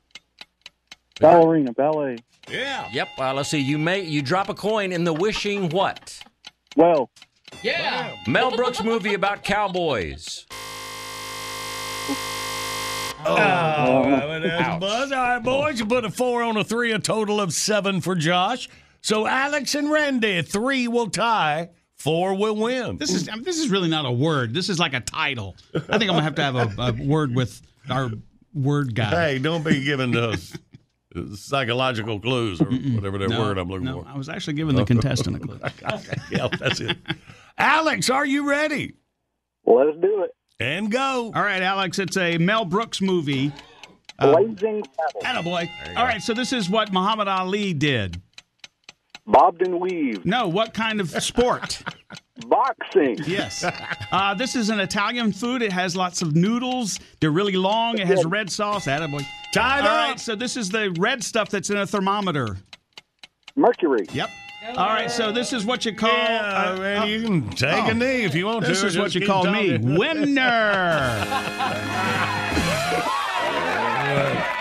Ballerina. 1.20 1.74
Ballet. 1.74 2.18
Yeah. 2.50 2.88
Yep. 2.92 3.08
Uh, 3.18 3.34
let's 3.34 3.50
see. 3.50 3.60
You 3.60 3.78
may 3.78 4.02
you 4.02 4.22
drop 4.22 4.50
a 4.50 4.54
coin 4.54 4.92
in 4.92 5.04
the 5.04 5.14
wishing 5.14 5.70
what? 5.70 6.20
Well. 6.76 7.10
Yeah. 7.64 8.16
Mel 8.28 8.56
Brooks 8.56 8.84
movie 8.84 9.14
about 9.14 9.44
cowboys. 9.44 10.46
Oh, 13.26 13.36
all 13.36 14.10
right, 14.10 14.26
well, 14.26 14.42
that's 14.42 14.80
buzz. 14.80 15.12
All 15.12 15.18
right, 15.18 15.44
boys, 15.44 15.80
you 15.80 15.86
put 15.86 16.06
a 16.06 16.10
four 16.10 16.42
on 16.42 16.56
a 16.56 16.64
three, 16.64 16.94
a 16.94 17.00
total 17.00 17.42
of 17.42 17.54
seven 17.54 18.00
for 18.00 18.16
Josh. 18.16 18.70
So 19.02 19.28
Alex 19.28 19.76
and 19.76 19.92
Randy, 19.92 20.42
three 20.42 20.88
will 20.88 21.10
tie, 21.10 21.70
four 22.00 22.34
will 22.34 22.56
win. 22.56 22.98
This 22.98 23.14
is 23.14 23.30
I 23.30 23.36
mean, 23.36 23.44
this 23.44 23.60
is 23.60 23.70
really 23.70 23.90
not 23.90 24.06
a 24.06 24.12
word. 24.12 24.54
This 24.54 24.70
is 24.70 24.80
like 24.80 24.94
a 24.94 25.02
title. 25.02 25.56
I 25.76 25.80
think 25.80 26.04
I'm 26.04 26.08
gonna 26.08 26.22
have 26.24 26.36
to 26.36 26.44
have 26.44 26.56
a, 26.56 26.82
a 26.82 26.92
word 27.06 27.36
with 27.36 27.62
our 27.90 28.10
word 28.54 28.96
guy. 28.96 29.10
Hey, 29.34 29.40
don't 29.40 29.64
be 29.64 29.84
giving 29.84 30.12
those 30.12 30.58
psychological 31.36 32.20
clues 32.20 32.62
or 32.62 32.66
whatever 32.66 33.18
that 33.18 33.30
No, 33.30 33.40
word 33.40 33.58
I'm 33.58 33.68
looking 33.68 33.86
no, 33.86 34.02
for. 34.04 34.08
I 34.08 34.18
was 34.18 34.30
actually 34.30 34.54
giving 34.54 34.76
the 34.76 34.86
contestant 34.86 35.38
a 35.38 35.40
clue. 35.40 35.60
yeah, 36.32 36.48
that's 36.60 36.80
it. 36.80 36.98
Alex, 37.58 38.10
are 38.10 38.26
you 38.26 38.48
ready? 38.50 38.94
Let 39.66 39.88
us 39.88 39.96
do 40.02 40.24
it. 40.24 40.36
And 40.60 40.92
go. 40.92 41.32
All 41.36 41.42
right, 41.42 41.62
Alex. 41.62 42.00
It's 42.00 42.18
a 42.18 42.38
Mel 42.38 42.66
Brooks 42.66 43.02
movie. 43.02 43.52
Um, 44.20 44.34
Blazing 44.34 44.84
Saddles. 45.16 45.46
Attaboy. 45.46 45.70
All 45.96 46.04
right, 46.04 46.22
so 46.22 46.34
this 46.34 46.52
is 46.54 46.70
what 46.70 46.92
Muhammad 46.92 47.28
Ali 47.28 47.74
did. 47.74 48.22
Bobbed 49.30 49.62
and 49.62 49.80
weaved. 49.80 50.26
No, 50.26 50.48
what 50.48 50.74
kind 50.74 51.00
of 51.00 51.12
sport? 51.22 51.84
Boxing. 52.48 53.18
Yes. 53.28 53.64
Uh, 54.12 54.34
this 54.34 54.56
is 54.56 54.70
an 54.70 54.80
Italian 54.80 55.32
food. 55.32 55.62
It 55.62 55.72
has 55.72 55.96
lots 55.96 56.24
of 56.24 56.36
noodles. 56.36 57.00
They're 57.20 57.30
really 57.30 57.56
long. 57.56 58.00
It 58.00 58.08
has 58.08 58.26
red 58.26 58.50
sauce. 58.50 58.88
Attaboy. 58.88 59.24
Tied 59.54 59.82
All 59.82 59.88
up. 59.88 60.10
right, 60.10 60.20
so 60.20 60.36
this 60.36 60.58
is 60.58 60.70
the 60.70 60.96
red 60.98 61.24
stuff 61.24 61.50
that's 61.50 61.70
in 61.70 61.78
a 61.78 61.86
thermometer. 61.86 62.58
Mercury. 63.56 64.08
Yep. 64.12 64.30
All 64.78 64.88
right, 64.88 65.12
so 65.12 65.32
this 65.32 65.54
is 65.54 65.64
what 65.66 65.86
you 65.86 65.94
call. 65.94 66.10
Yeah, 66.10 66.74
uh, 66.76 66.80
man, 66.80 67.08
you 67.08 67.22
can 67.22 67.50
take 67.52 67.84
oh, 67.84 67.90
a 67.90 67.94
knee 67.94 68.24
if 68.24 68.34
you 68.34 68.48
want 68.48 68.66
This 68.66 68.82
to. 68.82 68.88
is 68.88 68.98
what 68.98 69.14
you 69.14 69.22
keep 69.22 69.30
call 69.30 69.46
me, 69.46 69.78
winner. 69.78 71.26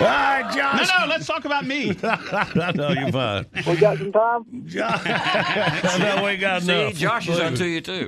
All 0.00 0.06
right, 0.06 0.44
No, 0.50 0.54
Josh. 0.56 0.88
no, 1.00 1.06
let's 1.08 1.26
talk 1.26 1.44
about 1.44 1.66
me. 1.66 1.90
I 2.04 2.72
know 2.74 2.90
you're 2.90 3.10
fine. 3.10 3.46
We 3.66 3.76
got 3.76 3.98
some 3.98 4.12
time? 4.12 4.44
I 4.76 5.96
know 5.98 6.24
we 6.26 6.36
got 6.36 6.62
See, 6.62 6.72
enough. 6.72 6.94
Josh 6.94 7.28
is 7.28 7.40
onto 7.40 7.64
you 7.64 7.80
too. 7.80 8.06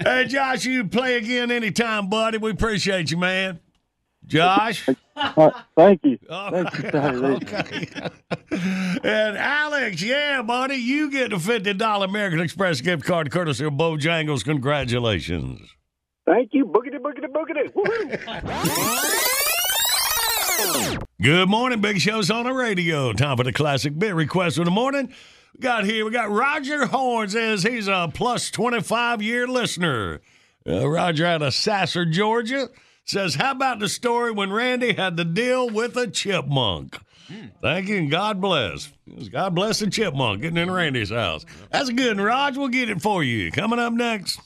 Hey, 0.00 0.24
Josh, 0.26 0.64
you 0.64 0.84
play 0.88 1.16
again 1.16 1.50
anytime, 1.52 2.08
buddy. 2.08 2.38
We 2.38 2.50
appreciate 2.50 3.10
you, 3.12 3.18
man. 3.18 3.60
Josh. 4.26 4.88
Uh, 5.16 5.50
thank 5.76 6.00
you. 6.04 6.18
All 6.28 6.50
Thank 6.50 6.78
you. 6.82 6.88
okay. 6.88 7.88
and 9.02 9.38
Alex, 9.38 10.02
yeah, 10.02 10.42
buddy, 10.42 10.74
you 10.76 11.10
get 11.10 11.32
a 11.32 11.38
fifty 11.38 11.72
dollar 11.72 12.04
American 12.06 12.40
Express 12.40 12.80
gift 12.82 13.04
card 13.04 13.30
courtesy 13.30 13.64
of 13.64 13.72
Bojangles. 13.74 14.44
Congratulations. 14.44 15.60
Thank 16.26 16.50
you. 16.52 16.66
Boogity, 16.66 16.98
boogity, 16.98 17.26
boogity. 17.32 17.72
Woohoo. 17.72 19.44
Good 21.20 21.48
morning, 21.48 21.80
Big 21.80 22.00
Show's 22.00 22.30
on 22.30 22.44
the 22.44 22.52
radio. 22.52 23.12
Time 23.12 23.36
for 23.36 23.44
the 23.44 23.52
classic 23.52 23.98
bit 23.98 24.14
request 24.14 24.58
of 24.58 24.64
the 24.64 24.70
morning. 24.70 25.12
We 25.54 25.60
got 25.60 25.84
here, 25.84 26.04
we 26.04 26.10
got 26.10 26.30
Roger 26.30 26.86
Horn 26.86 27.28
says 27.28 27.62
he's 27.62 27.88
a 27.88 28.10
plus 28.12 28.50
25 28.50 29.20
year 29.20 29.46
listener. 29.46 30.20
Uh, 30.66 30.88
Roger 30.88 31.26
out 31.26 31.42
of 31.42 31.54
Sasser, 31.54 32.04
Georgia 32.04 32.68
says, 33.04 33.34
How 33.34 33.52
about 33.52 33.78
the 33.78 33.88
story 33.88 34.30
when 34.30 34.52
Randy 34.52 34.92
had 34.92 35.16
to 35.16 35.24
deal 35.24 35.68
with 35.68 35.96
a 35.96 36.06
chipmunk? 36.06 36.96
Thank 37.60 37.88
you 37.88 37.98
and 37.98 38.10
God 38.10 38.40
bless. 38.40 38.92
God 39.30 39.54
bless 39.54 39.80
the 39.80 39.90
chipmunk 39.90 40.42
getting 40.42 40.56
in 40.56 40.70
Randy's 40.70 41.10
house. 41.10 41.44
That's 41.70 41.90
good 41.90 42.16
one, 42.16 42.24
Raj. 42.26 42.56
We'll 42.56 42.68
get 42.68 42.90
it 42.90 43.02
for 43.02 43.22
you. 43.22 43.50
Coming 43.50 43.78
up 43.78 43.92
next. 43.92 44.40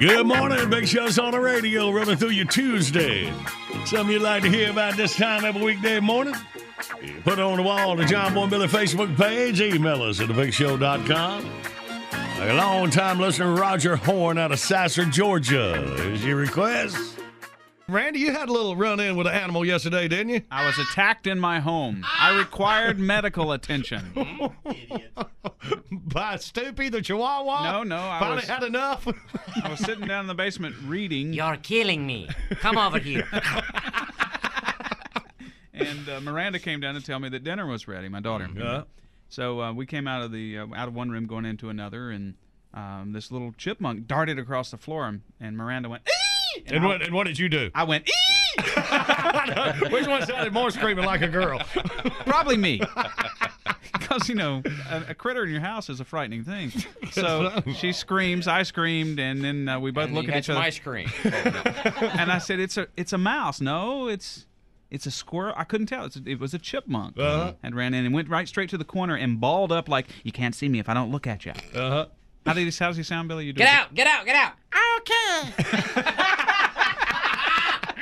Good 0.00 0.26
morning, 0.26 0.70
Big 0.70 0.88
Show's 0.88 1.18
on 1.18 1.32
the 1.32 1.40
radio, 1.40 1.90
running 1.90 2.16
through 2.16 2.30
your 2.30 2.46
Tuesday. 2.46 3.30
Something 3.84 4.14
you'd 4.14 4.22
like 4.22 4.42
to 4.44 4.48
hear 4.48 4.70
about 4.70 4.96
this 4.96 5.14
time 5.14 5.44
every 5.44 5.62
weekday 5.62 6.00
morning? 6.00 6.34
Put 7.22 7.34
it 7.34 7.40
on 7.40 7.58
the 7.58 7.62
wall 7.62 7.90
on 7.90 7.98
the 7.98 8.06
John 8.06 8.32
Boy 8.32 8.46
Billy 8.46 8.66
Facebook 8.66 9.14
page. 9.14 9.60
Email 9.60 10.02
us 10.02 10.18
at 10.20 10.30
thebigshow.com. 10.30 11.46
A 12.40 12.54
long-time 12.54 13.20
listener, 13.20 13.52
Roger 13.52 13.96
Horn 13.96 14.38
out 14.38 14.52
of 14.52 14.58
Sasser, 14.58 15.04
Georgia. 15.04 15.74
Is 16.10 16.24
your 16.24 16.36
request? 16.36 17.20
Randy, 17.92 18.20
you 18.20 18.32
had 18.32 18.48
a 18.48 18.52
little 18.52 18.76
run-in 18.76 19.16
with 19.16 19.26
an 19.26 19.34
animal 19.34 19.64
yesterday, 19.64 20.06
didn't 20.08 20.28
you? 20.30 20.42
I 20.50 20.64
was 20.66 20.78
attacked 20.78 21.26
in 21.26 21.38
my 21.40 21.60
home. 21.60 22.04
I 22.18 22.36
required 22.38 22.98
medical 22.98 23.52
attention. 23.52 24.12
By 25.92 26.36
Stoopy, 26.36 26.90
the 26.90 27.02
Chihuahua? 27.02 27.72
No, 27.72 27.82
no, 27.82 27.96
I 27.96 28.18
Finally 28.20 28.36
was- 28.36 28.48
had 28.48 28.62
enough? 28.62 29.06
I 29.62 29.68
was 29.70 29.80
sitting 29.80 30.06
down 30.06 30.22
in 30.22 30.26
the 30.26 30.34
basement 30.34 30.74
reading. 30.86 31.32
You're 31.32 31.56
killing 31.56 32.06
me. 32.06 32.28
Come 32.60 32.78
over 32.78 32.98
here. 32.98 33.26
and 35.72 36.08
uh, 36.08 36.20
Miranda 36.20 36.58
came 36.58 36.80
down 36.80 36.94
to 36.94 37.00
tell 37.02 37.18
me 37.18 37.28
that 37.30 37.44
dinner 37.44 37.66
was 37.66 37.86
ready. 37.88 38.08
My 38.08 38.20
daughter. 38.20 38.48
Yeah. 38.54 38.82
So 39.28 39.60
uh, 39.60 39.72
we 39.72 39.86
came 39.86 40.06
out 40.08 40.22
of 40.22 40.32
the 40.32 40.58
uh, 40.58 40.66
out 40.74 40.88
of 40.88 40.94
one 40.94 41.10
room 41.10 41.26
going 41.26 41.44
into 41.44 41.68
another, 41.68 42.10
and 42.10 42.34
um, 42.74 43.12
this 43.12 43.30
little 43.30 43.52
chipmunk 43.56 44.06
darted 44.06 44.38
across 44.38 44.70
the 44.72 44.76
floor, 44.78 45.06
and, 45.06 45.20
and 45.40 45.56
Miranda 45.56 45.88
went. 45.88 46.02
"Ee!" 46.08 46.12
And 46.66 46.84
I- 46.84 46.86
what, 46.86 47.02
and 47.02 47.14
what 47.14 47.26
did 47.26 47.38
you 47.38 47.48
do? 47.48 47.70
I 47.74 47.84
went. 47.84 48.08
"Ee!" 48.08 48.60
Which 49.90 50.06
one 50.06 50.26
sounded 50.26 50.52
more 50.52 50.70
screaming 50.70 51.04
like 51.04 51.22
a 51.22 51.28
girl? 51.28 51.58
Probably 52.26 52.56
me. 52.56 52.80
Because, 53.92 54.28
you 54.28 54.34
know, 54.34 54.60
a, 54.88 55.04
a 55.10 55.14
critter 55.14 55.44
in 55.44 55.50
your 55.50 55.60
house 55.60 55.88
is 55.88 56.00
a 56.00 56.04
frightening 56.04 56.42
thing. 56.42 56.72
So 57.12 57.62
she 57.76 57.92
screams, 57.92 58.48
I 58.48 58.64
screamed, 58.64 59.20
and 59.20 59.42
then 59.44 59.68
uh, 59.68 59.78
we 59.78 59.92
both 59.92 60.06
And 60.06 60.14
look 60.14 60.28
at 60.28 60.38
each 60.38 60.46
some 60.46 60.56
other. 60.56 60.64
ice 60.64 60.78
cream. 60.80 61.08
and 61.24 62.30
I 62.32 62.38
said, 62.38 62.58
"It's 62.58 62.76
a 62.76 62.88
it's 62.96 63.12
a 63.12 63.18
mouse." 63.18 63.60
No, 63.60 64.08
it's 64.08 64.46
it's 64.90 65.06
a 65.06 65.12
squirrel. 65.12 65.54
I 65.56 65.62
couldn't 65.64 65.86
tell. 65.86 66.04
It's 66.06 66.16
a, 66.16 66.22
it 66.26 66.40
was 66.40 66.54
a 66.54 66.58
chipmunk. 66.58 67.18
Uh-huh. 67.18 67.54
And 67.62 67.76
ran 67.76 67.94
in 67.94 68.04
and 68.04 68.12
went 68.14 68.28
right 68.28 68.48
straight 68.48 68.70
to 68.70 68.78
the 68.78 68.84
corner 68.84 69.14
and 69.16 69.40
balled 69.40 69.70
up 69.70 69.88
like, 69.88 70.08
"You 70.24 70.32
can't 70.32 70.54
see 70.56 70.68
me 70.68 70.80
if 70.80 70.88
I 70.88 70.94
don't 70.94 71.12
look 71.12 71.26
at 71.28 71.44
you." 71.46 71.52
Uh-huh. 71.74 72.06
How 72.46 72.54
did 72.54 72.64
he? 72.72 72.78
How 72.78 72.88
does 72.88 72.96
he 72.96 73.02
sound, 73.02 73.28
Billy? 73.28 73.44
You 73.46 73.52
do 73.52 73.58
Get 73.58 73.68
it. 73.68 73.74
out, 73.74 73.94
get 73.94 74.06
out, 74.06 74.24
get 74.24 74.36
out. 74.36 74.52
Okay. 75.00 75.52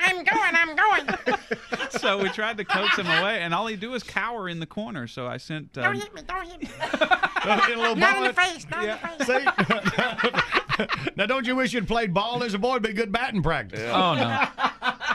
I'm 0.00 0.24
going, 0.24 0.54
I'm 0.54 0.76
going. 0.76 1.38
So 1.90 2.18
we 2.22 2.28
tried 2.28 2.58
to 2.58 2.64
coax 2.66 2.98
him 2.98 3.06
away, 3.06 3.40
and 3.40 3.54
all 3.54 3.66
he'd 3.66 3.80
do 3.80 3.94
is 3.94 4.02
cower 4.02 4.46
in 4.50 4.60
the 4.60 4.66
corner. 4.66 5.06
So 5.06 5.26
I 5.26 5.38
sent. 5.38 5.72
Don't 5.72 5.84
Um, 5.86 5.94
hit 5.94 6.14
me, 6.14 6.20
don't 6.28 6.46
hit 6.46 6.60
me. 6.62 6.68
Get 6.82 7.70
a 7.70 7.80
little 7.80 7.96
Not 7.96 8.18
in 8.18 8.24
the 8.24 8.32
face, 8.34 8.66
not 8.70 8.84
in 8.84 8.90
the 9.18 9.24
face. 9.24 10.44
See? 10.86 11.12
now, 11.16 11.24
don't 11.26 11.46
you 11.46 11.56
wish 11.56 11.72
you'd 11.72 11.88
played 11.88 12.12
ball 12.12 12.42
as 12.44 12.52
a 12.54 12.58
boy? 12.58 12.72
It'd 12.72 12.82
be 12.82 12.92
good 12.92 13.10
batting 13.10 13.42
practice. 13.42 13.80
Oh 13.92 14.14
no! 14.14 14.46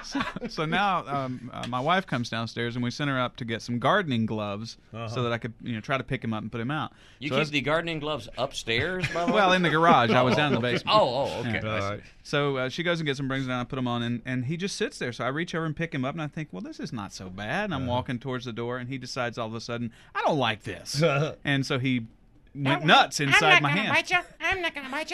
so, 0.04 0.22
so 0.50 0.66
now 0.66 1.06
um, 1.08 1.50
uh, 1.54 1.68
my 1.68 1.80
wife 1.80 2.08
comes 2.08 2.30
downstairs 2.30 2.76
and 2.76 2.84
we 2.84 2.90
sent 2.92 3.10
her 3.10 3.20
up 3.20 3.36
to 3.38 3.46
get 3.46 3.62
some 3.62 3.78
gardening 3.80 4.26
gloves 4.26 4.78
Uh-huh. 4.94 5.08
so 5.08 5.24
that 5.24 5.32
I 5.32 5.38
could 5.38 5.54
you 5.62 5.74
know 5.76 5.80
try 5.80 5.98
to 5.98 6.04
pick 6.04 6.24
him 6.24 6.34
up 6.34 6.42
and 6.42 6.52
put 6.52 6.60
him 6.60 6.72
out. 6.72 6.92
You 7.20 7.30
so 7.30 7.38
keep 7.40 7.50
the 7.50 7.62
gardening 7.62 8.00
gloves 8.00 8.28
upstairs, 8.38 9.08
by 9.14 9.22
the 9.26 9.32
way? 9.32 9.36
well 9.36 9.54
in 9.54 9.62
the 9.62 9.70
garage. 9.70 10.10
I 10.10 10.24
was 10.24 10.36
down 10.36 10.48
in 10.48 10.56
the 10.56 10.60
basement. 10.62 10.98
Oh, 11.00 11.30
oh, 11.30 11.40
okay. 11.42 11.62
Yeah. 11.64 11.98
So 12.24 12.58
uh, 12.58 12.70
she 12.70 12.84
goes 12.84 13.00
and 13.00 13.06
gets 13.06 13.20
him, 13.20 13.28
brings 13.28 13.44
him 13.44 13.50
down, 13.50 13.60
I 13.60 13.64
put 13.66 13.78
him 13.78 13.88
on, 13.88 14.02
and, 14.02 14.22
and 14.26 14.46
he 14.46 14.56
just 14.56 14.78
sits 14.78 14.98
there. 14.98 15.12
So 15.12 15.26
I 15.26 15.28
reach 15.28 15.54
over 15.54 15.66
and 15.66 15.76
pick 15.76 15.94
him 15.94 16.06
up, 16.06 16.16
and 16.16 16.22
I 16.22 16.28
think, 16.28 16.50
well, 16.52 16.62
this 16.62 16.80
is 16.80 16.94
not 16.94 17.14
so 17.14 17.30
bad. 17.30 17.66
And 17.66 17.74
I'm 17.76 17.86
walking 17.86 18.18
towards 18.18 18.46
the 18.46 18.54
door, 18.54 18.78
and 18.78 18.90
he 18.90 18.98
decides 18.98 19.38
all 19.38 19.48
of 19.48 19.54
a 19.54 19.62
sudden, 19.62 19.92
I 20.16 20.22
don't 20.26 20.38
like 20.38 20.64
this, 20.64 21.04
and 21.44 21.66
so 21.66 21.80
he 21.80 22.08
went 22.56 22.86
nuts 22.86 23.20
inside 23.20 23.56
I'm 23.58 23.64
my 23.64 23.70
not 23.70 23.78
hand. 23.78 23.88
gonna 23.88 24.00
bite 24.00 24.12
you. 24.12 24.18
I'm 24.40 24.62
not 24.62 24.76
gonna 24.76 24.90
bite 24.90 25.12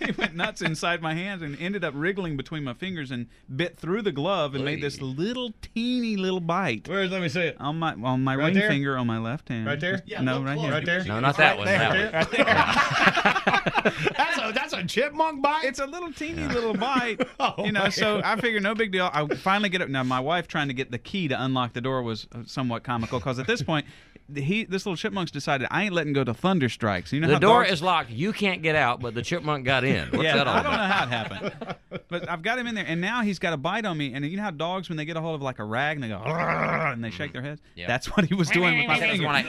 you. 0.00 0.06
he 0.06 0.12
went 0.12 0.34
nuts 0.34 0.62
inside 0.62 1.02
my 1.02 1.14
hands 1.14 1.42
and 1.42 1.60
ended 1.60 1.84
up 1.84 1.94
wriggling 1.96 2.36
between 2.36 2.64
my 2.64 2.74
fingers 2.74 3.10
and 3.10 3.26
bit 3.54 3.76
through 3.76 4.02
the 4.02 4.12
glove 4.12 4.54
and 4.54 4.64
made 4.64 4.80
this 4.82 5.00
little 5.00 5.52
teeny 5.60 6.16
little 6.16 6.40
bite. 6.40 6.88
Where? 6.88 7.06
Let 7.08 7.20
me 7.20 7.28
see 7.28 7.40
it. 7.40 7.60
On 7.60 7.78
my 7.78 7.94
on 7.94 8.22
my 8.22 8.36
Right 8.36 8.46
ring 8.46 8.54
there? 8.54 8.68
finger 8.68 8.96
on 8.96 9.06
my 9.06 9.18
left 9.18 9.48
hand. 9.48 9.66
Right 9.66 9.80
there? 9.80 10.02
Yeah, 10.06 10.20
no, 10.20 10.42
right 10.42 10.58
here. 10.58 10.70
Right 10.70 10.84
there? 10.84 11.04
No, 11.04 11.20
not 11.20 11.36
that 11.36 11.56
one. 11.58 11.66
That 11.66 11.90
one. 11.90 12.12
Right 12.12 12.30
there. 12.30 12.46
that's, 14.16 14.38
a, 14.38 14.52
that's 14.52 14.72
a 14.72 14.84
chipmunk 14.84 15.42
bite? 15.42 15.64
It's 15.64 15.78
a 15.78 15.86
little 15.86 16.12
teeny 16.12 16.46
little 16.46 16.74
bite. 16.74 17.20
you 17.58 17.72
know, 17.72 17.90
so 17.90 18.20
I 18.24 18.36
figure 18.40 18.60
no 18.60 18.74
big 18.74 18.92
deal. 18.92 19.10
I 19.12 19.26
finally 19.26 19.68
get 19.68 19.80
it. 19.80 19.90
Now, 19.90 20.02
my 20.02 20.20
wife 20.20 20.48
trying 20.48 20.68
to 20.68 20.74
get 20.74 20.90
the 20.90 20.98
key 20.98 21.28
to 21.28 21.42
unlock 21.42 21.72
the 21.72 21.80
door 21.80 22.02
was 22.02 22.26
uh, 22.32 22.40
somewhat 22.46 22.84
comical 22.84 23.18
because 23.18 23.38
at 23.38 23.46
this 23.46 23.62
point, 23.62 23.86
he 24.34 24.64
this 24.64 24.86
little 24.86 24.96
chipmunk's 24.96 25.30
decided 25.40 25.68
I 25.70 25.84
ain't 25.84 25.94
letting 25.94 26.12
go 26.12 26.24
to 26.24 26.34
thunder 26.34 26.68
strikes. 26.68 27.12
You 27.12 27.20
know, 27.20 27.28
The 27.28 27.34
how 27.34 27.38
door 27.38 27.62
dogs- 27.62 27.74
is 27.74 27.82
locked. 27.82 28.10
You 28.10 28.32
can't 28.32 28.62
get 28.62 28.76
out, 28.76 29.00
but 29.00 29.14
the 29.14 29.22
chipmunk 29.22 29.64
got 29.64 29.84
in. 29.84 30.08
What's 30.10 30.22
yeah, 30.22 30.36
that 30.36 30.46
all 30.46 30.56
I 30.56 30.62
don't 30.62 30.72
know 30.72 30.78
how 30.78 31.04
it 31.04 31.08
happened, 31.08 31.76
but 32.08 32.28
I've 32.28 32.42
got 32.42 32.58
him 32.58 32.66
in 32.66 32.74
there, 32.74 32.84
and 32.86 33.00
now 33.00 33.22
he's 33.22 33.38
got 33.38 33.52
a 33.52 33.56
bite 33.56 33.84
on 33.84 33.96
me. 33.96 34.12
And 34.12 34.24
you 34.24 34.36
know 34.36 34.42
how 34.42 34.50
dogs, 34.50 34.88
when 34.88 34.96
they 34.96 35.04
get 35.04 35.16
a 35.16 35.20
hold 35.20 35.34
of 35.36 35.42
like 35.42 35.58
a 35.58 35.64
rag, 35.64 35.96
and 35.96 36.04
they 36.04 36.08
go 36.08 36.18
and 36.18 37.02
they 37.02 37.10
shake 37.10 37.32
their 37.32 37.42
heads. 37.42 37.60
Yeah. 37.74 37.86
That's 37.86 38.14
what 38.16 38.26
he 38.26 38.34
was 38.34 38.50
doing 38.50 38.78
with 38.78 38.86
my 38.86 38.98
That's 38.98 39.12
finger. 39.12 39.26
when 39.26 39.40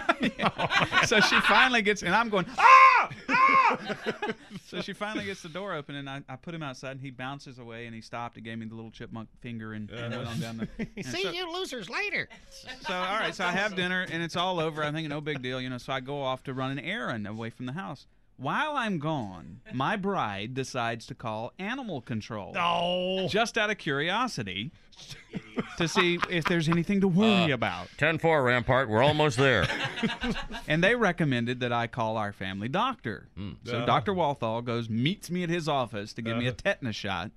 so 1.06 1.20
she 1.20 1.40
finally 1.40 1.82
gets, 1.82 2.02
and 2.02 2.14
I'm 2.14 2.28
going, 2.28 2.46
ah! 2.58 3.10
ah! 3.28 3.78
so 4.66 4.80
she 4.80 4.92
finally 4.92 5.24
gets 5.24 5.42
the 5.42 5.48
door 5.48 5.74
open, 5.74 5.96
and 5.96 6.08
I, 6.08 6.22
I 6.28 6.36
put 6.36 6.54
him 6.54 6.62
outside, 6.62 6.92
and 6.92 7.00
he 7.00 7.10
bounces 7.10 7.58
away, 7.58 7.86
and 7.86 7.94
he 7.94 8.00
stopped 8.00 8.36
and 8.36 8.44
gave 8.44 8.58
me 8.58 8.66
the 8.66 8.74
little 8.74 8.90
chipmunk 8.90 9.28
finger, 9.40 9.72
and, 9.72 9.90
and 9.90 10.14
went 10.14 10.28
on 10.28 10.40
down 10.40 10.56
the. 10.58 11.02
See 11.02 11.22
so, 11.22 11.30
you 11.30 11.52
losers 11.52 11.88
later. 11.88 12.28
so 12.86 12.94
all 12.94 13.18
right, 13.18 13.34
so 13.34 13.44
I 13.44 13.52
have 13.52 13.74
dinner, 13.76 14.06
and 14.10 14.22
it's 14.22 14.36
all 14.36 14.60
over. 14.60 14.69
I'm 14.82 14.94
thinking, 14.94 15.10
no 15.10 15.20
big 15.20 15.42
deal, 15.42 15.60
you 15.60 15.68
know. 15.68 15.78
So 15.78 15.92
I 15.92 16.00
go 16.00 16.22
off 16.22 16.42
to 16.44 16.54
run 16.54 16.70
an 16.70 16.78
errand 16.78 17.26
away 17.26 17.50
from 17.50 17.66
the 17.66 17.72
house. 17.72 18.06
While 18.36 18.74
I'm 18.74 18.98
gone, 18.98 19.60
my 19.74 19.96
bride 19.96 20.54
decides 20.54 21.04
to 21.06 21.14
call 21.14 21.52
animal 21.58 22.00
control. 22.00 22.54
Oh. 22.56 23.28
Just 23.28 23.58
out 23.58 23.68
of 23.68 23.76
curiosity 23.76 24.70
to 25.76 25.86
see 25.86 26.18
if 26.30 26.44
there's 26.44 26.66
anything 26.68 27.02
to 27.02 27.08
worry 27.08 27.52
Uh, 27.52 27.54
about. 27.54 27.88
10 27.98 28.16
4, 28.16 28.42
Rampart. 28.42 28.88
We're 28.88 29.02
almost 29.02 29.36
there. 29.36 29.66
And 30.66 30.82
they 30.82 30.94
recommended 30.94 31.60
that 31.60 31.72
I 31.72 31.86
call 31.86 32.16
our 32.16 32.32
family 32.32 32.68
doctor. 32.68 33.28
So 33.66 33.80
Uh. 33.82 33.84
Dr. 33.86 34.14
Walthall 34.14 34.62
goes, 34.62 34.88
meets 34.88 35.30
me 35.30 35.42
at 35.42 35.50
his 35.50 35.68
office 35.68 36.12
to 36.14 36.22
give 36.22 36.36
me 36.38 36.46
a 36.46 36.52
tetanus 36.52 36.96
shot. 36.96 37.30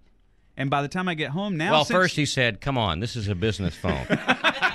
And 0.55 0.69
by 0.69 0.81
the 0.83 0.87
time 0.87 1.09
I 1.09 1.15
get 1.15 1.31
home 1.31 1.57
now, 1.57 1.71
well, 1.71 1.83
since- 1.85 1.97
first 1.97 2.15
he 2.15 2.25
said, 2.25 2.61
come 2.61 2.77
on, 2.77 2.99
this 3.01 3.15
is 3.17 3.27
a 3.27 3.35
business 3.35 3.75
phone. 3.75 4.05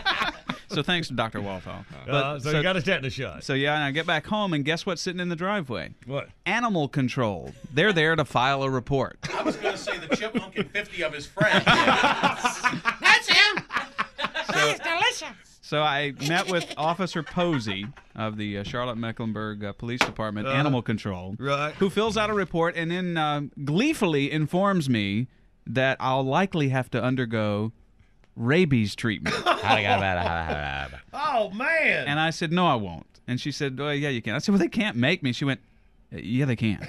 so 0.78 0.82
thanks 0.84 1.08
to 1.08 1.14
Dr. 1.14 1.40
Walthall. 1.40 1.84
Uh, 2.08 2.38
so, 2.38 2.50
you 2.52 2.62
got 2.62 2.76
a 2.76 2.82
tetanus 2.82 3.12
shot. 3.14 3.42
So 3.42 3.54
yeah, 3.54 3.74
and 3.74 3.82
I 3.82 3.90
get 3.90 4.06
back 4.06 4.26
home, 4.26 4.52
and 4.52 4.64
guess 4.64 4.86
what's 4.86 5.02
sitting 5.02 5.18
in 5.20 5.28
the 5.28 5.34
driveway? 5.36 5.90
What? 6.06 6.28
Animal 6.46 6.86
control. 6.88 7.52
They're 7.72 7.92
there 7.92 8.14
to 8.14 8.24
file 8.24 8.62
a 8.62 8.70
report. 8.70 9.18
I 9.36 9.42
was 9.42 9.56
gonna 9.56 9.76
say 9.76 9.98
the 9.98 10.14
chipmunk 10.14 10.56
and 10.56 10.70
50 10.70 11.02
of 11.02 11.12
his 11.12 11.26
friends. 11.26 11.64
That's 11.64 13.28
him. 13.28 13.64
That 14.16 14.68
is 14.74 14.78
delicious. 14.80 15.36
So 15.60 15.82
I 15.82 16.14
met 16.28 16.48
with 16.50 16.72
Officer 16.76 17.22
Posey 17.22 17.86
of 18.14 18.36
the 18.36 18.58
uh, 18.58 18.62
Charlotte 18.62 18.96
Mecklenburg 18.96 19.64
uh, 19.64 19.72
Police 19.72 20.00
Department, 20.00 20.46
Uh-huh. 20.46 20.56
Animal 20.56 20.80
Control, 20.82 21.34
Right. 21.38 21.74
who 21.74 21.90
fills 21.90 22.16
out 22.16 22.30
a 22.30 22.34
report 22.34 22.74
and 22.76 22.90
then 22.90 23.16
um 23.16 23.50
gleefully 23.64 24.30
informs 24.30 24.88
me 24.88 25.26
that 25.66 25.96
I'll 26.00 26.24
likely 26.24 26.70
have 26.70 26.88
to 26.92 27.02
undergo 27.02 27.72
rabies 28.38 28.94
treatment. 28.94 29.36
Oh 31.12 31.50
man! 31.50 32.06
And 32.06 32.18
I 32.20 32.30
said, 32.30 32.52
no, 32.52 32.66
I 32.66 32.76
won't. 32.76 33.06
And 33.26 33.40
she 33.40 33.52
said, 33.52 33.78
well, 33.78 33.92
yeah, 33.92 34.08
you 34.08 34.22
can. 34.22 34.34
I 34.34 34.38
said, 34.38 34.52
well, 34.52 34.60
they 34.60 34.68
can't 34.68 34.96
make 34.96 35.22
me. 35.22 35.32
She 35.32 35.44
went, 35.44 35.60
yeah, 36.10 36.44
they 36.46 36.56
can. 36.56 36.86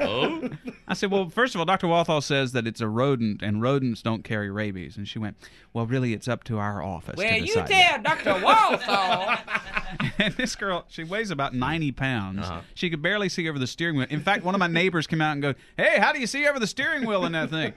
oh? 0.00 0.48
I 0.88 0.94
said, 0.94 1.10
well, 1.10 1.28
first 1.28 1.54
of 1.54 1.60
all, 1.60 1.64
Dr. 1.64 1.88
Walthall 1.88 2.20
says 2.20 2.52
that 2.52 2.66
it's 2.66 2.80
a 2.80 2.88
rodent 2.88 3.42
and 3.42 3.60
rodents 3.60 4.02
don't 4.02 4.22
carry 4.24 4.50
rabies. 4.50 4.96
And 4.96 5.06
she 5.08 5.18
went, 5.18 5.36
well, 5.72 5.86
really, 5.86 6.12
it's 6.12 6.28
up 6.28 6.44
to 6.44 6.58
our 6.58 6.82
office 6.82 7.16
Well, 7.16 7.28
to 7.28 7.40
you 7.40 7.46
decide. 7.46 7.68
tell 7.68 8.02
Dr. 8.02 8.44
Walthall. 8.44 9.36
and 10.18 10.34
this 10.34 10.54
girl, 10.56 10.84
she 10.88 11.02
weighs 11.04 11.30
about 11.30 11.54
90 11.54 11.92
pounds. 11.92 12.40
Uh-huh. 12.40 12.60
She 12.74 12.88
could 12.90 13.02
barely 13.02 13.28
see 13.28 13.48
over 13.48 13.58
the 13.58 13.66
steering 13.66 13.96
wheel. 13.96 14.06
In 14.10 14.20
fact, 14.20 14.44
one 14.44 14.54
of 14.54 14.58
my 14.58 14.66
neighbors 14.68 15.06
came 15.06 15.20
out 15.20 15.32
and 15.32 15.42
go, 15.42 15.54
hey, 15.76 15.98
how 15.98 16.12
do 16.12 16.20
you 16.20 16.26
see 16.26 16.46
over 16.46 16.58
the 16.60 16.66
steering 16.66 17.04
wheel 17.06 17.24
in 17.24 17.32
that 17.32 17.50
thing? 17.50 17.72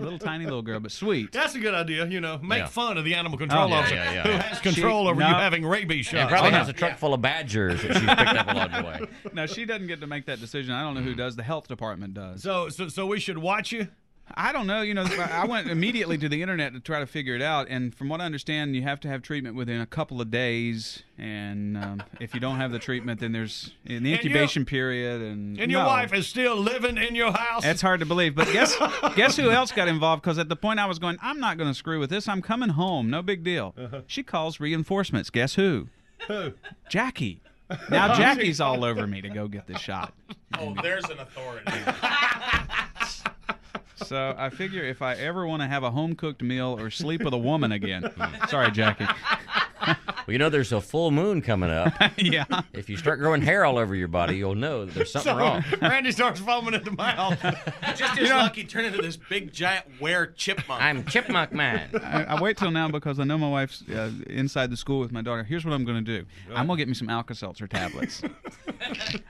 little 0.00 0.18
tiny 0.18 0.44
little 0.44 0.62
girl, 0.62 0.80
but 0.80 0.90
sweet. 0.92 1.30
That's 1.32 1.54
a 1.54 1.58
good 1.60 1.74
idea. 1.74 2.06
You 2.06 2.20
know, 2.20 2.38
make 2.38 2.58
Yeah. 2.60 2.66
fun 2.66 2.98
of 2.98 3.04
the 3.04 3.14
animal 3.14 3.38
control 3.38 3.64
Oh, 3.64 3.68
yeah, 3.68 3.76
officer 3.78 3.94
yeah, 3.94 4.12
yeah. 4.12 4.22
who 4.22 4.30
has 4.32 4.58
control 4.60 5.04
She- 5.04 5.10
over 5.10 5.20
no. 5.20 5.28
you 5.28 5.34
having 5.34 5.64
rabies 5.64 6.08
He 6.08 6.16
shots. 6.16 6.30
probably 6.30 6.50
Oh, 6.50 6.54
has 6.54 6.66
no. 6.66 6.70
a 6.70 6.74
truck 6.74 6.98
full 6.98 7.14
of 7.14 7.22
badgers 7.22 7.82
that 7.82 7.92
she's 7.96 8.02
picked 8.08 8.20
up 8.36 8.48
along 8.48 8.70
the 8.72 8.82
way. 8.88 9.00
No, 9.32 9.46
she 9.46 9.64
doesn't 9.64 9.86
get 9.86 10.00
to 10.00 10.06
make 10.06 10.26
that 10.28 10.40
decision. 10.40 10.72
I 10.72 10.82
don't 10.82 10.94
know 10.94 11.02
who 11.02 11.14
does. 11.14 11.36
The 11.36 11.42
health 11.42 11.68
department 11.68 12.14
does. 12.14 12.42
So, 12.42 12.68
so, 12.68 12.88
so 12.88 13.04
we 13.06 13.20
should 13.20 13.38
watch 13.38 13.72
you. 13.72 13.88
I 14.34 14.52
don't 14.52 14.66
know. 14.66 14.82
You 14.82 14.92
know, 14.92 15.04
I 15.04 15.46
went 15.46 15.70
immediately 15.70 16.18
to 16.18 16.28
the 16.28 16.42
internet 16.42 16.74
to 16.74 16.80
try 16.80 17.00
to 17.00 17.06
figure 17.06 17.34
it 17.34 17.40
out, 17.40 17.66
and 17.70 17.94
from 17.94 18.10
what 18.10 18.20
I 18.20 18.26
understand, 18.26 18.76
you 18.76 18.82
have 18.82 19.00
to 19.00 19.08
have 19.08 19.22
treatment 19.22 19.56
within 19.56 19.80
a 19.80 19.86
couple 19.86 20.20
of 20.20 20.30
days, 20.30 21.02
and 21.16 21.78
um, 21.78 22.02
if 22.20 22.34
you 22.34 22.40
don't 22.40 22.56
have 22.58 22.70
the 22.70 22.78
treatment, 22.78 23.20
then 23.20 23.32
there's 23.32 23.72
an 23.86 23.96
And 23.96 24.06
incubation 24.06 24.66
period, 24.66 25.22
and 25.22 25.58
And 25.58 25.72
your 25.72 25.80
no. 25.80 25.86
wife 25.86 26.12
is 26.12 26.26
still 26.26 26.56
living 26.56 26.98
in 26.98 27.14
your 27.14 27.32
house. 27.32 27.62
That's 27.62 27.80
hard 27.80 28.00
to 28.00 28.06
believe. 28.06 28.34
But 28.34 28.52
guess 28.52 28.76
guess 29.16 29.34
who 29.36 29.50
else 29.50 29.72
got 29.72 29.88
involved? 29.88 30.20
Because 30.20 30.36
at 30.38 30.50
the 30.50 30.56
point 30.56 30.78
I 30.78 30.84
was 30.84 30.98
going, 30.98 31.16
I'm 31.22 31.40
not 31.40 31.56
going 31.56 31.70
to 31.70 31.74
screw 31.74 31.98
with 31.98 32.10
this. 32.10 32.28
I'm 32.28 32.42
coming 32.42 32.68
home. 32.68 33.08
No 33.08 33.22
big 33.22 33.42
deal. 33.42 33.74
She 34.06 34.22
calls 34.22 34.60
reinforcements. 34.60 35.30
Guess 35.30 35.54
who? 35.54 35.88
Who? 36.26 36.52
Jackie. 36.90 37.40
Now 37.90 38.14
Jackie's 38.16 38.60
all 38.60 38.84
over 38.84 39.06
me 39.06 39.20
to 39.22 39.28
go 39.28 39.48
get 39.48 39.66
the 39.66 39.78
shot. 39.78 40.14
Oh, 40.58 40.74
there's 40.82 41.04
an 41.04 41.18
authority. 41.18 41.72
So 44.08 44.34
I 44.38 44.48
figure 44.48 44.84
if 44.84 45.02
I 45.02 45.14
ever 45.14 45.46
want 45.46 45.60
to 45.60 45.68
have 45.68 45.82
a 45.82 45.90
home 45.90 46.14
cooked 46.14 46.40
meal 46.40 46.76
or 46.78 46.88
sleep 46.88 47.22
with 47.22 47.34
a 47.34 47.38
woman 47.38 47.72
again, 47.72 48.10
sorry, 48.48 48.70
Jackie. 48.70 49.06
Well, 50.28 50.34
you 50.34 50.38
know, 50.40 50.50
there's 50.50 50.72
a 50.72 50.80
full 50.82 51.10
moon 51.10 51.40
coming 51.40 51.70
up. 51.70 51.90
yeah. 52.18 52.44
If 52.74 52.90
you 52.90 52.98
start 52.98 53.18
growing 53.18 53.40
hair 53.40 53.64
all 53.64 53.78
over 53.78 53.94
your 53.94 54.08
body, 54.08 54.36
you'll 54.36 54.54
know 54.56 54.84
that 54.84 54.94
there's 54.94 55.10
something 55.10 55.32
So, 55.32 55.38
wrong. 55.38 55.64
Randy 55.80 56.12
starts 56.12 56.38
foaming 56.38 56.74
at 56.74 56.84
the 56.84 56.90
mouth. 56.90 57.40
Just 57.96 58.18
as 58.18 58.28
lucky 58.28 58.64
turn 58.64 58.84
into 58.84 59.00
this 59.00 59.16
big 59.16 59.54
giant 59.54 59.86
were 59.98 60.26
chipmunk. 60.36 60.82
I'm 60.82 61.06
Chipmunk 61.06 61.52
Man. 61.54 61.88
I, 62.04 62.24
I 62.24 62.42
wait 62.42 62.58
till 62.58 62.70
now 62.70 62.90
because 62.90 63.18
I 63.18 63.24
know 63.24 63.38
my 63.38 63.48
wife's 63.48 63.82
uh, 63.88 64.10
inside 64.26 64.68
the 64.68 64.76
school 64.76 65.00
with 65.00 65.12
my 65.12 65.22
daughter. 65.22 65.44
Here's 65.44 65.64
what 65.64 65.72
I'm 65.72 65.86
going 65.86 66.04
to 66.04 66.18
do. 66.18 66.26
I'm 66.54 66.66
going 66.66 66.76
to 66.76 66.82
get 66.82 66.88
me 66.88 66.94
some 66.94 67.08
Alka-Seltzer 67.08 67.66
tablets. 67.66 68.20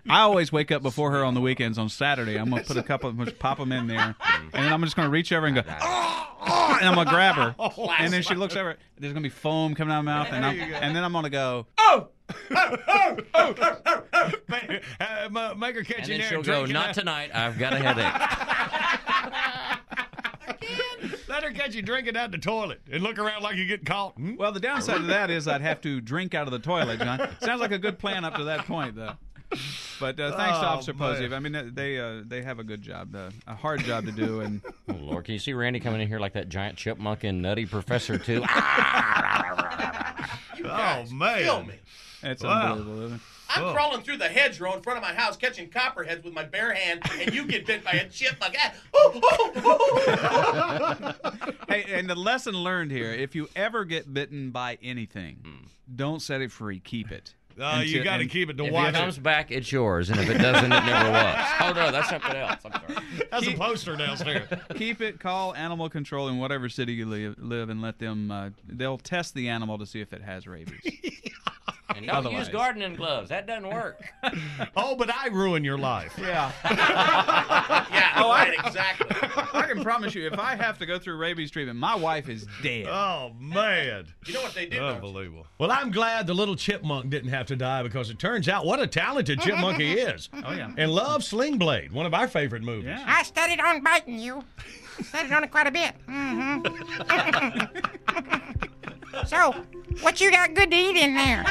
I 0.08 0.20
always 0.20 0.52
wake 0.52 0.70
up 0.72 0.82
before 0.82 1.10
her 1.12 1.24
on 1.24 1.34
the 1.34 1.40
weekends 1.40 1.78
on 1.78 1.88
Saturday. 1.88 2.36
I'm 2.36 2.50
going 2.50 2.62
to 2.62 2.68
put 2.68 2.76
a 2.76 2.82
couple, 2.82 3.10
of, 3.10 3.18
just 3.24 3.38
pop 3.38 3.58
them 3.58 3.72
in 3.72 3.86
there, 3.86 4.14
and 4.52 4.52
then 4.52 4.72
I'm 4.72 4.82
just 4.84 4.96
going 4.96 5.06
to 5.06 5.10
reach 5.12 5.32
over 5.32 5.46
and 5.46 5.54
go, 5.56 5.62
"Oh," 5.80 6.76
and 6.80 6.88
I'm 6.88 6.94
going 6.94 7.06
to 7.06 7.12
grab 7.12 7.34
her, 7.36 7.54
and 7.98 8.12
then 8.12 8.22
she 8.22 8.34
looks 8.34 8.56
over. 8.56 8.76
There's 8.98 9.12
going 9.12 9.22
to 9.22 9.28
be 9.28 9.34
foam 9.34 9.74
coming 9.74 9.92
out 9.94 10.00
of 10.00 10.04
my 10.04 10.12
mouth, 10.24 10.28
and, 10.32 10.44
I'm, 10.44 10.58
and 10.60 10.94
then 10.96 11.04
I'm 11.04 11.12
going 11.12 11.24
to 11.24 11.30
go. 11.30 11.66
Oh! 11.78 12.08
Make, 14.48 14.82
uh, 15.00 15.28
ma- 15.30 15.54
make 15.54 15.74
her 15.76 15.82
catch 15.82 16.00
And 16.00 16.08
you 16.08 16.18
then 16.18 16.28
she'll 16.28 16.42
go, 16.42 16.64
not 16.66 16.86
that- 16.88 16.94
tonight. 16.94 17.30
I've 17.34 17.58
got 17.58 17.72
a 17.72 17.78
headache. 17.78 18.12
Let 21.28 21.42
her 21.44 21.50
catch 21.52 21.74
you 21.74 21.82
drinking 21.82 22.16
out 22.16 22.30
the 22.30 22.38
toilet 22.38 22.80
and 22.90 23.02
look 23.02 23.18
around 23.18 23.42
like 23.42 23.56
you 23.56 23.66
get 23.66 23.84
caught. 23.86 24.14
Hmm? 24.14 24.36
Well, 24.36 24.50
the 24.52 24.60
downside 24.60 24.96
to 25.02 25.06
that 25.08 25.30
is 25.30 25.46
I'd 25.46 25.60
have 25.60 25.80
to 25.82 26.00
drink 26.00 26.34
out 26.34 26.46
of 26.46 26.52
the 26.52 26.58
toilet, 26.58 26.98
John. 27.00 27.28
Sounds 27.42 27.60
like 27.60 27.70
a 27.72 27.78
good 27.78 27.98
plan 27.98 28.24
up 28.24 28.34
to 28.36 28.44
that 28.44 28.66
point, 28.66 28.96
though. 28.96 29.12
But 30.00 30.20
uh, 30.20 30.36
thanks 30.36 30.58
to 30.60 30.64
Oh, 30.64 30.68
Officer 30.68 30.92
man. 30.94 31.14
Posey. 31.16 31.34
I 31.34 31.38
mean, 31.40 31.74
they 31.74 31.98
uh, 31.98 32.22
they 32.24 32.42
have 32.42 32.60
a 32.60 32.64
good 32.64 32.82
job, 32.82 33.16
uh, 33.16 33.30
a 33.48 33.54
hard 33.56 33.80
job 33.80 34.04
to 34.04 34.12
do, 34.12 34.40
and 34.42 34.60
Oh, 34.88 34.92
Lord, 34.92 35.24
can 35.24 35.32
you 35.34 35.40
see 35.40 35.52
Randy 35.54 35.80
coming 35.80 36.00
in 36.00 36.06
here 36.06 36.20
like 36.20 36.34
that 36.34 36.48
giant 36.48 36.76
chipmunk 36.78 37.24
and 37.24 37.42
Nutty 37.42 37.66
Professor 37.66 38.16
too? 38.16 38.44
Oh, 40.70 41.04
man. 41.12 41.42
Kill 41.44 41.62
me. 41.64 41.74
it's 42.22 42.42
Wow. 42.42 42.72
unbelievable. 42.72 43.02
Isn't 43.06 43.14
it? 43.16 43.20
I'm 43.50 43.64
Oh. 43.64 43.72
crawling 43.72 44.02
through 44.02 44.18
the 44.18 44.28
hedgerow 44.28 44.74
in 44.74 44.82
front 44.82 44.98
of 44.98 45.02
my 45.02 45.14
house, 45.14 45.36
catching 45.36 45.70
copperheads 45.70 46.22
with 46.24 46.34
my 46.34 46.44
bare 46.44 46.74
hand, 46.74 47.00
and 47.18 47.32
you 47.34 47.46
get 47.46 47.64
bit 47.64 47.82
by 47.82 47.92
a 47.92 48.08
chipmunk. 48.08 48.54
Ah. 48.60 48.74
Hey, 51.68 51.84
and 51.94 52.08
the 52.10 52.14
lesson 52.14 52.54
learned 52.54 52.90
here: 52.90 53.10
if 53.12 53.34
you 53.34 53.48
ever 53.56 53.84
get 53.84 54.12
bitten 54.12 54.50
by 54.50 54.78
anything, 54.82 55.68
don't 55.94 56.20
set 56.20 56.40
it 56.42 56.52
free. 56.52 56.80
Keep 56.80 57.10
it. 57.12 57.34
Uh, 57.60 57.82
you 57.84 58.04
got 58.04 58.18
to 58.18 58.26
keep 58.26 58.50
it 58.50 58.56
to 58.58 58.64
if 58.66 58.72
watch 58.72 58.94
it 58.94 58.98
comes 58.98 59.18
it. 59.18 59.22
back, 59.22 59.50
it's 59.50 59.70
yours, 59.72 60.10
and 60.10 60.20
if 60.20 60.28
it 60.30 60.38
doesn't, 60.38 60.72
it 60.72 60.84
never 60.84 61.10
was. 61.10 61.46
Oh 61.60 61.72
no, 61.72 61.90
that's 61.90 62.08
something 62.08 62.34
else. 62.34 62.60
I'm 62.64 62.72
sorry. 62.72 63.02
That's 63.30 63.46
a 63.46 63.54
poster 63.54 63.94
downstairs. 63.96 64.48
Keep 64.76 65.02
it. 65.02 65.20
Call 65.20 65.54
animal 65.54 65.90
control 65.90 66.28
in 66.28 66.38
whatever 66.38 66.68
city 66.70 66.94
you 66.94 67.04
live, 67.04 67.36
live 67.38 67.68
and 67.68 67.82
let 67.82 67.98
them. 67.98 68.30
Uh, 68.30 68.50
they'll 68.66 68.96
test 68.96 69.34
the 69.34 69.48
animal 69.48 69.76
to 69.78 69.84
see 69.86 70.00
if 70.00 70.12
it 70.14 70.22
has 70.22 70.46
rabies. 70.46 70.80
And 71.96 72.06
don't 72.06 72.16
Otherwise. 72.16 72.38
use 72.40 72.48
gardening 72.50 72.94
gloves. 72.94 73.30
That 73.30 73.46
doesn't 73.46 73.68
work. 73.70 74.02
oh, 74.76 74.94
but 74.94 75.10
I 75.14 75.28
ruin 75.28 75.64
your 75.64 75.78
life. 75.78 76.14
Yeah. 76.28 76.52
yeah, 76.70 78.12
Oh, 78.16 78.30
I- 78.30 78.48
right, 78.50 78.54
exactly. 78.66 79.06
I 79.54 79.66
can 79.72 79.82
promise 79.82 80.14
you, 80.14 80.26
if 80.26 80.38
I 80.38 80.54
have 80.56 80.78
to 80.78 80.86
go 80.86 80.98
through 80.98 81.16
rabies 81.16 81.50
treatment, 81.50 81.78
my 81.78 81.94
wife 81.94 82.28
is 82.28 82.46
dead. 82.62 82.86
Oh, 82.88 83.32
man. 83.40 84.06
You 84.26 84.34
know 84.34 84.42
what 84.42 84.54
they 84.54 84.66
do? 84.66 84.76
don't 84.76 84.86
you? 84.88 84.92
Unbelievable. 84.96 85.46
Well, 85.58 85.70
I'm 85.72 85.90
glad 85.90 86.26
the 86.26 86.34
little 86.34 86.56
chipmunk 86.56 87.08
didn't 87.10 87.30
have 87.30 87.46
to 87.46 87.56
die 87.56 87.82
because 87.82 88.10
it 88.10 88.18
turns 88.18 88.48
out 88.48 88.66
what 88.66 88.80
a 88.80 88.86
talented 88.86 89.40
chipmunk 89.40 89.78
he 89.80 89.92
is. 89.92 90.28
Oh 90.44 90.52
yeah. 90.52 90.70
And 90.76 90.90
loves 90.92 91.26
Sling 91.28 91.56
Blade, 91.58 91.90
one 91.92 92.04
of 92.06 92.12
our 92.14 92.28
favorite 92.28 92.62
movies. 92.62 92.86
Yeah. 92.88 93.02
I 93.06 93.22
studied 93.22 93.60
on 93.60 93.82
biting 93.82 94.18
you. 94.18 94.44
Studied 95.02 95.32
on 95.32 95.44
it 95.44 95.50
quite 95.50 95.66
a 95.66 95.70
bit. 95.70 95.94
Mm-hmm. 96.08 96.68
So, 99.26 99.52
what 100.00 100.20
you 100.20 100.30
got 100.30 100.54
good 100.54 100.70
to 100.70 100.76
eat 100.76 100.96
in 100.96 101.14
there? 101.14 101.44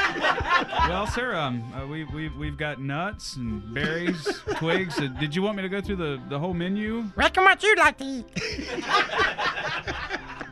Well, 0.88 1.06
sir, 1.06 1.34
um, 1.34 1.62
uh, 1.74 1.86
we 1.86 2.04
we 2.04 2.28
we've 2.30 2.56
got 2.56 2.80
nuts 2.80 3.36
and 3.36 3.74
berries, 3.74 4.24
twigs. 4.56 4.98
Uh, 4.98 5.06
did 5.20 5.34
you 5.34 5.42
want 5.42 5.56
me 5.56 5.62
to 5.62 5.68
go 5.68 5.80
through 5.80 5.96
the 5.96 6.20
the 6.28 6.38
whole 6.38 6.54
menu? 6.54 7.04
Reckon 7.16 7.44
what 7.44 7.62
you'd 7.62 7.78
like 7.78 7.98
to 7.98 8.04
eat. 8.04 8.26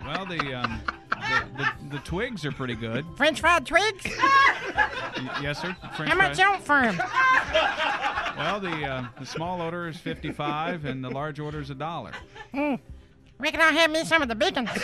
Well, 0.04 0.24
the 0.26 0.54
um, 0.54 0.80
the, 1.10 1.44
the, 1.56 1.96
the 1.96 1.98
twigs 2.04 2.44
are 2.44 2.52
pretty 2.52 2.74
good. 2.76 3.04
French 3.16 3.40
fried 3.40 3.66
twigs? 3.66 4.04
Y- 4.04 5.38
yes, 5.42 5.60
sir. 5.60 5.76
French 5.96 6.10
How 6.12 6.16
much 6.16 6.36
fries. 6.36 6.38
you 6.38 6.48
want 6.50 6.62
for 6.64 6.78
'em? 6.78 6.98
Well, 8.38 8.60
the 8.60 8.84
uh, 8.86 9.06
the 9.18 9.26
small 9.26 9.60
order 9.60 9.88
is 9.88 9.96
fifty 9.96 10.30
five, 10.32 10.84
and 10.84 11.02
the 11.02 11.10
large 11.10 11.40
order 11.40 11.60
is 11.60 11.70
a 11.70 11.74
dollar. 11.74 12.12
Hmm. 12.52 12.74
Reckon 13.38 13.60
I'll 13.60 13.72
have 13.72 13.90
me 13.90 14.04
some 14.04 14.22
of 14.22 14.28
the 14.28 14.34
bacon. 14.34 14.68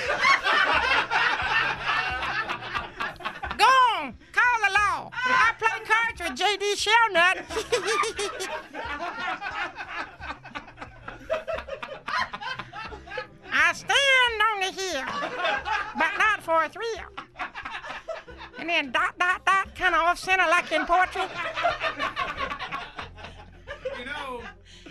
with 6.20 6.34
J.D. 6.36 6.74
Shellnut. 6.74 7.44
I 13.54 13.72
stand 13.72 14.42
on 14.48 14.60
the 14.60 14.72
hill, 14.72 15.04
but 15.96 16.18
not 16.18 16.42
for 16.42 16.64
a 16.64 16.68
thrill. 16.68 16.86
And 18.58 18.68
then 18.68 18.92
dot, 18.92 19.18
dot, 19.18 19.44
dot, 19.44 19.74
kind 19.74 19.94
of 19.94 20.02
off 20.02 20.18
center 20.18 20.46
like 20.48 20.70
in 20.72 20.84
poetry. 20.86 21.22
You 23.98 24.04
know, 24.04 24.42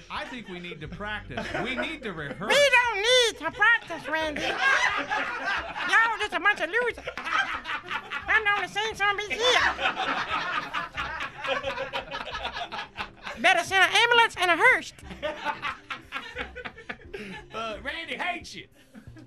I 0.09 0.25
think 0.25 0.49
we 0.49 0.59
need 0.59 0.81
to 0.81 0.87
practice. 0.87 1.45
We 1.63 1.75
need 1.75 2.03
to 2.03 2.13
rehearse. 2.13 2.49
We 2.49 2.69
don't 2.69 2.97
need 2.97 3.37
to 3.39 3.51
practice, 3.51 4.07
Randy. 4.09 4.41
Y'all 4.41 6.17
just 6.19 6.33
a 6.33 6.39
bunch 6.39 6.61
of 6.61 6.69
losers. 6.69 7.05
I'm 8.27 8.47
only 8.55 8.67
saying 8.67 8.95
something 8.95 9.29
here. 9.29 10.70
Better 13.39 13.63
send 13.63 13.83
an 13.83 13.89
ambulance 13.95 14.35
and 14.39 14.51
a 14.51 14.57
hearse. 14.57 14.93
Uh, 17.53 17.75
Randy 17.83 18.15
hates 18.15 18.55
you. 18.55 18.65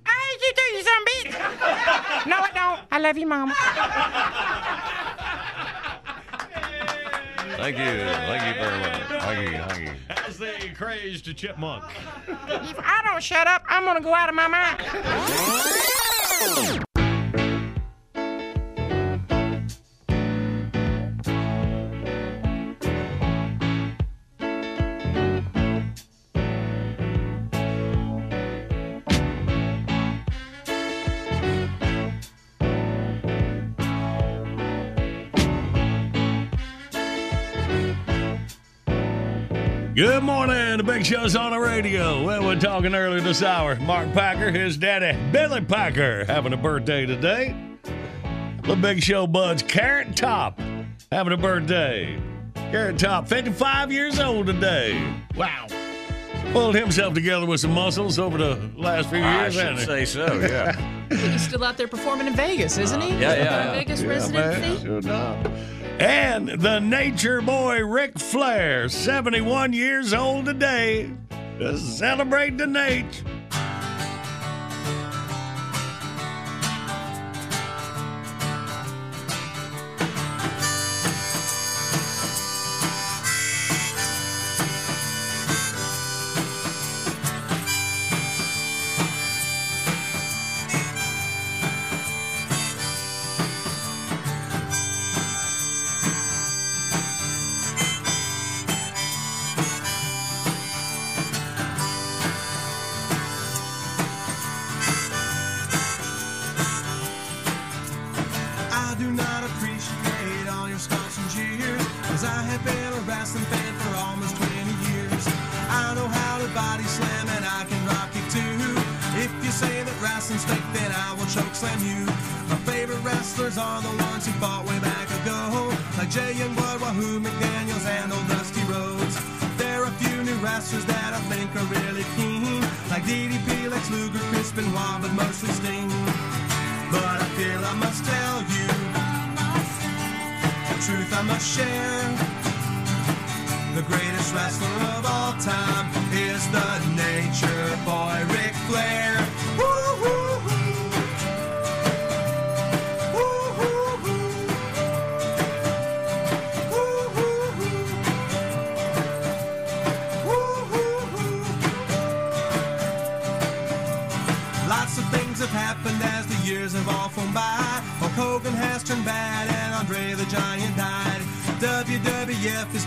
I 0.06 0.10
hate 0.10 0.40
you 0.40 0.52
too, 0.56 0.68
you 0.74 0.82
son 0.82 0.94
of 0.96 1.02
a 1.02 1.10
bitch. 1.10 2.26
No, 2.26 2.36
I 2.38 2.50
don't. 2.52 2.80
I 2.90 2.98
love 2.98 3.18
you, 3.18 3.26
Mama. 3.26 3.54
Thank 7.56 7.78
you. 7.78 7.84
Thank 7.84 8.42
you 8.46 8.62
very 8.62 8.78
much. 8.80 9.02
Thank 9.22 9.50
you. 9.50 9.58
Thank 9.58 9.88
you. 9.88 9.94
That's 10.08 10.38
the 10.38 10.52
crazed 10.74 11.36
chipmunk. 11.36 11.84
If 12.26 12.78
I 12.78 13.02
don't 13.04 13.22
shut 13.22 13.46
up, 13.46 13.62
I'm 13.68 13.84
gonna 13.84 14.00
go 14.00 14.14
out 14.14 14.28
of 14.28 14.34
my 14.34 14.48
mind. 14.48 14.80
Good 40.14 40.22
morning. 40.22 40.76
The 40.76 40.84
big 40.84 41.04
show's 41.04 41.34
on 41.34 41.50
the 41.50 41.58
radio. 41.58 42.22
Well, 42.24 42.44
we're 42.44 42.60
talking 42.60 42.94
earlier 42.94 43.20
this 43.20 43.42
hour. 43.42 43.74
Mark 43.74 44.12
Packer, 44.12 44.52
his 44.52 44.76
daddy, 44.76 45.18
Billy 45.32 45.60
Packer, 45.60 46.24
having 46.26 46.52
a 46.52 46.56
birthday 46.56 47.04
today. 47.04 47.52
The 48.62 48.76
big 48.76 49.02
show 49.02 49.26
buds, 49.26 49.64
Carrot 49.64 50.14
Top, 50.16 50.60
having 51.10 51.32
a 51.32 51.36
birthday. 51.36 52.16
Carrot 52.54 52.96
Top, 52.96 53.26
55 53.26 53.90
years 53.90 54.20
old 54.20 54.46
today. 54.46 55.02
Wow. 55.34 55.66
Pulled 56.52 56.76
himself 56.76 57.14
together 57.14 57.44
with 57.46 57.58
some 57.58 57.72
muscles 57.72 58.16
over 58.20 58.38
the 58.38 58.70
last 58.76 59.10
few 59.10 59.18
I 59.18 59.40
years. 59.48 59.54
should 59.54 59.78
say 59.80 60.04
so, 60.04 60.32
yeah. 60.38 61.08
He's 61.10 61.42
still 61.42 61.64
out 61.64 61.76
there 61.76 61.88
performing 61.88 62.28
in 62.28 62.34
Vegas, 62.34 62.78
isn't 62.78 63.00
he? 63.00 63.08
yeah, 63.18 63.34
yeah, 63.34 63.72
A 63.72 63.74
Vegas 63.74 64.00
Yeah, 64.00 64.08
residency. 64.08 64.60
man, 64.60 64.80
sure 64.80 64.98
enough. 64.98 65.46
And 66.00 66.48
the 66.48 66.80
nature 66.80 67.40
boy 67.40 67.84
Ric 67.84 68.18
Flair, 68.18 68.88
71 68.88 69.72
years 69.72 70.12
old 70.12 70.44
today, 70.46 71.12
to 71.58 71.78
celebrate 71.78 72.58
the 72.58 72.66
nature. 72.66 73.24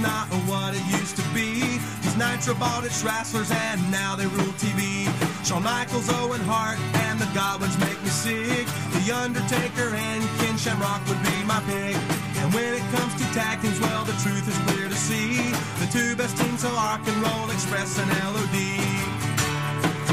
Not 0.02 0.28
what 0.46 0.76
it 0.76 0.86
used 1.00 1.16
to 1.18 1.24
be. 1.34 1.80
These 2.02 2.18
Nitro 2.18 2.54
bought 2.54 2.86
its 2.86 3.04
wrestlers 3.04 3.50
and 3.50 3.80
now 3.92 4.16
they 4.16 4.28
rule 4.28 4.54
TV. 4.62 5.10
Shawn 5.44 5.64
Michaels, 5.64 6.10
Owen 6.22 6.42
Hart, 6.46 6.78
and 7.08 7.18
the 7.20 7.26
Godwinns 7.34 7.80
make 7.80 7.98
me 8.04 8.10
sick. 8.10 8.68
The 8.94 9.12
Undertaker 9.12 9.90
and 9.96 10.22
Ken 10.38 10.58
Shamrock 10.58 11.02
would 11.10 11.22
be 11.24 11.38
my 11.50 11.60
pick. 11.66 11.98
And 12.42 12.54
when 12.54 12.74
it 12.78 12.86
comes 12.94 13.16
to 13.18 13.26
tag 13.34 13.62
teams, 13.62 13.80
well, 13.80 14.06
the 14.06 14.18
truth 14.22 14.46
is 14.46 14.58
clear 14.70 14.88
to 14.88 14.96
see. 14.96 15.50
The 15.82 15.90
two 15.90 16.16
best 16.16 16.38
teams 16.38 16.64
are 16.64 16.74
Rock 16.74 17.02
and 17.08 17.18
Roll 17.18 17.50
Express 17.50 17.98
and 17.98 18.10
LOD. 18.22 18.58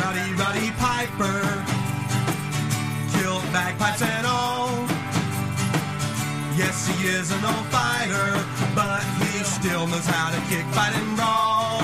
Rowdy 0.01 0.33
Roddy 0.41 0.71
Piper 0.81 1.45
killed 3.13 3.45
bagpipes 3.53 4.03
and 4.03 4.27
all. 4.27 4.73
Yes, 6.57 6.87
he 6.87 7.09
is 7.09 7.33
an 7.33 7.45
old 7.45 7.67
fighter, 7.67 8.31
still 9.65 9.87
knows 9.87 10.05
how 10.05 10.31
to 10.31 10.37
kick, 10.51 10.67
fight, 10.75 10.95
and 10.95 11.17
brawl. 11.17 11.81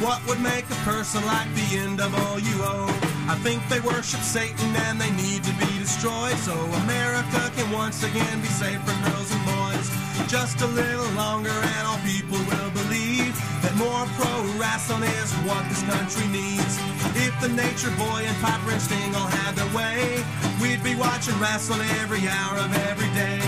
What 0.00 0.26
would 0.26 0.40
make 0.40 0.64
a 0.64 0.74
person 0.84 1.24
like 1.26 1.48
the 1.54 1.60
NWO? 1.60 3.01
I 3.28 3.36
think 3.36 3.62
they 3.68 3.80
worship 3.80 4.20
Satan 4.20 4.74
and 4.90 5.00
they 5.00 5.10
need 5.12 5.44
to 5.44 5.54
be 5.54 5.70
destroyed, 5.78 6.36
so 6.42 6.54
America 6.84 7.50
can 7.54 7.70
once 7.70 8.02
again 8.02 8.40
be 8.40 8.48
safe 8.48 8.82
from 8.82 8.98
girls 9.06 9.30
and 9.30 9.44
boys. 9.46 9.86
Just 10.26 10.60
a 10.60 10.66
little 10.66 11.10
longer, 11.14 11.54
and 11.54 11.86
all 11.86 11.98
people 12.02 12.38
will 12.50 12.70
believe 12.74 13.30
that 13.62 13.74
more 13.78 14.06
pro 14.18 14.32
wrestling 14.58 15.06
is 15.22 15.30
what 15.46 15.62
this 15.70 15.82
country 15.86 16.26
needs. 16.34 16.74
If 17.14 17.30
the 17.40 17.48
Nature 17.48 17.94
Boy 17.94 18.26
and 18.26 18.36
Piper 18.42 18.72
and 18.72 18.82
Sting 18.82 19.14
all 19.14 19.30
had 19.30 19.54
their 19.54 19.70
way, 19.70 20.18
we'd 20.60 20.82
be 20.82 20.94
watching 20.96 21.38
wrestling 21.38 21.86
every 22.02 22.26
hour 22.26 22.58
of 22.58 22.74
every 22.90 23.10
day. 23.14 23.42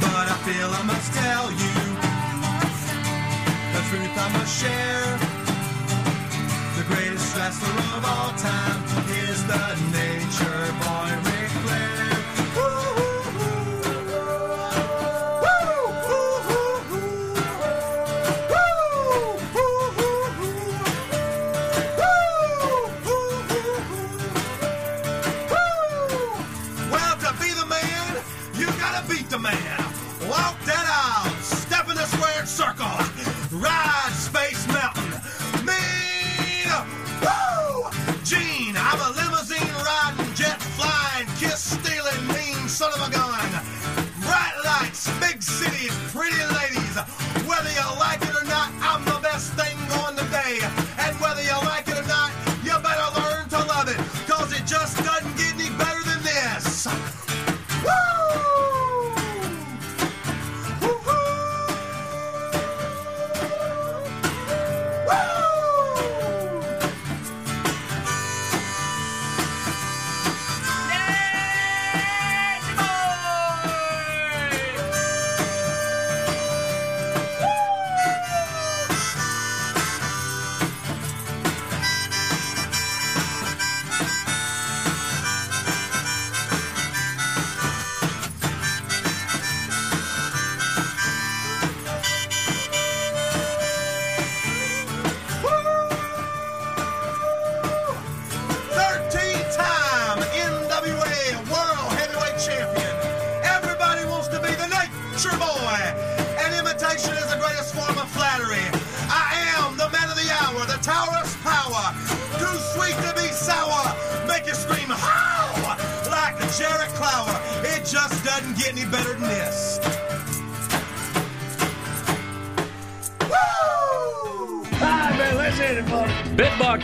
But 0.00 0.24
I 0.24 0.36
feel 0.48 0.72
I 0.72 0.82
must 0.88 1.12
tell 1.12 1.52
you 1.52 1.76
the 3.76 3.82
truth 3.92 4.14
I 4.16 4.28
must 4.32 4.52
share. 4.56 5.29
Wrestler 7.50 7.98
of 7.98 8.04
all 8.04 8.30
time. 8.38 8.80
Is 9.10 9.44
the 9.44 9.74
Nature 9.90 10.72
Boy 10.78 11.29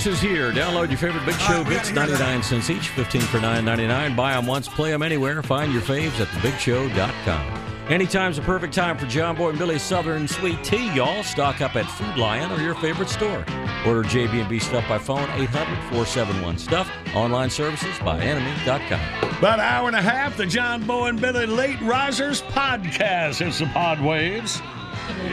Bitbox 0.06 0.12
is 0.12 0.20
here. 0.20 0.52
Download 0.52 0.88
your 0.88 0.98
favorite 0.98 1.26
Big 1.26 1.38
Show 1.40 1.64
bits, 1.64 1.90
99 1.92 2.42
cents 2.42 2.70
each, 2.70 2.88
15 2.90 3.20
for 3.22 3.38
9.99. 3.38 4.16
Buy 4.16 4.34
them 4.34 4.46
once, 4.46 4.68
play 4.68 4.90
them 4.90 5.02
anywhere. 5.02 5.42
Find 5.42 5.72
your 5.72 5.82
faves 5.82 6.20
at 6.20 6.28
thebigshow.com. 6.28 7.62
Anytime's 7.88 8.38
a 8.38 8.42
perfect 8.42 8.74
time 8.74 8.98
for 8.98 9.06
John 9.06 9.36
Boy 9.36 9.50
and 9.50 9.58
Billy's 9.58 9.82
Southern 9.82 10.26
Sweet 10.26 10.62
Tea, 10.64 10.92
y'all. 10.92 11.22
Stock 11.22 11.60
up 11.60 11.76
at 11.76 11.84
Food 11.84 12.16
Lion 12.16 12.50
or 12.50 12.60
your 12.60 12.74
favorite 12.76 13.08
store. 13.08 13.44
Order 13.86 14.02
JB&B 14.02 14.58
Stuff 14.58 14.88
by 14.88 14.98
phone, 14.98 15.28
800-471-STUFF. 15.28 16.88
Online 17.14 17.48
services 17.48 17.96
by 18.00 18.20
enemy.com. 18.20 19.38
About 19.38 19.60
an 19.60 19.64
hour 19.64 19.86
and 19.86 19.96
a 19.96 20.02
half, 20.02 20.36
the 20.36 20.46
John 20.46 20.84
Boy 20.84 21.08
and 21.08 21.20
Billy 21.20 21.46
Late 21.46 21.80
Risers 21.80 22.42
podcast. 22.42 23.46
It's 23.46 23.60
the 23.60 23.66
Pod 23.66 24.00
Waves. 24.00 24.60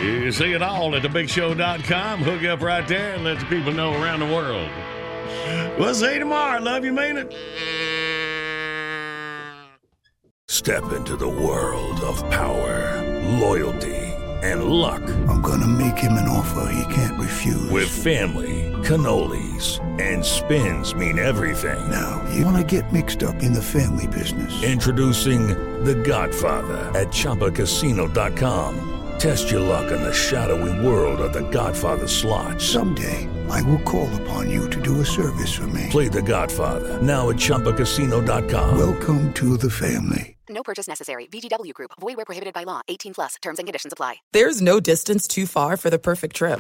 You 0.02 0.32
see 0.32 0.54
it 0.54 0.62
all 0.62 0.96
at 0.96 1.04
thebigshow.com. 1.04 2.24
Hook 2.24 2.44
up 2.44 2.62
right 2.62 2.88
there 2.88 3.14
and 3.14 3.24
let 3.24 3.40
the 3.40 3.46
people 3.46 3.72
know 3.72 3.94
around 3.94 4.20
the 4.20 4.26
world. 4.26 4.70
We'll 5.78 5.96
see 5.96 6.14
you 6.14 6.20
tomorrow. 6.20 6.62
Love 6.62 6.86
you, 6.86 6.94
mean 6.94 7.18
it. 7.18 7.34
Step 10.48 10.94
into 10.94 11.16
the 11.16 11.28
world 11.28 12.00
of 12.02 12.18
power, 12.30 13.02
loyalty, 13.40 13.96
and 14.44 14.66
luck. 14.66 15.02
I'm 15.28 15.42
gonna 15.42 15.68
make 15.68 15.98
him 15.98 16.14
an 16.14 16.28
offer 16.28 16.72
he 16.72 16.94
can't 16.94 17.20
refuse. 17.20 17.70
With 17.72 17.90
family, 17.90 18.72
cannolis, 18.84 19.80
and 20.00 20.24
spins 20.24 20.94
mean 20.94 21.18
everything. 21.18 21.90
Now, 21.90 22.24
you 22.34 22.46
wanna 22.46 22.64
get 22.64 22.94
mixed 22.94 23.24
up 23.24 23.42
in 23.42 23.52
the 23.52 23.62
family 23.62 24.08
business. 24.08 24.64
Introducing 24.64 25.48
The 25.84 25.96
Godfather 25.96 26.92
at 26.98 27.08
ChumbaCasino.com. 27.08 28.93
Test 29.24 29.50
your 29.50 29.62
luck 29.62 29.90
in 29.90 30.02
the 30.02 30.14
shadowy 30.14 30.86
world 30.86 31.22
of 31.22 31.32
The 31.32 31.48
Godfather 31.50 32.10
slot. 32.10 32.60
Someday, 32.60 33.30
I 33.50 33.62
will 33.62 33.80
call 33.84 34.14
upon 34.22 34.50
you 34.50 34.70
to 34.70 34.82
do 34.82 35.00
a 35.00 35.06
service 35.06 35.56
for 35.56 35.66
me. 35.68 35.88
Play 35.90 36.10
The 36.10 36.22
Godfather 36.22 37.02
now 37.02 37.30
at 37.30 37.38
ChumbaCasino.com. 37.38 38.78
Welcome 38.78 39.34
to 39.36 39.56
the 39.56 39.70
family. 39.70 40.36
No 40.50 40.62
purchase 40.62 40.90
necessary. 40.90 41.28
VGW 41.28 41.74
Group. 41.74 41.92
Void 42.02 42.18
where 42.18 42.26
prohibited 42.26 42.54
by 42.54 42.64
law. 42.64 42.82
18 42.90 43.14
plus. 43.14 43.36
Terms 43.42 43.60
and 43.60 43.66
conditions 43.66 43.94
apply. 43.94 44.16
There's 44.34 44.62
no 44.62 44.82
distance 44.82 45.26
too 45.26 45.46
far 45.46 45.78
for 45.78 45.90
the 45.90 46.00
perfect 46.00 46.36
trip. 46.36 46.60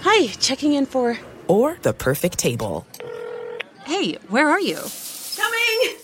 Hi, 0.00 0.26
checking 0.40 0.72
in 0.72 0.86
for. 0.86 1.16
Or 1.46 1.78
the 1.82 1.92
perfect 1.92 2.38
table. 2.40 2.88
Hey, 3.84 4.14
where 4.30 4.50
are 4.50 4.60
you? 4.60 4.80
Coming! 5.36 6.03